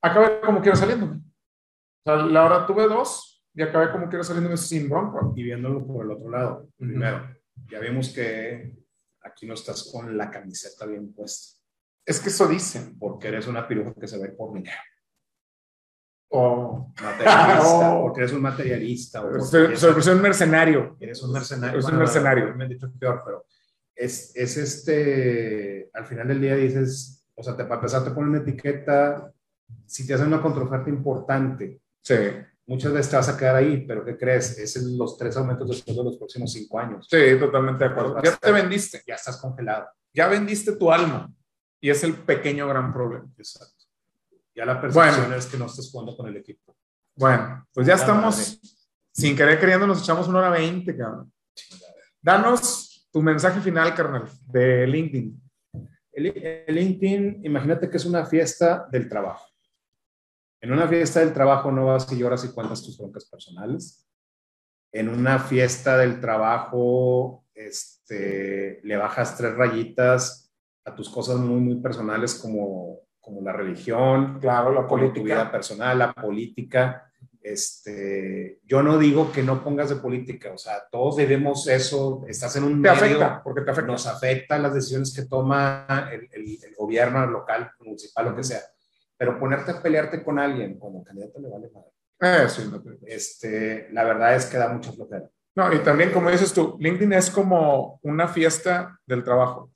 acabé 0.00 0.40
como 0.40 0.60
quiera 0.60 0.76
saliéndome. 0.76 1.16
O 1.16 2.02
sea, 2.04 2.14
la 2.18 2.42
verdad 2.44 2.66
tuve 2.68 2.86
dos 2.86 3.44
y 3.52 3.62
acabé 3.62 3.90
como 3.90 4.08
quiera 4.08 4.22
saliéndome 4.22 4.56
sin 4.56 4.88
bronca. 4.88 5.18
Y 5.34 5.42
viéndolo 5.42 5.84
por 5.84 6.04
el 6.04 6.12
otro 6.12 6.30
lado, 6.30 6.68
primero, 6.76 7.28
ya 7.68 7.80
vimos 7.80 8.10
que 8.10 8.72
aquí 9.22 9.46
no 9.46 9.54
estás 9.54 9.90
con 9.90 10.16
la 10.16 10.30
camiseta 10.30 10.86
bien 10.86 11.12
puesta. 11.12 11.59
Es 12.04 12.20
que 12.20 12.28
eso 12.28 12.46
dicen. 12.46 12.98
Porque 12.98 13.28
eres 13.28 13.46
una 13.46 13.66
piruja 13.66 13.94
que 13.98 14.08
se 14.08 14.18
ve 14.18 14.30
por 14.30 14.52
dinero. 14.52 14.78
O 16.32 16.92
materialista, 17.02 17.98
porque 18.00 18.20
eres 18.20 18.32
un 18.32 18.42
materialista. 18.42 19.24
O 19.24 19.40
soy, 19.40 20.14
un 20.14 20.22
mercenario. 20.22 20.96
Eres 21.00 21.22
un 21.22 21.32
mercenario. 21.32 21.78
Es 21.78 21.84
un 21.84 21.98
mercenario. 21.98 22.54
Me 22.54 22.64
han 22.64 22.70
dicho 22.70 22.90
peor, 22.98 23.22
pero 23.24 23.46
es, 24.00 24.32
es 24.34 24.56
este, 24.56 25.90
al 25.92 26.06
final 26.06 26.28
del 26.28 26.40
día 26.40 26.56
dices, 26.56 27.26
o 27.34 27.42
sea, 27.42 27.56
te, 27.56 27.64
para 27.64 27.76
empezar 27.76 28.04
te 28.04 28.10
ponen 28.10 28.30
una 28.30 28.38
etiqueta, 28.38 29.32
si 29.86 30.06
te 30.06 30.14
hacen 30.14 30.28
una 30.28 30.40
contraoferta 30.40 30.88
importante, 30.88 31.80
sí. 32.00 32.14
muchas 32.66 32.92
veces 32.92 33.10
te 33.10 33.16
vas 33.16 33.28
a 33.28 33.36
quedar 33.36 33.56
ahí, 33.56 33.84
pero 33.86 34.04
¿qué 34.04 34.16
crees? 34.16 34.58
Es 34.58 34.82
los 34.82 35.18
tres 35.18 35.36
aumentos 35.36 35.68
después 35.68 35.96
de 35.96 36.04
los 36.04 36.16
próximos 36.16 36.52
cinco 36.52 36.78
años. 36.78 37.08
Sí, 37.10 37.38
totalmente 37.38 37.84
de 37.84 37.90
acuerdo. 37.90 38.22
Ya 38.22 38.36
te 38.36 38.52
vendiste. 38.52 39.02
Ya 39.06 39.16
estás 39.16 39.36
congelado. 39.36 39.88
Ya 40.14 40.28
vendiste 40.28 40.72
tu 40.72 40.90
alma. 40.90 41.32
Y 41.80 41.90
es 41.90 42.04
el 42.04 42.14
pequeño 42.14 42.68
gran 42.68 42.92
problema. 42.92 43.28
Exacto. 43.38 43.84
Ya 44.54 44.66
la 44.66 44.80
percepción 44.80 45.32
es 45.32 45.46
que 45.46 45.56
no 45.56 45.66
estás 45.66 45.90
jugando 45.90 46.16
con 46.16 46.28
el 46.28 46.36
equipo. 46.36 46.76
Bueno, 47.16 47.66
pues 47.72 47.86
ya 47.86 47.94
estamos, 47.94 48.60
sin 49.12 49.36
querer 49.36 49.58
queriendo, 49.58 49.86
nos 49.86 50.02
echamos 50.02 50.28
una 50.28 50.40
hora 50.40 50.50
veinte, 50.50 50.96
cabrón. 50.96 51.32
Danos 52.20 53.08
tu 53.12 53.22
mensaje 53.22 53.60
final, 53.60 53.94
carnal, 53.94 54.28
de 54.46 54.86
LinkedIn. 54.86 55.42
El, 56.12 56.64
LinkedIn, 56.68 57.40
imagínate 57.44 57.88
que 57.88 57.96
es 57.96 58.04
una 58.04 58.26
fiesta 58.26 58.86
del 58.90 59.08
trabajo. 59.08 59.46
En 60.60 60.72
una 60.72 60.86
fiesta 60.86 61.20
del 61.20 61.32
trabajo 61.32 61.72
no 61.72 61.86
vas 61.86 62.10
y 62.12 62.18
lloras 62.18 62.44
y 62.44 62.52
cuentas 62.52 62.82
tus 62.82 62.98
broncas 62.98 63.24
personales. 63.24 64.06
En 64.92 65.08
una 65.08 65.38
fiesta 65.38 65.96
del 65.96 66.20
trabajo, 66.20 67.46
este, 67.54 68.80
le 68.82 68.96
bajas 68.96 69.36
tres 69.36 69.54
rayitas 69.54 70.39
a 70.84 70.94
tus 70.94 71.08
cosas 71.08 71.38
muy, 71.38 71.60
muy 71.60 71.76
personales 71.76 72.34
como, 72.34 73.00
como 73.20 73.40
la 73.42 73.52
religión, 73.52 74.38
claro, 74.40 74.72
la 74.72 74.86
política. 74.86 75.14
tu 75.14 75.24
vida 75.24 75.50
personal, 75.50 75.98
la 75.98 76.12
política. 76.12 77.06
Este, 77.42 78.60
yo 78.64 78.82
no 78.82 78.98
digo 78.98 79.32
que 79.32 79.42
no 79.42 79.64
pongas 79.64 79.88
de 79.88 79.96
política, 79.96 80.52
o 80.52 80.58
sea, 80.58 80.82
todos 80.90 81.16
debemos 81.16 81.66
eso, 81.68 82.22
estás 82.28 82.54
en 82.56 82.64
un 82.64 82.82
te 82.82 82.90
afecta, 82.90 83.42
porque 83.42 83.62
te 83.62 83.70
afecta. 83.70 83.92
nos 83.92 84.06
afectan 84.06 84.62
las 84.62 84.74
decisiones 84.74 85.14
que 85.14 85.24
toma 85.24 86.10
el, 86.12 86.28
el, 86.32 86.74
gobierno 86.76 87.26
local, 87.26 87.70
municipal, 87.80 88.26
lo 88.26 88.36
que 88.36 88.44
sea, 88.44 88.60
pero 89.16 89.38
ponerte 89.38 89.70
a 89.70 89.82
pelearte 89.82 90.22
con 90.22 90.38
alguien 90.38 90.78
como 90.78 91.02
candidato 91.02 91.40
le 91.40 91.48
vale 91.48 91.70
madre. 91.72 91.90
Eh, 92.20 92.48
sí, 92.50 92.70
este, 93.06 93.88
la 93.92 94.04
verdad 94.04 94.36
es 94.36 94.44
que 94.44 94.58
da 94.58 94.68
mucha 94.68 94.92
flojera. 94.92 95.26
No, 95.54 95.72
y 95.72 95.78
también 95.78 96.12
como 96.12 96.30
dices 96.30 96.52
tú, 96.52 96.76
LinkedIn 96.78 97.14
es 97.14 97.30
como 97.30 97.98
una 98.02 98.28
fiesta 98.28 98.98
del 99.06 99.24
trabajo. 99.24 99.70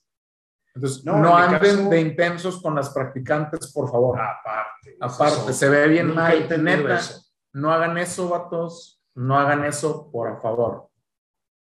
Entonces, 0.74 1.04
no, 1.04 1.36
anden 1.36 1.88
de 1.88 2.00
intensos 2.00 2.60
con 2.60 2.74
las 2.74 2.90
practicantes, 2.90 3.72
por 3.72 3.90
favor. 3.90 4.20
Aparte. 4.20 4.96
Aparte, 5.00 5.52
se 5.52 5.68
ve 5.68 5.86
bien 5.88 6.12
mal. 6.14 6.48
Neta, 6.62 7.00
no 7.52 7.72
hagan 7.72 7.96
eso, 7.98 8.28
vatos. 8.28 9.00
No 9.14 9.38
hagan 9.38 9.64
eso, 9.64 10.10
por 10.10 10.42
favor. 10.42 10.88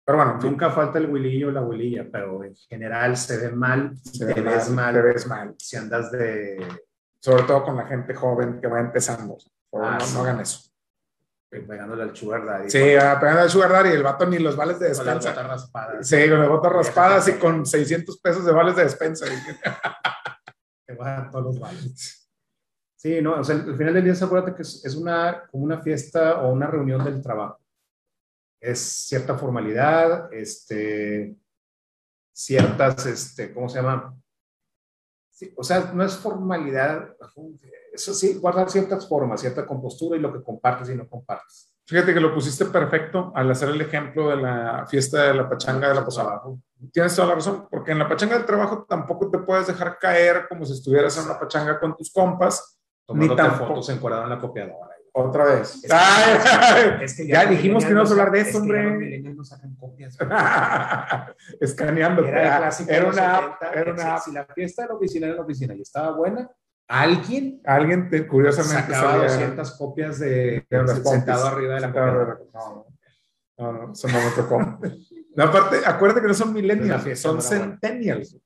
Pero 0.06 0.18
bueno, 0.18 0.40
nunca 0.42 0.72
falta 0.72 0.98
el 0.98 1.10
wilillo 1.10 1.50
o 1.50 1.52
la 1.52 1.62
wililla, 1.62 2.08
pero 2.12 2.44
en 2.44 2.56
general 2.56 3.16
se 3.16 3.38
ve 3.38 3.52
mal, 3.52 3.94
te, 4.18 4.26
ves 4.26 4.70
mal, 4.70 4.94
te 4.94 5.02
ves 5.02 5.28
mal. 5.28 5.56
Si 5.58 5.78
andas 5.78 6.12
de... 6.12 6.68
Sobre 7.22 7.44
todo 7.44 7.64
con 7.64 7.78
la 7.78 7.86
gente 7.86 8.14
joven 8.14 8.60
que 8.60 8.68
va 8.68 8.82
empezando. 8.82 9.38
Ah, 9.72 9.98
no 10.14 10.22
hagan 10.22 10.42
eso 10.42 10.73
pegándole 11.62 12.04
al 12.04 12.16
sugar 12.16 12.46
daddy. 12.46 12.70
Sí, 12.70 12.80
pegándole 12.80 13.42
al 13.42 13.50
sugar 13.50 13.72
daddy 13.72 13.90
y 13.90 13.94
el 13.94 14.04
vato 14.04 14.26
ni 14.26 14.40
los 14.40 14.56
vales 14.56 14.80
de 14.80 14.90
despensa. 14.90 15.14
Con 15.14 15.16
las 15.16 15.26
botas 15.26 15.48
raspadas. 15.48 16.08
Sí, 16.08 16.30
con 16.30 16.40
las 16.40 16.50
botas 16.50 16.74
raspadas 16.74 17.28
y 17.28 17.34
con 17.34 17.66
600 17.66 18.20
pesos 18.20 18.46
de 18.46 18.52
vales 18.52 18.76
de 18.76 18.84
despensa. 18.84 19.26
Te 20.86 20.96
bajan 20.96 21.32
todos 21.32 21.46
los 21.46 21.60
vales. 21.60 22.30
Sí, 22.96 23.22
no, 23.22 23.40
o 23.40 23.44
sea, 23.44 23.56
al 23.56 23.76
final 23.76 23.94
del 23.94 24.04
día, 24.06 24.14
acuérdate 24.14 24.56
que 24.56 24.62
es, 24.62 24.96
una, 24.96 25.46
como 25.52 25.66
una 25.66 25.82
fiesta 25.82 26.42
o 26.42 26.54
una 26.54 26.68
reunión 26.68 27.04
del 27.04 27.22
trabajo. 27.22 27.60
Es 28.62 28.80
cierta 28.80 29.38
formalidad, 29.38 30.34
este, 30.34 31.36
ciertas, 32.34 33.06
este, 33.06 33.54
¿cómo 33.54 33.68
se 33.68 33.82
llama? 33.82 34.18
o 35.56 35.64
sea, 35.64 35.92
no 35.94 36.04
es 36.06 36.16
formalidad, 36.16 37.16
eso 37.94 38.14
sí, 38.14 38.40
guardar 38.40 38.70
ciertas 38.70 39.08
formas, 39.08 39.42
cierta 39.42 39.66
compostura 39.66 40.18
y 40.18 40.20
lo 40.20 40.34
que 40.34 40.42
compartes 40.42 40.90
y 40.90 40.96
no 40.96 41.08
compartes. 41.08 41.74
Fíjate 41.86 42.14
que 42.14 42.20
lo 42.20 42.34
pusiste 42.34 42.66
perfecto 42.66 43.32
al 43.36 43.52
hacer 43.52 43.70
el 43.70 43.82
ejemplo 43.82 44.30
de 44.30 44.38
la 44.38 44.86
fiesta 44.88 45.24
de 45.24 45.34
la 45.34 45.50
pachanga 45.50 45.90
de 45.90 45.96
la 45.96 46.06
posada. 46.06 46.42
Tienes 46.92 47.16
toda 47.16 47.28
la 47.28 47.36
razón, 47.36 47.68
porque 47.70 47.92
en 47.92 48.00
la 48.00 48.08
pachanga 48.08 48.36
del 48.36 48.46
trabajo 48.46 48.86
tampoco 48.88 49.30
te 49.30 49.38
puedes 49.40 49.68
dejar 49.68 50.00
caer 50.00 50.48
como 50.48 50.66
si 50.66 50.74
estuvieras 50.74 51.18
en 51.18 51.26
una 51.26 51.40
pachanga 51.40 51.80
con 51.80 51.96
tus 51.96 52.12
compas. 52.12 52.80
ni 53.10 53.28
tampoco 53.36 53.68
fotos 53.68 53.90
encuadrado 53.90 54.24
en 54.24 54.30
la 54.30 54.40
copiadora. 54.40 54.94
Otra 55.16 55.46
vez. 55.46 55.84
Es 57.04 57.16
que, 57.16 57.28
ya, 57.28 57.46
dijimos 57.46 57.86
que 57.86 57.94
no 57.94 58.02
a 58.02 58.04
hablar 58.04 58.32
de 58.32 58.40
esto, 58.42 58.58
hombre. 58.58 59.20
no 59.22 59.44
sacan 59.44 59.76
copias. 59.76 60.18
Escaneando. 61.62 62.26
Era, 62.26 62.58
clásico 62.58 62.92
era 62.92 63.10
una 63.10 63.38
app. 63.38 63.62
Era 63.76 63.94
una 63.94 64.18
Si 64.18 64.32
la 64.32 64.46
fiesta 64.46 64.82
de 64.82 64.88
la 64.88 64.96
oficina 64.96 65.28
era 65.28 65.36
la 65.36 65.44
oficina 65.44 65.76
y 65.76 65.82
estaba 65.82 66.18
buena, 66.18 66.50
alguien, 67.02 67.62
alguien 67.66 68.10
te, 68.10 68.28
curiosamente 68.28 68.94
sacaba 68.94 69.24
200 69.24 69.72
copias 69.78 70.20
de, 70.20 70.66
sentado 71.04 71.48
arriba 71.48 71.76
de 71.76 71.82
la 71.82 71.88
copiadora. 71.88 72.38
No, 72.54 72.86
no, 73.58 73.72
no, 73.72 73.94
eso 73.94 74.08
no 74.08 74.14
me 74.14 74.32
tocó. 74.32 74.60
no, 75.36 75.44
aparte, 75.44 75.78
acuérdate 75.86 76.22
que 76.22 76.28
no 76.28 76.34
son 76.34 76.54
millennials, 76.54 77.20
son 77.20 77.42
centennials. 77.42 78.38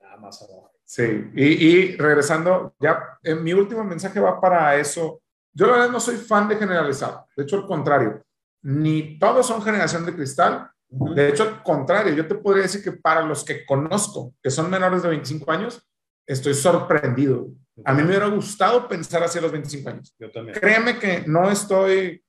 Nada 0.00 0.16
más 0.16 0.42
abajo. 0.42 0.72
Sí, 0.84 1.30
y, 1.34 1.44
y 1.44 1.96
regresando, 1.96 2.74
ya, 2.78 3.18
en 3.22 3.42
mi 3.42 3.52
último 3.54 3.82
mensaje 3.82 4.20
va 4.20 4.38
para 4.40 4.76
eso 4.76 5.22
yo 5.54 5.66
la 5.66 5.72
verdad 5.72 5.90
no 5.90 6.00
soy 6.00 6.16
fan 6.16 6.48
de 6.48 6.56
generalizar, 6.56 7.24
de 7.36 7.42
hecho 7.42 7.56
al 7.56 7.66
contrario, 7.66 8.24
ni 8.62 9.18
todos 9.18 9.46
son 9.46 9.62
generación 9.62 10.06
de 10.06 10.14
cristal, 10.14 10.70
de 10.88 11.28
hecho 11.28 11.42
al 11.42 11.62
contrario, 11.62 12.14
yo 12.14 12.26
te 12.26 12.34
podría 12.36 12.62
decir 12.62 12.82
que 12.82 12.92
para 12.92 13.22
los 13.22 13.44
que 13.44 13.66
conozco, 13.66 14.34
que 14.42 14.50
son 14.50 14.70
menores 14.70 15.02
de 15.02 15.10
25 15.10 15.50
años, 15.50 15.86
estoy 16.26 16.54
sorprendido. 16.54 17.48
A 17.84 17.92
mí 17.94 18.02
me 18.02 18.08
hubiera 18.08 18.26
gustado 18.26 18.86
pensar 18.88 19.22
hacia 19.22 19.40
los 19.40 19.52
25 19.52 19.88
años. 19.88 20.14
Yo 20.18 20.30
también. 20.30 20.58
Créeme 20.58 20.98
que 20.98 21.24
no 21.26 21.50
estoy, 21.50 22.22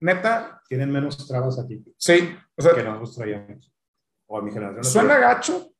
neta. 0.00 0.62
Tienen 0.68 0.90
menos 0.90 1.26
trabas 1.26 1.58
aquí. 1.58 1.82
Sí. 1.96 2.36
O 2.56 2.62
sea, 2.62 2.74
que 2.74 2.82
nosotros 2.82 3.16
traíamos. 3.16 3.72
O 4.26 4.38
a 4.38 4.42
mi 4.42 4.50
generación. 4.52 4.84
Suena 4.84 5.18
gacho, 5.18 5.72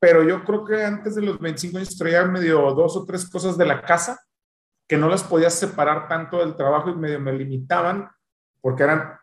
pero 0.00 0.22
yo 0.22 0.44
creo 0.44 0.64
que 0.64 0.84
antes 0.84 1.14
de 1.14 1.22
los 1.22 1.38
25 1.38 1.78
años 1.78 1.96
traía 1.96 2.24
medio 2.24 2.74
dos 2.74 2.96
o 2.96 3.04
tres 3.04 3.28
cosas 3.28 3.58
de 3.58 3.66
la 3.66 3.82
casa 3.82 4.20
que 4.88 4.96
no 4.96 5.08
las 5.08 5.22
podías 5.22 5.54
separar 5.54 6.08
tanto 6.08 6.38
del 6.38 6.56
trabajo 6.56 6.90
y 6.90 6.96
medio 6.96 7.20
me 7.20 7.32
limitaban 7.32 8.10
porque 8.60 8.84
eran 8.84 9.18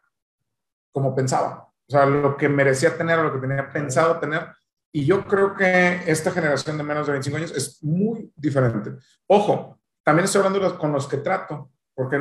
como 0.91 1.15
pensaba. 1.15 1.71
O 1.87 1.91
sea, 1.91 2.05
lo 2.05 2.37
que 2.37 2.47
merecía 2.47 2.95
tener, 2.97 3.19
lo 3.19 3.33
que 3.33 3.39
tenía 3.39 3.69
pensado 3.69 4.19
tener. 4.19 4.47
Y 4.95 5.03
yo 5.03 5.25
creo 5.27 5.53
que 5.53 6.09
esta 6.09 6.31
generación 6.31 6.77
de 6.77 6.83
menos 6.83 7.05
de 7.05 7.11
25 7.11 7.37
años 7.37 7.51
es 7.51 7.83
muy 7.83 8.31
diferente. 8.33 8.91
Ojo, 9.27 9.77
también 10.01 10.23
estoy 10.23 10.41
hablando 10.41 10.79
con 10.79 10.93
los 10.93 11.05
que 11.05 11.17
trato, 11.17 11.69
porque 11.93 12.17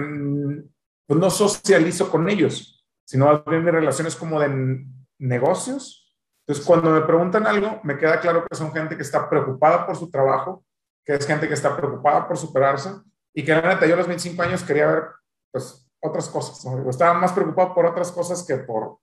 pues, 1.07 1.21
no 1.21 1.31
socializo 1.31 2.11
con 2.11 2.29
ellos, 2.29 2.85
sino 3.05 3.27
más 3.27 3.45
bien 3.45 3.65
mi 3.65 3.71
como 4.19 4.41
de 4.41 4.87
negocios. 5.21 6.19
Entonces, 6.41 6.67
cuando 6.67 6.91
me 6.91 7.03
preguntan 7.03 7.47
algo, 7.47 7.79
me 7.85 7.97
queda 7.97 8.19
claro 8.19 8.45
que 8.45 8.57
son 8.57 8.73
gente 8.73 8.97
que 8.97 9.03
está 9.03 9.31
preocupada 9.31 9.87
por 9.87 9.95
su 9.95 10.11
trabajo, 10.11 10.65
que 11.05 11.15
es 11.15 11.25
gente 11.25 11.47
que 11.47 11.55
está 11.55 11.77
preocupada 11.77 12.27
por 12.27 12.37
superarse 12.37 12.91
y 13.33 13.45
que 13.45 13.53
la 13.53 13.63
neta 13.63 13.87
yo 13.87 13.95
a 13.95 13.99
los 13.99 14.09
25 14.09 14.43
años 14.43 14.65
quería 14.65 14.89
ver 14.89 15.05
pues 15.53 15.89
otras 16.01 16.29
cosas, 16.29 16.61
estaba 16.91 17.15
más 17.15 17.33
preocupado 17.33 17.73
por 17.73 17.87
otras 17.87 18.11
cosas 18.11 18.45
que 18.45 18.57
por, 18.57 18.99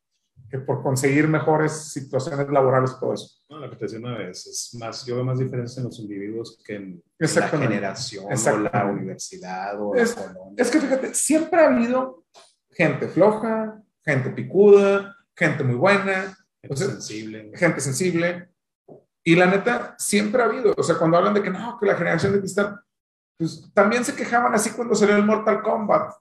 que 0.52 0.60
por 0.60 0.84
conseguir 0.84 1.28
mejores 1.28 1.72
situaciones 1.92 2.48
laborales 2.50 2.98
todo 3.00 3.14
eso. 3.14 3.42
No, 3.50 3.60
lo 3.60 3.70
que 3.70 3.78
te 3.78 3.86
decía 3.86 4.00
una 4.00 4.18
vez, 4.18 4.46
es 4.46 4.76
más, 4.78 5.06
yo 5.06 5.16
veo 5.16 5.24
más 5.24 5.40
diferencias 5.40 5.78
en 5.78 5.86
los 5.86 6.00
individuos 6.00 6.62
que 6.64 6.76
en, 6.76 7.04
la 7.18 7.48
generación 7.48 8.26
o 8.26 8.58
la 8.60 8.86
universidad 8.86 9.82
o 9.82 9.96
es, 9.96 10.16
la 10.16 10.34
colonia. 10.34 10.56
Es 10.58 10.70
que 10.70 10.80
fíjate, 10.80 11.14
siempre 11.14 11.62
ha 11.62 11.68
habido 11.68 12.26
gente 12.70 13.08
floja, 13.08 13.82
gente 14.04 14.30
picuda, 14.32 15.16
gente 15.36 15.64
muy 15.64 15.76
buena, 15.76 16.36
Gente 16.62 16.78
sensible. 16.78 17.52
Gente 17.56 17.82
sensible. 17.82 18.50
Y 19.24 19.36
la 19.36 19.48
neta, 19.48 19.96
siempre 19.98 20.42
ha 20.42 20.46
habido. 20.46 20.74
O 20.78 20.84
sea, 20.84 20.98
cuando 20.98 21.18
hablan 21.18 21.34
de 21.34 21.42
que 21.42 21.50
no, 21.50 21.78
que 21.80 21.86
la 21.86 21.96
generación 21.96 22.34
de 22.34 22.40
cristal, 22.40 22.80
pues 23.38 23.72
también 23.74 24.06
se 24.06 24.16
quejaban 24.16 24.54
así 24.54 24.72
cuando 24.72 24.96
salió 24.96 25.16
el 25.16 25.26
Mortal 25.26 25.62
Kombat. 25.62 26.14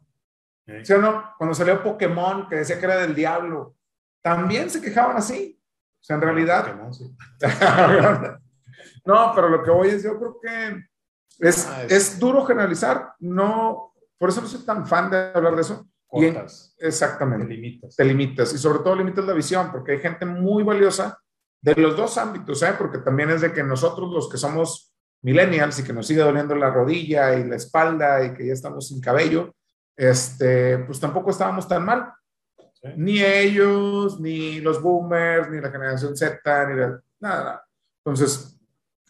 ¿Sí 0.83 0.93
o 0.93 0.99
no? 0.99 1.35
Cuando 1.37 1.55
salió 1.55 1.83
Pokémon, 1.83 2.49
que 2.49 2.57
decía 2.57 2.79
que 2.79 2.85
era 2.85 2.97
del 2.97 3.15
diablo, 3.15 3.75
también 4.23 4.71
se 4.71 4.81
quejaban 4.81 5.17
así. 5.17 5.61
O 6.01 6.05
sea, 6.05 6.17
en 6.17 6.23
realidad. 6.23 6.67
Pokémon, 6.67 6.95
sí. 6.95 7.17
no, 9.05 9.33
pero 9.35 9.49
lo 9.49 9.63
que 9.63 9.71
voy 9.71 9.89
es, 9.89 10.03
yo 10.03 10.19
creo 10.19 10.39
que 10.41 10.87
es, 11.41 11.67
ah, 11.67 11.85
es... 11.85 12.19
duro 12.19 12.45
generalizar. 12.45 13.15
No, 13.19 13.93
por 14.19 14.31
eso 14.31 14.41
no 14.41 14.47
soy 14.47 14.65
tan 14.65 14.87
fan 14.87 15.11
de 15.11 15.33
hablar 15.35 15.55
de 15.55 15.63
eso. 15.63 15.87
Cortas. 16.07 16.75
exactamente. 16.79 17.47
Te 17.47 17.55
limitas. 17.55 17.97
Te 17.97 18.05
limitas. 18.05 18.53
Y 18.53 18.59
sobre 18.59 18.81
todo 18.81 18.97
limitas 18.97 19.25
la 19.25 19.33
visión, 19.33 19.71
porque 19.71 19.93
hay 19.93 19.99
gente 20.01 20.27
muy 20.27 20.65
valiosa 20.65 21.19
de 21.63 21.75
los 21.77 21.97
dos 21.97 22.19
ámbitos, 22.19 22.63
¿eh? 22.63 22.75
porque 22.77 22.99
también 22.99 23.31
es 23.31 23.43
de 23.43 23.53
que 23.53 23.63
nosotros 23.63 24.11
los 24.11 24.29
que 24.29 24.39
somos 24.39 24.95
millennials 25.23 25.79
y 25.79 25.85
que 25.85 25.93
nos 25.93 26.07
sigue 26.07 26.23
doliendo 26.23 26.55
la 26.55 26.71
rodilla 26.71 27.35
y 27.39 27.45
la 27.45 27.57
espalda 27.57 28.25
y 28.25 28.35
que 28.35 28.47
ya 28.47 28.55
estamos 28.55 28.89
sin 28.89 29.01
cabello, 29.01 29.55
este, 29.97 30.79
pues 30.79 30.99
tampoco 30.99 31.31
estábamos 31.31 31.69
tan 31.69 31.85
mal. 31.85 32.13
Ni 32.97 33.23
ellos, 33.23 34.21
ni 34.21 34.61
los 34.61 34.81
boomers, 34.81 35.51
ni 35.51 35.61
la 35.61 35.71
generación 35.71 36.17
Z, 36.17 36.67
ni 36.69 36.77
nada, 36.77 37.03
nada. 37.21 37.67
Entonces, 38.05 38.59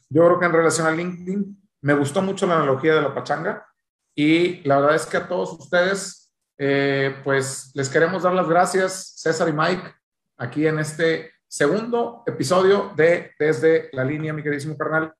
yo 0.08 0.26
creo 0.26 0.40
que 0.40 0.46
en 0.46 0.52
relación 0.52 0.86
a 0.86 0.90
LinkedIn, 0.90 1.56
me 1.82 1.94
gustó 1.94 2.20
mucho 2.20 2.46
la 2.46 2.56
analogía 2.56 2.94
de 2.94 3.02
la 3.02 3.14
pachanga 3.14 3.66
y 4.14 4.62
la 4.64 4.80
verdad 4.80 4.96
es 4.96 5.06
que 5.06 5.16
a 5.16 5.28
todos 5.28 5.52
ustedes, 5.52 6.34
eh, 6.58 7.16
pues 7.22 7.70
les 7.74 7.88
queremos 7.88 8.24
dar 8.24 8.34
las 8.34 8.48
gracias, 8.48 9.14
César 9.16 9.48
y 9.48 9.52
Mike, 9.52 9.94
aquí 10.36 10.66
en 10.66 10.78
este 10.78 11.32
segundo 11.46 12.22
episodio 12.26 12.92
de 12.96 13.32
Desde 13.38 13.88
la 13.92 14.04
Línea, 14.04 14.32
mi 14.32 14.42
queridísimo 14.42 14.76
carnal. 14.76 15.14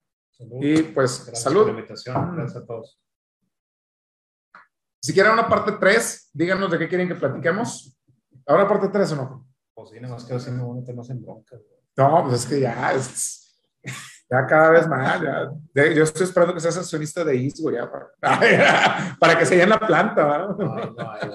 Y 0.60 0.82
pues, 0.82 1.24
Gracias 1.27 1.43
salud. 1.43 1.64
Por 1.64 1.66
la 1.66 1.81
invitación. 1.81 2.36
Gracias 2.36 2.62
a 2.62 2.66
todos. 2.66 3.01
Si 5.02 5.14
quieren 5.14 5.32
una 5.32 5.48
parte 5.48 5.72
3, 5.72 6.31
díganos 6.32 6.70
de 6.70 6.78
qué 6.78 6.89
quieren 6.89 7.09
que 7.09 7.14
platiquemos. 7.14 7.99
¿Ahora 8.51 8.66
parte 8.66 8.89
3 8.89 9.12
o 9.12 9.16
no? 9.16 9.47
Pues 9.72 9.90
sí, 9.90 10.01
nada 10.01 10.14
más 10.14 10.24
que 10.24 10.35
así 10.35 10.51
no 10.51 10.74
meternos 10.74 11.09
en 11.09 11.22
bronca. 11.22 11.56
No, 11.97 12.24
pues 12.24 12.40
es 12.40 12.47
que 12.47 12.59
ya 12.59 12.93
es, 12.93 13.62
ya 14.28 14.44
cada 14.44 14.70
vez 14.70 14.89
más. 14.89 15.22
Ya, 15.72 15.86
yo 15.86 16.02
estoy 16.02 16.24
esperando 16.24 16.52
que 16.52 16.59
seas 16.59 16.77
accionista 16.77 17.22
de 17.22 17.36
ISGO 17.36 17.70
ya 17.70 17.89
para, 18.20 19.16
para 19.20 19.39
que 19.39 19.47
se 19.47 19.55
llene 19.55 19.68
la 19.68 19.78
planta. 19.78 20.24
¿verdad? 20.27 20.56
No, 20.59 20.74
no 20.74 21.10
hay. 21.12 21.31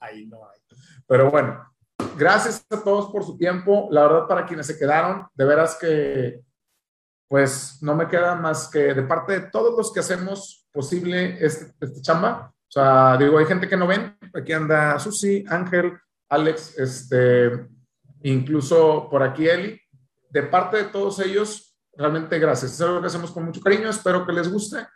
Ahí 0.00 0.26
no 0.26 0.44
hay. 0.44 0.60
Pero 1.06 1.30
bueno, 1.30 1.66
gracias 2.18 2.66
a 2.68 2.82
todos 2.82 3.10
por 3.10 3.24
su 3.24 3.38
tiempo. 3.38 3.88
La 3.90 4.02
verdad, 4.02 4.26
para 4.28 4.44
quienes 4.44 4.66
se 4.66 4.78
quedaron, 4.78 5.26
de 5.32 5.44
veras 5.46 5.78
que, 5.80 6.42
pues, 7.26 7.78
no 7.80 7.94
me 7.94 8.06
queda 8.06 8.34
más 8.34 8.68
que 8.68 8.92
de 8.92 9.02
parte 9.02 9.40
de 9.40 9.50
todos 9.50 9.74
los 9.78 9.90
que 9.94 10.00
hacemos 10.00 10.68
posible 10.70 11.42
este, 11.42 11.72
este 11.80 12.02
chamba. 12.02 12.52
O 12.52 12.70
sea, 12.74 13.16
digo, 13.16 13.38
hay 13.38 13.46
gente 13.46 13.66
que 13.66 13.78
no 13.78 13.86
ven. 13.86 14.18
Aquí 14.34 14.52
anda 14.52 14.98
Susi, 14.98 15.42
Ángel, 15.48 15.98
Alex, 16.28 16.78
este, 16.78 17.68
incluso 18.22 19.08
por 19.10 19.22
aquí 19.22 19.48
Eli. 19.48 19.80
De 20.30 20.42
parte 20.42 20.78
de 20.78 20.84
todos 20.84 21.20
ellos, 21.20 21.76
realmente 21.96 22.38
gracias. 22.38 22.72
Es 22.72 22.80
algo 22.80 23.00
que 23.00 23.06
hacemos 23.06 23.30
con 23.30 23.44
mucho 23.44 23.60
cariño. 23.60 23.88
Espero 23.88 24.26
que 24.26 24.32
les 24.32 24.50
guste. 24.50 24.86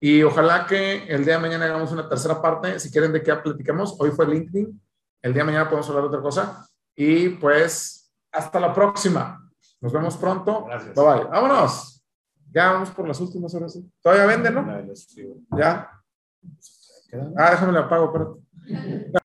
Y 0.00 0.22
ojalá 0.22 0.66
que 0.66 1.04
el 1.08 1.24
día 1.24 1.34
de 1.34 1.40
mañana 1.40 1.64
hagamos 1.64 1.92
una 1.92 2.08
tercera 2.08 2.40
parte. 2.40 2.78
Si 2.78 2.90
quieren 2.90 3.12
de 3.12 3.22
qué 3.22 3.34
platiquemos, 3.34 3.96
hoy 4.00 4.10
fue 4.10 4.26
LinkedIn. 4.26 4.80
El 5.22 5.32
día 5.32 5.42
de 5.42 5.46
mañana 5.46 5.68
podemos 5.68 5.88
hablar 5.88 6.04
de 6.04 6.08
otra 6.08 6.22
cosa. 6.22 6.68
Y 6.94 7.30
pues, 7.30 8.12
hasta 8.32 8.60
la 8.60 8.72
próxima. 8.72 9.50
Nos 9.80 9.92
vemos 9.92 10.16
pronto. 10.16 10.64
Gracias. 10.66 10.94
Bye 10.94 11.04
bye. 11.04 11.24
Vámonos. 11.24 12.04
Ya 12.50 12.72
vamos 12.72 12.90
por 12.90 13.06
las 13.06 13.20
últimas 13.20 13.54
horas. 13.54 13.72
¿sí? 13.72 13.90
Todavía 14.00 14.26
venden, 14.26 14.54
¿no? 14.54 14.62
La 14.62 14.84
Ya. 15.58 15.90
¿Quedan? 17.10 17.34
Ah, 17.36 17.50
déjame 17.52 17.72
le 17.72 17.78
apago, 17.78 18.06
espérate. 18.06 19.08